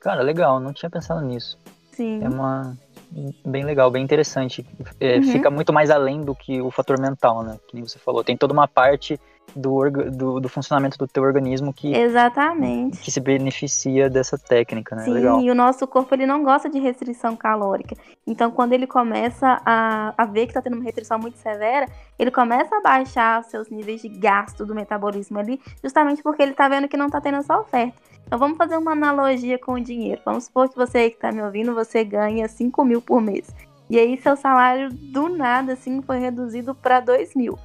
Cara, 0.01 0.22
legal, 0.22 0.59
não 0.59 0.72
tinha 0.72 0.88
pensado 0.88 1.20
nisso. 1.20 1.59
Sim. 1.93 2.24
É 2.24 2.28
uma 2.28 2.74
bem 3.45 3.64
legal, 3.64 3.90
bem 3.90 4.03
interessante. 4.03 4.66
É, 4.99 5.16
uhum. 5.16 5.24
Fica 5.24 5.51
muito 5.51 5.74
mais 5.74 5.90
além 5.90 6.22
do 6.22 6.34
que 6.34 6.62
o 6.62 6.70
fator 6.70 6.99
mental, 6.99 7.43
né? 7.43 7.59
Que 7.68 7.74
nem 7.74 7.86
você 7.86 7.99
falou. 7.99 8.24
Tem 8.24 8.34
toda 8.34 8.55
uma 8.55 8.66
parte 8.66 9.20
do, 9.55 9.91
do, 9.91 10.41
do, 10.41 10.49
funcionamento 10.49 10.99
do 10.99 11.07
teu 11.07 11.23
organismo 11.23 11.73
que 11.73 11.95
exatamente 11.95 12.99
que 13.01 13.11
se 13.11 13.21
beneficia 13.21 14.09
dessa 14.09 14.39
técnica, 14.39 14.97
né? 14.97 15.05
Sim, 15.05 15.13
Legal. 15.13 15.41
e 15.41 15.51
o 15.51 15.55
nosso 15.55 15.87
corpo 15.87 16.15
ele 16.15 16.27
não 16.27 16.43
gosta 16.43 16.69
de 16.69 16.79
restrição 16.79 17.37
calórica. 17.37 17.97
Então, 18.27 18.51
quando 18.51 18.73
ele 18.73 18.87
começa 18.87 19.61
a, 19.65 20.15
a 20.17 20.25
ver 20.25 20.47
que 20.47 20.51
está 20.51 20.63
tendo 20.63 20.75
uma 20.75 20.85
restrição 20.85 21.19
muito 21.19 21.39
severa, 21.39 21.87
ele 22.19 22.31
começa 22.31 22.77
a 22.77 22.81
baixar 22.81 23.43
seus 23.45 23.69
níveis 23.69 24.01
de 24.01 24.09
gasto 24.09 24.65
do 24.65 24.75
metabolismo 24.75 25.39
ali, 25.39 25.61
justamente 25.83 26.23
porque 26.23 26.43
ele 26.43 26.53
está 26.53 26.69
vendo 26.69 26.89
que 26.89 26.97
não 26.97 27.07
está 27.07 27.21
tendo 27.21 27.39
essa 27.39 27.59
oferta. 27.59 27.97
Então, 28.27 28.39
vamos 28.39 28.57
fazer 28.57 28.77
uma 28.77 28.93
analogia 28.93 29.59
com 29.59 29.73
o 29.75 29.81
dinheiro. 29.81 30.23
Vamos 30.25 30.45
supor 30.45 30.69
que 30.69 30.77
você 30.77 31.11
que 31.11 31.17
está 31.17 31.31
me 31.31 31.43
ouvindo, 31.43 31.75
você 31.75 32.05
ganha 32.05 32.49
5 32.49 32.85
mil 32.85 33.03
por 33.03 33.21
mês. 33.21 33.53
E 33.91 33.99
aí, 33.99 34.17
seu 34.23 34.37
salário 34.37 34.89
do 34.91 35.29
nada, 35.29 35.75
assim, 35.75 36.01
foi 36.01 36.19
reduzido 36.19 36.75
para 36.75 37.01
2 37.01 37.35
mil. 37.35 37.59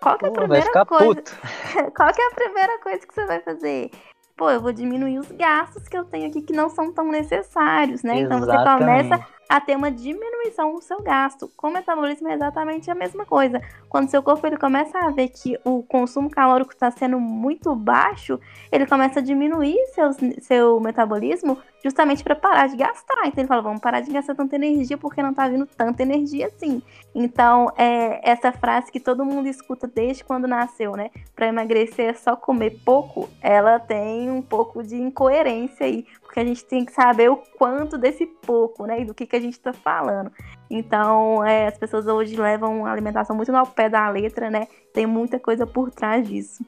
Qual 0.00 0.18
que 0.18 0.24
é 0.24 0.28
a 0.28 0.32
Pô, 0.32 0.40
primeira 0.40 0.86
coisa? 0.86 1.22
Qual 1.96 2.12
que 2.12 2.20
é 2.20 2.26
a 2.26 2.34
primeira 2.34 2.78
coisa 2.78 3.06
que 3.06 3.14
você 3.14 3.26
vai 3.26 3.40
fazer? 3.40 3.90
Pô, 4.36 4.48
eu 4.50 4.60
vou 4.60 4.72
diminuir 4.72 5.18
os 5.18 5.30
gastos 5.32 5.88
que 5.88 5.98
eu 5.98 6.04
tenho 6.04 6.28
aqui 6.28 6.40
que 6.42 6.52
não 6.52 6.70
são 6.70 6.92
tão 6.92 7.10
necessários, 7.10 8.04
né? 8.04 8.20
Exatamente. 8.20 8.24
Então 8.24 8.40
você 8.40 8.78
começa 8.78 9.26
a 9.48 9.60
ter 9.60 9.76
uma 9.76 9.90
diminuição 9.90 10.37
no 10.72 10.82
seu 10.82 11.02
gasto. 11.02 11.50
Com 11.56 11.68
o 11.68 11.72
metabolismo 11.72 12.28
é 12.28 12.34
exatamente 12.34 12.90
a 12.90 12.94
mesma 12.94 13.24
coisa. 13.24 13.60
Quando 13.88 14.10
seu 14.10 14.22
corpo 14.22 14.46
ele 14.46 14.56
começa 14.56 14.98
a 14.98 15.10
ver 15.10 15.28
que 15.28 15.58
o 15.64 15.82
consumo 15.82 16.30
calórico 16.30 16.72
está 16.72 16.90
sendo 16.90 17.18
muito 17.18 17.74
baixo, 17.74 18.38
ele 18.70 18.86
começa 18.86 19.20
a 19.20 19.22
diminuir 19.22 19.76
seus, 19.94 20.16
seu 20.40 20.80
metabolismo 20.80 21.58
justamente 21.82 22.24
para 22.24 22.34
parar 22.34 22.68
de 22.68 22.76
gastar. 22.76 23.26
Então 23.26 23.40
ele 23.42 23.48
fala, 23.48 23.62
vamos 23.62 23.80
parar 23.80 24.00
de 24.00 24.10
gastar 24.10 24.34
tanta 24.34 24.56
energia 24.56 24.98
porque 24.98 25.22
não 25.22 25.30
está 25.30 25.48
vindo 25.48 25.66
tanta 25.66 26.02
energia 26.02 26.46
assim. 26.46 26.82
Então, 27.14 27.72
é 27.76 28.20
essa 28.28 28.52
frase 28.52 28.92
que 28.92 29.00
todo 29.00 29.24
mundo 29.24 29.48
escuta 29.48 29.86
desde 29.86 30.24
quando 30.24 30.46
nasceu, 30.46 30.92
né? 30.92 31.10
Para 31.34 31.48
emagrecer 31.48 32.10
é 32.10 32.14
só 32.14 32.36
comer 32.36 32.78
pouco, 32.84 33.28
ela 33.40 33.78
tem 33.78 34.30
um 34.30 34.42
pouco 34.42 34.82
de 34.82 34.96
incoerência 34.96 35.86
aí, 35.86 36.06
porque 36.22 36.40
a 36.40 36.44
gente 36.44 36.64
tem 36.64 36.84
que 36.84 36.92
saber 36.92 37.30
o 37.30 37.36
quanto 37.36 37.96
desse 37.96 38.26
pouco, 38.26 38.86
né? 38.86 39.00
E 39.00 39.04
do 39.04 39.14
que, 39.14 39.26
que 39.26 39.36
a 39.36 39.40
gente 39.40 39.54
está 39.54 39.72
falando. 39.72 40.27
Então, 40.70 41.44
é, 41.44 41.66
as 41.66 41.78
pessoas 41.78 42.06
hoje 42.06 42.36
levam 42.36 42.84
a 42.84 42.92
alimentação 42.92 43.34
muito 43.34 43.50
no 43.50 43.66
pé 43.66 43.88
da 43.88 44.08
letra, 44.10 44.50
né? 44.50 44.66
Tem 44.92 45.06
muita 45.06 45.38
coisa 45.38 45.66
por 45.66 45.90
trás 45.90 46.28
disso. 46.28 46.64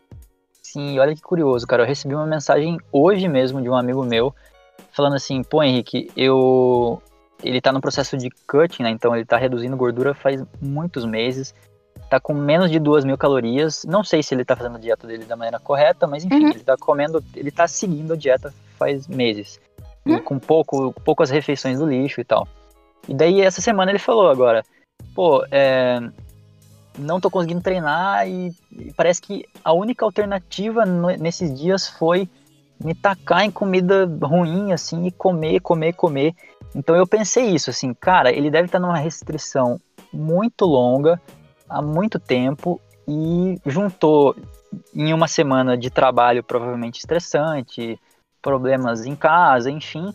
Sim, 0.62 0.98
olha 0.98 1.14
que 1.14 1.20
curioso, 1.20 1.66
cara. 1.66 1.82
Eu 1.82 1.86
recebi 1.86 2.14
uma 2.14 2.26
mensagem 2.26 2.78
hoje 2.92 3.28
mesmo 3.28 3.60
de 3.60 3.68
um 3.68 3.74
amigo 3.74 4.04
meu 4.04 4.34
falando 4.92 5.16
assim, 5.16 5.42
pô, 5.42 5.62
Henrique, 5.62 6.10
eu. 6.16 7.02
Ele 7.42 7.60
tá 7.60 7.72
no 7.72 7.80
processo 7.80 8.16
de 8.16 8.28
cutting, 8.46 8.82
né? 8.82 8.90
Então 8.90 9.16
ele 9.16 9.24
tá 9.24 9.36
reduzindo 9.36 9.76
gordura 9.76 10.14
faz 10.14 10.44
muitos 10.60 11.04
meses. 11.04 11.54
Tá 12.08 12.20
com 12.20 12.34
menos 12.34 12.70
de 12.70 12.78
duas 12.78 13.04
mil 13.04 13.16
calorias. 13.16 13.84
Não 13.84 14.04
sei 14.04 14.22
se 14.22 14.34
ele 14.34 14.44
tá 14.44 14.54
fazendo 14.54 14.76
a 14.76 14.80
dieta 14.80 15.06
dele 15.06 15.24
da 15.24 15.36
maneira 15.36 15.58
correta, 15.58 16.06
mas 16.06 16.24
enfim, 16.24 16.44
uhum. 16.44 16.50
ele 16.50 16.64
tá 16.64 16.76
comendo, 16.76 17.24
ele 17.34 17.50
tá 17.50 17.66
seguindo 17.66 18.12
a 18.12 18.16
dieta 18.16 18.52
faz 18.78 19.08
meses. 19.08 19.60
Uhum. 20.06 20.22
com 20.22 20.38
pouco, 20.38 20.92
poucas 21.04 21.28
refeições 21.28 21.78
do 21.78 21.86
lixo 21.86 22.20
e 22.20 22.24
tal. 22.24 22.48
E 23.10 23.14
daí 23.14 23.40
essa 23.40 23.60
semana 23.60 23.90
ele 23.90 23.98
falou 23.98 24.30
agora, 24.30 24.62
pô, 25.16 25.44
é, 25.50 25.98
não 26.96 27.20
tô 27.20 27.28
conseguindo 27.28 27.60
treinar 27.60 28.28
e, 28.28 28.52
e, 28.70 28.92
parece 28.94 29.20
que 29.20 29.44
a 29.64 29.72
única 29.72 30.04
alternativa 30.04 30.86
no, 30.86 31.08
nesses 31.16 31.52
dias 31.52 31.88
foi 31.88 32.28
me 32.82 32.94
tacar 32.94 33.42
em 33.42 33.50
comida 33.50 34.08
ruim, 34.22 34.72
assim, 34.72 35.06
e 35.06 35.10
comer, 35.10 35.58
comer, 35.58 35.92
comer. 35.94 36.34
Então 36.72 36.94
eu 36.94 37.04
pensei 37.04 37.46
isso, 37.46 37.68
assim, 37.68 37.92
cara, 37.92 38.32
ele 38.32 38.48
deve 38.48 38.66
estar 38.66 38.78
numa 38.78 38.96
restrição 38.96 39.80
muito 40.12 40.64
longa, 40.64 41.20
há 41.68 41.82
muito 41.82 42.16
tempo, 42.20 42.80
e 43.08 43.58
juntou 43.66 44.36
em 44.94 45.12
uma 45.12 45.26
semana 45.26 45.76
de 45.76 45.90
trabalho 45.90 46.44
provavelmente 46.44 47.00
estressante, 47.00 47.98
problemas 48.40 49.04
em 49.04 49.16
casa, 49.16 49.68
enfim, 49.68 50.12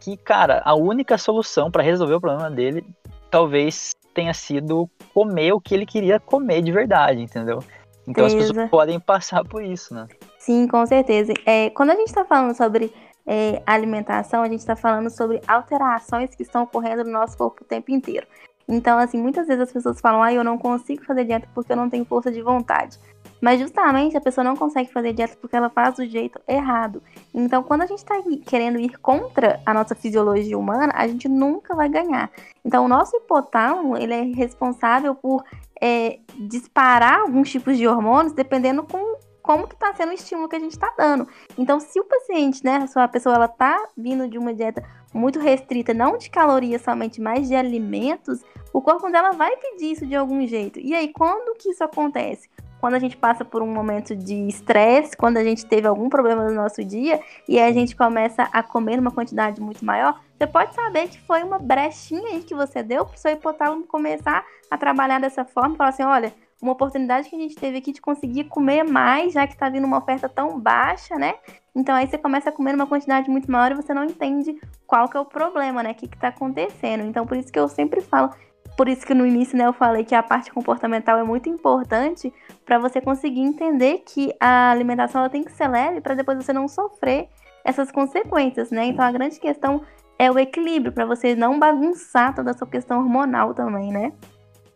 que, 0.00 0.16
cara, 0.16 0.62
a 0.64 0.74
única 0.74 1.18
solução 1.18 1.70
para 1.70 1.82
resolver 1.82 2.14
o 2.14 2.20
problema 2.20 2.50
dele 2.50 2.84
talvez 3.30 3.94
tenha 4.14 4.34
sido 4.34 4.88
comer 5.14 5.52
o 5.52 5.60
que 5.60 5.74
ele 5.74 5.86
queria 5.86 6.18
comer 6.18 6.62
de 6.62 6.72
verdade, 6.72 7.20
entendeu? 7.20 7.62
Então 8.06 8.24
as 8.24 8.34
pessoas 8.34 8.70
podem 8.70 8.98
passar 8.98 9.44
por 9.44 9.62
isso, 9.62 9.94
né? 9.94 10.08
Sim, 10.38 10.66
com 10.66 10.84
certeza. 10.86 11.32
É, 11.44 11.70
quando 11.70 11.90
a 11.90 11.94
gente 11.94 12.08
está 12.08 12.24
falando 12.24 12.56
sobre 12.56 12.92
é, 13.26 13.62
alimentação, 13.66 14.42
a 14.42 14.48
gente 14.48 14.60
está 14.60 14.74
falando 14.74 15.10
sobre 15.10 15.42
alterações 15.46 16.34
que 16.34 16.42
estão 16.42 16.62
ocorrendo 16.62 17.04
no 17.04 17.12
nosso 17.12 17.36
corpo 17.36 17.62
o 17.62 17.66
tempo 17.66 17.90
inteiro. 17.90 18.26
Então, 18.66 18.98
assim, 18.98 19.20
muitas 19.20 19.46
vezes 19.46 19.62
as 19.62 19.72
pessoas 19.72 20.00
falam, 20.00 20.22
ah, 20.22 20.32
eu 20.32 20.42
não 20.42 20.58
consigo 20.58 21.04
fazer 21.04 21.24
dieta 21.24 21.48
porque 21.54 21.72
eu 21.72 21.76
não 21.76 21.88
tenho 21.88 22.04
força 22.04 22.30
de 22.30 22.42
vontade. 22.42 22.98
Mas 23.40 23.60
justamente 23.60 24.16
a 24.16 24.20
pessoa 24.20 24.44
não 24.44 24.56
consegue 24.56 24.92
fazer 24.92 25.12
dieta 25.12 25.36
porque 25.40 25.56
ela 25.56 25.70
faz 25.70 25.96
do 25.96 26.06
jeito 26.06 26.40
errado. 26.46 27.02
Então, 27.32 27.62
quando 27.62 27.82
a 27.82 27.86
gente 27.86 27.98
está 27.98 28.14
querendo 28.46 28.78
ir 28.78 28.96
contra 28.98 29.60
a 29.64 29.72
nossa 29.72 29.94
fisiologia 29.94 30.58
humana, 30.58 30.92
a 30.94 31.06
gente 31.06 31.28
nunca 31.28 31.74
vai 31.74 31.88
ganhar. 31.88 32.30
Então, 32.64 32.84
o 32.84 32.88
nosso 32.88 33.16
hipotálamo 33.16 33.96
ele 33.96 34.14
é 34.14 34.22
responsável 34.22 35.14
por 35.14 35.44
é, 35.80 36.18
disparar 36.38 37.20
alguns 37.20 37.50
tipos 37.50 37.76
de 37.76 37.86
hormônios 37.86 38.32
dependendo 38.32 38.82
com 38.82 39.18
como 39.48 39.66
que 39.66 39.74
está 39.74 39.94
sendo 39.94 40.10
o 40.10 40.14
estímulo 40.14 40.46
que 40.46 40.56
a 40.56 40.60
gente 40.60 40.72
está 40.72 40.92
dando. 40.98 41.26
Então, 41.56 41.80
se 41.80 41.98
o 41.98 42.04
paciente, 42.04 42.62
né, 42.62 42.86
a 42.94 43.08
pessoa, 43.08 43.34
ela 43.34 43.48
tá 43.48 43.82
vindo 43.96 44.28
de 44.28 44.36
uma 44.36 44.52
dieta 44.52 44.84
muito 45.14 45.38
restrita, 45.38 45.94
não 45.94 46.18
de 46.18 46.28
calorias 46.28 46.82
somente, 46.82 47.18
mas 47.18 47.48
de 47.48 47.54
alimentos, 47.54 48.42
o 48.74 48.82
corpo 48.82 49.10
dela 49.10 49.30
vai 49.30 49.56
pedir 49.56 49.92
isso 49.92 50.06
de 50.06 50.14
algum 50.14 50.46
jeito. 50.46 50.78
E 50.78 50.94
aí, 50.94 51.10
quando 51.14 51.56
que 51.56 51.70
isso 51.70 51.82
acontece? 51.82 52.50
Quando 52.80 52.94
a 52.94 52.98
gente 52.98 53.16
passa 53.16 53.44
por 53.44 53.62
um 53.62 53.66
momento 53.66 54.14
de 54.14 54.48
estresse, 54.48 55.16
quando 55.16 55.36
a 55.36 55.44
gente 55.44 55.66
teve 55.66 55.86
algum 55.86 56.08
problema 56.08 56.44
no 56.44 56.54
nosso 56.54 56.84
dia 56.84 57.20
e 57.48 57.58
a 57.58 57.72
gente 57.72 57.96
começa 57.96 58.44
a 58.52 58.62
comer 58.62 58.98
uma 58.98 59.10
quantidade 59.10 59.60
muito 59.60 59.84
maior, 59.84 60.20
você 60.36 60.46
pode 60.46 60.74
saber 60.74 61.08
que 61.08 61.20
foi 61.20 61.42
uma 61.42 61.58
brechinha 61.58 62.28
aí 62.28 62.42
que 62.42 62.54
você 62.54 62.82
deu 62.82 63.04
para 63.04 63.14
o 63.14 63.18
seu 63.18 63.32
hipotálamo 63.32 63.86
começar 63.86 64.44
a 64.70 64.78
trabalhar 64.78 65.20
dessa 65.20 65.44
forma, 65.44 65.74
falar 65.74 65.90
assim, 65.90 66.04
olha, 66.04 66.32
uma 66.60 66.72
oportunidade 66.72 67.28
que 67.28 67.36
a 67.36 67.38
gente 67.38 67.54
teve 67.54 67.78
aqui 67.78 67.92
de 67.92 68.00
conseguir 68.00 68.44
comer 68.44 68.82
mais, 68.82 69.32
já 69.32 69.46
que 69.46 69.54
está 69.54 69.68
vindo 69.68 69.86
uma 69.86 69.98
oferta 69.98 70.28
tão 70.28 70.58
baixa, 70.58 71.16
né? 71.16 71.34
Então 71.74 71.94
aí 71.94 72.06
você 72.08 72.18
começa 72.18 72.50
a 72.50 72.52
comer 72.52 72.74
uma 72.74 72.86
quantidade 72.86 73.30
muito 73.30 73.50
maior 73.50 73.70
e 73.70 73.76
você 73.76 73.94
não 73.94 74.04
entende 74.04 74.60
qual 74.86 75.08
que 75.08 75.16
é 75.16 75.20
o 75.20 75.24
problema, 75.24 75.82
né? 75.82 75.92
O 75.92 75.94
que 75.94 76.06
está 76.06 76.28
acontecendo. 76.28 77.04
Então 77.04 77.26
por 77.26 77.36
isso 77.36 77.52
que 77.52 77.58
eu 77.58 77.68
sempre 77.68 78.00
falo, 78.00 78.30
por 78.78 78.88
isso 78.88 79.04
que 79.04 79.12
no 79.12 79.26
início 79.26 79.58
né, 79.58 79.66
eu 79.66 79.72
falei 79.72 80.04
que 80.04 80.14
a 80.14 80.22
parte 80.22 80.52
comportamental 80.52 81.18
é 81.18 81.24
muito 81.24 81.48
importante 81.48 82.32
para 82.64 82.78
você 82.78 83.00
conseguir 83.00 83.40
entender 83.40 84.04
que 84.06 84.32
a 84.38 84.70
alimentação 84.70 85.20
ela 85.20 85.28
tem 85.28 85.42
que 85.42 85.50
ser 85.50 85.66
leve 85.66 86.00
para 86.00 86.14
depois 86.14 86.38
você 86.38 86.52
não 86.52 86.68
sofrer 86.68 87.28
essas 87.64 87.90
consequências, 87.90 88.70
né? 88.70 88.86
Então 88.86 89.04
a 89.04 89.10
grande 89.10 89.40
questão 89.40 89.82
é 90.16 90.30
o 90.30 90.38
equilíbrio 90.38 90.92
para 90.92 91.04
você 91.04 91.34
não 91.34 91.58
bagunçar 91.58 92.32
toda 92.32 92.52
a 92.52 92.54
sua 92.54 92.68
questão 92.68 93.00
hormonal 93.00 93.52
também, 93.52 93.90
né? 93.90 94.12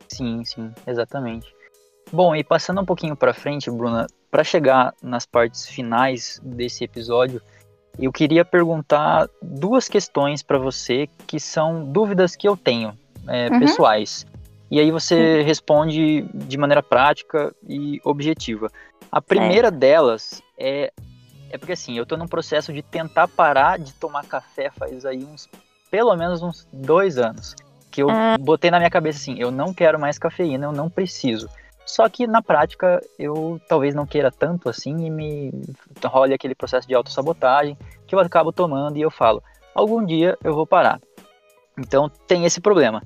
Sim, 0.08 0.44
sim, 0.44 0.72
exatamente. 0.84 1.54
Bom, 2.10 2.34
e 2.34 2.42
passando 2.42 2.80
um 2.80 2.84
pouquinho 2.84 3.14
para 3.14 3.32
frente, 3.32 3.70
Bruna, 3.70 4.08
para 4.32 4.42
chegar 4.42 4.92
nas 5.00 5.24
partes 5.24 5.64
finais 5.64 6.40
desse 6.42 6.82
episódio, 6.82 7.40
eu 8.00 8.10
queria 8.10 8.44
perguntar 8.44 9.28
duas 9.40 9.88
questões 9.88 10.42
para 10.42 10.58
você 10.58 11.08
que 11.24 11.38
são 11.38 11.84
dúvidas 11.84 12.34
que 12.34 12.48
eu 12.48 12.56
tenho 12.56 13.00
é, 13.28 13.48
uhum. 13.48 13.60
pessoais. 13.60 14.26
E 14.70 14.80
aí 14.80 14.90
você 14.90 15.40
Sim. 15.40 15.46
responde 15.46 16.22
de 16.34 16.56
maneira 16.56 16.82
prática 16.82 17.54
e 17.68 18.00
objetiva. 18.04 18.70
A 19.10 19.20
primeira 19.20 19.68
é. 19.68 19.70
delas 19.70 20.42
é 20.58 20.92
é 21.52 21.58
porque 21.58 21.72
assim, 21.72 21.98
eu 21.98 22.06
tô 22.06 22.16
num 22.16 22.26
processo 22.26 22.72
de 22.72 22.80
tentar 22.80 23.28
parar 23.28 23.78
de 23.78 23.92
tomar 23.92 24.24
café 24.24 24.70
faz 24.70 25.04
aí 25.04 25.22
uns 25.22 25.46
pelo 25.90 26.16
menos 26.16 26.42
uns 26.42 26.66
dois 26.72 27.18
anos. 27.18 27.54
Que 27.90 28.02
eu 28.02 28.08
ah. 28.08 28.38
botei 28.40 28.70
na 28.70 28.78
minha 28.78 28.88
cabeça 28.88 29.18
assim, 29.18 29.38
eu 29.38 29.50
não 29.50 29.74
quero 29.74 30.00
mais 30.00 30.18
cafeína, 30.18 30.64
eu 30.64 30.72
não 30.72 30.88
preciso. 30.88 31.50
Só 31.84 32.08
que 32.08 32.26
na 32.26 32.40
prática 32.40 33.04
eu 33.18 33.60
talvez 33.68 33.94
não 33.94 34.06
queira 34.06 34.30
tanto 34.30 34.70
assim 34.70 35.04
e 35.04 35.10
me 35.10 35.52
role 36.02 36.32
aquele 36.32 36.54
processo 36.54 36.88
de 36.88 36.94
autossabotagem 36.94 37.76
que 38.06 38.14
eu 38.14 38.18
acabo 38.18 38.50
tomando 38.50 38.96
e 38.96 39.02
eu 39.02 39.10
falo, 39.10 39.42
algum 39.74 40.02
dia 40.02 40.38
eu 40.42 40.54
vou 40.54 40.66
parar. 40.66 40.98
Então 41.78 42.10
tem 42.26 42.44
esse 42.44 42.60
problema. 42.60 43.02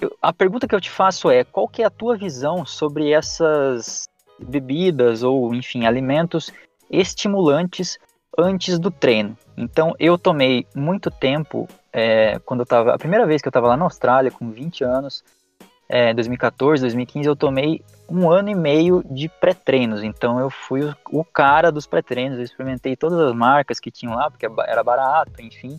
Eu, 0.00 0.16
a 0.20 0.32
pergunta 0.32 0.66
que 0.66 0.74
eu 0.74 0.80
te 0.80 0.90
faço 0.90 1.30
é, 1.30 1.44
qual 1.44 1.68
que 1.68 1.82
é 1.82 1.86
a 1.86 1.90
tua 1.90 2.16
visão 2.16 2.64
sobre 2.64 3.10
essas 3.10 4.08
bebidas 4.38 5.22
ou, 5.22 5.54
enfim, 5.54 5.84
alimentos 5.84 6.50
estimulantes 6.90 7.98
antes 8.38 8.78
do 8.78 8.90
treino? 8.90 9.36
Então 9.56 9.94
eu 9.98 10.16
tomei 10.16 10.66
muito 10.74 11.10
tempo, 11.10 11.68
é, 11.92 12.38
quando 12.40 12.64
eu 12.68 12.90
a 12.90 12.98
primeira 12.98 13.26
vez 13.26 13.42
que 13.42 13.48
eu 13.48 13.50
estava 13.50 13.68
lá 13.68 13.76
na 13.76 13.84
Austrália, 13.84 14.30
com 14.30 14.50
20 14.50 14.84
anos, 14.84 15.22
é, 15.88 16.14
2014, 16.14 16.82
2015, 16.82 17.28
eu 17.28 17.34
tomei 17.34 17.82
um 18.08 18.30
ano 18.30 18.48
e 18.48 18.54
meio 18.54 19.02
de 19.10 19.28
pré-treinos. 19.28 20.04
Então 20.04 20.38
eu 20.38 20.48
fui 20.48 20.82
o, 20.82 20.96
o 21.10 21.24
cara 21.24 21.70
dos 21.72 21.86
pré-treinos, 21.86 22.38
eu 22.38 22.44
experimentei 22.44 22.96
todas 22.96 23.18
as 23.18 23.34
marcas 23.34 23.80
que 23.80 23.90
tinham 23.90 24.14
lá, 24.14 24.30
porque 24.30 24.46
era 24.66 24.84
barato, 24.84 25.42
enfim. 25.42 25.78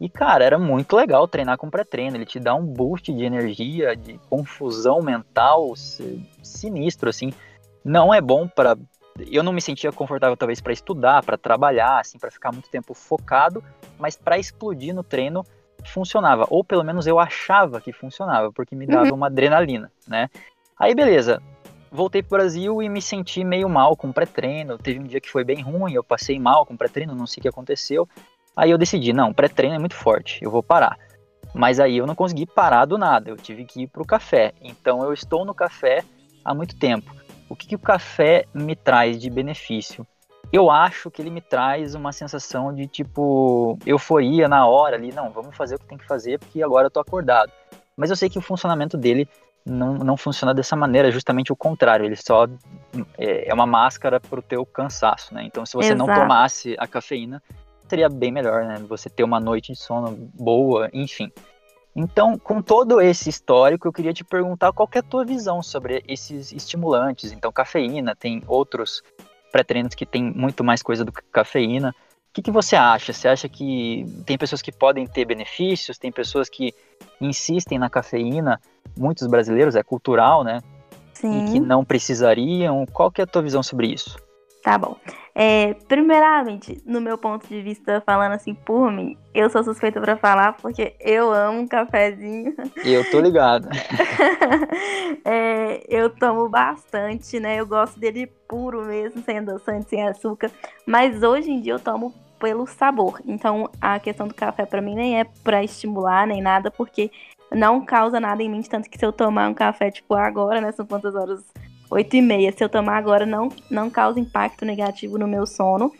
E, 0.00 0.08
cara, 0.08 0.44
era 0.44 0.58
muito 0.58 0.94
legal 0.94 1.26
treinar 1.26 1.56
com 1.56 1.70
pré-treino. 1.70 2.16
Ele 2.16 2.26
te 2.26 2.38
dá 2.38 2.54
um 2.54 2.64
boost 2.64 3.12
de 3.12 3.24
energia, 3.24 3.96
de 3.96 4.18
confusão 4.28 5.00
mental 5.00 5.74
sinistro, 6.42 7.08
assim. 7.08 7.32
Não 7.84 8.12
é 8.12 8.20
bom 8.20 8.46
para. 8.46 8.76
Eu 9.30 9.42
não 9.42 9.52
me 9.52 9.62
sentia 9.62 9.90
confortável, 9.90 10.36
talvez, 10.36 10.60
para 10.60 10.72
estudar, 10.72 11.24
para 11.24 11.38
trabalhar, 11.38 12.00
assim, 12.00 12.18
para 12.18 12.30
ficar 12.30 12.52
muito 12.52 12.68
tempo 12.68 12.92
focado, 12.92 13.64
mas 13.98 14.16
para 14.16 14.38
explodir 14.38 14.94
no 14.94 15.02
treino 15.02 15.42
funcionava, 15.84 16.46
ou 16.50 16.64
pelo 16.64 16.82
menos 16.82 17.06
eu 17.06 17.18
achava 17.18 17.80
que 17.80 17.92
funcionava, 17.92 18.52
porque 18.52 18.74
me 18.74 18.86
dava 18.86 19.08
uhum. 19.08 19.14
uma 19.14 19.26
adrenalina, 19.28 19.90
né? 20.06 20.28
Aí 20.78 20.94
beleza, 20.94 21.40
voltei 21.90 22.22
pro 22.22 22.38
Brasil 22.38 22.82
e 22.82 22.88
me 22.88 23.00
senti 23.00 23.42
meio 23.44 23.68
mal 23.68 23.96
com 23.96 24.12
pré-treino. 24.12 24.78
Teve 24.78 25.00
um 25.00 25.04
dia 25.04 25.20
que 25.20 25.30
foi 25.30 25.44
bem 25.44 25.62
ruim, 25.62 25.94
eu 25.94 26.04
passei 26.04 26.38
mal 26.38 26.66
com 26.66 26.76
pré-treino, 26.76 27.14
não 27.14 27.26
sei 27.26 27.40
o 27.40 27.42
que 27.42 27.48
aconteceu. 27.48 28.08
Aí 28.56 28.70
eu 28.70 28.78
decidi, 28.78 29.12
não, 29.12 29.32
pré-treino 29.32 29.76
é 29.76 29.78
muito 29.78 29.94
forte, 29.94 30.42
eu 30.42 30.50
vou 30.50 30.62
parar. 30.62 30.96
Mas 31.54 31.78
aí 31.78 31.98
eu 31.98 32.06
não 32.06 32.14
consegui 32.14 32.46
parar 32.46 32.84
do 32.84 32.98
nada, 32.98 33.30
eu 33.30 33.36
tive 33.36 33.64
que 33.64 33.82
ir 33.82 33.86
pro 33.86 34.04
café. 34.04 34.52
Então 34.60 35.02
eu 35.04 35.12
estou 35.12 35.44
no 35.44 35.54
café 35.54 36.02
há 36.44 36.54
muito 36.54 36.78
tempo. 36.78 37.14
O 37.48 37.54
que, 37.54 37.66
que 37.68 37.76
o 37.76 37.78
café 37.78 38.44
me 38.54 38.74
traz 38.74 39.20
de 39.20 39.30
benefício? 39.30 40.06
eu 40.52 40.70
acho 40.70 41.10
que 41.10 41.20
ele 41.20 41.30
me 41.30 41.40
traz 41.40 41.94
uma 41.94 42.12
sensação 42.12 42.72
de 42.72 42.86
tipo 42.86 43.78
euforia 43.84 44.48
na 44.48 44.66
hora 44.66 44.96
ali, 44.96 45.12
não, 45.12 45.30
vamos 45.30 45.56
fazer 45.56 45.74
o 45.74 45.78
que 45.78 45.86
tem 45.86 45.98
que 45.98 46.06
fazer 46.06 46.38
porque 46.38 46.62
agora 46.62 46.86
eu 46.86 46.90
tô 46.90 47.00
acordado. 47.00 47.52
Mas 47.96 48.10
eu 48.10 48.16
sei 48.16 48.28
que 48.28 48.38
o 48.38 48.42
funcionamento 48.42 48.96
dele 48.96 49.28
não, 49.64 49.94
não 49.94 50.16
funciona 50.16 50.54
dessa 50.54 50.76
maneira, 50.76 51.08
é 51.08 51.10
justamente 51.10 51.52
o 51.52 51.56
contrário, 51.56 52.06
ele 52.06 52.16
só 52.16 52.46
é, 53.18 53.48
é 53.48 53.54
uma 53.54 53.66
máscara 53.66 54.20
pro 54.20 54.40
teu 54.40 54.64
cansaço, 54.64 55.34
né? 55.34 55.42
Então 55.44 55.66
se 55.66 55.74
você 55.74 55.92
Exato. 55.92 55.98
não 55.98 56.14
tomasse 56.14 56.76
a 56.78 56.86
cafeína, 56.86 57.42
seria 57.88 58.08
bem 58.08 58.32
melhor, 58.32 58.64
né? 58.64 58.76
Você 58.88 59.08
ter 59.08 59.24
uma 59.24 59.40
noite 59.40 59.72
de 59.72 59.78
sono 59.78 60.16
boa, 60.34 60.90
enfim. 60.92 61.30
Então, 61.94 62.38
com 62.38 62.60
todo 62.60 63.00
esse 63.00 63.30
histórico, 63.30 63.88
eu 63.88 63.92
queria 63.92 64.12
te 64.12 64.22
perguntar 64.22 64.70
qual 64.72 64.88
é 64.94 64.98
a 64.98 65.02
tua 65.02 65.24
visão 65.24 65.62
sobre 65.62 66.04
esses 66.06 66.52
estimulantes. 66.52 67.32
Então, 67.32 67.50
cafeína, 67.50 68.14
tem 68.14 68.42
outros 68.46 69.02
pré-treinos 69.50 69.94
que 69.94 70.04
tem 70.04 70.22
muito 70.22 70.62
mais 70.62 70.82
coisa 70.82 71.04
do 71.04 71.10
que 71.10 71.22
cafeína. 71.32 71.94
O 72.28 72.34
que, 72.34 72.42
que 72.42 72.50
você 72.50 72.76
acha? 72.76 73.14
Você 73.14 73.26
acha 73.26 73.48
que 73.48 74.04
tem 74.26 74.36
pessoas 74.36 74.60
que 74.60 74.70
podem 74.70 75.06
ter 75.06 75.24
benefícios, 75.24 75.96
tem 75.96 76.12
pessoas 76.12 76.50
que 76.50 76.74
insistem 77.18 77.78
na 77.78 77.88
cafeína, 77.88 78.60
muitos 78.94 79.26
brasileiros, 79.26 79.74
é 79.74 79.82
cultural, 79.82 80.44
né? 80.44 80.60
Sim. 81.14 81.46
E 81.46 81.52
que 81.52 81.60
não 81.60 81.82
precisariam. 81.82 82.84
Qual 82.84 83.10
que 83.10 83.22
é 83.22 83.24
a 83.24 83.26
tua 83.26 83.40
visão 83.40 83.62
sobre 83.62 83.86
isso? 83.86 84.18
Tá 84.66 84.76
bom. 84.76 84.96
É, 85.32 85.74
primeiramente, 85.86 86.82
no 86.84 87.00
meu 87.00 87.16
ponto 87.16 87.46
de 87.46 87.62
vista, 87.62 88.02
falando 88.04 88.32
assim 88.32 88.52
por 88.52 88.90
mim, 88.90 89.16
eu 89.32 89.48
sou 89.48 89.62
suspeita 89.62 90.00
para 90.00 90.16
falar 90.16 90.54
porque 90.54 90.96
eu 90.98 91.32
amo 91.32 91.60
um 91.60 91.68
cafezinho. 91.68 92.52
Eu 92.84 93.08
tô 93.08 93.20
ligado. 93.20 93.68
é, 95.24 95.84
eu 95.88 96.10
tomo 96.10 96.48
bastante, 96.48 97.38
né? 97.38 97.60
Eu 97.60 97.66
gosto 97.68 98.00
dele 98.00 98.26
puro 98.48 98.84
mesmo, 98.84 99.22
sem 99.22 99.38
adoçante, 99.38 99.88
sem 99.88 100.02
açúcar. 100.02 100.50
Mas 100.84 101.22
hoje 101.22 101.48
em 101.48 101.60
dia 101.60 101.74
eu 101.74 101.78
tomo 101.78 102.12
pelo 102.40 102.66
sabor. 102.66 103.20
Então 103.24 103.70
a 103.80 104.00
questão 104.00 104.26
do 104.26 104.34
café 104.34 104.66
para 104.66 104.82
mim 104.82 104.96
nem 104.96 105.20
é 105.20 105.24
para 105.44 105.62
estimular 105.62 106.26
nem 106.26 106.42
nada, 106.42 106.72
porque 106.72 107.08
não 107.52 107.84
causa 107.84 108.18
nada 108.18 108.42
em 108.42 108.50
mim, 108.50 108.62
tanto 108.62 108.90
que 108.90 108.98
se 108.98 109.06
eu 109.06 109.12
tomar 109.12 109.48
um 109.48 109.54
café 109.54 109.92
tipo 109.92 110.12
agora, 110.14 110.60
né, 110.60 110.72
são 110.72 110.84
quantas 110.84 111.14
horas 111.14 111.44
8 111.90 112.16
e 112.16 112.22
meia. 112.22 112.52
Se 112.52 112.62
eu 112.62 112.68
tomar 112.68 112.96
agora, 112.96 113.24
não, 113.26 113.48
não 113.70 113.90
causa 113.90 114.20
impacto 114.20 114.64
negativo 114.64 115.18
no 115.18 115.26
meu 115.26 115.46
sono. 115.46 115.92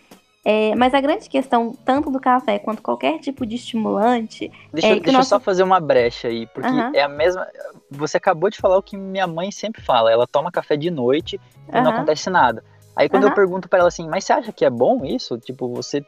É, 0.48 0.76
mas 0.76 0.94
a 0.94 1.00
grande 1.00 1.28
questão, 1.28 1.72
tanto 1.84 2.08
do 2.08 2.20
café 2.20 2.56
quanto 2.56 2.80
qualquer 2.80 3.18
tipo 3.18 3.44
de 3.44 3.56
estimulante. 3.56 4.48
Deixa, 4.72 4.86
é 4.86 4.94
deixa 4.94 5.10
nosso... 5.10 5.34
eu 5.34 5.38
só 5.38 5.40
fazer 5.40 5.64
uma 5.64 5.80
brecha 5.80 6.28
aí, 6.28 6.46
porque 6.46 6.68
uhum. 6.68 6.92
é 6.94 7.02
a 7.02 7.08
mesma. 7.08 7.44
Você 7.90 8.16
acabou 8.16 8.48
de 8.48 8.56
falar 8.56 8.78
o 8.78 8.82
que 8.82 8.96
minha 8.96 9.26
mãe 9.26 9.50
sempre 9.50 9.82
fala: 9.82 10.12
ela 10.12 10.24
toma 10.24 10.52
café 10.52 10.76
de 10.76 10.88
noite 10.88 11.40
e 11.68 11.76
uhum. 11.76 11.82
não 11.82 11.90
acontece 11.90 12.30
nada. 12.30 12.62
Aí 12.94 13.08
quando 13.08 13.24
uhum. 13.24 13.30
eu 13.30 13.34
pergunto 13.34 13.68
para 13.68 13.80
ela 13.80 13.88
assim, 13.88 14.08
mas 14.08 14.24
você 14.24 14.32
acha 14.32 14.52
que 14.52 14.64
é 14.64 14.70
bom 14.70 15.04
isso? 15.04 15.36
Tipo, 15.36 15.68
você 15.68 16.04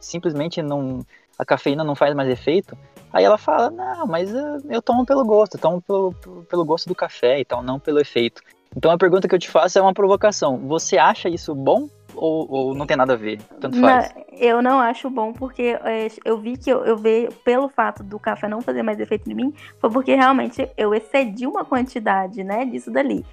simplesmente 0.00 0.62
não. 0.62 1.04
A 1.38 1.44
cafeína 1.44 1.84
não 1.84 1.94
faz 1.94 2.14
mais 2.14 2.30
efeito? 2.30 2.74
Aí 3.12 3.24
ela 3.24 3.36
fala, 3.36 3.70
não, 3.70 4.06
mas 4.06 4.32
eu, 4.32 4.58
eu 4.70 4.80
tomo 4.80 5.04
pelo 5.04 5.24
gosto, 5.24 5.58
tomo 5.58 5.82
pelo, 5.82 6.14
pelo 6.48 6.64
gosto 6.64 6.88
do 6.88 6.94
café 6.94 7.40
e 7.40 7.44
tal, 7.44 7.62
não 7.62 7.78
pelo 7.78 8.00
efeito. 8.00 8.42
Então 8.76 8.90
a 8.90 8.98
pergunta 8.98 9.26
que 9.26 9.34
eu 9.34 9.38
te 9.38 9.50
faço 9.50 9.78
é 9.78 9.82
uma 9.82 9.94
provocação. 9.94 10.58
Você 10.58 10.98
acha 10.98 11.28
isso 11.28 11.54
bom 11.54 11.88
ou, 12.14 12.46
ou 12.50 12.74
não 12.74 12.86
tem 12.86 12.96
nada 12.96 13.14
a 13.14 13.16
ver? 13.16 13.40
Tanto 13.60 13.80
faz. 13.80 14.14
Não, 14.14 14.24
eu 14.32 14.62
não 14.62 14.78
acho 14.80 15.08
bom, 15.08 15.32
porque 15.32 15.78
é, 15.82 16.08
eu 16.24 16.38
vi 16.38 16.56
que 16.56 16.70
eu, 16.70 16.84
eu 16.84 16.96
vi, 16.96 17.28
pelo 17.44 17.68
fato 17.68 18.02
do 18.02 18.18
café 18.18 18.48
não 18.48 18.60
fazer 18.60 18.82
mais 18.82 19.00
efeito 19.00 19.30
em 19.30 19.34
mim, 19.34 19.54
foi 19.80 19.90
porque 19.90 20.14
realmente 20.14 20.68
eu 20.76 20.94
excedi 20.94 21.46
uma 21.46 21.64
quantidade, 21.64 22.42
né, 22.44 22.64
disso 22.64 22.90
dali. 22.90 23.24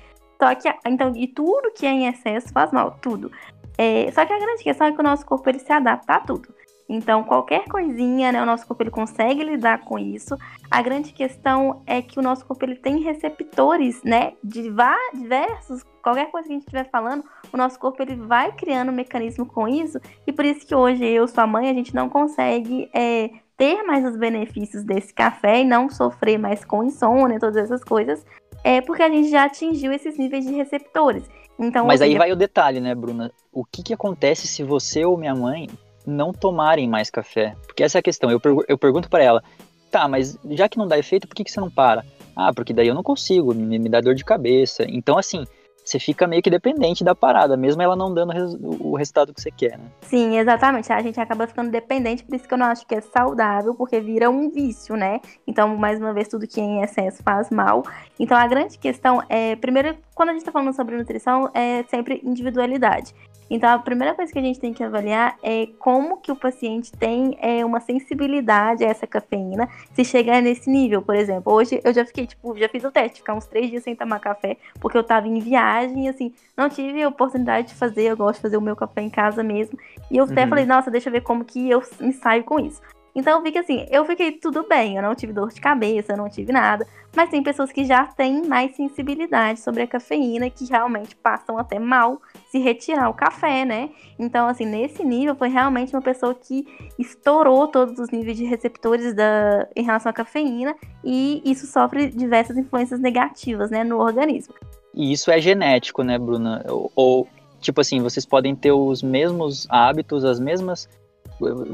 Só 0.42 0.54
que, 0.56 0.74
então, 0.86 1.14
e 1.16 1.28
tudo 1.28 1.72
que 1.74 1.86
é 1.86 1.92
em 1.92 2.08
excesso 2.08 2.52
faz 2.52 2.72
mal, 2.72 2.98
tudo. 3.02 3.32
É, 3.78 4.12
só 4.12 4.26
que 4.26 4.34
a 4.34 4.40
grande 4.40 4.64
questão 4.64 4.88
é 4.88 4.92
que 4.92 5.00
o 5.00 5.04
nosso 5.04 5.26
corpo 5.26 5.50
ele 5.50 5.60
se 5.60 5.72
adapta 5.72 6.14
a 6.14 6.20
tudo. 6.20 6.50
Então, 6.88 7.24
qualquer 7.24 7.66
coisinha, 7.66 8.32
né, 8.32 8.42
o 8.42 8.46
nosso 8.46 8.68
corpo 8.68 8.84
ele 8.84 8.92
consegue 8.92 9.44
lidar 9.44 9.80
com 9.80 9.98
isso. 9.98 10.36
A 10.70 10.82
grande 10.82 11.14
questão 11.14 11.82
é 11.86 12.02
que 12.02 12.20
o 12.20 12.22
nosso 12.22 12.46
corpo 12.46 12.66
ele 12.66 12.76
tem 12.76 13.00
receptores, 13.00 14.04
né, 14.04 14.34
de 14.44 14.64
diversos, 14.64 15.84
qualquer 16.02 16.30
coisa 16.30 16.48
que 16.48 16.54
a 16.54 16.56
gente 16.56 16.64
estiver 16.64 16.90
falando, 16.90 17.24
o 17.52 17.58
nosso 17.58 17.80
corpo 17.80 18.02
ele 18.02 18.16
vai 18.16 18.52
criando 18.52 18.90
um 18.90 18.96
mecanismo 18.96 19.46
com 19.46 19.68
isso, 19.68 20.00
e 20.28 20.32
por 20.32 20.46
isso 20.46 20.66
que 20.66 20.76
hoje 20.76 21.06
eu, 21.06 21.28
sua 21.28 21.48
mãe, 21.48 21.70
a 21.70 21.74
gente 21.74 21.96
não 21.96 22.10
consegue 22.10 22.90
é, 22.94 23.30
ter 23.58 23.84
mais 23.84 24.06
os 24.06 24.18
benefícios 24.18 24.84
desse 24.84 25.14
café 25.14 25.62
e 25.62 25.66
não 25.66 25.90
sofrer 25.90 26.38
mais 26.38 26.66
com 26.66 26.84
insônia, 26.84 27.40
todas 27.40 27.58
essas 27.58 27.84
coisas, 27.84 28.26
é 28.64 28.82
porque 28.82 29.04
a 29.04 29.10
gente 29.10 29.30
já 29.30 29.46
atingiu 29.46 29.92
esses 29.92 30.18
níveis 30.18 30.46
de 30.46 30.54
receptores. 30.54 31.30
Então, 31.60 31.86
Mas 31.86 32.02
aí 32.02 32.18
vai 32.18 32.32
o 32.32 32.36
detalhe, 32.36 32.80
né, 32.80 32.96
Bruna? 32.96 33.32
O 33.52 33.64
que, 33.64 33.84
que 33.84 33.94
acontece 33.94 34.48
se 34.48 34.64
você 34.64 35.06
ou 35.06 35.18
minha 35.18 35.36
mãe 35.36 35.70
não 36.06 36.34
tomarem 36.34 36.88
mais 36.88 37.10
café? 37.10 37.56
Porque 37.66 37.84
essa 37.84 37.98
é 37.98 38.00
a 38.00 38.04
questão. 38.04 38.30
Eu, 38.30 38.42
eu 38.68 38.78
pergunto 38.78 39.10
para 39.10 39.24
ela, 39.24 39.44
tá, 39.92 40.08
mas 40.08 40.38
já 40.52 40.68
que 40.68 40.78
não 40.78 40.88
dá 40.88 40.98
efeito, 40.98 41.28
por 41.28 41.36
que, 41.36 41.44
que 41.44 41.52
você 41.52 41.60
não 41.60 41.70
para? 41.70 42.04
Ah, 42.36 42.52
porque 42.54 42.74
daí 42.74 42.88
eu 42.88 42.96
não 42.96 43.04
consigo, 43.04 43.54
me, 43.54 43.78
me 43.78 43.90
dá 43.90 44.02
dor 44.02 44.16
de 44.16 44.26
cabeça. 44.26 44.84
Então, 44.88 45.18
assim, 45.18 45.46
você 45.84 46.00
fica 46.00 46.26
meio 46.26 46.42
que 46.42 46.50
dependente 46.50 47.04
da 47.04 47.14
parada, 47.14 47.58
mesmo 47.58 47.82
ela 47.82 47.96
não 47.96 48.14
dando 48.14 48.32
o 48.80 48.96
resultado 48.96 49.34
que 49.34 49.42
você 49.42 49.52
quer, 49.52 49.78
né? 49.78 49.86
Sim, 50.02 50.38
exatamente. 50.38 50.92
A 50.94 51.02
gente 51.02 51.20
acaba 51.20 51.46
ficando 51.46 51.70
dependente, 51.70 52.24
por 52.24 52.36
isso 52.36 52.48
que 52.48 52.54
eu 52.54 52.58
não 52.58 52.68
acho 52.68 52.88
que 52.88 52.96
é 52.96 53.02
saudável, 53.02 53.76
porque 53.76 54.00
vira 54.00 54.30
um 54.30 54.50
vício, 54.50 54.96
né? 54.96 55.20
Então, 55.46 55.76
mais 55.76 56.00
uma 56.00 56.14
vez, 56.14 56.28
tudo 56.28 56.48
que 56.48 56.60
é 56.60 56.64
em 56.64 56.82
excesso 56.82 57.22
faz 57.22 57.50
mal. 57.50 57.84
Então, 58.18 58.38
a 58.38 58.48
grande 58.48 58.78
questão 58.78 59.22
é, 59.28 59.56
primeiro, 59.58 59.98
quando 60.16 60.30
a 60.30 60.32
gente 60.32 60.42
está 60.42 60.52
falando 60.52 60.74
sobre 60.74 60.98
nutrição, 60.98 61.50
é 61.54 61.84
sempre 61.84 62.22
individualidade. 62.24 63.14
Então, 63.54 63.70
a 63.70 63.78
primeira 63.78 64.16
coisa 64.16 64.34
que 64.34 64.40
a 64.40 64.42
gente 64.42 64.60
tem 64.60 64.74
que 64.74 64.84
avaliar 64.84 65.38
é 65.44 65.68
como 65.78 66.18
que 66.18 66.32
o 66.32 66.36
paciente 66.36 66.92
tem 66.92 67.38
é, 67.40 67.64
uma 67.64 67.80
sensibilidade 67.80 68.84
a 68.84 68.88
essa 68.88 69.06
cafeína, 69.06 69.70
se 69.94 70.04
chegar 70.04 70.42
nesse 70.42 70.68
nível, 70.68 71.04
por 71.04 71.16
exemplo. 71.16 71.54
Hoje 71.54 71.80
eu 71.84 71.94
já 71.94 72.04
fiquei, 72.04 72.26
tipo, 72.26 72.58
já 72.58 72.68
fiz 72.68 72.84
o 72.84 72.90
teste, 72.90 73.20
ficar 73.20 73.36
uns 73.36 73.46
três 73.46 73.70
dias 73.70 73.84
sem 73.84 73.96
tomar 73.96 74.20
café, 74.20 74.58
porque 74.82 74.98
eu 74.98 75.04
tava 75.04 75.28
em 75.28 75.40
viagem, 75.40 76.10
assim, 76.10 76.34
não 76.58 76.68
tive 76.68 77.04
a 77.04 77.08
oportunidade 77.08 77.68
de 77.68 77.76
fazer, 77.76 78.06
eu 78.06 78.18
gosto 78.18 78.38
de 78.38 78.42
fazer 78.42 78.58
o 78.58 78.62
meu 78.62 78.76
café 78.76 79.02
em 79.02 79.10
casa 79.12 79.44
mesmo. 79.44 79.78
E 80.10 80.18
eu 80.18 80.24
até 80.24 80.46
uhum. 80.46 80.50
falei, 80.50 80.66
nossa, 80.66 80.90
deixa 80.90 81.10
eu 81.10 81.14
ver 81.14 81.22
como 81.22 81.46
que 81.46 81.70
eu 81.70 81.84
me 82.00 82.12
saio 82.12 82.44
com 82.44 82.60
isso. 82.60 82.82
Então 83.16 83.38
eu 83.38 83.44
vi 83.44 83.52
que 83.52 83.60
assim, 83.60 83.86
eu 83.92 84.04
fiquei 84.06 84.32
tudo 84.32 84.68
bem, 84.68 84.96
eu 84.96 85.04
não 85.04 85.14
tive 85.14 85.32
dor 85.32 85.50
de 85.50 85.62
cabeça, 85.62 86.14
eu 86.14 86.18
não 86.18 86.28
tive 86.28 86.52
nada. 86.52 86.88
Mas 87.16 87.30
tem 87.30 87.44
pessoas 87.44 87.72
que 87.72 87.86
já 87.86 88.08
têm 88.08 88.48
mais 88.48 88.76
sensibilidade 88.76 89.60
sobre 89.60 89.84
a 89.84 89.88
cafeína 89.88 90.50
que 90.50 90.66
realmente 90.66 91.16
passam 91.16 91.60
até 91.60 91.78
mal 91.78 92.20
se 92.54 92.60
retirar 92.60 93.10
o 93.10 93.16
café, 93.16 93.66
né? 93.66 93.90
Então, 94.20 94.48
assim, 94.48 94.64
nesse 94.64 95.04
nível 95.04 95.34
foi 95.34 95.50
realmente 95.50 95.92
uma 95.96 96.04
pessoa 96.04 96.36
que 96.36 96.68
estourou 97.00 97.68
todos 97.68 97.98
os 97.98 98.12
níveis 98.12 98.38
de 98.38 98.46
receptores 98.46 99.16
da, 99.16 99.68
em 99.76 99.84
relação 99.84 100.12
à 100.12 100.14
cafeína 100.14 100.76
e 101.04 101.42
isso 101.44 101.66
sofre 101.66 102.12
diversas 102.12 102.56
influências 102.56 103.00
negativas, 103.00 103.72
né, 103.72 103.84
no 103.84 103.98
organismo. 103.98 104.54
E 104.94 105.12
isso 105.12 105.32
é 105.32 105.42
genético, 105.42 106.04
né, 106.04 106.20
Bruna? 106.20 106.64
Ou, 106.70 106.92
ou 106.96 107.28
tipo 107.60 107.82
assim, 107.82 108.00
vocês 108.04 108.24
podem 108.24 108.56
ter 108.56 108.72
os 108.72 109.02
mesmos 109.02 109.66
hábitos, 109.68 110.24
as 110.24 110.40
mesmas 110.40 110.88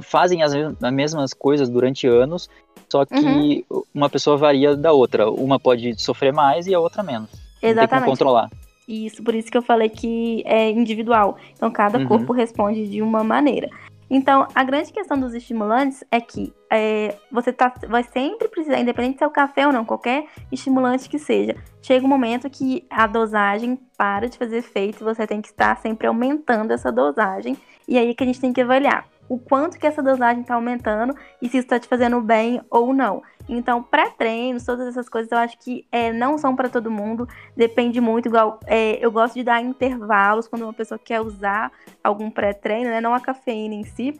fazem 0.01 0.41
as, 0.43 0.53
as 0.53 0.93
mesmas 0.93 1.33
coisas 1.33 1.67
durante 1.67 2.07
anos, 2.07 2.49
só 2.87 3.05
que 3.05 3.65
uhum. 3.69 3.83
uma 3.93 4.09
pessoa 4.09 4.37
varia 4.37 4.77
da 4.77 4.93
outra. 4.93 5.29
Uma 5.29 5.59
pode 5.59 6.01
sofrer 6.01 6.31
mais 6.31 6.67
e 6.67 6.73
a 6.73 6.79
outra 6.79 7.03
menos. 7.03 7.29
Exatamente. 7.61 7.89
Tem 7.89 7.99
como 7.99 8.11
controlar. 8.11 8.49
Isso, 8.89 9.23
por 9.23 9.35
isso 9.35 9.51
que 9.51 9.57
eu 9.57 9.61
falei 9.61 9.87
que 9.87 10.41
é 10.47 10.71
individual. 10.71 11.37
Então, 11.53 11.69
cada 11.69 11.99
uhum. 11.99 12.07
corpo 12.07 12.33
responde 12.33 12.89
de 12.89 13.03
uma 13.03 13.23
maneira. 13.23 13.69
Então, 14.09 14.47
a 14.55 14.63
grande 14.63 14.91
questão 14.91 15.19
dos 15.19 15.35
estimulantes 15.35 16.03
é 16.11 16.19
que 16.19 16.51
é, 16.71 17.15
você 17.31 17.53
tá, 17.53 17.71
vai 17.87 18.01
sempre 18.01 18.47
precisar, 18.47 18.79
independente 18.79 19.19
se 19.19 19.23
é 19.23 19.27
o 19.27 19.31
café 19.31 19.67
ou 19.67 19.71
não, 19.71 19.85
qualquer 19.85 20.25
estimulante 20.51 21.07
que 21.07 21.19
seja, 21.19 21.55
chega 21.79 22.03
um 22.03 22.09
momento 22.09 22.49
que 22.49 22.83
a 22.89 23.05
dosagem 23.05 23.79
para 23.95 24.27
de 24.27 24.35
fazer 24.35 24.57
efeito, 24.57 25.05
você 25.05 25.27
tem 25.27 25.39
que 25.39 25.49
estar 25.49 25.77
sempre 25.77 26.07
aumentando 26.07 26.73
essa 26.73 26.91
dosagem, 26.91 27.55
e 27.87 27.99
aí 27.99 28.15
que 28.15 28.23
a 28.23 28.25
gente 28.27 28.41
tem 28.41 28.51
que 28.51 28.61
avaliar 28.61 29.05
o 29.29 29.37
quanto 29.37 29.77
que 29.77 29.85
essa 29.85 30.01
dosagem 30.01 30.41
está 30.41 30.55
aumentando 30.55 31.15
e 31.39 31.47
se 31.47 31.57
isso 31.57 31.65
está 31.65 31.79
te 31.79 31.87
fazendo 31.87 32.19
bem 32.19 32.59
ou 32.69 32.93
não. 32.93 33.21
Então, 33.49 33.81
pré-treinos, 33.81 34.63
todas 34.63 34.87
essas 34.87 35.09
coisas, 35.09 35.31
eu 35.31 35.37
acho 35.39 35.57
que 35.57 35.85
é, 35.91 36.13
não 36.13 36.37
são 36.37 36.55
para 36.55 36.69
todo 36.69 36.91
mundo, 36.91 37.27
depende 37.57 37.99
muito. 37.99 38.27
Igual, 38.27 38.59
é, 38.67 39.03
eu 39.03 39.11
gosto 39.11 39.33
de 39.33 39.43
dar 39.43 39.59
intervalos 39.59 40.47
quando 40.47 40.61
uma 40.61 40.73
pessoa 40.73 40.99
quer 40.99 41.19
usar 41.19 41.71
algum 42.03 42.29
pré-treino, 42.29 42.89
né? 42.89 43.01
Não 43.01 43.13
a 43.13 43.19
cafeína 43.19 43.73
em 43.73 43.83
si. 43.83 44.19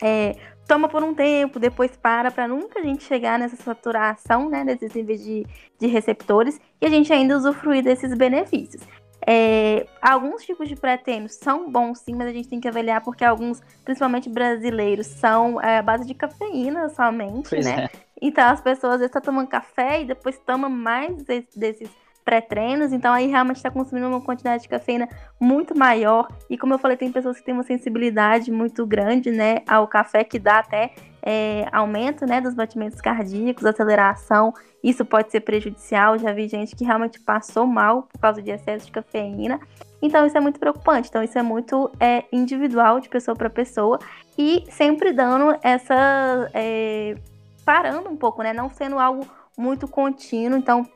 É, 0.00 0.36
toma 0.68 0.88
por 0.88 1.02
um 1.02 1.12
tempo, 1.12 1.58
depois 1.58 1.96
para, 1.96 2.30
para 2.30 2.46
nunca 2.46 2.78
a 2.78 2.82
gente 2.82 3.02
chegar 3.02 3.40
nessa 3.40 3.56
saturação, 3.56 4.48
né, 4.48 4.64
desses 4.64 4.94
níveis 4.94 5.22
de, 5.22 5.44
de 5.80 5.86
receptores 5.88 6.60
e 6.80 6.86
a 6.86 6.88
gente 6.88 7.12
ainda 7.12 7.36
usufruir 7.36 7.82
desses 7.82 8.14
benefícios. 8.14 8.80
É, 9.26 9.86
alguns 10.00 10.44
tipos 10.44 10.68
de 10.68 10.76
pré-treinos 10.76 11.34
são 11.34 11.70
bons 11.70 12.00
sim, 12.00 12.14
mas 12.14 12.28
a 12.28 12.32
gente 12.32 12.48
tem 12.48 12.60
que 12.60 12.68
avaliar 12.68 13.02
porque 13.02 13.24
alguns, 13.24 13.60
principalmente 13.84 14.28
brasileiros, 14.28 15.06
são 15.06 15.60
é, 15.60 15.78
a 15.78 15.82
base 15.82 16.06
de 16.06 16.14
cafeína 16.14 16.88
somente, 16.88 17.50
pois 17.50 17.64
né? 17.64 17.84
É. 17.84 17.90
Então 18.20 18.48
as 18.48 18.60
pessoas 18.60 18.94
às 18.94 19.00
vezes 19.00 19.10
estão 19.10 19.20
tá 19.20 19.26
tomando 19.26 19.48
café 19.48 20.02
e 20.02 20.04
depois 20.04 20.38
tomam 20.38 20.70
mais 20.70 21.22
desses 21.54 21.90
pré-treinos, 22.24 22.92
então 22.92 23.12
aí 23.12 23.26
realmente 23.26 23.56
está 23.56 23.70
consumindo 23.70 24.06
uma 24.06 24.20
quantidade 24.20 24.62
de 24.62 24.68
cafeína 24.68 25.08
muito 25.40 25.76
maior. 25.76 26.28
E 26.48 26.56
como 26.56 26.74
eu 26.74 26.78
falei, 26.78 26.96
tem 26.96 27.10
pessoas 27.10 27.38
que 27.38 27.44
têm 27.44 27.54
uma 27.54 27.62
sensibilidade 27.62 28.50
muito 28.50 28.86
grande, 28.86 29.30
né, 29.30 29.62
ao 29.66 29.88
café 29.88 30.22
que 30.22 30.38
dá 30.38 30.58
até 30.58 30.92
é, 31.22 31.66
aumento, 31.72 32.26
né, 32.26 32.40
dos 32.40 32.54
batimentos 32.54 33.00
cardíacos, 33.00 33.64
aceleração. 33.64 34.52
Isso 34.82 35.04
pode 35.04 35.30
ser 35.30 35.40
prejudicial. 35.40 36.18
Já 36.18 36.32
vi 36.32 36.48
gente 36.48 36.74
que 36.74 36.84
realmente 36.84 37.20
passou 37.20 37.66
mal 37.66 38.02
por 38.04 38.20
causa 38.20 38.42
de 38.42 38.50
excesso 38.50 38.86
de 38.86 38.92
cafeína. 38.92 39.60
Então 40.02 40.26
isso 40.26 40.36
é 40.36 40.40
muito 40.40 40.58
preocupante. 40.58 41.08
Então 41.08 41.22
isso 41.22 41.38
é 41.38 41.42
muito 41.42 41.90
é, 42.00 42.24
individual 42.32 43.00
de 43.00 43.08
pessoa 43.08 43.36
para 43.36 43.50
pessoa 43.50 43.98
e 44.38 44.64
sempre 44.70 45.12
dando 45.12 45.56
essa 45.62 46.50
é, 46.54 47.16
parando 47.64 48.08
um 48.08 48.16
pouco, 48.16 48.42
né? 48.42 48.52
Não 48.52 48.70
sendo 48.70 48.98
algo 48.98 49.26
muito 49.56 49.86
contínuo. 49.86 50.58
Então 50.58 50.88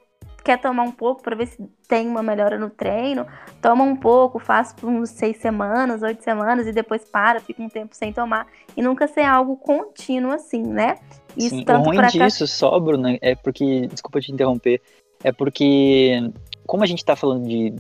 quer 0.45 0.61
tomar 0.61 0.83
um 0.83 0.93
pouco 0.93 1.23
para 1.23 1.35
ver 1.35 1.47
se 1.47 1.59
tem 1.89 2.07
uma 2.07 2.23
melhora 2.23 2.59
no 2.59 2.69
treino, 2.69 3.27
toma 3.63 3.83
um 3.83 3.97
pouco, 3.97 4.39
faz 4.39 4.75
por 4.75 4.91
uns 4.91 5.09
seis 5.09 5.39
semanas, 5.39 6.03
oito 6.03 6.23
semanas 6.23 6.67
e 6.67 6.73
depois 6.73 7.03
para, 7.05 7.41
fica 7.41 7.63
um 7.63 7.69
tempo 7.69 7.97
sem 7.97 8.13
tomar 8.13 8.47
e 8.77 8.83
nunca 8.83 9.09
ser 9.09 9.23
algo 9.23 9.57
contínuo 9.57 10.31
assim, 10.31 10.63
né? 10.63 10.99
Isso 11.35 11.57
Sim, 11.57 11.65
tanto 11.65 11.81
o 11.81 11.85
ruim 11.85 12.07
disso 12.09 12.47
só, 12.47 12.79
Bruno, 12.79 13.17
é 13.23 13.35
porque, 13.35 13.87
desculpa 13.87 14.21
te 14.21 14.31
interromper, 14.31 14.83
é 15.23 15.33
porque 15.33 16.31
como 16.67 16.85
a 16.85 16.87
gente 16.87 16.99
está 16.99 17.17
falando 17.17 17.49
de, 17.49 17.75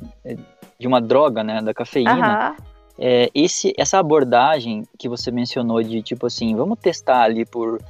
de 0.79 0.87
uma 0.87 1.01
droga, 1.01 1.45
né, 1.45 1.61
da 1.61 1.75
cafeína, 1.75 2.57
é, 2.99 3.31
esse, 3.35 3.75
essa 3.77 3.99
abordagem 3.99 4.85
que 4.99 5.09
você 5.09 5.31
mencionou 5.31 5.83
de 5.83 6.03
tipo 6.03 6.27
assim, 6.27 6.55
vamos 6.55 6.79
testar 6.79 7.23
ali 7.23 7.45
por 7.45 7.81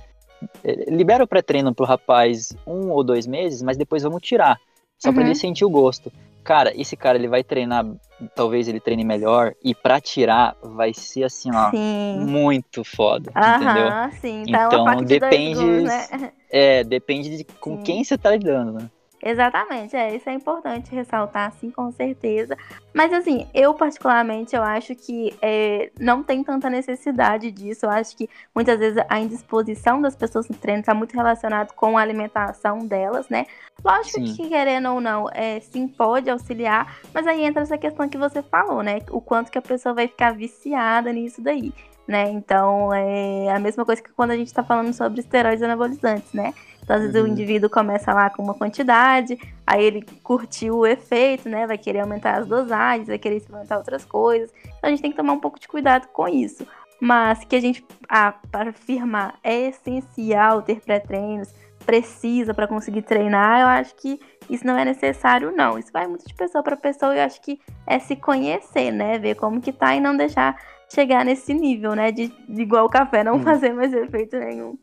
libera 0.89 1.25
o 1.25 1.29
pré-treino 1.29 1.75
pro 1.75 1.87
rapaz 1.87 2.57
um 2.67 2.91
ou 2.91 3.03
dois 3.03 3.27
meses, 3.27 3.63
mas 3.63 3.77
depois 3.77 4.03
vamos 4.03 4.23
tirar. 4.23 4.59
Só 4.99 5.09
uhum. 5.09 5.15
pra 5.15 5.25
ele 5.25 5.35
sentir 5.35 5.65
o 5.65 5.71
gosto. 5.71 6.13
Cara, 6.45 6.79
esse 6.79 6.95
cara 6.95 7.17
ele 7.17 7.27
vai 7.27 7.43
treinar, 7.43 7.87
talvez 8.35 8.69
ele 8.69 8.79
treine 8.79 9.03
melhor, 9.03 9.55
e 9.65 9.75
pra 9.75 9.99
tirar 9.99 10.55
vai 10.63 10.93
ser 10.93 11.25
assim, 11.25 11.51
ó, 11.55 11.71
sim. 11.71 12.19
muito 12.21 12.85
foda. 12.85 13.31
Entendeu? 13.31 14.11
Sim, 14.21 14.53
tá 14.53 14.67
então 14.67 14.97
depende. 15.03 15.59
De 15.59 15.65
gols, 15.65 15.85
né? 15.85 16.33
É, 16.57 16.85
depende 16.85 17.37
de 17.37 17.43
com 17.59 17.79
sim. 17.79 17.83
quem 17.83 18.05
você 18.05 18.17
tá 18.17 18.31
lidando, 18.31 18.75
né? 18.75 18.91
Exatamente, 19.27 19.97
é, 19.97 20.15
isso 20.15 20.29
é 20.29 20.35
importante 20.35 20.95
ressaltar, 20.95 21.51
sim, 21.53 21.71
com 21.71 21.91
certeza. 21.91 22.55
Mas 22.93 23.11
assim, 23.11 23.49
eu 23.55 23.73
particularmente, 23.73 24.55
eu 24.55 24.63
acho 24.63 24.95
que 24.95 25.35
é, 25.41 25.91
não 25.99 26.23
tem 26.23 26.45
tanta 26.45 26.69
necessidade 26.69 27.51
disso. 27.51 27.87
Eu 27.87 27.91
acho 27.91 28.15
que 28.15 28.29
muitas 28.55 28.79
vezes 28.79 29.03
a 29.09 29.19
indisposição 29.19 30.03
das 30.03 30.15
pessoas 30.15 30.47
no 30.47 30.55
treino 30.55 30.81
está 30.81 30.93
muito 30.93 31.15
relacionado 31.15 31.73
com 31.73 31.97
a 31.97 32.03
alimentação 32.03 32.87
delas, 32.87 33.27
né? 33.31 33.47
Lógico 33.83 34.27
sim. 34.27 34.35
que 34.35 34.49
querendo 34.51 34.91
ou 34.91 35.01
não, 35.01 35.27
é, 35.33 35.59
sim, 35.59 35.89
pode 35.89 36.29
auxiliar, 36.29 36.99
mas 37.15 37.27
aí 37.27 37.45
entra 37.45 37.63
essa 37.63 37.79
questão 37.79 38.07
que 38.07 38.19
você 38.19 38.43
falou, 38.43 38.83
né? 38.83 38.99
O 39.11 39.23
quanto 39.23 39.51
que 39.51 39.57
a 39.57 39.63
pessoa 39.63 39.95
vai 39.95 40.07
ficar 40.07 40.35
viciada 40.35 41.11
nisso 41.11 41.41
daí. 41.41 41.73
Né? 42.07 42.31
Então 42.31 42.93
é 42.93 43.51
a 43.51 43.59
mesma 43.59 43.85
coisa 43.85 44.03
que 44.03 44.13
quando 44.13 44.33
a 44.33 44.37
gente 44.37 44.49
está 44.49 44.63
falando 44.63 44.93
sobre 44.93 45.21
esteroides 45.21 45.63
anabolizantes, 45.63 46.35
né? 46.35 46.53
Então, 46.85 46.97
às 46.97 47.03
vezes 47.03 47.17
uhum. 47.17 47.25
o 47.25 47.29
indivíduo 47.29 47.71
começa 47.71 48.13
lá 48.13 48.29
com 48.29 48.43
uma 48.43 48.53
quantidade, 48.53 49.39
aí 49.67 49.83
ele 49.83 50.05
curtiu 50.23 50.79
o 50.79 50.87
efeito, 50.87 51.49
né? 51.49 51.67
Vai 51.67 51.79
querer 51.79 52.01
aumentar 52.01 52.39
as 52.39 52.47
dosagens, 52.47 53.09
vai 53.09 53.19
querer 53.19 53.37
experimentar 53.37 53.79
outras 53.79 54.05
coisas. 54.05 54.53
Então 54.65 54.81
a 54.83 54.91
gente 54.91 55.01
tem 55.01 55.11
que 55.11 55.17
tomar 55.17 55.33
um 55.33 55.41
pouco 55.41 55.59
de 55.59 55.67
cuidado 55.67 56.07
com 56.09 56.29
isso. 56.29 56.67
Mas 57.01 57.43
que 57.45 57.57
a 57.57 57.61
gente, 57.61 57.85
ah, 58.09 58.35
para 58.53 58.71
afirmar, 58.71 59.39
é 59.43 59.69
essencial 59.69 60.61
ter 60.61 60.81
pré-treinos, 60.81 61.49
precisa 61.85 62.55
para 62.55 62.67
conseguir 62.67 63.03
treinar, 63.03 63.61
eu 63.61 63.67
acho 63.67 63.95
que 63.97 64.19
isso 64.49 64.67
não 64.67 64.77
é 64.77 64.85
necessário, 64.85 65.53
não. 65.55 65.79
Isso 65.79 65.91
vai 65.93 66.07
muito 66.07 66.27
de 66.27 66.35
pessoa 66.35 66.63
para 66.63 66.77
pessoa 66.77 67.15
e 67.15 67.19
eu 67.19 67.25
acho 67.25 67.41
que 67.41 67.59
é 67.87 67.99
se 67.99 68.15
conhecer, 68.15 68.91
né? 68.91 69.19
Ver 69.19 69.37
como 69.37 69.61
que 69.61 69.73
tá 69.73 69.95
e 69.95 70.01
não 70.01 70.17
deixar 70.17 70.57
chegar 70.95 71.25
nesse 71.25 71.53
nível, 71.53 71.95
né? 71.95 72.13
De, 72.13 72.29
de 72.49 72.63
igual 72.63 72.87
o 72.87 72.91
café, 72.91 73.25
não 73.25 73.37
hum. 73.37 73.43
fazer 73.43 73.73
mais 73.73 73.93
efeito 73.93 74.37
nenhum. 74.39 74.79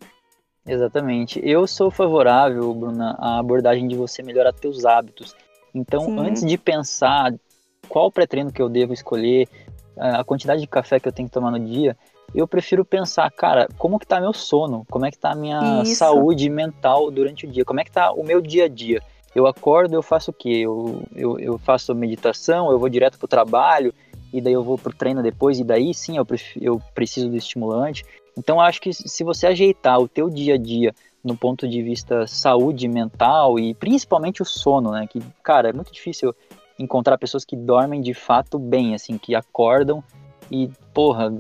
Exatamente. 0.66 1.40
Eu 1.44 1.66
sou 1.66 1.90
favorável, 1.90 2.74
Bruna, 2.74 3.16
à 3.20 3.40
abordagem 3.40 3.88
de 3.88 3.96
você 3.96 4.22
melhorar 4.22 4.54
teus 4.54 4.86
hábitos. 4.86 5.36
Então, 5.74 6.06
Sim. 6.06 6.20
antes 6.20 6.46
de 6.46 6.58
pensar 6.58 7.34
qual 7.90 8.12
pré-treino 8.12 8.52
que 8.52 8.62
eu 8.62 8.70
devo 8.70 8.94
escolher, 8.94 9.48
a 9.98 10.24
quantidade 10.24 10.62
de 10.62 10.68
café 10.68 11.00
que 11.00 11.08
eu 11.08 11.12
tenho 11.12 11.28
que 11.28 11.34
tomar 11.34 11.52
no 11.52 11.60
dia, 11.60 11.98
eu 12.34 12.48
prefiro 12.48 12.86
pensar, 12.86 13.30
cara, 13.32 13.68
como 13.78 14.00
que 14.00 14.08
tá 14.08 14.20
meu 14.20 14.34
sono? 14.34 14.86
Como 14.90 15.06
é 15.06 15.12
que 15.12 15.18
tá 15.18 15.32
a 15.32 15.36
minha 15.36 15.82
Isso. 15.84 15.96
saúde 15.96 16.50
mental 16.50 17.12
durante 17.12 17.46
o 17.46 17.52
dia? 17.52 17.66
Como 17.66 17.80
é 17.80 17.84
que 17.84 17.92
tá 17.92 18.12
o 18.12 18.24
meu 18.24 18.40
dia 18.40 18.66
a 18.66 18.70
dia? 18.70 19.02
Eu 19.36 19.48
acordo, 19.48 19.96
eu 19.96 20.02
faço 20.02 20.32
o 20.32 20.34
quê? 20.34 20.62
Eu, 20.64 21.04
eu, 21.16 21.40
eu 21.40 21.58
faço 21.58 21.94
meditação, 21.96 22.72
eu 22.72 22.80
vou 22.80 22.90
direto 22.90 23.18
pro 23.18 23.28
trabalho, 23.28 23.94
e 24.34 24.42
daí 24.42 24.54
eu 24.54 24.64
vou 24.64 24.78
pro 24.78 24.94
treino 24.94 25.22
depois, 25.22 25.60
e 25.60 25.64
daí 25.64 25.94
sim 25.94 26.18
eu, 26.18 26.26
eu 26.60 26.82
preciso 26.94 27.30
do 27.30 27.36
estimulante. 27.36 28.06
Então 28.38 28.60
acho 28.60 28.82
que 28.82 28.94
se 28.94 29.24
você 29.24 29.48
ajeitar 29.48 30.00
o 30.00 30.08
teu 30.08 30.30
dia 30.30 30.56
a 30.56 30.58
dia 30.58 30.94
no 31.24 31.38
ponto 31.38 31.68
de 31.68 31.82
vista 31.82 32.26
saúde 32.26 32.88
mental 32.88 33.60
e 33.60 33.74
principalmente 33.74 34.42
o 34.42 34.46
sono, 34.46 34.92
né? 34.92 35.06
Que, 35.08 35.22
cara, 35.44 35.70
é 35.70 35.74
muito 35.74 35.92
difícil 35.92 36.34
encontrar 36.80 37.18
pessoas 37.18 37.46
que 37.46 37.56
dormem 37.56 38.02
de 38.02 38.14
fato 38.14 38.58
bem, 38.58 38.96
assim, 38.96 39.18
que 39.18 39.36
acordam 39.36 40.04
e, 40.52 40.70
porra, 40.94 41.34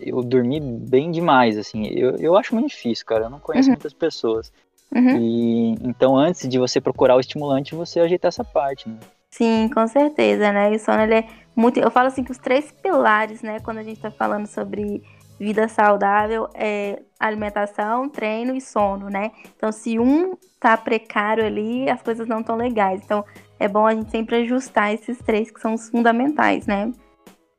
eu 0.00 0.22
dormi 0.22 0.60
bem 0.60 1.10
demais, 1.10 1.56
assim. 1.56 1.86
Eu, 1.86 2.16
eu 2.16 2.36
acho 2.36 2.54
muito 2.54 2.68
difícil, 2.68 3.06
cara. 3.06 3.24
Eu 3.24 3.30
não 3.30 3.38
conheço 3.38 3.68
uhum. 3.68 3.74
muitas 3.74 3.92
pessoas. 3.92 4.52
Uhum. 4.94 5.18
E 5.18 5.70
então, 5.82 6.16
antes 6.16 6.48
de 6.48 6.58
você 6.58 6.80
procurar 6.80 7.16
o 7.16 7.20
estimulante, 7.20 7.74
você 7.74 8.00
ajeitar 8.00 8.28
essa 8.28 8.44
parte, 8.44 8.88
né? 8.88 8.96
Sim, 9.30 9.70
com 9.72 9.86
certeza, 9.86 10.52
né? 10.52 10.72
E 10.72 10.76
o 10.76 10.78
sono, 10.78 11.02
ele 11.02 11.14
é 11.14 11.28
muito. 11.58 11.80
Eu 11.80 11.90
falo 11.90 12.06
assim 12.06 12.22
que 12.22 12.30
os 12.30 12.38
três 12.38 12.70
pilares, 12.70 13.42
né, 13.42 13.58
quando 13.60 13.78
a 13.78 13.82
gente 13.82 14.00
tá 14.00 14.10
falando 14.10 14.46
sobre 14.46 15.02
vida 15.38 15.68
saudável 15.68 16.48
é 16.54 17.02
alimentação, 17.18 18.08
treino 18.08 18.54
e 18.54 18.60
sono, 18.60 19.08
né? 19.08 19.32
Então, 19.56 19.70
se 19.70 19.98
um 19.98 20.36
tá 20.58 20.76
precário 20.76 21.44
ali, 21.44 21.88
as 21.88 22.02
coisas 22.02 22.26
não 22.26 22.40
estão 22.40 22.56
legais. 22.56 23.02
Então, 23.04 23.24
é 23.58 23.68
bom 23.68 23.86
a 23.86 23.94
gente 23.94 24.10
sempre 24.10 24.36
ajustar 24.36 24.92
esses 24.92 25.18
três 25.18 25.50
que 25.50 25.60
são 25.60 25.74
os 25.74 25.88
fundamentais, 25.88 26.66
né? 26.66 26.92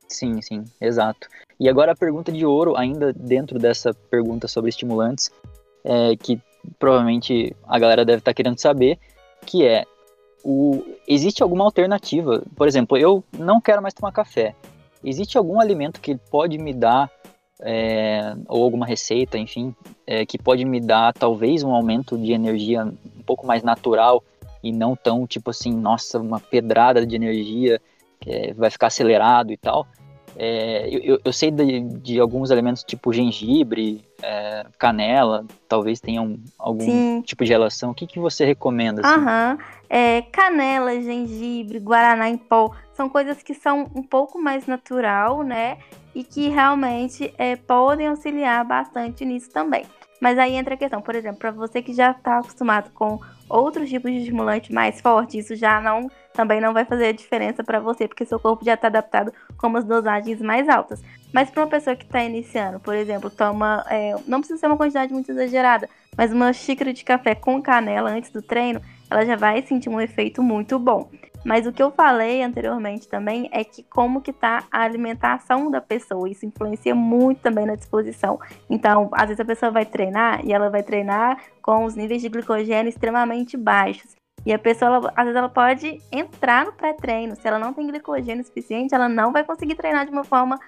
Sim, 0.08 0.42
sim, 0.42 0.64
exato. 0.80 1.28
E 1.58 1.68
agora 1.68 1.92
a 1.92 1.96
pergunta 1.96 2.32
de 2.32 2.44
ouro, 2.44 2.76
ainda 2.76 3.12
dentro 3.12 3.58
dessa 3.58 3.94
pergunta 4.10 4.48
sobre 4.48 4.70
estimulantes, 4.70 5.30
é, 5.84 6.16
que 6.16 6.40
provavelmente 6.78 7.54
a 7.66 7.78
galera 7.78 8.04
deve 8.04 8.18
estar 8.18 8.30
tá 8.30 8.34
querendo 8.34 8.58
saber, 8.58 8.98
que 9.46 9.64
é 9.64 9.84
o, 10.44 10.82
existe 11.06 11.42
alguma 11.42 11.64
alternativa? 11.64 12.42
Por 12.56 12.66
exemplo, 12.66 12.96
eu 12.96 13.22
não 13.38 13.60
quero 13.60 13.82
mais 13.82 13.94
tomar 13.94 14.12
café. 14.12 14.54
Existe 15.04 15.38
algum 15.38 15.60
alimento 15.60 16.00
que 16.00 16.16
pode 16.16 16.58
me 16.58 16.72
dar 16.72 17.10
é, 17.62 18.34
ou 18.48 18.62
alguma 18.62 18.86
receita, 18.86 19.38
enfim, 19.38 19.74
é, 20.06 20.24
que 20.24 20.38
pode 20.38 20.64
me 20.64 20.80
dar 20.80 21.12
talvez 21.12 21.62
um 21.62 21.72
aumento 21.72 22.16
de 22.18 22.32
energia 22.32 22.84
um 22.84 23.22
pouco 23.24 23.46
mais 23.46 23.62
natural 23.62 24.22
e 24.62 24.72
não 24.72 24.96
tão 24.96 25.26
tipo 25.26 25.50
assim, 25.50 25.72
nossa, 25.72 26.18
uma 26.18 26.40
pedrada 26.40 27.06
de 27.06 27.16
energia 27.16 27.80
que 28.20 28.30
é, 28.30 28.52
vai 28.52 28.70
ficar 28.70 28.88
acelerado 28.88 29.52
e 29.52 29.56
tal. 29.56 29.86
É, 30.36 30.88
eu, 30.90 31.20
eu, 31.24 31.32
sei 31.32 31.50
de, 31.50 31.80
de, 31.80 32.20
alguns 32.20 32.50
elementos 32.50 32.84
tipo 32.84 33.12
gengibre, 33.12 34.04
é, 34.22 34.64
canela, 34.78 35.44
talvez 35.68 36.00
tenham 36.00 36.38
algum 36.58 36.84
Sim. 36.84 37.22
tipo 37.26 37.44
de 37.44 37.50
relação. 37.50 37.90
O 37.90 37.94
que, 37.94 38.06
que 38.06 38.18
você 38.18 38.44
recomenda? 38.44 39.02
Assim? 39.02 39.20
Aham. 39.20 39.58
É, 39.88 40.22
canela, 40.22 41.00
gengibre, 41.00 41.80
guaraná 41.80 42.28
em 42.28 42.38
pó, 42.38 42.70
são 42.94 43.08
coisas 43.08 43.42
que 43.42 43.54
são 43.54 43.90
um 43.94 44.02
pouco 44.02 44.40
mais 44.40 44.66
natural, 44.66 45.42
né? 45.42 45.78
e 46.14 46.24
que 46.24 46.48
realmente 46.48 47.32
é, 47.38 47.56
podem 47.56 48.08
auxiliar 48.08 48.64
bastante 48.64 49.24
nisso 49.24 49.50
também. 49.50 49.84
Mas 50.20 50.38
aí 50.38 50.54
entra 50.54 50.74
a 50.74 50.76
questão, 50.76 51.00
por 51.00 51.14
exemplo, 51.14 51.38
para 51.38 51.50
você 51.50 51.80
que 51.80 51.94
já 51.94 52.10
está 52.10 52.38
acostumado 52.38 52.90
com 52.92 53.18
outros 53.50 53.88
tipos 53.88 54.10
de 54.10 54.18
estimulante 54.18 54.72
mais 54.72 55.00
forte, 55.00 55.38
isso 55.38 55.56
já 55.56 55.80
não 55.80 56.08
também 56.32 56.60
não 56.60 56.72
vai 56.72 56.84
fazer 56.84 57.12
diferença 57.12 57.64
para 57.64 57.80
você, 57.80 58.06
porque 58.06 58.24
seu 58.24 58.38
corpo 58.38 58.64
já 58.64 58.74
está 58.74 58.86
adaptado 58.86 59.32
com 59.58 59.76
as 59.76 59.84
dosagens 59.84 60.40
mais 60.40 60.68
altas. 60.68 61.02
Mas 61.32 61.50
para 61.50 61.62
uma 61.62 61.68
pessoa 61.68 61.96
que 61.96 62.04
está 62.04 62.22
iniciando, 62.22 62.80
por 62.80 62.94
exemplo, 62.94 63.28
toma, 63.28 63.84
é, 63.90 64.14
não 64.26 64.38
precisa 64.38 64.58
ser 64.58 64.66
uma 64.66 64.76
quantidade 64.76 65.12
muito 65.12 65.30
exagerada, 65.30 65.88
mas 66.16 66.32
uma 66.32 66.52
xícara 66.52 66.92
de 66.92 67.04
café 67.04 67.34
com 67.34 67.60
canela 67.60 68.10
antes 68.10 68.30
do 68.30 68.40
treino, 68.40 68.80
ela 69.10 69.26
já 69.26 69.36
vai 69.36 69.60
sentir 69.62 69.88
um 69.88 70.00
efeito 70.00 70.42
muito 70.42 70.78
bom. 70.78 71.10
Mas 71.44 71.66
o 71.66 71.72
que 71.72 71.82
eu 71.82 71.90
falei 71.90 72.42
anteriormente 72.42 73.08
também 73.08 73.48
é 73.52 73.64
que 73.64 73.82
como 73.82 74.20
que 74.20 74.32
tá 74.32 74.64
a 74.70 74.82
alimentação 74.82 75.70
da 75.70 75.80
pessoa, 75.80 76.28
isso 76.28 76.44
influencia 76.44 76.94
muito 76.94 77.40
também 77.40 77.66
na 77.66 77.74
disposição. 77.74 78.38
Então, 78.68 79.08
às 79.12 79.28
vezes 79.28 79.40
a 79.40 79.44
pessoa 79.44 79.70
vai 79.70 79.86
treinar 79.86 80.44
e 80.44 80.52
ela 80.52 80.68
vai 80.68 80.82
treinar 80.82 81.38
com 81.62 81.84
os 81.84 81.94
níveis 81.94 82.20
de 82.20 82.28
glicogênio 82.28 82.88
extremamente 82.88 83.56
baixos. 83.56 84.20
E 84.44 84.52
a 84.52 84.58
pessoa, 84.58 84.96
ela, 84.96 85.12
às 85.14 85.24
vezes, 85.24 85.36
ela 85.36 85.48
pode 85.48 86.00
entrar 86.10 86.64
no 86.64 86.72
pré-treino. 86.72 87.36
Se 87.36 87.46
ela 87.46 87.58
não 87.58 87.74
tem 87.74 87.86
glicogênio 87.86 88.44
suficiente, 88.44 88.94
ela 88.94 89.08
não 89.08 89.32
vai 89.32 89.44
conseguir 89.44 89.74
treinar 89.74 90.06
de 90.06 90.12
uma 90.12 90.24
forma 90.24 90.58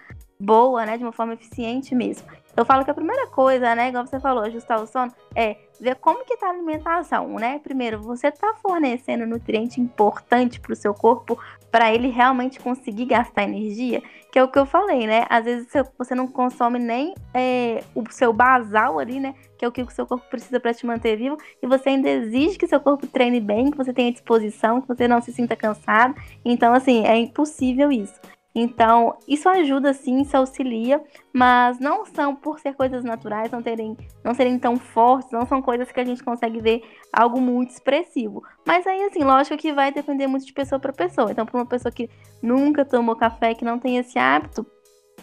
boa, 0.42 0.84
né? 0.84 0.98
De 0.98 1.04
uma 1.04 1.12
forma 1.12 1.34
eficiente 1.34 1.94
mesmo. 1.94 2.26
Eu 2.54 2.66
falo 2.66 2.84
que 2.84 2.90
a 2.90 2.94
primeira 2.94 3.26
coisa, 3.28 3.74
né, 3.74 3.88
igual 3.88 4.06
você 4.06 4.20
falou, 4.20 4.44
ajustar 4.44 4.78
o 4.78 4.86
sono, 4.86 5.10
é 5.34 5.56
ver 5.80 5.96
como 5.96 6.22
que 6.22 6.36
tá 6.36 6.48
a 6.48 6.50
alimentação, 6.50 7.26
né? 7.38 7.58
Primeiro, 7.60 7.98
você 8.02 8.30
tá 8.30 8.54
fornecendo 8.60 9.26
nutriente 9.26 9.80
importante 9.80 10.60
para 10.60 10.72
o 10.72 10.76
seu 10.76 10.92
corpo 10.92 11.38
para 11.70 11.92
ele 11.94 12.08
realmente 12.08 12.60
conseguir 12.60 13.06
gastar 13.06 13.44
energia, 13.44 14.02
que 14.30 14.38
é 14.38 14.44
o 14.44 14.48
que 14.48 14.58
eu 14.58 14.66
falei, 14.66 15.06
né? 15.06 15.24
Às 15.30 15.44
vezes 15.46 15.66
você 15.96 16.14
não 16.14 16.28
consome 16.28 16.78
nem 16.78 17.14
é, 17.32 17.82
o 17.94 18.04
seu 18.10 18.34
basal 18.34 18.98
ali, 18.98 19.18
né? 19.18 19.34
Que 19.56 19.64
é 19.64 19.68
o 19.68 19.72
que 19.72 19.80
o 19.80 19.90
seu 19.90 20.06
corpo 20.06 20.28
precisa 20.28 20.60
para 20.60 20.74
te 20.74 20.84
manter 20.84 21.16
vivo, 21.16 21.38
e 21.62 21.66
você 21.66 21.88
ainda 21.88 22.10
exige 22.10 22.58
que 22.58 22.66
seu 22.66 22.80
corpo 22.80 23.06
treine 23.06 23.40
bem, 23.40 23.70
que 23.70 23.78
você 23.78 23.94
tenha 23.94 24.12
disposição, 24.12 24.82
que 24.82 24.88
você 24.88 25.08
não 25.08 25.22
se 25.22 25.32
sinta 25.32 25.56
cansado. 25.56 26.14
Então, 26.44 26.74
assim, 26.74 27.06
é 27.06 27.16
impossível 27.16 27.90
isso. 27.90 28.20
Então, 28.54 29.16
isso 29.26 29.48
ajuda 29.48 29.94
sim, 29.94 30.20
isso 30.20 30.36
auxilia, 30.36 31.02
mas 31.32 31.78
não 31.78 32.04
são 32.04 32.34
por 32.34 32.60
ser 32.60 32.74
coisas 32.74 33.02
naturais, 33.02 33.50
não 33.50 33.62
terem, 33.62 33.96
não 34.22 34.34
serem 34.34 34.58
tão 34.58 34.76
fortes, 34.76 35.32
não 35.32 35.46
são 35.46 35.62
coisas 35.62 35.90
que 35.90 35.98
a 35.98 36.04
gente 36.04 36.22
consegue 36.22 36.60
ver 36.60 36.82
algo 37.12 37.40
muito 37.40 37.70
expressivo. 37.70 38.42
Mas 38.66 38.86
aí 38.86 39.04
assim, 39.04 39.24
lógico 39.24 39.56
que 39.56 39.72
vai 39.72 39.90
depender 39.90 40.26
muito 40.26 40.44
de 40.44 40.52
pessoa 40.52 40.78
para 40.78 40.92
pessoa. 40.92 41.32
Então, 41.32 41.46
para 41.46 41.58
uma 41.58 41.66
pessoa 41.66 41.90
que 41.90 42.10
nunca 42.42 42.84
tomou 42.84 43.16
café, 43.16 43.54
que 43.54 43.64
não 43.64 43.78
tem 43.78 43.96
esse 43.96 44.18
hábito, 44.18 44.66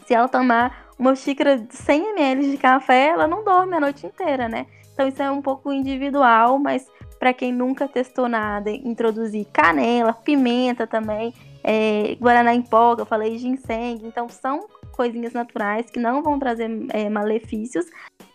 se 0.06 0.16
ela 0.16 0.28
tomar 0.28 0.90
uma 0.98 1.16
xícara 1.16 1.58
de 1.58 1.76
100 1.76 2.10
ml 2.10 2.52
de 2.52 2.58
café, 2.58 3.10
ela 3.10 3.28
não 3.28 3.44
dorme 3.44 3.76
a 3.76 3.80
noite 3.80 4.08
inteira, 4.08 4.50
né? 4.50 4.66
Então 4.92 5.08
isso 5.08 5.22
é 5.22 5.30
um 5.30 5.42
pouco 5.42 5.72
individual, 5.72 6.58
mas 6.58 6.88
para 7.20 7.34
quem 7.34 7.54
nunca 7.54 7.88
testou 7.88 8.28
nada, 8.28 8.72
introduzir 8.72 9.46
canela, 9.54 10.14
pimenta 10.14 10.88
também, 10.88 11.34
é, 11.72 12.16
guaraná 12.16 12.52
em 12.56 12.64
pó, 12.64 12.96
eu 12.98 13.06
falei 13.06 13.38
ginseng, 13.38 14.00
então 14.04 14.28
são 14.28 14.68
coisinhas 14.92 15.34
naturais 15.34 15.88
que 15.92 16.00
não 16.00 16.24
vão 16.24 16.40
trazer 16.40 16.68
é, 16.90 17.08
malefícios, 17.08 17.86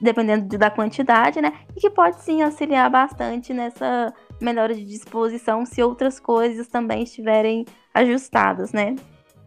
dependendo 0.01 0.57
da 0.57 0.71
quantidade, 0.71 1.41
né? 1.41 1.53
E 1.75 1.81
que 1.81 1.91
pode 1.91 2.21
sim 2.21 2.43
auxiliar 2.43 2.89
bastante 2.89 3.53
nessa 3.53 4.15
melhora 4.41 4.73
de 4.73 4.85
disposição 4.85 5.67
se 5.67 5.83
outras 5.83 6.21
coisas 6.21 6.69
também 6.69 7.03
estiverem 7.03 7.65
ajustadas, 7.93 8.73
né? 8.73 8.95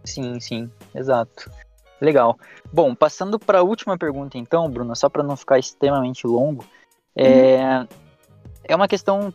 Sim, 0.04 0.38
sim, 0.42 0.70
exato. 0.94 1.50
Legal. 2.02 2.38
Bom, 2.74 2.94
passando 2.94 3.40
para 3.40 3.60
a 3.60 3.64
última 3.64 3.98
pergunta, 3.98 4.38
então, 4.38 4.70
Bruna, 4.70 4.96
só 4.96 5.08
para 5.08 5.24
não 5.24 5.38
ficar 5.38 5.60
extremamente 5.60 6.28
longo, 6.28 6.66
é, 7.16 7.80
uhum. 7.80 7.88
é 8.66 8.76
uma 8.76 8.88
questão, 8.88 9.34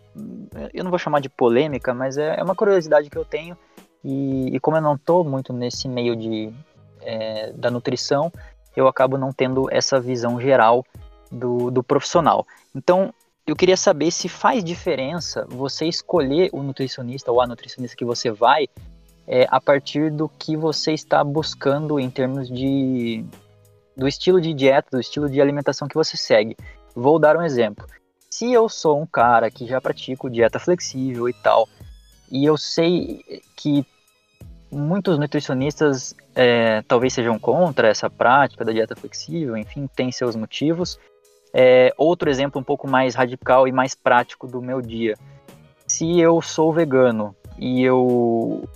eu 0.74 0.84
não 0.84 0.90
vou 0.90 0.98
chamar 0.98 1.20
de 1.20 1.30
polêmica, 1.30 1.94
mas 1.94 2.18
é, 2.18 2.38
é 2.38 2.44
uma 2.44 2.54
curiosidade 2.54 3.08
que 3.08 3.16
eu 3.16 3.24
tenho 3.24 3.56
e, 4.04 4.54
e 4.54 4.60
como 4.60 4.76
eu 4.76 4.80
não 4.80 4.94
estou 4.94 5.24
muito 5.24 5.52
nesse 5.52 5.88
meio 5.88 6.16
de, 6.16 6.52
é, 7.00 7.52
da 7.52 7.70
nutrição, 7.70 8.32
eu 8.76 8.88
acabo 8.88 9.18
não 9.18 9.32
tendo 9.32 9.68
essa 9.70 10.00
visão 10.00 10.40
geral 10.40 10.84
do, 11.30 11.70
do 11.70 11.82
profissional. 11.82 12.46
Então, 12.74 13.12
eu 13.46 13.56
queria 13.56 13.76
saber 13.76 14.10
se 14.10 14.28
faz 14.28 14.62
diferença 14.62 15.46
você 15.48 15.86
escolher 15.86 16.48
o 16.52 16.62
nutricionista 16.62 17.30
ou 17.30 17.40
a 17.40 17.46
nutricionista 17.46 17.96
que 17.96 18.04
você 18.04 18.30
vai 18.30 18.68
é, 19.26 19.46
a 19.50 19.60
partir 19.60 20.10
do 20.10 20.28
que 20.28 20.56
você 20.56 20.92
está 20.92 21.22
buscando 21.22 21.98
em 21.98 22.10
termos 22.10 22.48
de 22.48 23.24
do 23.96 24.08
estilo 24.08 24.40
de 24.40 24.54
dieta, 24.54 24.88
do 24.92 25.00
estilo 25.00 25.28
de 25.28 25.40
alimentação 25.40 25.86
que 25.86 25.94
você 25.94 26.16
segue. 26.16 26.56
Vou 26.94 27.18
dar 27.18 27.36
um 27.36 27.42
exemplo. 27.42 27.86
Se 28.30 28.50
eu 28.50 28.68
sou 28.68 29.00
um 29.00 29.06
cara 29.06 29.50
que 29.50 29.66
já 29.66 29.80
pratico 29.80 30.30
dieta 30.30 30.58
flexível 30.58 31.28
e 31.28 31.34
tal, 31.34 31.68
e 32.30 32.44
eu 32.46 32.56
sei 32.56 33.22
que 33.54 33.84
muitos 34.72 35.18
nutricionistas 35.18 36.14
é, 36.34 36.82
talvez 36.88 37.12
sejam 37.12 37.38
contra 37.38 37.88
essa 37.88 38.08
prática 38.08 38.64
da 38.64 38.72
dieta 38.72 38.96
flexível, 38.96 39.56
enfim, 39.56 39.86
tem 39.94 40.10
seus 40.10 40.34
motivos. 40.34 40.98
É, 41.52 41.92
outro 41.98 42.30
exemplo 42.30 42.58
um 42.60 42.64
pouco 42.64 42.88
mais 42.88 43.14
radical 43.14 43.68
e 43.68 43.72
mais 43.72 43.94
prático 43.94 44.46
do 44.46 44.62
meu 44.62 44.80
dia. 44.80 45.14
Se 45.86 46.18
eu 46.18 46.40
sou 46.40 46.72
vegano 46.72 47.36
e 47.58 47.82
eu, 47.82 48.66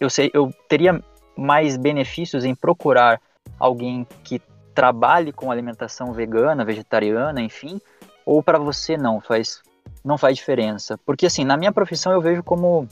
eu, 0.00 0.08
sei, 0.08 0.30
eu 0.32 0.50
teria 0.68 1.02
mais 1.36 1.76
benefícios 1.76 2.44
em 2.44 2.54
procurar 2.54 3.20
alguém 3.58 4.06
que 4.24 4.40
trabalhe 4.74 5.32
com 5.32 5.50
alimentação 5.50 6.14
vegana, 6.14 6.64
vegetariana, 6.64 7.42
enfim, 7.42 7.78
ou 8.24 8.42
para 8.42 8.58
você 8.58 8.96
não 8.96 9.20
faz 9.20 9.60
não 10.04 10.18
faz 10.18 10.36
diferença, 10.36 10.98
porque 11.04 11.26
assim 11.26 11.44
na 11.44 11.56
minha 11.56 11.70
profissão 11.70 12.12
eu 12.12 12.20
vejo 12.20 12.42
como 12.42 12.88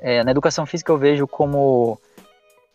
é, 0.00 0.22
na 0.24 0.30
educação 0.30 0.66
física 0.66 0.92
eu 0.92 0.98
vejo 0.98 1.26
como 1.26 1.98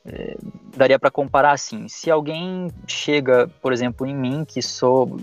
é, 0.05 0.35
daria 0.75 0.97
para 0.97 1.11
comparar 1.11 1.51
assim: 1.51 1.87
se 1.87 2.09
alguém 2.09 2.69
chega, 2.87 3.47
por 3.61 3.71
exemplo, 3.71 4.05
em 4.05 4.15
mim, 4.15 4.43
que 4.45 4.61
sou. 4.61 5.19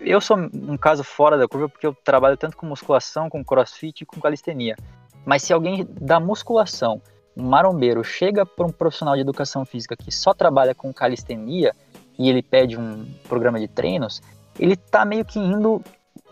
Eu 0.00 0.20
sou 0.20 0.36
um 0.36 0.76
caso 0.76 1.02
fora 1.02 1.38
da 1.38 1.48
curva 1.48 1.68
porque 1.68 1.86
eu 1.86 1.94
trabalho 2.04 2.36
tanto 2.36 2.56
com 2.56 2.66
musculação, 2.66 3.30
com 3.30 3.44
crossfit 3.44 4.02
e 4.02 4.06
com 4.06 4.20
calistenia. 4.20 4.76
Mas 5.24 5.42
se 5.42 5.52
alguém 5.52 5.86
da 6.00 6.20
musculação, 6.20 7.00
um 7.36 7.44
marombeiro, 7.44 8.02
chega 8.02 8.44
para 8.44 8.66
um 8.66 8.72
profissional 8.72 9.14
de 9.14 9.20
educação 9.20 9.64
física 9.64 9.96
que 9.96 10.10
só 10.10 10.34
trabalha 10.34 10.74
com 10.74 10.92
calistenia 10.92 11.74
e 12.18 12.28
ele 12.28 12.42
pede 12.42 12.76
um 12.76 13.06
programa 13.28 13.60
de 13.60 13.68
treinos, 13.68 14.20
ele 14.58 14.76
tá 14.76 15.04
meio 15.04 15.24
que 15.24 15.38
indo 15.38 15.82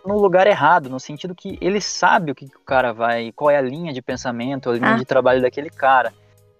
no 0.07 0.19
lugar 0.19 0.47
errado, 0.47 0.89
no 0.89 1.01
sentido 1.01 1.35
que 1.35 1.59
ele 1.61 1.81
sabe 1.81 2.31
o 2.31 2.35
que, 2.35 2.49
que 2.49 2.57
o 2.57 2.61
cara 2.61 2.93
vai, 2.93 3.33
qual 3.33 3.51
é 3.51 3.57
a 3.57 3.63
linha 3.63 3.93
de 3.93 4.01
pensamento, 4.01 4.71
a 4.71 4.75
linha 4.75 4.95
ah. 4.95 4.97
de 4.97 5.05
trabalho 5.05 5.43
daquele 5.43 5.71
cara. 5.71 6.13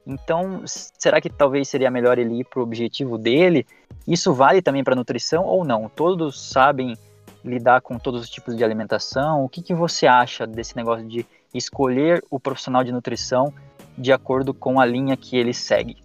Então, 0.07 0.63
será 0.67 1.21
que 1.21 1.29
talvez 1.29 1.69
seria 1.69 1.91
melhor 1.91 2.19
ele 2.19 2.41
ir 2.41 2.45
para 2.45 2.61
o 2.61 2.63
objetivo 2.63 3.19
dele? 3.19 3.67
Isso 4.07 4.33
vale 4.33 4.63
também 4.63 4.85
para 4.85 4.95
nutrição 4.95 5.45
ou 5.45 5.65
não? 5.65 5.89
Todos 5.89 6.51
sabem 6.51 6.97
lidar 7.45 7.81
com 7.81 7.99
todos 7.99 8.23
os 8.23 8.31
tipos 8.31 8.57
de 8.57 8.63
alimentação? 8.63 9.45
O 9.45 9.49
que, 9.49 9.63
que 9.63 9.75
você 9.75 10.07
acha 10.07 10.47
desse 10.47 10.77
negócio 10.77 11.07
de 11.07 11.27
escolher 11.53 12.23
o 12.31 12.39
profissional 12.39 12.85
de 12.85 12.93
nutrição 12.93 13.53
de 13.97 14.13
acordo 14.13 14.55
com 14.55 14.79
a 14.79 14.85
linha 14.85 15.17
que 15.17 15.37
ele 15.37 15.55
segue? 15.55 15.97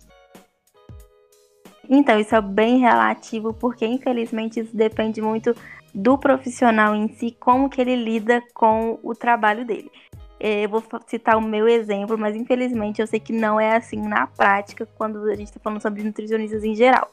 Então, 1.90 2.18
isso 2.20 2.34
é 2.34 2.42
bem 2.42 2.80
relativo, 2.80 3.54
porque 3.54 3.86
infelizmente 3.86 4.62
isso 4.62 4.76
depende 4.76 5.22
muito 5.22 5.54
do 5.94 6.18
profissional 6.18 6.96
em 6.96 7.08
si, 7.10 7.36
como 7.40 7.70
que 7.70 7.82
ele 7.82 7.96
lida 7.96 8.42
com 8.54 9.00
o 9.04 9.14
trabalho 9.14 9.66
dele. 9.66 9.92
É, 10.40 10.66
eu 10.66 10.70
vou 10.70 10.84
citar 11.06 11.38
o 11.38 11.42
meu 11.42 11.68
exemplo, 11.68 12.18
mas 12.18 12.36
infelizmente 12.36 13.00
eu 13.00 13.06
sei 13.06 13.20
que 13.20 13.32
não 13.32 13.60
é 13.60 13.76
assim 13.76 14.02
na 14.02 14.26
prática 14.26 14.88
quando 14.98 15.24
a 15.26 15.36
gente 15.36 15.48
está 15.48 15.60
falando 15.60 15.82
sobre 15.82 16.04
nutricionistas 16.04 16.64
em 16.64 16.74
geral. 16.74 17.10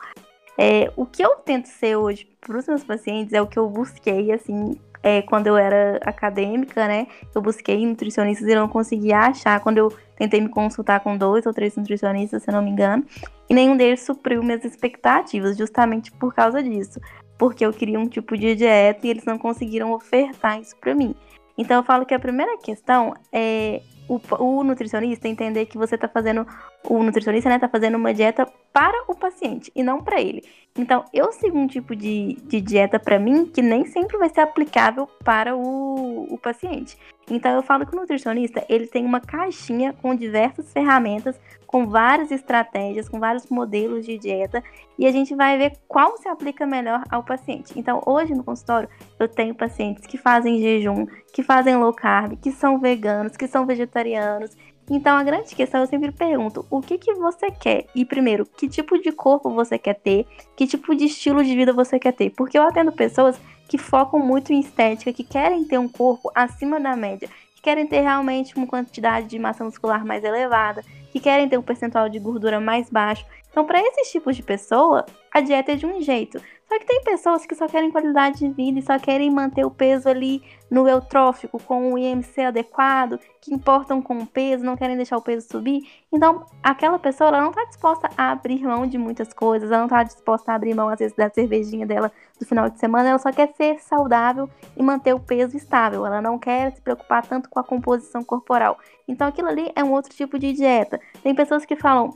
É, 0.57 0.91
o 0.97 1.05
que 1.05 1.23
eu 1.23 1.37
tento 1.37 1.67
ser 1.67 1.97
hoje 1.97 2.27
para 2.41 2.57
os 2.57 2.67
meus 2.67 2.83
pacientes 2.83 3.33
é 3.33 3.41
o 3.41 3.47
que 3.47 3.59
eu 3.59 3.69
busquei, 3.69 4.33
assim, 4.33 4.81
é, 5.03 5.23
quando 5.23 5.47
eu 5.47 5.57
era 5.57 6.01
acadêmica, 6.05 6.89
né? 6.89 7.07
Eu 7.35 7.41
busquei 7.41 7.87
nutricionistas 7.87 8.49
e 8.49 8.55
não 8.55 8.67
conseguia 8.67 9.19
achar. 9.19 9.61
Quando 9.61 9.79
eu 9.79 9.93
tentei 10.17 10.41
me 10.41 10.49
consultar 10.49 11.01
com 11.01 11.17
dois 11.17 11.47
ou 11.47 11.53
três 11.53 11.77
nutricionistas, 11.77 12.43
se 12.43 12.51
não 12.51 12.63
me 12.63 12.71
engano, 12.71 13.05
e 13.49 13.55
nenhum 13.55 13.77
deles 13.77 14.01
supriu 14.01 14.43
minhas 14.43 14.65
expectativas, 14.65 15.57
justamente 15.57 16.11
por 16.13 16.35
causa 16.35 16.63
disso. 16.63 17.01
Porque 17.39 17.65
eu 17.65 17.73
queria 17.73 17.99
um 17.99 18.09
tipo 18.09 18.37
de 18.37 18.55
dieta 18.57 19.07
e 19.07 19.11
eles 19.11 19.25
não 19.25 19.39
conseguiram 19.39 19.93
ofertar 19.93 20.61
isso 20.61 20.77
para 20.77 20.95
mim. 20.95 21.15
Então 21.57 21.77
eu 21.77 21.83
falo 21.83 22.05
que 22.05 22.15
a 22.15 22.19
primeira 22.19 22.59
questão 22.59 23.15
é 23.33 23.81
o, 24.09 24.21
o 24.39 24.65
nutricionista 24.65 25.29
entender 25.29 25.67
que 25.67 25.77
você 25.77 25.95
está 25.95 26.09
fazendo, 26.09 26.47
o 26.85 27.03
nutricionista 27.03 27.49
né, 27.49 27.59
fazendo 27.71 27.97
uma 27.97 28.15
dieta 28.15 28.47
para 28.73 29.05
o 29.09 29.15
paciente 29.15 29.71
e 29.75 29.83
não 29.83 30.03
para 30.03 30.21
ele. 30.21 30.43
Então 30.77 31.05
eu 31.13 31.31
sigo 31.33 31.59
um 31.59 31.67
tipo 31.67 31.95
de, 31.95 32.39
de 32.45 32.61
dieta 32.61 32.99
para 32.99 33.19
mim 33.19 33.47
que 33.47 33.61
nem 33.61 33.85
sempre 33.85 34.17
vai 34.17 34.29
ser 34.31 34.41
aplicável 34.41 35.07
para 35.25 35.55
o, 35.55 36.33
o 36.33 36.39
paciente. 36.39 36.97
Então 37.31 37.53
eu 37.53 37.63
falo 37.63 37.87
que 37.87 37.95
o 37.95 38.01
nutricionista 38.01 38.65
ele 38.69 38.87
tem 38.87 39.05
uma 39.05 39.21
caixinha 39.21 39.93
com 40.01 40.15
diversas 40.15 40.73
ferramentas 40.73 41.39
com 41.69 41.87
várias 41.87 42.33
estratégias, 42.33 43.11
com 43.11 43.21
vários 43.21 43.47
modelos 43.51 44.05
de 44.05 44.19
dieta, 44.19 44.65
e 44.99 45.07
a 45.07 45.13
gente 45.13 45.35
vai 45.35 45.59
ver 45.59 45.75
qual 45.87 46.17
se 46.17 46.27
aplica 46.27 46.67
melhor 46.67 47.05
ao 47.11 47.23
paciente. 47.23 47.79
Então, 47.79 48.03
hoje 48.07 48.35
no 48.35 48.43
consultório, 48.43 48.89
eu 49.21 49.29
tenho 49.29 49.55
pacientes 49.55 50.07
que 50.07 50.17
fazem 50.17 50.61
jejum, 50.61 51.07
que 51.31 51.43
fazem 51.43 51.77
low 51.77 51.93
carb, 51.93 52.39
que 52.41 52.51
são 52.51 52.81
veganos, 52.81 53.37
que 53.37 53.47
são 53.47 53.67
vegetarianos. 53.67 54.57
Então, 54.91 55.19
a 55.19 55.23
grande 55.23 55.55
questão 55.55 55.83
eu 55.83 55.87
sempre 55.87 56.11
pergunto: 56.11 56.65
o 56.71 56.81
que, 56.81 56.97
que 56.97 57.13
você 57.13 57.51
quer? 57.51 57.85
E 57.95 58.03
primeiro, 58.03 58.47
que 58.47 58.67
tipo 58.67 58.99
de 58.99 59.13
corpo 59.13 59.51
você 59.51 59.79
quer 59.79 59.95
ter? 59.95 60.27
Que 60.57 60.67
tipo 60.67 60.95
de 60.97 61.05
estilo 61.05 61.45
de 61.45 61.55
vida 61.55 61.75
você 61.75 61.99
quer 61.99 62.13
ter? 62.13 62.31
Porque 62.31 62.59
eu 62.59 62.63
atendo 62.63 62.91
pessoas 62.93 63.39
que 63.69 63.77
focam 63.79 64.19
muito 64.19 64.53
em 64.53 64.61
estética, 64.61 65.13
que 65.13 65.23
querem 65.23 65.65
ter 65.65 65.79
um 65.79 65.89
corpo 65.89 66.33
acima 66.35 66.81
da 66.81 66.97
média, 66.97 67.29
que 67.55 67.61
querem 67.61 67.87
ter 67.87 68.01
realmente 68.01 68.57
uma 68.57 68.67
quantidade 68.67 69.29
de 69.29 69.39
massa 69.39 69.63
muscular 69.63 70.05
mais 70.05 70.25
elevada, 70.25 70.83
que 71.13 71.21
querem 71.21 71.49
ter 71.49 71.59
um 71.59 71.63
percentual 71.63 72.09
de 72.09 72.19
gordura 72.19 72.59
mais 72.59 72.89
baixo. 72.89 73.27
Então, 73.51 73.67
para 73.67 73.81
esses 73.81 74.11
tipos 74.11 74.35
de 74.35 74.43
pessoa, 74.43 75.05
a 75.31 75.41
dieta 75.41 75.73
é 75.73 75.77
de 75.77 75.85
um 75.85 76.01
jeito. 76.01 76.41
Só 76.69 76.79
que 76.79 76.85
tem 76.85 77.03
pessoas 77.03 77.47
que 77.47 77.55
só 77.55 77.67
querem 77.67 77.91
qualidade 77.91 78.41
de 78.41 78.49
vida 78.51 78.79
e 78.79 78.83
só 78.83 78.99
querem 78.99 79.31
manter 79.31 79.65
o 79.65 79.71
peso 79.71 80.07
ali 80.07 80.43
no 80.71 80.87
eutrófico, 80.87 81.59
com 81.63 81.95
o 81.95 81.99
IMC 81.99 82.43
adequado, 82.43 83.19
que 83.41 83.55
importam 83.55 84.03
com 84.03 84.19
o 84.19 84.27
peso, 84.27 84.67
não 84.67 84.77
querem 84.77 84.95
deixar 84.95 85.17
o 85.17 85.23
peso 85.23 85.49
subir. 85.51 85.89
Então, 86.13 86.45
aquela 86.63 86.99
pessoa 86.99 87.29
ela 87.29 87.41
não 87.41 87.49
está 87.49 87.65
disposta 87.65 88.11
a 88.19 88.33
abrir 88.33 88.63
mão 88.63 88.87
de 88.87 88.99
muitas 88.99 89.33
coisas, 89.33 89.71
ela 89.71 89.79
não 89.79 89.87
está 89.87 90.03
disposta 90.03 90.53
a 90.53 90.57
abrir 90.57 90.75
mão, 90.75 90.91
às 90.91 90.99
vezes, 90.99 91.17
da 91.17 91.31
cervejinha 91.31 91.87
dela 91.87 92.13
do 92.39 92.45
final 92.45 92.69
de 92.69 92.79
semana, 92.79 93.09
ela 93.09 93.19
só 93.19 93.33
quer 93.33 93.51
ser 93.55 93.81
saudável 93.81 94.49
e 94.77 94.83
manter 94.83 95.15
o 95.15 95.21
peso 95.21 95.57
estável. 95.57 96.05
Ela 96.05 96.21
não 96.21 96.39
quer 96.39 96.73
se 96.73 96.83
preocupar 96.83 97.27
tanto 97.27 97.49
com 97.49 97.59
a 97.59 97.65
composição 97.65 98.23
corporal. 98.23 98.79
Então, 99.09 99.27
aquilo 99.27 99.49
ali 99.49 99.73
é 99.75 99.83
um 99.83 99.93
outro 99.93 100.15
tipo 100.15 100.39
de 100.39 100.53
dieta. 100.53 101.01
Tem 101.23 101.35
pessoas 101.35 101.65
que 101.65 101.77
falam, 101.77 102.15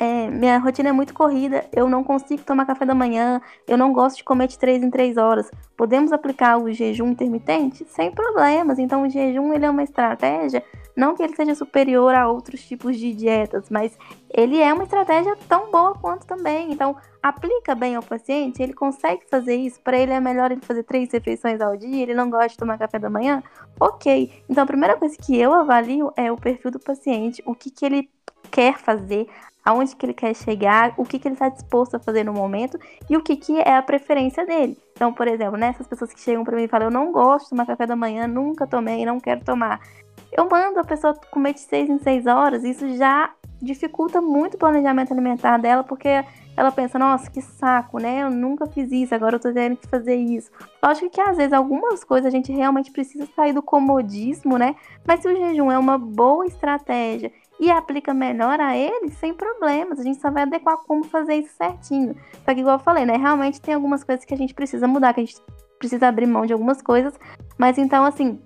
é, 0.00 0.30
minha 0.30 0.56
rotina 0.56 0.88
é 0.88 0.92
muito 0.92 1.12
corrida, 1.12 1.66
eu 1.74 1.86
não 1.86 2.02
consigo 2.02 2.42
tomar 2.42 2.64
café 2.64 2.86
da 2.86 2.94
manhã, 2.94 3.38
eu 3.68 3.76
não 3.76 3.92
gosto 3.92 4.16
de 4.16 4.24
comer 4.24 4.48
de 4.48 4.58
3 4.58 4.82
em 4.82 4.90
3 4.90 5.18
horas. 5.18 5.50
Podemos 5.76 6.10
aplicar 6.10 6.56
o 6.56 6.72
jejum 6.72 7.08
intermitente? 7.08 7.84
Sem 7.86 8.10
problemas. 8.10 8.78
Então, 8.78 9.02
o 9.02 9.10
jejum 9.10 9.52
ele 9.52 9.66
é 9.66 9.68
uma 9.68 9.82
estratégia, 9.82 10.64
não 10.96 11.14
que 11.14 11.22
ele 11.22 11.36
seja 11.36 11.54
superior 11.54 12.14
a 12.14 12.26
outros 12.26 12.66
tipos 12.66 12.96
de 12.96 13.12
dietas, 13.12 13.68
mas 13.68 13.94
ele 14.32 14.58
é 14.58 14.72
uma 14.72 14.84
estratégia 14.84 15.36
tão 15.46 15.70
boa 15.70 15.92
quanto 15.92 16.26
também. 16.26 16.72
Então, 16.72 16.96
aplica 17.22 17.74
bem 17.74 17.94
ao 17.94 18.02
paciente, 18.02 18.62
ele 18.62 18.72
consegue 18.72 19.26
fazer 19.30 19.56
isso, 19.56 19.78
para 19.82 19.98
ele 19.98 20.12
é 20.12 20.20
melhor 20.20 20.50
ele 20.50 20.62
fazer 20.62 20.82
três 20.82 21.12
refeições 21.12 21.60
ao 21.60 21.76
dia, 21.76 22.04
ele 22.04 22.14
não 22.14 22.30
gosta 22.30 22.48
de 22.48 22.56
tomar 22.56 22.78
café 22.78 22.98
da 22.98 23.10
manhã? 23.10 23.42
Ok. 23.78 24.32
Então, 24.48 24.64
a 24.64 24.66
primeira 24.66 24.96
coisa 24.96 25.14
que 25.14 25.38
eu 25.38 25.52
avalio 25.52 26.10
é 26.16 26.32
o 26.32 26.38
perfil 26.38 26.70
do 26.70 26.80
paciente, 26.80 27.42
o 27.44 27.54
que, 27.54 27.70
que 27.70 27.84
ele 27.84 28.08
quer 28.50 28.78
fazer, 28.78 29.28
aonde 29.64 29.94
que 29.94 30.06
ele 30.06 30.14
quer 30.14 30.34
chegar, 30.34 30.94
o 30.96 31.04
que, 31.04 31.18
que 31.18 31.28
ele 31.28 31.34
está 31.34 31.48
disposto 31.48 31.96
a 31.96 31.98
fazer 31.98 32.24
no 32.24 32.32
momento 32.32 32.78
e 33.08 33.16
o 33.16 33.22
que, 33.22 33.36
que 33.36 33.58
é 33.60 33.76
a 33.76 33.82
preferência 33.82 34.44
dele. 34.46 34.78
Então, 34.92 35.12
por 35.12 35.28
exemplo, 35.28 35.56
né, 35.56 35.74
pessoas 35.88 36.12
que 36.12 36.20
chegam 36.20 36.44
para 36.44 36.56
mim 36.56 36.64
e 36.64 36.68
falam, 36.68 36.88
eu 36.88 36.92
não 36.92 37.12
gosto 37.12 37.44
de 37.44 37.50
tomar 37.50 37.66
café 37.66 37.86
da 37.86 37.96
manhã, 37.96 38.26
nunca 38.26 38.66
tomei, 38.66 39.04
não 39.04 39.20
quero 39.20 39.44
tomar. 39.44 39.80
Eu 40.32 40.48
mando 40.48 40.78
a 40.78 40.84
pessoa 40.84 41.14
comer 41.30 41.54
de 41.54 41.60
6 41.60 41.90
em 41.90 41.98
6 41.98 42.26
horas, 42.26 42.64
isso 42.64 42.88
já 42.96 43.30
dificulta 43.60 44.20
muito 44.20 44.54
o 44.54 44.58
planejamento 44.58 45.12
alimentar 45.12 45.58
dela, 45.58 45.84
porque 45.84 46.24
ela 46.56 46.70
pensa, 46.70 46.98
nossa, 46.98 47.30
que 47.30 47.40
saco, 47.40 47.98
né? 47.98 48.22
Eu 48.22 48.30
nunca 48.30 48.66
fiz 48.66 48.90
isso, 48.90 49.14
agora 49.14 49.36
eu 49.36 49.40
tô 49.40 49.52
tendo 49.52 49.76
que 49.76 49.88
fazer 49.88 50.16
isso. 50.16 50.50
Lógico 50.82 51.10
que 51.10 51.20
às 51.20 51.36
vezes 51.36 51.52
algumas 51.52 52.04
coisas 52.04 52.26
a 52.26 52.30
gente 52.30 52.52
realmente 52.52 52.90
precisa 52.90 53.26
sair 53.34 53.52
do 53.52 53.62
comodismo, 53.62 54.58
né? 54.58 54.74
Mas 55.06 55.20
se 55.20 55.28
o 55.28 55.36
jejum 55.36 55.70
é 55.70 55.78
uma 55.78 55.96
boa 55.98 56.46
estratégia 56.46 57.32
e 57.60 57.70
aplica 57.70 58.14
melhor 58.14 58.58
a 58.58 58.74
ele, 58.74 59.10
sem 59.10 59.34
problemas. 59.34 60.00
A 60.00 60.02
gente 60.02 60.18
só 60.18 60.30
vai 60.30 60.44
adequar 60.44 60.78
como 60.78 61.04
fazer 61.04 61.34
isso 61.34 61.54
certinho. 61.54 62.16
Só 62.42 62.54
que, 62.54 62.60
igual 62.60 62.76
eu 62.76 62.82
falei, 62.82 63.04
né? 63.04 63.18
Realmente 63.18 63.60
tem 63.60 63.74
algumas 63.74 64.02
coisas 64.02 64.24
que 64.24 64.32
a 64.32 64.36
gente 64.36 64.54
precisa 64.54 64.88
mudar, 64.88 65.12
que 65.12 65.20
a 65.20 65.24
gente 65.24 65.36
precisa 65.78 66.08
abrir 66.08 66.26
mão 66.26 66.46
de 66.46 66.54
algumas 66.54 66.80
coisas. 66.80 67.12
Mas 67.58 67.76
então, 67.76 68.02
assim, 68.06 68.40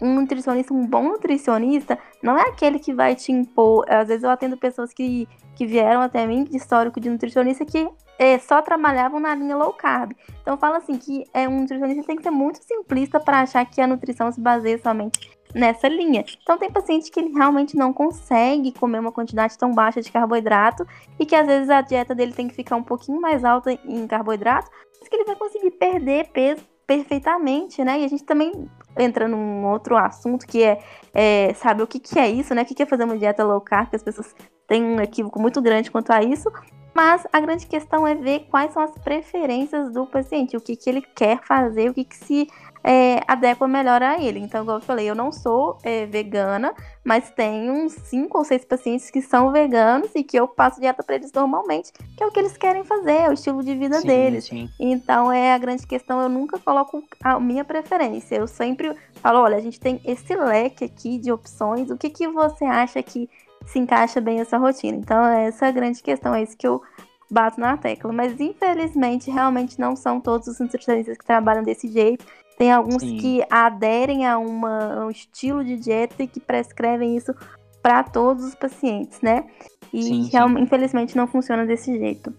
um 0.00 0.14
nutricionista, 0.14 0.72
um 0.72 0.86
bom 0.86 1.10
nutricionista, 1.10 1.98
não 2.22 2.38
é 2.38 2.48
aquele 2.48 2.78
que 2.78 2.94
vai 2.94 3.14
te 3.14 3.30
impor. 3.30 3.84
Às 3.86 4.08
vezes 4.08 4.24
eu 4.24 4.30
atendo 4.30 4.56
pessoas 4.56 4.94
que, 4.94 5.28
que 5.54 5.66
vieram 5.66 6.00
até 6.00 6.26
mim 6.26 6.44
de 6.44 6.56
histórico 6.56 6.98
de 6.98 7.10
nutricionista 7.10 7.66
que 7.66 7.86
é, 8.18 8.38
só 8.38 8.62
trabalhavam 8.62 9.20
na 9.20 9.34
linha 9.34 9.56
low 9.56 9.74
carb. 9.74 10.12
Então 10.40 10.56
fala 10.56 10.78
assim 10.78 10.96
que 10.96 11.24
é 11.34 11.46
um 11.46 11.60
nutricionista 11.60 12.02
tem 12.04 12.16
que 12.16 12.22
ser 12.22 12.30
muito 12.30 12.62
simplista 12.62 13.20
para 13.20 13.40
achar 13.40 13.64
que 13.66 13.80
a 13.80 13.86
nutrição 13.86 14.32
se 14.32 14.40
baseia 14.40 14.78
somente 14.78 15.30
nessa 15.54 15.88
linha. 15.88 16.24
Então 16.42 16.58
tem 16.58 16.70
paciente 16.70 17.10
que 17.10 17.20
ele 17.20 17.32
realmente 17.32 17.76
não 17.76 17.92
consegue 17.92 18.72
comer 18.72 18.98
uma 18.98 19.12
quantidade 19.12 19.56
tão 19.56 19.72
baixa 19.72 20.02
de 20.02 20.10
carboidrato 20.10 20.86
e 21.18 21.24
que 21.24 21.34
às 21.34 21.46
vezes 21.46 21.70
a 21.70 21.80
dieta 21.80 22.14
dele 22.14 22.32
tem 22.32 22.48
que 22.48 22.54
ficar 22.54 22.76
um 22.76 22.82
pouquinho 22.82 23.20
mais 23.20 23.44
alta 23.44 23.72
em 23.72 24.06
carboidrato, 24.06 24.70
mas 24.98 25.08
que 25.08 25.14
ele 25.14 25.24
vai 25.24 25.36
conseguir 25.36 25.70
perder 25.72 26.28
peso 26.30 26.62
perfeitamente, 26.86 27.82
né? 27.82 28.00
E 28.00 28.04
a 28.04 28.08
gente 28.08 28.24
também 28.24 28.68
entra 28.98 29.26
num 29.26 29.64
outro 29.66 29.96
assunto 29.96 30.46
que 30.46 30.62
é, 30.62 30.82
é 31.12 31.54
sabe 31.54 31.82
o 31.82 31.86
que, 31.86 31.98
que 31.98 32.18
é 32.18 32.28
isso, 32.28 32.54
né? 32.54 32.62
O 32.62 32.64
que, 32.64 32.74
que 32.74 32.82
é 32.82 32.86
fazer 32.86 33.04
uma 33.04 33.16
dieta 33.16 33.44
low 33.44 33.60
carb, 33.60 33.88
que 33.88 33.96
as 33.96 34.02
pessoas 34.02 34.34
têm 34.66 34.82
um 34.82 35.00
equívoco 35.00 35.40
muito 35.40 35.60
grande 35.62 35.90
quanto 35.90 36.10
a 36.10 36.22
isso, 36.22 36.50
mas 36.94 37.26
a 37.32 37.40
grande 37.40 37.66
questão 37.66 38.06
é 38.06 38.14
ver 38.14 38.46
quais 38.50 38.72
são 38.72 38.82
as 38.82 38.92
preferências 38.98 39.92
do 39.92 40.06
paciente, 40.06 40.56
o 40.56 40.60
que, 40.60 40.76
que 40.76 40.88
ele 40.88 41.02
quer 41.02 41.42
fazer, 41.42 41.90
o 41.90 41.94
que, 41.94 42.04
que 42.04 42.16
se 42.16 42.48
é, 42.84 43.22
adequa 43.26 43.66
melhor 43.66 44.02
a 44.02 44.20
ele. 44.20 44.38
Então, 44.38 44.62
igual 44.62 44.76
eu 44.76 44.82
falei, 44.82 45.08
eu 45.08 45.14
não 45.14 45.32
sou 45.32 45.78
é, 45.82 46.04
vegana, 46.04 46.74
mas 47.02 47.30
tenho 47.30 47.72
uns 47.72 47.94
5 47.94 48.36
ou 48.36 48.44
6 48.44 48.66
pacientes 48.66 49.10
que 49.10 49.22
são 49.22 49.50
veganos 49.50 50.10
e 50.14 50.22
que 50.22 50.38
eu 50.38 50.46
passo 50.46 50.78
dieta 50.78 51.02
para 51.02 51.14
eles 51.14 51.32
normalmente, 51.32 51.90
que 52.14 52.22
é 52.22 52.26
o 52.26 52.30
que 52.30 52.38
eles 52.38 52.58
querem 52.58 52.84
fazer, 52.84 53.12
é 53.12 53.30
o 53.30 53.32
estilo 53.32 53.64
de 53.64 53.74
vida 53.74 54.00
sim, 54.00 54.06
deles. 54.06 54.44
Sim. 54.44 54.68
Então, 54.78 55.32
é 55.32 55.54
a 55.54 55.58
grande 55.58 55.86
questão, 55.86 56.20
eu 56.20 56.28
nunca 56.28 56.58
coloco 56.58 57.02
a 57.22 57.40
minha 57.40 57.64
preferência. 57.64 58.36
Eu 58.36 58.46
sempre 58.46 58.94
falo, 59.14 59.40
olha, 59.40 59.56
a 59.56 59.60
gente 59.60 59.80
tem 59.80 59.98
esse 60.04 60.36
leque 60.36 60.84
aqui 60.84 61.18
de 61.18 61.32
opções, 61.32 61.90
o 61.90 61.96
que, 61.96 62.10
que 62.10 62.28
você 62.28 62.66
acha 62.66 63.02
que 63.02 63.30
se 63.64 63.78
encaixa 63.78 64.20
bem 64.20 64.40
essa 64.40 64.58
rotina. 64.58 64.98
Então, 64.98 65.24
essa 65.24 65.64
é 65.64 65.68
a 65.70 65.72
grande 65.72 66.02
questão, 66.02 66.34
é 66.34 66.42
isso 66.42 66.54
que 66.54 66.66
eu 66.66 66.82
bato 67.30 67.58
na 67.58 67.78
tecla. 67.78 68.12
Mas, 68.12 68.38
infelizmente, 68.38 69.30
realmente 69.30 69.80
não 69.80 69.96
são 69.96 70.20
todos 70.20 70.48
os 70.48 70.58
nutricionistas 70.58 71.16
que 71.16 71.24
trabalham 71.24 71.62
desse 71.62 71.88
jeito. 71.88 72.26
Tem 72.56 72.72
alguns 72.72 73.02
Sim. 73.02 73.16
que 73.16 73.44
aderem 73.50 74.26
a, 74.26 74.38
uma, 74.38 75.02
a 75.02 75.06
um 75.06 75.10
estilo 75.10 75.64
de 75.64 75.76
dieta 75.76 76.22
e 76.22 76.28
que 76.28 76.38
prescrevem 76.38 77.16
isso 77.16 77.34
para 77.82 78.02
todos 78.02 78.44
os 78.44 78.54
pacientes, 78.54 79.20
né? 79.20 79.46
E 79.92 80.02
sim, 80.02 80.24
sim. 80.24 80.38
infelizmente 80.58 81.16
não 81.16 81.26
funciona 81.26 81.66
desse 81.66 81.96
jeito. 81.98 82.32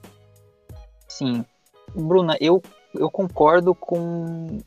Sim. 1.07 1.45
Bruna, 1.93 2.35
eu, 2.41 2.61
eu 2.93 3.09
concordo 3.09 3.75
com 3.75 4.59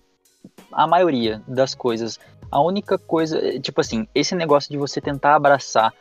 a 0.72 0.86
maioria 0.86 1.42
das 1.46 1.74
coisas. 1.74 2.18
A 2.50 2.60
única 2.60 2.96
coisa, 2.96 3.58
tipo 3.60 3.80
assim, 3.80 4.06
esse 4.14 4.34
negócio 4.34 4.70
de 4.70 4.78
você 4.78 5.00
tentar 5.00 5.34
abraçar 5.34 5.92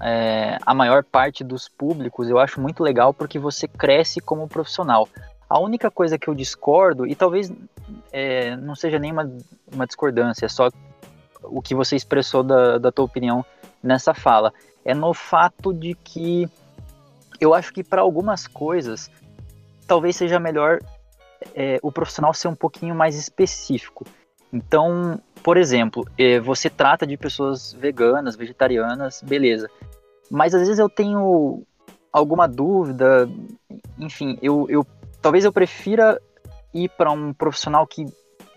é, 0.00 0.58
a 0.64 0.74
maior 0.74 1.02
parte 1.02 1.42
dos 1.42 1.68
públicos, 1.68 2.28
eu 2.28 2.38
acho 2.38 2.60
muito 2.60 2.82
legal 2.82 3.12
porque 3.12 3.38
você 3.38 3.66
cresce 3.66 4.20
como 4.20 4.48
profissional. 4.48 5.08
A 5.48 5.58
única 5.58 5.90
coisa 5.90 6.18
que 6.18 6.28
eu 6.28 6.34
discordo, 6.34 7.06
e 7.06 7.14
talvez 7.14 7.50
é, 8.12 8.54
não 8.56 8.74
seja 8.74 8.98
nenhuma 8.98 9.30
uma 9.72 9.86
discordância, 9.86 10.46
é 10.46 10.48
só 10.48 10.68
o 11.42 11.62
que 11.62 11.74
você 11.74 11.96
expressou 11.96 12.42
da, 12.42 12.78
da 12.78 12.92
tua 12.92 13.04
opinião 13.04 13.44
nessa 13.82 14.12
fala, 14.12 14.52
é 14.84 14.94
no 14.94 15.14
fato 15.14 15.72
de 15.72 15.94
que 15.94 16.48
eu 17.40 17.54
acho 17.54 17.72
que 17.72 17.84
para 17.84 18.02
algumas 18.02 18.46
coisas 18.46 19.10
talvez 19.86 20.16
seja 20.16 20.38
melhor 20.38 20.80
é, 21.54 21.78
o 21.82 21.90
profissional 21.90 22.34
ser 22.34 22.48
um 22.48 22.54
pouquinho 22.54 22.94
mais 22.94 23.16
específico. 23.16 24.04
Então, 24.52 25.20
por 25.42 25.56
exemplo, 25.56 26.06
é, 26.18 26.40
você 26.40 26.68
trata 26.68 27.06
de 27.06 27.16
pessoas 27.16 27.72
veganas, 27.72 28.36
vegetarianas, 28.36 29.22
beleza. 29.22 29.70
Mas 30.30 30.54
às 30.54 30.60
vezes 30.60 30.78
eu 30.78 30.88
tenho 30.88 31.62
alguma 32.12 32.46
dúvida, 32.46 33.28
enfim, 33.98 34.38
eu, 34.42 34.66
eu 34.68 34.86
talvez 35.20 35.44
eu 35.44 35.52
prefira 35.52 36.20
ir 36.72 36.88
para 36.90 37.10
um 37.10 37.32
profissional 37.32 37.86
que, 37.86 38.04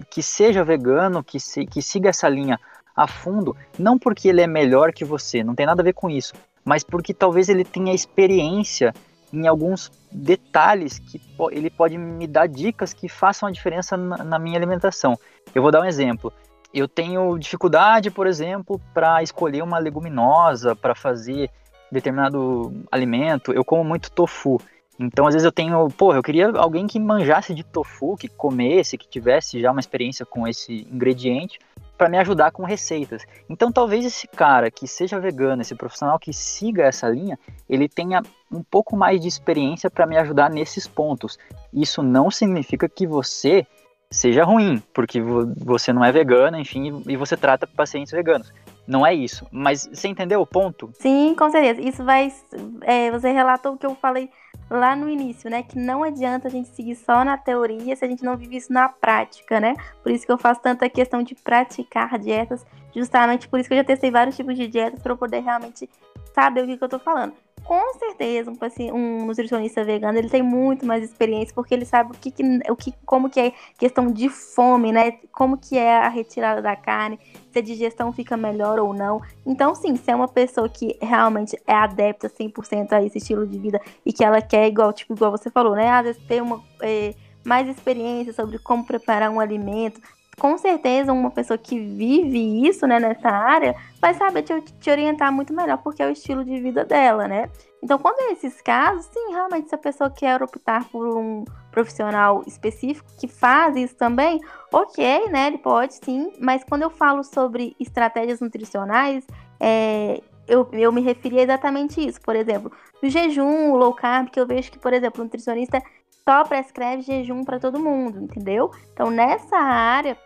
que 0.09 0.21
seja 0.21 0.63
vegano, 0.63 1.23
que, 1.23 1.39
se, 1.39 1.65
que 1.65 1.81
siga 1.81 2.09
essa 2.09 2.27
linha 2.27 2.59
a 2.95 3.07
fundo, 3.07 3.55
não 3.79 3.97
porque 3.97 4.27
ele 4.27 4.41
é 4.41 4.47
melhor 4.47 4.91
que 4.91 5.05
você, 5.05 5.43
não 5.43 5.55
tem 5.55 5.65
nada 5.65 5.81
a 5.81 5.85
ver 5.85 5.93
com 5.93 6.09
isso, 6.09 6.33
mas 6.63 6.83
porque 6.83 7.13
talvez 7.13 7.49
ele 7.49 7.63
tenha 7.63 7.93
experiência 7.93 8.93
em 9.33 9.47
alguns 9.47 9.91
detalhes 10.11 10.99
que 10.99 11.21
ele 11.51 11.69
pode 11.69 11.97
me 11.97 12.27
dar 12.27 12.47
dicas 12.47 12.93
que 12.93 13.07
façam 13.07 13.47
a 13.47 13.51
diferença 13.51 13.95
na, 13.95 14.17
na 14.17 14.39
minha 14.39 14.57
alimentação. 14.57 15.17
Eu 15.55 15.61
vou 15.61 15.71
dar 15.71 15.81
um 15.81 15.85
exemplo. 15.85 16.33
Eu 16.73 16.87
tenho 16.87 17.37
dificuldade, 17.37 18.11
por 18.11 18.27
exemplo, 18.27 18.79
para 18.93 19.23
escolher 19.23 19.63
uma 19.63 19.77
leguminosa 19.77 20.75
para 20.75 20.93
fazer 20.93 21.49
determinado 21.91 22.73
alimento. 22.91 23.51
Eu 23.51 23.63
como 23.63 23.83
muito 23.83 24.11
tofu. 24.11 24.59
Então, 25.01 25.25
às 25.25 25.33
vezes 25.33 25.45
eu 25.45 25.51
tenho, 25.51 25.87
pô, 25.89 26.13
eu 26.13 26.21
queria 26.21 26.49
alguém 26.51 26.85
que 26.85 26.99
manjasse 26.99 27.55
de 27.55 27.63
tofu, 27.63 28.15
que 28.15 28.27
comesse, 28.27 28.97
que 28.97 29.09
tivesse 29.09 29.59
já 29.59 29.71
uma 29.71 29.79
experiência 29.79 30.25
com 30.25 30.47
esse 30.47 30.87
ingrediente, 30.91 31.59
para 31.97 32.09
me 32.09 32.17
ajudar 32.17 32.51
com 32.51 32.63
receitas. 32.63 33.23
Então, 33.49 33.71
talvez 33.71 34.05
esse 34.05 34.27
cara 34.27 34.71
que 34.71 34.87
seja 34.87 35.19
vegano, 35.19 35.61
esse 35.61 35.75
profissional 35.75 36.17
que 36.17 36.33
siga 36.33 36.83
essa 36.83 37.07
linha, 37.07 37.37
ele 37.69 37.87
tenha 37.87 38.21
um 38.51 38.63
pouco 38.63 38.95
mais 38.95 39.19
de 39.21 39.27
experiência 39.27 39.89
para 39.89 40.05
me 40.05 40.17
ajudar 40.17 40.49
nesses 40.49 40.87
pontos. 40.87 41.37
Isso 41.73 42.01
não 42.01 42.31
significa 42.31 42.89
que 42.89 43.05
você 43.05 43.65
seja 44.09 44.43
ruim, 44.43 44.81
porque 44.93 45.21
você 45.21 45.93
não 45.93 46.03
é 46.03 46.11
vegano, 46.11 46.57
enfim, 46.57 47.03
e 47.07 47.15
você 47.15 47.37
trata 47.37 47.67
pacientes 47.67 48.11
veganos. 48.11 48.51
Não 48.87 49.05
é 49.05 49.13
isso. 49.13 49.45
Mas 49.51 49.87
você 49.91 50.07
entendeu 50.07 50.41
o 50.41 50.45
ponto? 50.45 50.89
Sim, 50.99 51.35
com 51.37 51.49
certeza. 51.49 51.87
Isso 51.87 52.03
vai. 52.03 52.33
É, 52.81 53.11
você 53.11 53.31
relatou 53.31 53.73
o 53.73 53.77
que 53.77 53.85
eu 53.85 53.95
falei 53.95 54.29
lá 54.71 54.95
no 54.95 55.09
início, 55.09 55.49
né? 55.49 55.61
Que 55.61 55.77
não 55.77 56.03
adianta 56.03 56.47
a 56.47 56.51
gente 56.51 56.69
seguir 56.69 56.95
só 56.95 57.25
na 57.25 57.37
teoria 57.37 57.95
se 57.95 58.05
a 58.05 58.07
gente 58.07 58.23
não 58.23 58.37
vive 58.37 58.57
isso 58.57 58.71
na 58.71 58.87
prática, 58.87 59.59
né? 59.59 59.75
Por 60.01 60.11
isso 60.11 60.25
que 60.25 60.31
eu 60.31 60.37
faço 60.37 60.61
tanta 60.61 60.89
questão 60.89 61.21
de 61.21 61.35
praticar 61.35 62.17
dietas, 62.17 62.65
justamente 62.95 63.47
por 63.47 63.59
isso 63.59 63.67
que 63.67 63.73
eu 63.73 63.79
já 63.79 63.83
testei 63.83 64.09
vários 64.09 64.35
tipos 64.35 64.55
de 64.55 64.67
dietas 64.67 65.01
para 65.01 65.11
eu 65.11 65.17
poder 65.17 65.41
realmente 65.41 65.89
saber 66.33 66.63
o 66.63 66.67
que, 66.67 66.77
que 66.77 66.83
eu 66.83 66.89
tô 66.89 66.99
falando 66.99 67.33
com 67.63 67.93
certeza 67.93 68.51
um, 68.51 68.57
um 68.93 69.25
nutricionista 69.25 69.83
vegano 69.83 70.17
ele 70.17 70.29
tem 70.29 70.41
muito 70.41 70.85
mais 70.85 71.03
experiência 71.03 71.53
porque 71.53 71.73
ele 71.73 71.85
sabe 71.85 72.11
o 72.11 72.13
que, 72.13 72.31
que, 72.31 72.43
o 72.69 72.75
que 72.75 72.93
como 73.05 73.29
que 73.29 73.39
é 73.39 73.53
questão 73.77 74.11
de 74.11 74.29
fome, 74.29 74.91
né? 74.91 75.19
Como 75.31 75.57
que 75.57 75.77
é 75.77 75.97
a 75.97 76.09
retirada 76.09 76.61
da 76.61 76.75
carne, 76.75 77.19
se 77.51 77.59
a 77.59 77.61
digestão 77.61 78.11
fica 78.11 78.37
melhor 78.37 78.79
ou 78.79 78.93
não. 78.93 79.21
Então, 79.45 79.75
sim, 79.75 79.95
se 79.95 80.09
é 80.09 80.15
uma 80.15 80.27
pessoa 80.27 80.69
que 80.69 80.97
realmente 81.01 81.59
é 81.67 81.73
adepta 81.73 82.29
100% 82.29 82.93
a 82.93 83.03
esse 83.03 83.17
estilo 83.17 83.45
de 83.45 83.59
vida 83.59 83.79
e 84.05 84.13
que 84.13 84.23
ela 84.23 84.41
quer 84.41 84.67
igual, 84.67 84.93
tipo, 84.93 85.13
igual 85.13 85.31
você 85.31 85.49
falou, 85.49 85.75
né? 85.75 85.89
Às 85.89 86.05
vezes 86.05 86.23
ter 86.27 86.41
uma 86.41 86.61
é, 86.81 87.13
mais 87.43 87.67
experiência 87.67 88.33
sobre 88.33 88.57
como 88.59 88.85
preparar 88.85 89.29
um 89.29 89.39
alimento, 89.39 90.01
com 90.41 90.57
certeza 90.57 91.13
uma 91.13 91.29
pessoa 91.29 91.55
que 91.55 91.77
vive 91.77 92.67
isso, 92.67 92.87
né, 92.87 92.99
nessa 92.99 93.29
área, 93.29 93.75
vai 93.99 94.11
saber 94.15 94.41
te, 94.41 94.59
te, 94.59 94.89
orientar 94.89 95.31
muito 95.31 95.53
melhor, 95.53 95.77
porque 95.77 96.01
é 96.01 96.07
o 96.07 96.09
estilo 96.09 96.43
de 96.43 96.59
vida 96.59 96.83
dela, 96.83 97.27
né? 97.27 97.47
Então, 97.79 97.99
quando 97.99 98.19
é 98.21 98.31
esses 98.31 98.59
casos, 98.59 99.05
sim, 99.05 99.33
realmente, 99.33 99.69
se 99.69 99.75
a 99.75 99.77
pessoa 99.77 100.09
quer 100.09 100.41
optar 100.41 100.89
por 100.89 101.15
um 101.15 101.45
profissional 101.69 102.41
específico 102.47 103.07
que 103.19 103.27
faz 103.27 103.75
isso 103.75 103.95
também, 103.95 104.41
ok, 104.73 105.29
né? 105.29 105.45
Ele 105.45 105.59
pode 105.59 105.93
sim, 106.03 106.33
mas 106.39 106.63
quando 106.63 106.81
eu 106.81 106.89
falo 106.89 107.23
sobre 107.23 107.75
estratégias 107.79 108.39
nutricionais, 108.39 109.23
é, 109.59 110.23
eu, 110.47 110.67
eu 110.71 110.91
me 110.91 111.01
referi 111.01 111.37
a 111.37 111.43
exatamente 111.43 112.03
isso. 112.03 112.19
Por 112.19 112.35
exemplo, 112.35 112.71
o 113.03 113.07
jejum, 113.07 113.73
o 113.73 113.77
low 113.77 113.93
carb, 113.93 114.29
que 114.31 114.39
eu 114.39 114.47
vejo 114.47 114.71
que, 114.71 114.79
por 114.79 114.91
exemplo, 114.91 115.21
o 115.21 115.23
nutricionista 115.23 115.83
só 116.27 116.43
prescreve 116.43 117.01
jejum 117.03 117.43
para 117.43 117.59
todo 117.59 117.79
mundo, 117.79 118.19
entendeu? 118.19 118.71
Então, 118.93 119.09
nessa 119.09 119.57
área, 119.57 120.17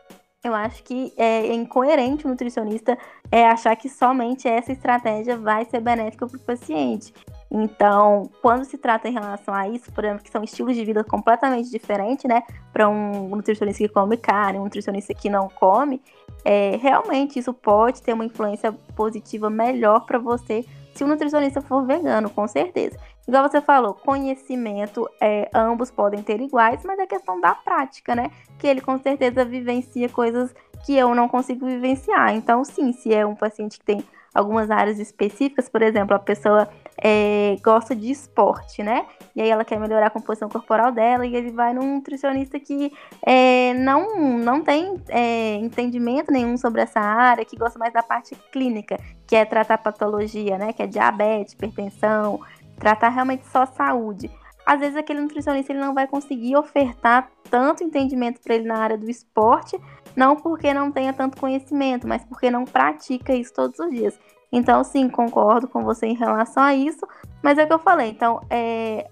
eu 0.46 0.54
acho 0.54 0.84
que 0.84 1.12
é 1.18 1.52
incoerente 1.54 2.26
o 2.26 2.30
nutricionista 2.30 2.96
é 3.32 3.48
achar 3.48 3.76
que 3.76 3.89
somente 3.89 4.48
essa 4.48 4.72
estratégia 4.72 5.36
vai 5.38 5.66
ser 5.66 5.82
benéfica 5.82 6.28
para 6.28 6.38
o 6.38 6.39
paciente. 6.39 7.12
Então, 7.50 8.30
quando 8.41 8.64
se 8.64 8.78
trata 8.78 9.08
em 9.08 9.14
relação 9.14 9.54
a 9.54 9.68
isso, 9.68 9.91
por 9.91 10.04
exemplo, 10.04 10.24
que 10.24 10.30
são 10.30 10.43
estilos 10.43 10.76
de 10.76 10.86
vida 10.86 11.04
completamente 11.04 11.70
diferentes, 11.72 12.26
né? 12.26 12.43
Para 12.72 12.88
um 12.88 13.30
nutricionista 13.30 13.84
que 13.84 13.91
come 13.91 14.18
carne, 14.18 14.60
um 14.60 14.66
nutricionista 14.66 15.14
que 15.16 15.30
não 15.30 15.50
come, 15.50 16.00
é, 16.43 16.78
realmente 16.78 17.39
isso 17.39 17.54
pode 17.54 18.04
ter 18.04 18.14
uma 18.14 18.26
influência 18.26 18.72
positiva 18.96 19.50
melhor 19.50 20.06
para 20.06 20.20
você 20.20 20.64
se 20.96 21.04
o 21.04 21.08
nutricionista 21.08 21.62
for 21.62 21.86
vegano, 21.86 22.30
com 22.30 22.48
certeza. 22.48 22.98
Igual 23.28 23.50
você 23.50 23.62
falou, 23.62 23.93
conhecimento, 23.93 25.10
é, 25.22 25.50
ambos 25.54 25.91
podem 25.91 26.24
ter 26.24 26.39
iguais, 26.39 26.82
mas 26.86 26.98
é 26.98 27.06
questão 27.06 27.41
da 27.41 27.54
prática, 27.54 28.16
né? 28.16 28.32
Que 28.58 28.68
ele 28.68 28.80
com 28.80 28.98
certeza 28.98 29.43
vivencia 29.43 30.08
coisas 30.08 30.56
que 30.86 30.96
eu 30.96 31.14
não 31.14 31.28
consigo 31.28 31.66
vivenciar. 31.66 32.34
Então, 32.34 32.64
sim, 32.64 32.93
se 32.93 33.14
é 33.14 33.26
um 33.26 33.36
paciente 33.36 33.78
que 33.78 33.86
tem 33.86 34.04
algumas 34.34 34.72
áreas 34.72 35.00
específicas, 35.00 35.68
por 35.68 35.82
exemplo, 35.82 36.16
a 36.16 36.20
pessoa 36.20 36.70
é, 37.02 37.58
gosta 37.64 37.96
de 37.96 38.10
esporte, 38.10 38.82
né? 38.82 39.06
E 39.36 39.41
aí 39.41 39.50
ela 39.50 39.66
quer 39.66 39.80
melhorar 39.80 40.08
a 40.08 40.10
composição 40.10 40.48
corporal 40.48 40.91
dela 40.91 41.26
e 41.26 41.36
ele 41.36 41.52
vai 41.52 41.74
num 41.74 41.96
nutricionista 41.96 42.60
que 42.60 42.91
é, 43.26 43.74
não, 43.74 44.38
não 44.38 44.62
tem 44.62 45.02
é, 45.10 45.56
entendimento 45.56 46.32
nenhum 46.32 46.58
sobre 46.58 46.82
essa 46.82 47.00
área, 47.00 47.43
que 47.43 47.58
gosta 47.58 47.78
mais 47.78 47.93
da 47.93 48.02
parte 48.02 48.36
clínica, 48.52 48.98
que 49.28 49.36
é 49.36 49.43
tratar 49.43 49.78
patologia, 49.78 50.58
né? 50.58 50.72
Que 50.72 50.84
é 50.84 50.88
diabetes, 50.88 51.54
hipertensão, 51.54 52.39
tratar 52.78 53.10
realmente 53.10 53.46
só 53.48 53.66
saúde. 53.66 54.32
Às 54.66 54.80
vezes 54.80 54.98
aquele 54.98 55.22
nutricionista 55.22 55.72
ele 55.72 55.80
não 55.80 55.93
vai 55.93 56.08
conseguir 56.08 56.56
ofertar 56.56 57.30
tanto 57.52 57.84
entendimento 57.84 58.41
para 58.41 58.56
ele 58.56 58.68
na 58.68 58.78
área 58.78 58.98
do 58.98 59.10
esporte, 59.10 59.80
não 60.16 60.36
porque 60.36 60.74
não 60.74 60.91
tenha 60.91 61.14
tanto 61.14 61.39
conhecimento, 61.39 62.08
mas 62.08 62.24
porque 62.26 62.50
não 62.50 62.66
pratica 62.66 63.36
isso 63.36 63.54
todos 63.54 63.80
os 63.80 63.91
dias. 63.91 64.20
Então, 64.56 64.86
sim, 64.86 65.10
concordo 65.10 65.68
com 65.68 65.84
você 65.84 66.08
em 66.08 66.16
relação 66.16 66.64
a 66.64 66.74
isso, 66.74 67.06
mas 67.43 67.58
é 67.58 67.66
o 67.66 67.68
que 67.68 67.74
eu 67.74 67.80
falei. 67.80 68.10
Então, 68.10 68.39
é, 68.49 69.06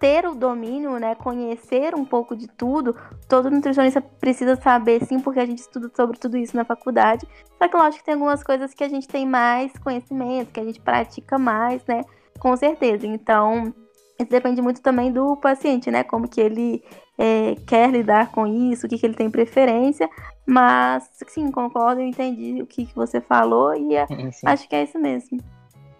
ter 0.00 0.26
o 0.26 0.34
domínio, 0.34 0.98
né, 0.98 1.14
conhecer 1.14 1.94
um 1.94 2.06
pouco 2.06 2.34
de 2.34 2.48
tudo, 2.48 2.96
todo 3.28 3.50
nutricionista 3.50 4.00
precisa 4.00 4.56
saber, 4.56 5.04
sim, 5.04 5.20
porque 5.20 5.40
a 5.40 5.44
gente 5.44 5.58
estuda 5.58 5.90
sobre 5.94 6.18
tudo 6.18 6.38
isso 6.38 6.56
na 6.56 6.64
faculdade. 6.64 7.28
Só 7.58 7.68
que 7.68 7.76
lógico 7.76 7.98
que 7.98 8.04
tem 8.06 8.14
algumas 8.14 8.42
coisas 8.42 8.72
que 8.72 8.82
a 8.82 8.88
gente 8.88 9.06
tem 9.06 9.26
mais 9.26 9.70
conhecimento, 9.76 10.52
que 10.52 10.60
a 10.60 10.64
gente 10.64 10.80
pratica 10.80 11.38
mais, 11.38 11.84
né, 11.84 12.00
com 12.40 12.56
certeza. 12.56 13.06
Então, 13.06 13.74
isso 14.18 14.30
depende 14.30 14.62
muito 14.62 14.80
também 14.80 15.12
do 15.12 15.36
paciente, 15.36 15.90
né, 15.90 16.02
como 16.02 16.26
que 16.26 16.40
ele 16.40 16.82
é, 17.18 17.56
quer 17.66 17.90
lidar 17.90 18.32
com 18.32 18.46
isso, 18.46 18.86
o 18.86 18.88
que, 18.88 18.96
que 18.96 19.04
ele 19.04 19.14
tem 19.14 19.30
preferência. 19.30 20.08
Mas, 20.44 21.08
sim, 21.28 21.50
concordo, 21.50 22.00
eu 22.00 22.06
entendi 22.06 22.60
o 22.60 22.66
que, 22.66 22.86
que 22.86 22.94
você 22.94 23.20
falou 23.20 23.74
e 23.74 23.94
é, 23.94 24.06
sim. 24.06 24.46
acho 24.46 24.68
que 24.68 24.74
é 24.74 24.82
isso 24.82 24.98
mesmo. 24.98 25.38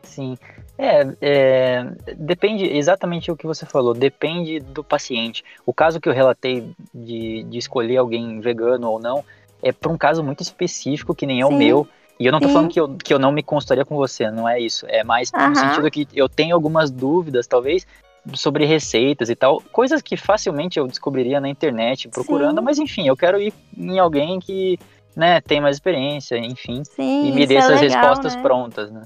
Sim. 0.03 0.37
É, 0.77 1.07
é, 1.21 1.85
depende 2.17 2.65
exatamente 2.65 3.31
o 3.31 3.37
que 3.37 3.47
você 3.47 3.65
falou, 3.65 3.95
depende 3.95 4.59
do 4.59 4.83
paciente. 4.83 5.45
O 5.65 5.73
caso 5.73 6.01
que 6.01 6.09
eu 6.09 6.13
relatei 6.13 6.75
de, 6.93 7.45
de 7.45 7.59
escolher 7.59 7.99
alguém 7.99 8.41
vegano 8.41 8.91
ou 8.91 8.99
não 8.99 9.25
é 9.63 9.71
para 9.71 9.93
um 9.93 9.97
caso 9.97 10.25
muito 10.25 10.43
específico, 10.43 11.15
que 11.15 11.25
nem 11.25 11.41
é 11.41 11.47
Sim. 11.47 11.55
o 11.55 11.57
meu. 11.57 11.89
E 12.19 12.27
eu 12.27 12.33
não 12.33 12.41
tô 12.41 12.49
Sim. 12.49 12.55
falando 12.55 12.71
que 12.71 12.81
eu, 12.81 12.97
que 12.97 13.15
eu 13.15 13.19
não 13.19 13.33
me 13.33 13.43
consultaria 13.43 13.85
com 13.85 13.97
você, 13.97 14.31
não 14.31 14.49
é 14.49 14.61
isso. 14.61 14.87
É 14.89 15.05
mais 15.05 15.31
no 15.33 15.55
sentido 15.57 15.91
que 15.91 16.07
eu 16.15 16.29
tenho 16.29 16.55
algumas 16.55 16.91
dúvidas, 16.91 17.47
talvez, 17.47 17.87
sobre 18.35 18.65
receitas 18.65 19.29
e 19.29 19.37
tal. 19.37 19.61
Coisas 19.73 20.01
que 20.01 20.17
facilmente 20.17 20.79
eu 20.79 20.87
descobriria 20.87 21.41
na 21.41 21.49
internet 21.49 22.09
procurando, 22.09 22.59
Sim. 22.59 22.65
mas 22.65 22.79
enfim, 22.79 23.07
eu 23.09 23.17
quero 23.17 23.41
ir 23.41 23.53
em 23.77 23.99
alguém 23.99 24.39
que 24.39 24.79
né, 25.17 25.41
tem 25.41 25.61
mais 25.61 25.77
experiência, 25.77 26.37
enfim, 26.39 26.83
Sim, 26.85 27.29
e 27.29 27.33
me 27.33 27.47
dê 27.47 27.55
é 27.55 27.59
essas 27.59 27.81
legal, 27.81 28.01
respostas 28.01 28.37
né? 28.37 28.43
prontas, 28.43 28.91
né? 28.91 29.03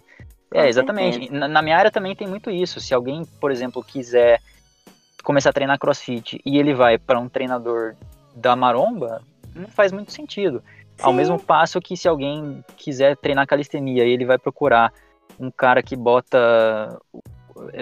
Com 0.51 0.59
É, 0.59 0.69
exatamente. 0.69 1.33
Na, 1.33 1.49
na 1.49 1.62
minha 1.62 1.77
área 1.77 1.91
também 1.91 2.14
tem 2.14 2.29
muito 2.29 2.51
isso. 2.51 2.81
Se 2.81 2.95
alguém, 2.95 3.25
por 3.41 3.51
exemplo, 3.51 3.83
quiser 3.83 4.41
começar 5.25 5.51
a 5.51 5.53
treinar 5.53 5.79
crossfit 5.79 6.41
e 6.45 6.59
ele 6.59 6.73
vai 6.73 6.99
para 6.99 7.19
um 7.19 7.29
treinador 7.29 7.97
da 8.35 8.55
maromba, 8.55 9.23
não 9.55 9.67
faz 9.67 9.91
muito 9.91 10.12
sentido. 10.12 10.62
Ao 11.03 11.11
Sim. 11.11 11.17
mesmo 11.17 11.39
passo 11.39 11.81
que 11.81 11.97
se 11.97 12.07
alguém 12.07 12.64
quiser 12.77 13.17
treinar 13.17 13.47
calistenia 13.47 14.05
e 14.05 14.11
ele 14.11 14.25
vai 14.25 14.39
procurar 14.39 14.93
um 15.39 15.51
cara 15.51 15.83
que 15.83 15.97
bota 15.97 16.99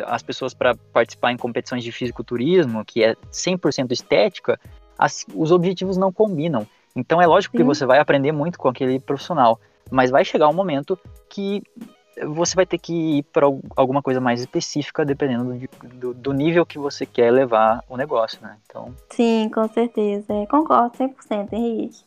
as 0.07 0.22
pessoas 0.22 0.55
para 0.55 0.75
participar 0.93 1.33
em 1.33 1.37
competições 1.37 1.83
de 1.85 1.91
fisiculturismo, 1.93 2.85
que 2.85 3.03
é 3.03 3.14
100% 3.31 3.93
estética, 3.93 4.59
as- 4.99 5.27
os 5.35 5.51
objetivos 5.53 5.97
não 5.97 6.12
combinam. 6.12 6.66
Então 6.97 7.20
é 7.20 7.27
lógico 7.27 7.53
que 7.57 7.62
Sim. 7.62 7.66
você 7.66 7.85
vai 7.85 7.99
aprender 7.99 8.33
muito 8.33 8.59
com 8.59 8.68
aquele 8.68 9.01
profissional, 9.01 9.59
mas 9.91 10.11
vai 10.11 10.25
chegar 10.25 10.49
um 10.49 10.53
momento 10.55 10.99
que 11.29 11.62
você 12.29 12.55
vai 12.55 12.64
ter 12.64 12.79
que 12.79 13.18
ir 13.18 13.22
para 13.25 13.45
alguma 13.75 14.01
coisa 14.01 14.20
mais 14.20 14.39
específica, 14.41 15.05
dependendo 15.05 15.53
do, 15.53 15.89
do- 15.89 16.14
do 16.14 16.33
nível 16.33 16.64
que 16.64 16.79
você 16.79 17.05
quer 17.05 17.33
levar 17.33 17.83
o 17.89 17.97
negócio, 17.97 18.39
né? 18.41 18.57
Então 18.66 18.95
Sim, 19.11 19.51
com 19.53 19.66
certeza. 19.68 20.33
É, 20.33 20.47
concordo 20.47 20.97
100%, 20.97 21.53
Henrique. 21.53 22.05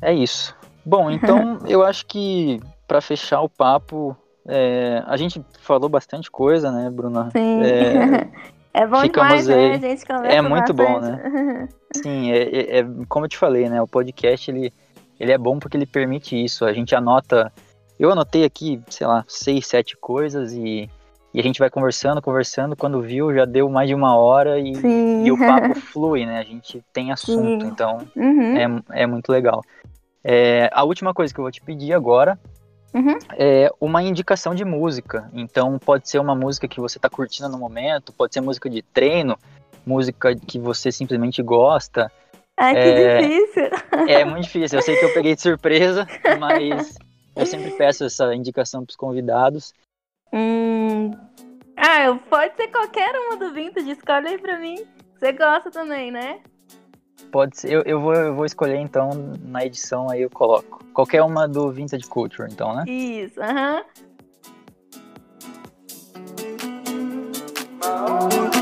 é 0.00 0.12
isso. 0.12 0.56
Bom, 0.84 1.08
então 1.08 1.60
eu 1.68 1.84
acho 1.84 2.04
que 2.06 2.58
para 2.88 3.00
fechar 3.00 3.40
o 3.42 3.48
papo, 3.48 4.16
é, 4.46 5.02
a 5.06 5.16
gente 5.16 5.44
falou 5.60 5.88
bastante 5.88 6.30
coisa, 6.30 6.70
né, 6.72 6.90
Bruna? 6.90 7.30
Sim. 7.32 7.62
É, 7.62 8.30
É, 8.74 8.86
bom 8.86 9.02
demais, 9.02 9.46
né? 9.48 9.54
aí. 9.54 9.72
A 9.72 9.78
gente 9.78 10.06
conversa 10.06 10.34
É 10.36 10.40
muito 10.40 10.72
bom, 10.72 10.98
bastante. 11.00 11.68
Sim, 12.02 12.32
é, 12.32 12.38
é- 12.42 12.78
é 12.78 12.84
como 13.06 13.26
eu 13.26 13.28
te 13.28 13.36
falei, 13.36 13.68
né? 13.68 13.82
O 13.82 13.86
podcast 13.86 14.50
ele, 14.50 14.72
ele 15.20 15.30
é 15.30 15.36
bom 15.36 15.58
porque 15.58 15.76
ele 15.76 15.84
permite 15.84 16.42
isso. 16.42 16.64
A 16.64 16.72
gente 16.72 16.94
anota. 16.94 17.52
Eu 18.00 18.10
anotei 18.10 18.44
aqui, 18.44 18.80
sei 18.88 19.06
lá, 19.06 19.24
seis, 19.28 19.66
sete 19.66 19.94
coisas 19.98 20.54
e, 20.54 20.88
e 21.34 21.38
a 21.38 21.42
gente 21.42 21.58
vai 21.58 21.68
conversando, 21.68 22.22
conversando. 22.22 22.74
Quando 22.74 23.02
viu, 23.02 23.32
já 23.34 23.44
deu 23.44 23.68
mais 23.68 23.88
de 23.88 23.94
uma 23.94 24.16
hora 24.16 24.58
e, 24.58 24.72
e 25.22 25.30
o 25.30 25.36
papo 25.36 25.74
flui, 25.92 26.24
né? 26.24 26.38
A 26.38 26.42
gente 26.42 26.82
tem 26.94 27.12
assunto, 27.12 27.64
Sim. 27.66 27.70
então 27.70 27.98
Uhum. 28.16 28.56
é, 28.90 29.02
é 29.02 29.06
muito 29.06 29.30
legal. 29.30 29.60
É, 30.24 30.70
a 30.72 30.82
última 30.82 31.12
coisa 31.12 31.32
que 31.32 31.38
eu 31.38 31.44
vou 31.44 31.52
te 31.52 31.60
pedir 31.60 31.92
agora 31.92 32.38
Uhum. 32.94 33.18
é 33.32 33.70
uma 33.80 34.02
indicação 34.02 34.54
de 34.54 34.64
música. 34.64 35.30
Então 35.32 35.78
pode 35.78 36.08
ser 36.08 36.18
uma 36.18 36.34
música 36.34 36.68
que 36.68 36.80
você 36.80 36.98
está 36.98 37.08
curtindo 37.08 37.48
no 37.48 37.58
momento, 37.58 38.12
pode 38.12 38.34
ser 38.34 38.40
música 38.40 38.68
de 38.68 38.82
treino, 38.82 39.38
música 39.86 40.34
que 40.34 40.58
você 40.58 40.92
simplesmente 40.92 41.42
gosta. 41.42 42.10
Ai, 42.56 42.74
que 42.74 42.80
É, 42.80 43.22
difícil. 43.22 43.70
É 44.08 44.24
muito 44.24 44.44
difícil, 44.44 44.78
eu 44.78 44.82
sei 44.82 44.96
que 44.96 45.04
eu 45.04 45.12
peguei 45.12 45.34
de 45.34 45.42
surpresa, 45.42 46.06
mas 46.38 46.96
eu 47.34 47.46
sempre 47.46 47.70
peço 47.76 48.04
essa 48.04 48.34
indicação 48.34 48.84
para 48.84 48.90
os 48.90 48.96
convidados. 48.96 49.72
Hum. 50.32 51.10
Ah, 51.76 52.18
pode 52.28 52.54
ser 52.56 52.68
qualquer 52.68 53.14
uma 53.14 53.36
do 53.36 53.52
Vintage, 53.52 53.90
escolhe 53.90 54.28
aí 54.28 54.38
pra 54.38 54.58
mim. 54.58 54.76
Você 55.18 55.32
gosta 55.32 55.70
também, 55.70 56.10
né? 56.10 56.40
Pode 57.30 57.58
ser, 57.58 57.72
eu, 57.72 57.82
eu, 57.82 58.00
vou, 58.00 58.14
eu 58.14 58.34
vou 58.34 58.44
escolher 58.44 58.76
então 58.76 59.10
na 59.42 59.64
edição 59.64 60.10
aí 60.10 60.22
eu 60.22 60.30
coloco. 60.30 60.84
Qualquer 60.92 61.22
uma 61.22 61.48
do 61.48 61.70
Vintage 61.70 62.06
Culture, 62.06 62.48
então, 62.50 62.74
né? 62.74 62.84
Isso, 62.86 63.40
aham. 63.40 63.82
Do 67.82 68.61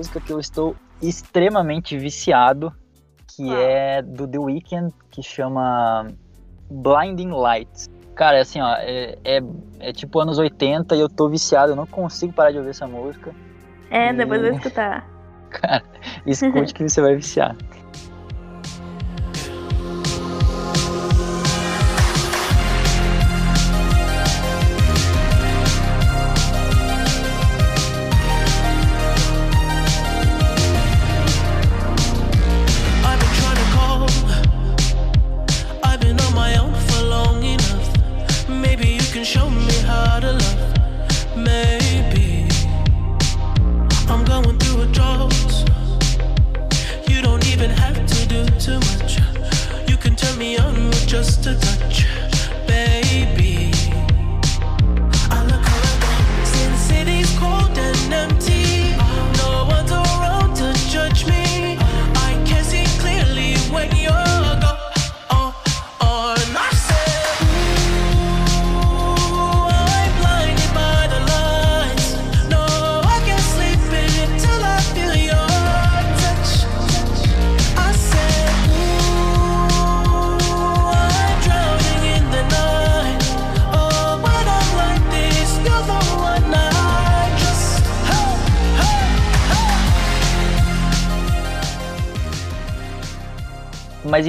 música 0.00 0.18
que 0.18 0.32
eu 0.32 0.40
estou 0.40 0.74
extremamente 1.02 1.96
viciado, 1.98 2.72
que 3.28 3.54
é 3.54 4.00
do 4.00 4.26
The 4.26 4.38
Weeknd, 4.38 4.94
que 5.10 5.22
chama 5.22 6.08
Blinding 6.70 7.30
Lights. 7.30 7.90
Cara, 8.14 8.38
é 8.38 8.40
assim, 8.40 8.60
ó, 8.60 8.74
é, 8.78 9.18
é, 9.22 9.42
é 9.78 9.92
tipo 9.92 10.18
anos 10.18 10.38
80 10.38 10.96
e 10.96 11.00
eu 11.00 11.08
tô 11.08 11.28
viciado, 11.28 11.72
eu 11.72 11.76
não 11.76 11.86
consigo 11.86 12.32
parar 12.32 12.50
de 12.50 12.58
ouvir 12.58 12.70
essa 12.70 12.86
música. 12.86 13.34
É, 13.90 14.12
depois 14.12 14.42
eu 14.42 14.48
vou 14.48 14.56
escutar. 14.56 15.06
Cara, 15.50 15.84
escute 16.26 16.72
que 16.72 16.88
você 16.88 17.02
vai 17.02 17.16
viciar. 17.16 17.54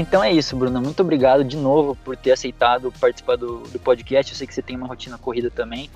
Então 0.01 0.23
é 0.23 0.31
isso, 0.31 0.55
Bruna. 0.55 0.81
Muito 0.81 0.99
obrigado 1.01 1.43
de 1.43 1.55
novo 1.55 1.95
por 2.03 2.17
ter 2.17 2.31
aceitado 2.31 2.91
participar 2.99 3.37
do, 3.37 3.59
do 3.59 3.79
podcast. 3.79 4.31
Eu 4.31 4.37
sei 4.37 4.47
que 4.47 4.53
você 4.53 4.61
tem 4.61 4.75
uma 4.75 4.87
rotina 4.87 5.17
corrida 5.17 5.49
também. 5.49 5.89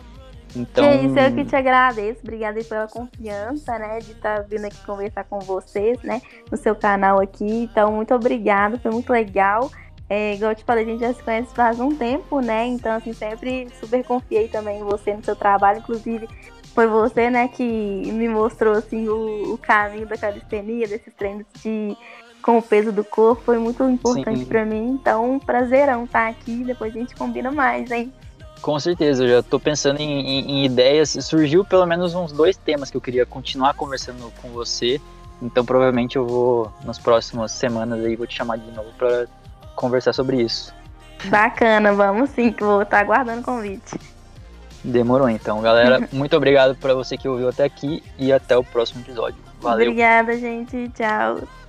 Então, 0.55 0.89
Que 0.89 1.05
isso, 1.05 1.19
eu 1.19 1.33
que 1.33 1.45
te 1.45 1.55
agradeço. 1.55 2.19
Obrigada 2.23 2.63
pela 2.63 2.87
confiança, 2.87 3.77
né? 3.77 3.99
De 3.99 4.13
estar 4.13 4.43
vindo 4.43 4.65
aqui 4.65 4.77
conversar 4.85 5.25
com 5.25 5.39
vocês, 5.39 6.01
né? 6.01 6.21
No 6.49 6.57
seu 6.57 6.75
canal 6.75 7.19
aqui. 7.19 7.45
Então, 7.45 7.91
muito 7.91 8.13
obrigada. 8.13 8.79
Foi 8.79 8.91
muito 8.91 9.11
legal. 9.11 9.69
É, 10.09 10.35
igual 10.35 10.51
eu 10.51 10.55
te 10.55 10.63
falei, 10.63 10.83
a 10.85 10.87
gente 10.87 10.99
já 10.99 11.13
se 11.13 11.23
conhece 11.23 11.53
faz 11.53 11.79
um 11.79 11.95
tempo, 11.95 12.39
né? 12.39 12.67
Então, 12.67 12.93
assim, 12.93 13.11
sempre 13.11 13.67
super 13.79 14.03
confiei 14.05 14.47
também 14.47 14.79
em 14.79 14.83
você, 14.83 15.13
no 15.13 15.23
seu 15.23 15.35
trabalho. 15.35 15.79
Inclusive, 15.79 16.29
foi 16.73 16.87
você, 16.87 17.29
né, 17.29 17.47
que 17.47 17.63
me 17.63 18.27
mostrou, 18.27 18.73
assim, 18.73 19.07
o, 19.07 19.53
o 19.53 19.57
caminho 19.57 20.05
da 20.05 20.17
calistenia, 20.17 20.87
desses 20.87 21.13
treinos 21.13 21.45
de 21.63 21.97
com 22.45 22.59
o 22.59 22.61
peso 22.61 22.91
do 22.91 23.03
corpo. 23.03 23.41
Foi 23.43 23.57
muito 23.57 23.83
importante 23.89 24.45
pra 24.45 24.63
mim. 24.63 24.89
Então, 24.91 25.39
prazerão 25.39 26.03
estar 26.03 26.27
aqui. 26.29 26.63
Depois 26.63 26.95
a 26.95 26.99
gente 26.99 27.15
combina 27.15 27.51
mais, 27.51 27.89
hein? 27.89 28.13
Com 28.61 28.79
certeza, 28.79 29.23
eu 29.23 29.27
já 29.29 29.43
tô 29.43 29.59
pensando 29.59 29.99
em, 29.99 30.19
em- 30.21 30.51
em 30.51 30.65
ideias. 30.65 31.09
Surgiu 31.21 31.65
pelo 31.65 31.85
menos 31.87 32.13
uns 32.13 32.31
dois 32.31 32.55
temas 32.55 32.91
que 32.91 32.97
eu 32.97 33.01
queria 33.01 33.25
continuar 33.25 33.73
conversando 33.73 34.31
com 34.41 34.49
você. 34.49 35.01
Então 35.41 35.65
provavelmente 35.65 36.15
eu 36.15 36.25
vou, 36.25 36.71
nas 36.85 36.97
próximas 36.99 37.51
semanas 37.51 38.03
aí, 38.05 38.15
vou 38.15 38.27
te 38.27 38.35
chamar 38.35 38.57
de 38.57 38.71
novo 38.71 38.89
para 38.97 39.25
conversar 39.75 40.13
sobre 40.13 40.41
isso. 40.41 40.73
Bacana, 41.25 41.93
vamos 41.93 42.29
sim, 42.29 42.51
que 42.51 42.63
vou 42.63 42.81
estar 42.83 42.99
aguardando 42.99 43.41
o 43.41 43.43
convite. 43.43 43.99
Demorou 44.83 45.29
então, 45.29 45.61
galera. 45.61 46.07
Muito 46.13 46.37
obrigado 46.37 46.75
para 46.75 46.93
você 46.93 47.17
que 47.17 47.27
ouviu 47.27 47.49
até 47.49 47.63
aqui 47.63 48.03
e 48.19 48.31
até 48.31 48.55
o 48.55 48.63
próximo 48.63 49.01
episódio. 49.01 49.37
Valeu. 49.59 49.87
Obrigada, 49.89 50.37
gente. 50.37 50.89
Tchau. 50.95 51.64